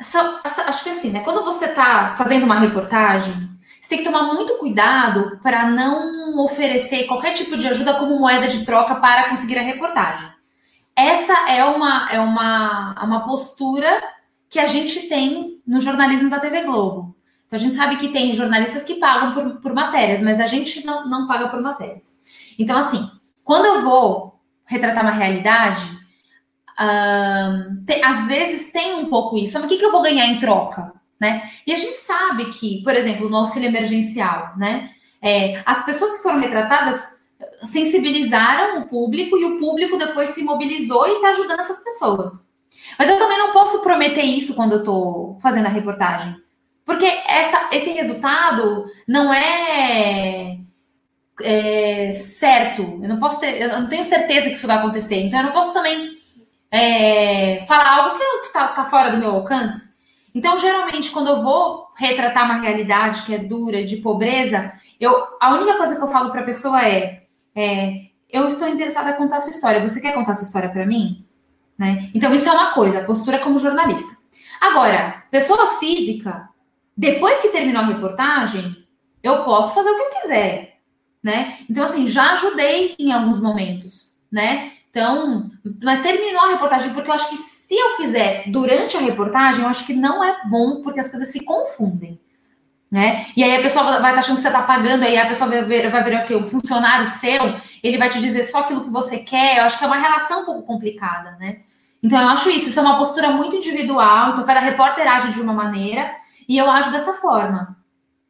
acho 0.00 0.82
que 0.82 0.88
assim, 0.88 1.10
né? 1.10 1.20
Quando 1.20 1.44
você 1.44 1.66
está 1.66 2.14
fazendo 2.16 2.44
uma 2.44 2.58
reportagem, 2.58 3.34
você 3.78 3.90
tem 3.90 3.98
que 3.98 4.04
tomar 4.04 4.22
muito 4.22 4.54
cuidado 4.54 5.38
para 5.42 5.68
não 5.68 6.38
oferecer 6.38 7.04
qualquer 7.06 7.34
tipo 7.34 7.58
de 7.58 7.68
ajuda 7.68 7.98
como 7.98 8.18
moeda 8.18 8.48
de 8.48 8.64
troca 8.64 8.94
para 8.94 9.28
conseguir 9.28 9.58
a 9.58 9.62
reportagem. 9.62 10.30
Essa 10.96 11.50
é 11.50 11.62
uma, 11.62 12.10
é 12.10 12.18
uma, 12.20 13.04
uma 13.04 13.24
postura 13.26 14.02
que 14.48 14.58
a 14.58 14.66
gente 14.66 15.08
tem 15.10 15.60
no 15.66 15.78
jornalismo 15.78 16.30
da 16.30 16.40
TV 16.40 16.62
Globo. 16.62 17.14
Então 17.46 17.58
a 17.58 17.62
gente 17.62 17.74
sabe 17.74 17.96
que 17.96 18.08
tem 18.08 18.34
jornalistas 18.34 18.82
que 18.82 18.94
pagam 18.94 19.34
por, 19.34 19.60
por 19.60 19.74
matérias, 19.74 20.22
mas 20.22 20.40
a 20.40 20.46
gente 20.46 20.86
não, 20.86 21.06
não 21.06 21.26
paga 21.26 21.48
por 21.48 21.60
matérias. 21.60 22.22
Então, 22.58 22.78
assim, 22.78 23.10
quando 23.44 23.66
eu 23.66 23.82
vou 23.82 24.37
retratar 24.68 25.02
uma 25.02 25.12
realidade, 25.12 25.82
te, 27.86 28.02
às 28.04 28.28
vezes 28.28 28.70
tem 28.70 28.94
um 28.94 29.06
pouco 29.06 29.36
isso. 29.36 29.54
Mas 29.54 29.64
o 29.64 29.68
que, 29.68 29.78
que 29.78 29.84
eu 29.84 29.90
vou 29.90 30.02
ganhar 30.02 30.26
em 30.26 30.38
troca? 30.38 30.92
Né? 31.18 31.50
E 31.66 31.72
a 31.72 31.76
gente 31.76 31.96
sabe 31.96 32.52
que, 32.52 32.82
por 32.84 32.94
exemplo, 32.94 33.28
no 33.28 33.38
auxílio 33.38 33.68
emergencial, 33.68 34.52
né? 34.56 34.90
É, 35.20 35.60
as 35.66 35.84
pessoas 35.84 36.12
que 36.12 36.22
foram 36.22 36.38
retratadas 36.38 37.18
sensibilizaram 37.64 38.82
o 38.82 38.88
público 38.88 39.36
e 39.36 39.44
o 39.44 39.58
público 39.58 39.96
depois 39.96 40.30
se 40.30 40.44
mobilizou 40.44 41.08
e 41.08 41.16
está 41.16 41.30
ajudando 41.30 41.58
essas 41.58 41.82
pessoas. 41.82 42.48
Mas 42.96 43.08
eu 43.08 43.18
também 43.18 43.36
não 43.36 43.52
posso 43.52 43.82
prometer 43.82 44.22
isso 44.22 44.54
quando 44.54 44.74
eu 44.74 44.84
tô 44.84 45.36
fazendo 45.42 45.66
a 45.66 45.70
reportagem. 45.70 46.36
Porque 46.84 47.04
essa, 47.04 47.68
esse 47.72 47.90
resultado 47.90 48.86
não 49.06 49.34
é, 49.34 50.58
é, 51.42 52.12
certo. 52.12 52.82
Eu 52.82 53.08
não 53.08 53.18
posso 53.18 53.40
ter, 53.40 53.60
eu 53.60 53.80
não 53.80 53.88
tenho 53.88 54.04
certeza 54.04 54.48
que 54.48 54.54
isso 54.54 54.66
vai 54.66 54.76
acontecer. 54.76 55.16
Então 55.22 55.40
eu 55.40 55.46
não 55.46 55.52
posso 55.52 55.72
também 55.72 56.10
é, 56.70 57.64
falar 57.66 57.96
algo 57.96 58.18
que, 58.18 58.46
que 58.46 58.52
tá, 58.52 58.68
tá 58.68 58.84
fora 58.84 59.10
do 59.10 59.18
meu 59.18 59.30
alcance. 59.30 59.88
Então, 60.34 60.58
geralmente, 60.58 61.10
quando 61.10 61.28
eu 61.28 61.42
vou 61.42 61.88
retratar 61.96 62.44
uma 62.44 62.60
realidade 62.60 63.22
que 63.22 63.34
é 63.34 63.38
dura, 63.38 63.84
de 63.84 63.96
pobreza, 63.96 64.72
eu, 65.00 65.12
a 65.40 65.54
única 65.54 65.76
coisa 65.76 65.96
que 65.96 66.02
eu 66.02 66.08
falo 66.08 66.30
para 66.30 66.42
a 66.42 66.44
pessoa 66.44 66.86
é, 66.86 67.24
é, 67.54 68.08
eu 68.30 68.46
estou 68.46 68.68
interessada 68.68 69.10
em 69.10 69.16
contar 69.16 69.38
a 69.38 69.40
sua 69.40 69.50
história. 69.50 69.80
Você 69.80 70.00
quer 70.00 70.14
contar 70.14 70.32
a 70.32 70.34
sua 70.34 70.44
história 70.44 70.68
para 70.68 70.86
mim? 70.86 71.24
Né? 71.76 72.10
Então, 72.14 72.32
isso 72.32 72.48
é 72.48 72.52
uma 72.52 72.72
coisa, 72.72 73.04
postura 73.04 73.38
como 73.38 73.58
jornalista. 73.58 74.16
Agora, 74.60 75.24
pessoa 75.30 75.78
física, 75.78 76.48
depois 76.96 77.40
que 77.40 77.48
terminou 77.48 77.82
a 77.82 77.86
reportagem, 77.86 78.76
eu 79.22 79.44
posso 79.44 79.74
fazer 79.74 79.90
o 79.90 79.96
que 79.96 80.02
eu 80.02 80.20
quiser, 80.20 80.77
né? 81.22 81.58
Então, 81.68 81.84
assim, 81.84 82.08
já 82.08 82.32
ajudei 82.32 82.94
em 82.98 83.12
alguns 83.12 83.40
momentos, 83.40 84.14
né? 84.30 84.72
Então, 84.90 85.50
mas 85.82 86.02
terminou 86.02 86.42
a 86.42 86.50
reportagem, 86.50 86.92
porque 86.92 87.08
eu 87.08 87.14
acho 87.14 87.28
que 87.28 87.36
se 87.36 87.76
eu 87.76 87.96
fizer 87.96 88.44
durante 88.50 88.96
a 88.96 89.00
reportagem, 89.00 89.62
eu 89.62 89.68
acho 89.68 89.84
que 89.84 89.92
não 89.92 90.24
é 90.24 90.40
bom, 90.46 90.82
porque 90.82 91.00
as 91.00 91.10
coisas 91.10 91.30
se 91.30 91.44
confundem. 91.44 92.18
Né? 92.90 93.26
E 93.36 93.44
aí 93.44 93.54
a 93.54 93.60
pessoa 93.60 93.84
vai 93.84 94.12
estar 94.12 94.20
achando 94.20 94.36
que 94.36 94.42
você 94.42 94.48
está 94.48 94.62
pagando, 94.62 95.04
aí 95.04 95.18
a 95.18 95.28
pessoa 95.28 95.50
vai 95.50 95.62
ver, 95.62 95.90
vai 95.90 96.02
ver 96.02 96.22
o 96.22 96.24
que? 96.24 96.34
O 96.34 96.48
funcionário 96.48 97.06
seu, 97.06 97.60
ele 97.82 97.98
vai 97.98 98.08
te 98.08 98.18
dizer 98.18 98.44
só 98.44 98.60
aquilo 98.60 98.84
que 98.84 98.90
você 98.90 99.18
quer. 99.18 99.58
Eu 99.58 99.64
acho 99.64 99.76
que 99.76 99.84
é 99.84 99.86
uma 99.86 99.98
relação 99.98 100.40
um 100.40 100.44
pouco 100.46 100.62
complicada, 100.62 101.32
né? 101.32 101.58
Então 102.02 102.18
eu 102.18 102.28
acho 102.28 102.48
isso, 102.48 102.70
isso 102.70 102.78
é 102.78 102.82
uma 102.82 102.96
postura 102.96 103.28
muito 103.30 103.56
individual, 103.56 104.30
então 104.30 104.44
cada 104.44 104.60
repórter 104.60 105.06
age 105.06 105.32
de 105.32 105.40
uma 105.40 105.52
maneira 105.52 106.10
e 106.48 106.56
eu 106.56 106.70
ajo 106.70 106.90
dessa 106.90 107.12
forma, 107.14 107.76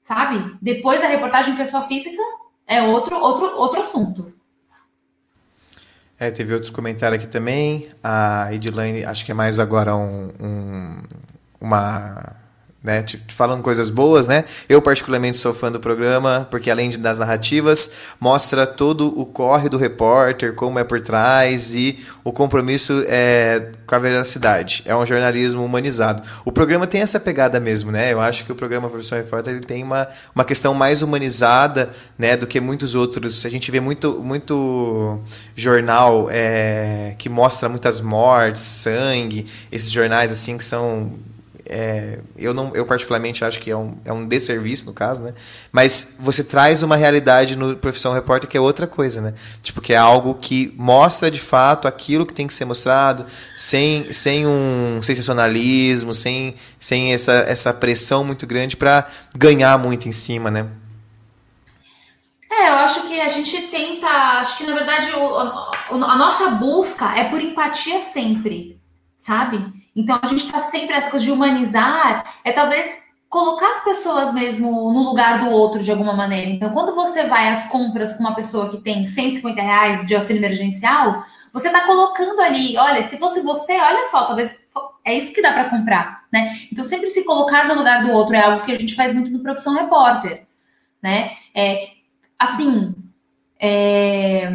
sabe? 0.01 0.57
Depois 0.61 1.01
da 1.01 1.07
reportagem 1.07 1.55
pessoa 1.55 1.83
física 1.85 2.21
é 2.69 2.83
outro 2.83 3.17
outro 3.17 3.57
outro 3.59 3.81
assunto. 3.81 4.33
É, 6.21 6.31
teve 6.31 6.53
outros 6.53 6.71
comentários 6.71 7.23
aqui 7.23 7.31
também. 7.31 7.89
A 8.03 8.53
Edilane, 8.53 9.05
acho 9.05 9.25
que 9.25 9.31
é 9.31 9.35
mais 9.35 9.59
agora 9.59 9.97
um, 9.97 10.31
um 10.41 11.03
uma 11.61 12.37
né, 12.83 13.05
falando 13.35 13.61
coisas 13.61 13.91
boas, 13.91 14.29
né? 14.29 14.45
Eu 14.69 14.81
particularmente 14.81 15.37
sou 15.37 15.53
fã 15.53 15.71
do 15.71 15.81
programa, 15.81 16.47
porque 16.49 16.71
além 16.71 16.91
das 16.91 17.19
narrativas, 17.19 17.93
mostra 18.21 18.67
todo 18.67 19.09
o 19.21 19.27
corre 19.27 19.69
do 19.69 19.77
repórter, 19.77 20.55
como 20.55 20.79
é 20.79 20.85
por 20.85 21.01
trás 21.01 21.75
e 21.75 21.99
o 22.23 22.31
compromisso 22.31 23.03
é, 23.09 23.73
com 23.85 23.95
a 23.97 23.99
veracidade. 23.99 24.85
É 24.87 24.95
um 24.95 25.05
jornalismo 25.05 25.65
humanizado. 25.65 26.23
O 26.45 26.53
programa 26.53 26.87
tem 26.87 27.01
essa 27.01 27.19
pegada 27.19 27.59
mesmo, 27.59 27.91
né? 27.91 28.13
Eu 28.13 28.21
acho 28.21 28.45
que 28.45 28.53
o 28.53 28.55
programa 28.55 28.89
Profissão 28.89 29.19
Repórter 29.19 29.55
ele 29.55 29.65
tem 29.65 29.83
uma, 29.83 30.07
uma 30.33 30.45
questão 30.45 30.73
mais 30.73 31.03
humanizada, 31.03 31.91
né, 32.17 32.37
do 32.37 32.47
que 32.47 32.61
muitos 32.61 32.95
outros. 32.95 33.45
A 33.45 33.49
gente 33.49 33.73
vê 33.73 33.81
muito, 33.81 34.23
muito 34.23 35.21
jornal 35.57 36.29
é, 36.31 37.17
que 37.19 37.29
mostra 37.29 37.69
muitas 37.69 38.01
mortes, 38.01 38.63
sangue, 38.63 39.47
esses 39.73 39.91
jornais 39.91 40.31
assim 40.31 40.57
que 40.57 40.65
são 40.65 41.13
é, 41.69 42.21
eu, 42.37 42.55
não, 42.55 42.75
eu 42.75 42.87
particularmente 42.87 43.45
acho 43.45 43.61
que 43.61 43.71
é 43.71 43.77
um, 43.77 43.97
é 44.05 44.13
um 44.13 44.27
desserviço 44.27 44.87
no 44.87 44.95
caso, 44.95 45.23
né? 45.23 45.35
Mas 45.71 46.17
você 46.19 46.43
traz 46.43 46.83
uma 46.83 46.97
realidade 46.97 47.57
no 47.57 47.77
Profissão 47.77 48.13
Repórter 48.13 48.49
que 48.49 48.57
é 48.57 48.61
outra 48.61 48.87
coisa, 48.87 49.21
né? 49.21 49.35
Tipo, 49.63 49.81
que 49.81 49.93
é 49.93 49.97
algo 49.97 50.35
que 50.35 50.75
mostra 50.77 51.31
de 51.31 51.39
fato 51.39 51.87
aquilo 51.87 52.25
que 52.25 52.33
tem 52.33 52.47
que 52.47 52.55
ser 52.55 52.65
mostrado, 52.65 53.27
sem, 53.57 54.11
sem 54.13 54.47
um 54.47 55.01
sensacionalismo, 55.03 56.15
sem, 56.15 56.55
sem 56.81 57.13
essa, 57.13 57.33
essa 57.47 57.75
pressão 57.75 58.25
muito 58.25 58.47
grande 58.47 58.77
para 58.77 59.07
ganhar 59.37 59.79
muito 59.79 60.09
em 60.09 60.13
cima, 60.13 60.51
né? 60.51 60.67
É, 62.51 62.71
eu 62.71 62.75
acho 62.75 63.03
que 63.03 63.21
a 63.21 63.29
gente 63.29 63.69
tenta. 63.69 64.07
Acho 64.07 64.57
que 64.57 64.65
na 64.65 64.75
verdade 64.75 65.13
o, 65.15 65.39
a 66.03 66.17
nossa 66.17 66.51
busca 66.53 67.15
é 67.15 67.25
por 67.25 67.41
empatia 67.41 68.01
sempre, 68.01 68.81
sabe? 69.15 69.78
Então 69.95 70.19
a 70.23 70.27
gente 70.27 70.45
está 70.45 70.61
sempre 70.61 70.95
essa 70.95 71.11
coisa 71.11 71.25
de 71.25 71.33
humanizar, 71.33 72.25
é 72.45 72.53
talvez 72.53 73.09
colocar 73.29 73.69
as 73.71 73.85
pessoas 73.85 74.33
mesmo 74.33 74.71
no 74.93 75.03
lugar 75.03 75.41
do 75.41 75.51
outro 75.51 75.83
de 75.83 75.91
alguma 75.91 76.15
maneira. 76.15 76.51
Então, 76.51 76.71
quando 76.71 76.95
você 76.95 77.27
vai 77.27 77.49
às 77.49 77.69
compras 77.69 78.15
com 78.15 78.21
uma 78.21 78.35
pessoa 78.35 78.71
que 78.71 78.79
tem 78.79 79.05
150 79.05 79.61
reais 79.61 80.07
de 80.07 80.15
auxílio 80.15 80.41
emergencial, 80.41 81.25
você 81.53 81.67
está 81.69 81.87
colocando 81.87 82.41
ali, 82.41 82.77
olha, 82.77 83.07
se 83.07 83.19
fosse 83.19 83.41
você, 83.43 83.73
olha 83.79 84.05
só, 84.05 84.25
talvez 84.25 84.59
é 85.05 85.15
isso 85.15 85.33
que 85.35 85.43
dá 85.43 85.53
para 85.53 85.69
comprar, 85.69 86.25
né? 86.33 86.59
Então, 86.73 86.85
sempre 86.85 87.09
se 87.11 87.25
colocar 87.25 87.67
no 87.67 87.75
lugar 87.75 88.03
do 88.05 88.13
outro 88.13 88.35
é 88.35 88.41
algo 88.41 88.65
que 88.65 88.73
a 88.73 88.79
gente 88.79 88.95
faz 88.95 89.15
muito 89.15 89.31
no 89.31 89.41
Profissão 89.41 89.75
Repórter, 89.75 90.47
né? 91.03 91.33
É, 91.55 91.89
assim, 92.39 92.95
é, 93.61 94.51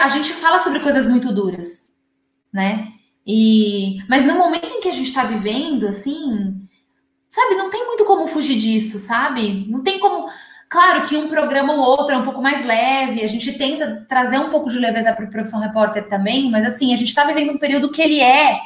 a 0.00 0.08
gente 0.08 0.32
fala 0.32 0.58
sobre 0.58 0.80
coisas 0.80 1.08
muito 1.08 1.32
duras, 1.32 1.96
né? 2.52 2.92
E, 3.26 3.98
mas 4.08 4.24
no 4.24 4.38
momento 4.38 4.68
em 4.72 4.80
que 4.80 4.88
a 4.88 4.92
gente 4.92 5.08
está 5.08 5.24
vivendo, 5.24 5.88
assim, 5.88 6.56
sabe, 7.28 7.56
não 7.56 7.68
tem 7.70 7.84
muito 7.84 8.04
como 8.04 8.28
fugir 8.28 8.56
disso, 8.56 8.98
sabe? 8.98 9.66
Não 9.68 9.82
tem 9.82 9.98
como. 9.98 10.28
Claro 10.68 11.06
que 11.06 11.16
um 11.16 11.28
programa 11.28 11.74
ou 11.74 11.80
outro 11.80 12.14
é 12.14 12.18
um 12.18 12.24
pouco 12.24 12.42
mais 12.42 12.64
leve, 12.64 13.22
a 13.22 13.26
gente 13.28 13.52
tenta 13.52 14.04
trazer 14.08 14.38
um 14.38 14.50
pouco 14.50 14.68
de 14.68 14.78
leveza 14.78 15.12
para 15.12 15.24
o 15.24 15.30
Profissão 15.30 15.60
Repórter 15.60 16.08
também, 16.08 16.50
mas 16.50 16.64
assim, 16.64 16.92
a 16.92 16.96
gente 16.96 17.08
está 17.08 17.24
vivendo 17.24 17.52
um 17.52 17.58
período 17.58 17.90
que 17.90 18.02
ele 18.02 18.20
é, 18.20 18.58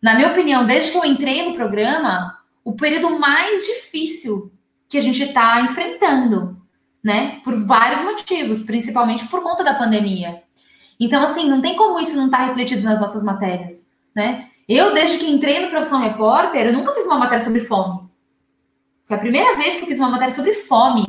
na 0.00 0.14
minha 0.14 0.28
opinião, 0.28 0.66
desde 0.66 0.90
que 0.90 0.96
eu 0.96 1.04
entrei 1.04 1.46
no 1.46 1.54
programa, 1.54 2.38
o 2.64 2.74
período 2.74 3.18
mais 3.18 3.66
difícil 3.66 4.52
que 4.88 4.96
a 4.96 5.02
gente 5.02 5.22
está 5.22 5.60
enfrentando, 5.60 6.56
né? 7.02 7.40
Por 7.44 7.62
vários 7.64 8.00
motivos, 8.00 8.62
principalmente 8.62 9.26
por 9.26 9.42
conta 9.42 9.62
da 9.62 9.74
pandemia. 9.74 10.42
Então, 10.98 11.22
assim, 11.22 11.48
não 11.48 11.60
tem 11.60 11.76
como 11.76 12.00
isso 12.00 12.16
não 12.16 12.26
estar 12.26 12.38
tá 12.38 12.44
refletido 12.44 12.82
nas 12.82 13.00
nossas 13.00 13.22
matérias, 13.22 13.90
né? 14.14 14.48
Eu, 14.68 14.92
desde 14.92 15.18
que 15.18 15.30
entrei 15.30 15.60
no 15.60 15.70
Profissão 15.70 16.00
Repórter, 16.00 16.66
eu 16.66 16.72
nunca 16.72 16.92
fiz 16.92 17.06
uma 17.06 17.18
matéria 17.18 17.44
sobre 17.44 17.60
fome. 17.60 18.08
Foi 19.06 19.16
a 19.16 19.20
primeira 19.20 19.56
vez 19.56 19.76
que 19.76 19.82
eu 19.82 19.86
fiz 19.86 19.98
uma 19.98 20.10
matéria 20.10 20.34
sobre 20.34 20.52
fome, 20.52 21.06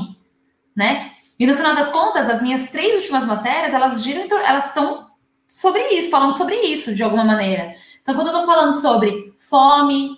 né? 0.75 1.11
E 1.37 1.45
no 1.45 1.55
final 1.55 1.75
das 1.75 1.89
contas, 1.89 2.29
as 2.29 2.41
minhas 2.41 2.69
três 2.69 2.95
últimas 2.95 3.25
matérias, 3.25 3.73
elas 3.73 4.03
giram, 4.03 4.27
elas 4.45 4.67
estão 4.67 5.07
sobre 5.47 5.81
isso, 5.89 6.09
falando 6.09 6.37
sobre 6.37 6.55
isso 6.61 6.93
de 6.93 7.03
alguma 7.03 7.25
maneira. 7.25 7.75
Então, 8.01 8.15
quando 8.15 8.27
eu 8.27 8.33
tô 8.33 8.45
falando 8.45 8.73
sobre 8.73 9.33
fome, 9.39 10.17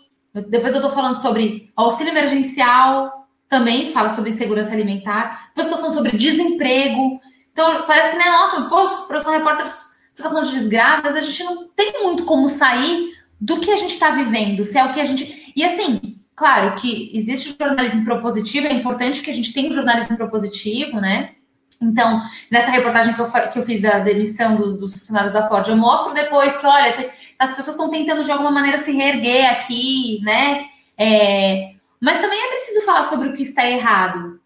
depois 0.49 0.76
eu 0.76 0.82
tô 0.82 0.89
falando 0.89 1.17
sobre 1.17 1.72
auxílio 1.76 2.11
emergencial, 2.11 3.28
também 3.47 3.91
fala 3.91 4.09
sobre 4.09 4.32
segurança 4.32 4.72
alimentar, 4.74 5.47
depois 5.47 5.67
eu 5.67 5.74
tô 5.74 5.80
falando 5.80 5.93
sobre 5.93 6.17
desemprego, 6.17 7.19
então, 7.62 7.84
parece 7.86 8.12
que, 8.12 8.18
né, 8.18 8.26
nossa, 8.26 8.64
pô, 8.64 8.84
profissão 9.07 9.34
repórter 9.34 9.68
fica 10.16 10.30
falando 10.30 10.49
de 10.49 10.59
desgraça, 10.59 11.03
mas 11.03 11.16
a 11.16 11.22
gente 11.22 11.43
não 11.43 11.68
tem 11.68 12.01
muito 12.01 12.26
como 12.26 12.49
sair 12.49 13.16
do 13.39 13.59
que 13.59 13.72
a 13.72 13.78
gente 13.78 13.91
está 13.91 14.09
vivendo, 14.09 14.66
se 14.66 14.80
é 14.80 14.84
o 14.84 14.91
que 14.91 14.99
a 14.99 15.05
gente. 15.05 15.53
E 15.55 15.64
assim, 15.64 16.18
claro 16.36 16.74
que 16.74 17.12
existe 17.16 17.55
jornalismo 17.59 18.03
propositivo, 18.03 18.66
é 18.66 18.74
importante 18.74 19.22
que 19.22 19.30
a 19.30 19.34
gente 19.34 19.53
tenha 19.53 19.70
o 19.70 19.74
jornalismo 19.74 20.18
propositivo, 20.18 20.99
né? 20.99 21.36
Então, 21.80 22.22
nessa 22.49 22.72
reportagem 22.72 23.14
que 23.14 23.22
eu, 23.22 23.32
que 23.32 23.59
eu 23.59 23.64
fiz 23.64 23.82
da 23.82 23.99
demissão 23.99 24.55
dos, 24.55 24.78
dos 24.78 24.93
funcionários 24.93 25.34
da 25.34 25.47
Ford, 25.47 25.68
eu 25.68 25.78
mostro 25.78 26.14
depois 26.14 26.55
que, 26.57 26.66
olha, 26.66 27.12
as 27.38 27.55
pessoas 27.55 27.76
estão 27.76 27.89
tentando 27.89 28.24
de 28.24 28.32
alguma 28.32 28.51
maneira 28.51 28.80
se 28.80 28.91
reerguer 28.91 29.51
aqui, 29.51 30.20
né? 30.24 30.66
É, 30.97 31.74
mas 31.99 32.20
também 32.20 32.39
é 32.39 32.49
preciso 32.49 32.86
falar 32.86 33.03
sobre 33.03 33.30
o 33.30 33.34
que 33.34 33.43
está 33.43 33.68
errado, 33.68 34.40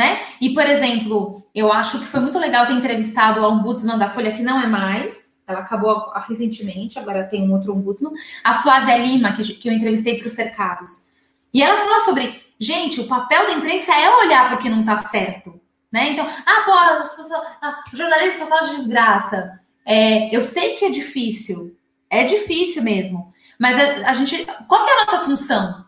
né? 0.00 0.22
E, 0.40 0.54
por 0.54 0.64
exemplo, 0.64 1.46
eu 1.54 1.70
acho 1.70 1.98
que 1.98 2.06
foi 2.06 2.20
muito 2.20 2.38
legal 2.38 2.66
ter 2.66 2.72
entrevistado 2.72 3.44
a 3.44 3.48
ombudsman 3.48 3.98
da 3.98 4.08
Folha, 4.08 4.32
que 4.32 4.42
não 4.42 4.58
é 4.58 4.66
mais, 4.66 5.38
ela 5.46 5.58
acabou 5.58 6.10
recentemente, 6.26 6.98
agora 6.98 7.24
tem 7.24 7.46
um 7.46 7.52
outro 7.52 7.74
ombudsman, 7.74 8.14
a 8.42 8.62
Flávia 8.62 8.96
Lima, 8.96 9.34
que, 9.34 9.68
eu 9.68 9.72
entrevistei 9.72 10.16
para 10.16 10.26
os 10.26 10.32
cercados. 10.32 11.10
E 11.52 11.62
ela 11.62 11.76
fala 11.76 12.00
sobre, 12.00 12.42
gente, 12.58 12.98
o 12.98 13.06
papel 13.06 13.44
da 13.44 13.52
imprensa 13.52 13.92
é 13.92 14.24
olhar 14.24 14.48
para 14.48 14.58
o 14.58 14.62
que 14.62 14.70
não 14.70 14.80
está 14.80 14.96
certo. 14.96 15.60
Né? 15.92 16.12
Então, 16.12 16.26
ah, 16.26 16.62
pô, 16.64 17.92
o 17.92 17.96
jornalista 17.96 18.38
só 18.38 18.46
fala 18.46 18.68
de 18.68 18.76
desgraça. 18.76 19.60
É, 19.84 20.34
eu 20.34 20.40
sei 20.40 20.76
que 20.76 20.86
é 20.86 20.90
difícil, 20.90 21.76
é 22.08 22.24
difícil 22.24 22.82
mesmo. 22.82 23.34
Mas 23.58 23.76
a, 23.78 24.08
a 24.08 24.14
gente. 24.14 24.46
Qual 24.66 24.88
é 24.88 24.92
a 24.92 25.04
nossa 25.04 25.24
função? 25.26 25.84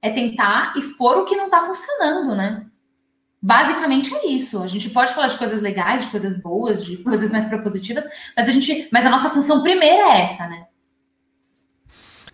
É 0.00 0.10
tentar 0.10 0.72
expor 0.76 1.18
o 1.18 1.24
que 1.26 1.36
não 1.36 1.44
está 1.44 1.62
funcionando, 1.62 2.34
né? 2.34 2.66
Basicamente 3.42 4.14
é 4.14 4.26
isso. 4.28 4.62
A 4.62 4.68
gente 4.68 4.88
pode 4.90 5.12
falar 5.12 5.26
de 5.26 5.36
coisas 5.36 5.60
legais, 5.60 6.02
de 6.02 6.08
coisas 6.08 6.40
boas, 6.40 6.84
de 6.84 6.98
coisas 6.98 7.28
mais 7.28 7.46
propositivas, 7.46 8.04
mas 8.36 8.48
a 8.48 8.52
gente, 8.52 8.88
mas 8.92 9.04
a 9.04 9.10
nossa 9.10 9.30
função 9.30 9.62
primeira 9.62 10.16
é 10.16 10.22
essa, 10.22 10.46
né? 10.46 10.66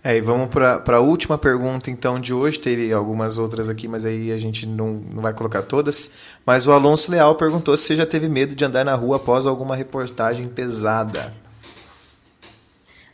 É, 0.05 0.17
e 0.17 0.21
vamos 0.21 0.49
para 0.49 0.97
a 0.97 1.01
última 1.01 1.37
pergunta, 1.37 1.91
então, 1.91 2.21
de 2.21 2.33
hoje. 2.33 2.59
Teve 2.59 2.93
algumas 2.93 3.39
outras 3.39 3.69
aqui, 3.69 3.89
mas 3.89 4.05
aí 4.05 4.31
a 4.31 4.39
gente 4.39 4.67
não, 4.67 5.03
não 5.13 5.23
vai 5.23 5.33
colocar 5.33 5.63
todas. 5.63 6.19
Mas 6.47 6.67
o 6.67 6.73
Alonso 6.73 7.11
Leal 7.11 7.35
perguntou 7.35 7.77
se 7.77 7.85
você 7.85 7.97
já 7.97 8.07
teve 8.07 8.29
medo 8.29 8.55
de 8.55 8.65
andar 8.65 8.85
na 8.85 8.95
rua 8.95 9.17
após 9.17 9.47
alguma 9.47 9.75
reportagem 9.75 10.47
pesada. 10.47 11.35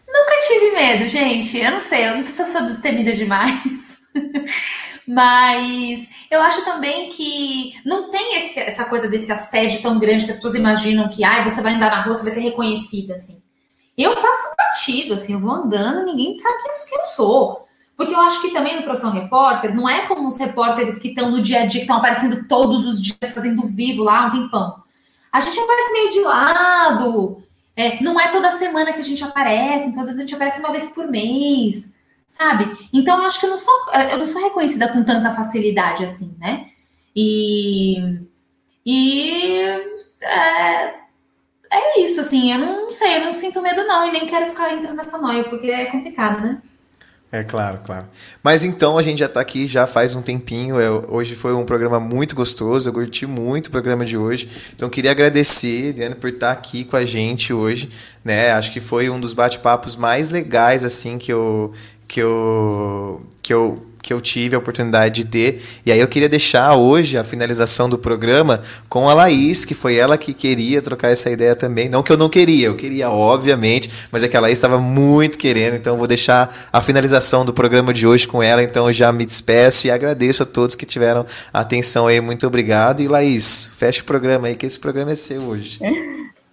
Nunca 0.07 0.33
tive 0.47 0.73
medo, 0.73 1.09
gente. 1.09 1.57
Eu 1.59 1.71
não 1.71 1.81
sei, 1.81 2.07
eu 2.07 2.15
não 2.15 2.23
sei 2.23 2.31
se 2.33 2.43
eu 2.43 2.47
sou 2.47 2.63
destemida 2.63 3.15
demais. 3.15 3.99
Mas 5.07 6.09
eu 6.31 6.41
acho 6.41 6.65
também 6.65 7.11
que 7.11 7.75
não 7.85 8.11
tem 8.11 8.39
esse, 8.39 8.59
essa 8.61 8.85
coisa 8.87 9.07
desse 9.09 9.31
assédio 9.31 9.83
tão 9.83 9.99
grande 9.99 10.25
que 10.25 10.31
as 10.31 10.37
pessoas 10.37 10.55
imaginam 10.55 11.09
que 11.09 11.23
ai, 11.23 11.49
você 11.49 11.61
vai 11.61 11.75
andar 11.75 11.91
na 11.91 12.03
rua, 12.03 12.15
você 12.15 12.25
vai 12.25 12.33
ser 12.33 12.41
reconhecida, 12.41 13.15
assim. 13.15 13.43
Eu 13.97 14.15
passo 14.17 14.55
batido, 14.57 15.15
assim, 15.15 15.35
eu 15.35 15.41
vou 15.41 15.53
andando, 15.53 16.07
ninguém 16.07 16.39
sabe 16.39 16.63
que 16.63 16.69
isso 16.71 16.89
que 16.89 16.97
eu 16.97 17.05
sou. 17.05 17.65
Porque 17.97 18.13
eu 18.13 18.21
acho 18.21 18.41
que 18.43 18.51
também 18.51 18.77
no 18.77 18.83
Profissão 18.83 19.13
Repórter, 19.13 19.75
não 19.75 19.89
é 19.89 20.07
como 20.07 20.27
os 20.27 20.37
repórteres 20.37 20.99
que 20.99 21.09
estão 21.09 21.31
no 21.31 21.41
dia 21.41 21.63
a 21.63 21.67
dia, 21.67 21.81
que 21.81 21.85
estão 21.85 21.99
aparecendo 21.99 22.49
todos 22.49 22.85
os 22.85 23.01
dias, 23.01 23.33
fazendo 23.33 23.69
vivo 23.69 24.03
lá 24.03 24.27
um 24.27 24.31
tempão. 24.33 24.83
A 25.33 25.41
gente 25.41 25.59
aparece 25.59 25.93
meio 25.93 26.11
de 26.11 26.21
lado, 26.21 27.43
é, 27.77 28.03
não 28.03 28.19
é 28.19 28.29
toda 28.29 28.51
semana 28.51 28.93
que 28.93 29.01
a 29.01 29.05
gente 29.05 29.23
aparece, 29.23 29.89
então 29.89 30.01
às 30.01 30.07
vezes 30.07 30.21
a 30.21 30.23
gente 30.23 30.35
aparece 30.35 30.61
uma 30.61 30.73
vez 30.73 30.87
por 30.87 31.07
mês, 31.09 31.95
sabe? 32.27 32.89
Então 32.93 33.19
eu 33.19 33.25
acho 33.25 33.39
que 33.39 33.47
eu 33.47 33.51
não 33.51 33.59
sou, 33.59 33.75
eu 34.11 34.19
não 34.19 34.27
sou 34.27 34.43
reconhecida 34.43 34.89
com 34.89 35.03
tanta 35.03 35.35
facilidade 35.35 36.05
assim, 36.05 36.37
né? 36.39 36.71
E, 37.15 38.21
e 38.85 39.61
é, 40.21 40.95
é 41.71 42.01
isso, 42.01 42.21
assim, 42.21 42.53
eu 42.53 42.59
não 42.59 42.91
sei, 42.91 43.17
eu 43.17 43.27
não 43.27 43.35
sinto 43.35 43.63
medo 43.63 43.87
não, 43.87 44.07
e 44.07 44.13
nem 44.13 44.27
quero 44.27 44.47
ficar 44.47 44.73
entrando 44.73 44.97
nessa 44.97 45.19
noia, 45.19 45.45
porque 45.45 45.71
é 45.71 45.87
complicado, 45.87 46.41
né? 46.41 46.63
É 47.35 47.43
claro, 47.43 47.81
claro. 47.85 48.07
Mas 48.45 48.65
então 48.65 48.97
a 48.97 49.03
gente 49.03 49.19
já 49.19 49.27
está 49.27 49.41
aqui 49.41 49.67
já 49.67 49.89
faz 49.89 50.15
um 50.15 50.23
tempinho. 50.23 50.79
Eu, 50.81 51.05
hoje 51.09 51.35
foi 51.35 51.53
um 51.53 51.65
programa 51.65 51.99
muito 51.99 52.33
gostoso. 52.33 52.89
Eu 52.89 52.93
curti 52.93 53.27
muito 53.27 53.67
o 53.67 53.71
programa 53.73 54.05
de 54.05 54.17
hoje. 54.17 54.49
Então 54.73 54.89
queria 54.89 55.11
agradecer, 55.11 55.95
Diana, 55.95 56.15
por 56.15 56.31
estar 56.31 56.53
aqui 56.53 56.85
com 56.85 56.95
a 56.95 57.05
gente 57.05 57.53
hoje. 57.53 57.91
Né? 58.25 58.53
Acho 58.53 58.73
que 58.73 58.79
foi 58.79 59.11
um 59.11 59.19
dos 59.19 59.35
bate-papos 59.35 59.97
mais 59.97 60.31
legais 60.31 60.85
assim 60.85 61.19
que 61.19 61.33
eu 61.33 61.73
que 62.15 62.21
eu 62.21 63.21
que 63.43 63.53
eu 63.53 63.83
que 64.01 64.13
eu 64.13 64.21
tive 64.21 64.55
a 64.55 64.59
oportunidade 64.59 65.23
de 65.23 65.27
ter. 65.27 65.63
E 65.85 65.91
aí 65.91 65.99
eu 65.99 66.07
queria 66.07 66.29
deixar 66.29 66.77
hoje 66.77 67.17
a 67.17 67.25
finalização 67.25 67.89
do 67.89 67.97
programa 67.97 68.61
com 68.87 69.09
a 69.09 69.15
Laís, 69.15 69.65
que 69.65 69.75
foi 69.75 69.97
ela 69.97 70.19
que 70.19 70.35
queria 70.35 70.83
trocar 70.83 71.09
essa 71.09 71.31
ideia 71.31 71.57
também. 71.57 71.89
Não 71.89 72.03
que 72.03 72.13
eu 72.13 72.19
não 72.19 72.29
queria, 72.29 72.67
eu 72.67 72.77
queria, 72.77 73.11
obviamente, 73.11 73.91
mas 74.13 74.23
é 74.23 74.29
que 74.29 74.37
a 74.37 74.41
Laís 74.41 74.59
estava 74.59 74.79
muito 74.79 75.39
querendo, 75.39 75.77
então 75.77 75.95
eu 75.95 75.97
vou 75.97 76.07
deixar 76.07 76.55
a 76.71 76.83
finalização 76.83 77.47
do 77.47 77.55
programa 77.55 77.95
de 77.95 78.07
hoje 78.07 78.29
com 78.29 78.43
ela. 78.43 78.63
Então 78.63 78.87
eu 78.87 78.93
já 78.93 79.11
me 79.11 79.25
despeço 79.25 79.87
e 79.87 79.91
agradeço 79.91 80.43
a 80.43 80.47
todos 80.47 80.77
que 80.77 80.85
tiveram 80.85 81.25
atenção 81.51 82.07
aí. 82.07 82.21
Muito 82.21 82.47
obrigado. 82.47 83.01
E 83.01 83.09
Laís, 83.09 83.73
feche 83.75 84.03
o 84.03 84.05
programa 84.05 84.49
aí, 84.49 84.55
que 84.55 84.67
esse 84.67 84.79
programa 84.79 85.13
é 85.13 85.17
seu 85.17 85.41
hoje. 85.41 85.81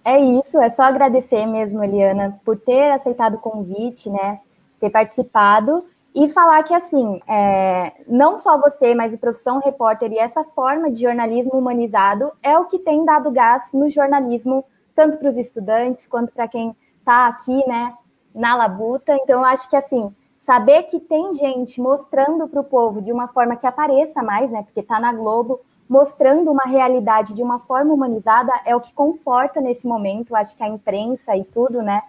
É 0.04 0.18
isso, 0.18 0.58
é 0.58 0.70
só 0.70 0.82
agradecer 0.84 1.46
mesmo, 1.46 1.84
Eliana, 1.84 2.40
por 2.44 2.56
ter 2.56 2.90
aceitado 2.92 3.34
o 3.34 3.38
convite, 3.38 4.10
né? 4.10 4.38
Ter 4.82 4.90
participado. 4.90 5.84
E 6.12 6.28
falar 6.28 6.64
que, 6.64 6.74
assim, 6.74 7.20
é, 7.28 7.92
não 8.08 8.36
só 8.36 8.60
você, 8.60 8.96
mas 8.96 9.14
o 9.14 9.18
Profissão 9.18 9.60
Repórter 9.60 10.12
e 10.12 10.18
essa 10.18 10.42
forma 10.42 10.90
de 10.90 11.00
jornalismo 11.00 11.52
humanizado 11.52 12.32
é 12.42 12.58
o 12.58 12.64
que 12.64 12.80
tem 12.80 13.04
dado 13.04 13.30
gás 13.30 13.72
no 13.72 13.88
jornalismo, 13.88 14.64
tanto 14.92 15.18
para 15.18 15.28
os 15.28 15.38
estudantes 15.38 16.04
quanto 16.06 16.32
para 16.32 16.48
quem 16.48 16.76
está 16.98 17.28
aqui, 17.28 17.64
né, 17.66 17.94
na 18.34 18.56
labuta. 18.56 19.14
Então, 19.22 19.44
acho 19.44 19.70
que, 19.70 19.76
assim, 19.76 20.12
saber 20.40 20.82
que 20.82 20.98
tem 20.98 21.32
gente 21.32 21.80
mostrando 21.80 22.48
para 22.48 22.60
o 22.60 22.64
povo 22.64 23.00
de 23.00 23.12
uma 23.12 23.28
forma 23.28 23.54
que 23.54 23.66
apareça 23.66 24.20
mais, 24.20 24.50
né, 24.50 24.64
porque 24.64 24.80
está 24.80 24.98
na 24.98 25.12
Globo, 25.12 25.60
mostrando 25.88 26.50
uma 26.50 26.64
realidade 26.64 27.34
de 27.34 27.42
uma 27.42 27.60
forma 27.60 27.94
humanizada 27.94 28.52
é 28.64 28.74
o 28.74 28.80
que 28.80 28.92
conforta 28.92 29.60
nesse 29.60 29.86
momento. 29.86 30.34
Acho 30.34 30.56
que 30.56 30.62
a 30.62 30.68
imprensa 30.68 31.36
e 31.36 31.44
tudo, 31.44 31.80
né, 31.82 32.02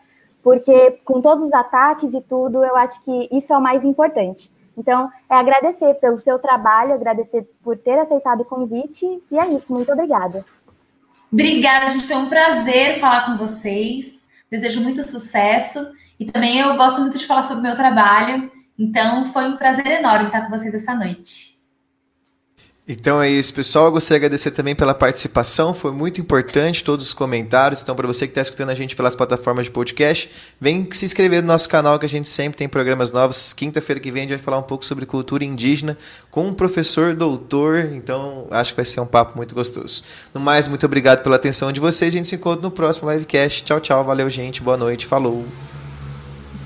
porque 0.43 0.99
com 1.05 1.21
todos 1.21 1.45
os 1.45 1.53
ataques 1.53 2.13
e 2.13 2.21
tudo, 2.21 2.63
eu 2.63 2.75
acho 2.75 3.01
que 3.01 3.29
isso 3.31 3.53
é 3.53 3.57
o 3.57 3.61
mais 3.61 3.85
importante. 3.85 4.51
Então, 4.77 5.09
é 5.29 5.35
agradecer 5.35 5.93
pelo 5.95 6.17
seu 6.17 6.37
trabalho, 6.37 6.93
agradecer 6.93 7.47
por 7.63 7.77
ter 7.77 7.97
aceitado 7.97 8.41
o 8.41 8.45
convite, 8.45 9.05
e 9.31 9.39
é 9.39 9.47
isso, 9.47 9.71
muito 9.71 9.91
obrigada. 9.91 10.43
Obrigada, 11.31 11.91
gente, 11.91 12.07
foi 12.07 12.17
um 12.17 12.29
prazer 12.29 12.99
falar 12.99 13.25
com 13.25 13.37
vocês, 13.37 14.27
desejo 14.51 14.81
muito 14.81 15.03
sucesso, 15.03 15.79
e 16.19 16.25
também 16.25 16.59
eu 16.59 16.75
gosto 16.75 17.01
muito 17.01 17.17
de 17.17 17.25
falar 17.25 17.43
sobre 17.43 17.59
o 17.59 17.63
meu 17.63 17.75
trabalho, 17.75 18.51
então 18.77 19.31
foi 19.31 19.45
um 19.45 19.57
prazer 19.57 19.87
enorme 19.87 20.27
estar 20.27 20.41
com 20.41 20.49
vocês 20.49 20.73
essa 20.73 20.93
noite. 20.93 21.52
Então 22.85 23.21
é 23.21 23.29
isso, 23.29 23.53
pessoal. 23.53 23.85
Eu 23.85 23.93
gostaria 23.93 24.19
de 24.19 24.25
agradecer 24.25 24.51
também 24.51 24.75
pela 24.75 24.93
participação, 24.93 25.73
foi 25.73 25.91
muito 25.93 26.19
importante 26.19 26.83
todos 26.83 27.07
os 27.07 27.13
comentários. 27.13 27.81
Então, 27.81 27.95
para 27.95 28.05
você 28.05 28.27
que 28.27 28.31
está 28.31 28.41
escutando 28.41 28.71
a 28.71 28.75
gente 28.75 28.93
pelas 28.93 29.15
plataformas 29.15 29.67
de 29.67 29.71
podcast, 29.71 30.29
vem 30.59 30.85
se 30.91 31.05
inscrever 31.05 31.41
no 31.41 31.47
nosso 31.47 31.69
canal, 31.69 31.97
que 31.97 32.05
a 32.05 32.09
gente 32.09 32.27
sempre 32.27 32.57
tem 32.57 32.67
programas 32.67 33.13
novos. 33.13 33.53
Quinta-feira 33.53 34.01
que 34.01 34.11
vem 34.11 34.23
a 34.23 34.27
gente 34.27 34.35
vai 34.35 34.43
falar 34.43 34.57
um 34.57 34.63
pouco 34.63 34.83
sobre 34.83 35.05
cultura 35.05 35.45
indígena 35.45 35.97
com 36.29 36.47
um 36.47 36.53
professor 36.53 37.15
doutor. 37.15 37.89
Então, 37.93 38.47
acho 38.51 38.73
que 38.73 38.75
vai 38.75 38.85
ser 38.85 38.99
um 38.99 39.07
papo 39.07 39.37
muito 39.37 39.55
gostoso. 39.55 40.03
No 40.33 40.41
mais, 40.41 40.67
muito 40.67 40.85
obrigado 40.85 41.23
pela 41.23 41.37
atenção 41.37 41.71
de 41.71 41.79
vocês. 41.79 42.13
A 42.13 42.17
gente 42.17 42.27
se 42.27 42.35
encontra 42.35 42.61
no 42.61 42.71
próximo 42.71 43.09
livecast. 43.09 43.63
Tchau, 43.63 43.79
tchau. 43.79 44.03
Valeu, 44.03 44.29
gente. 44.29 44.61
Boa 44.61 44.75
noite. 44.75 45.05
Falou. 45.05 45.45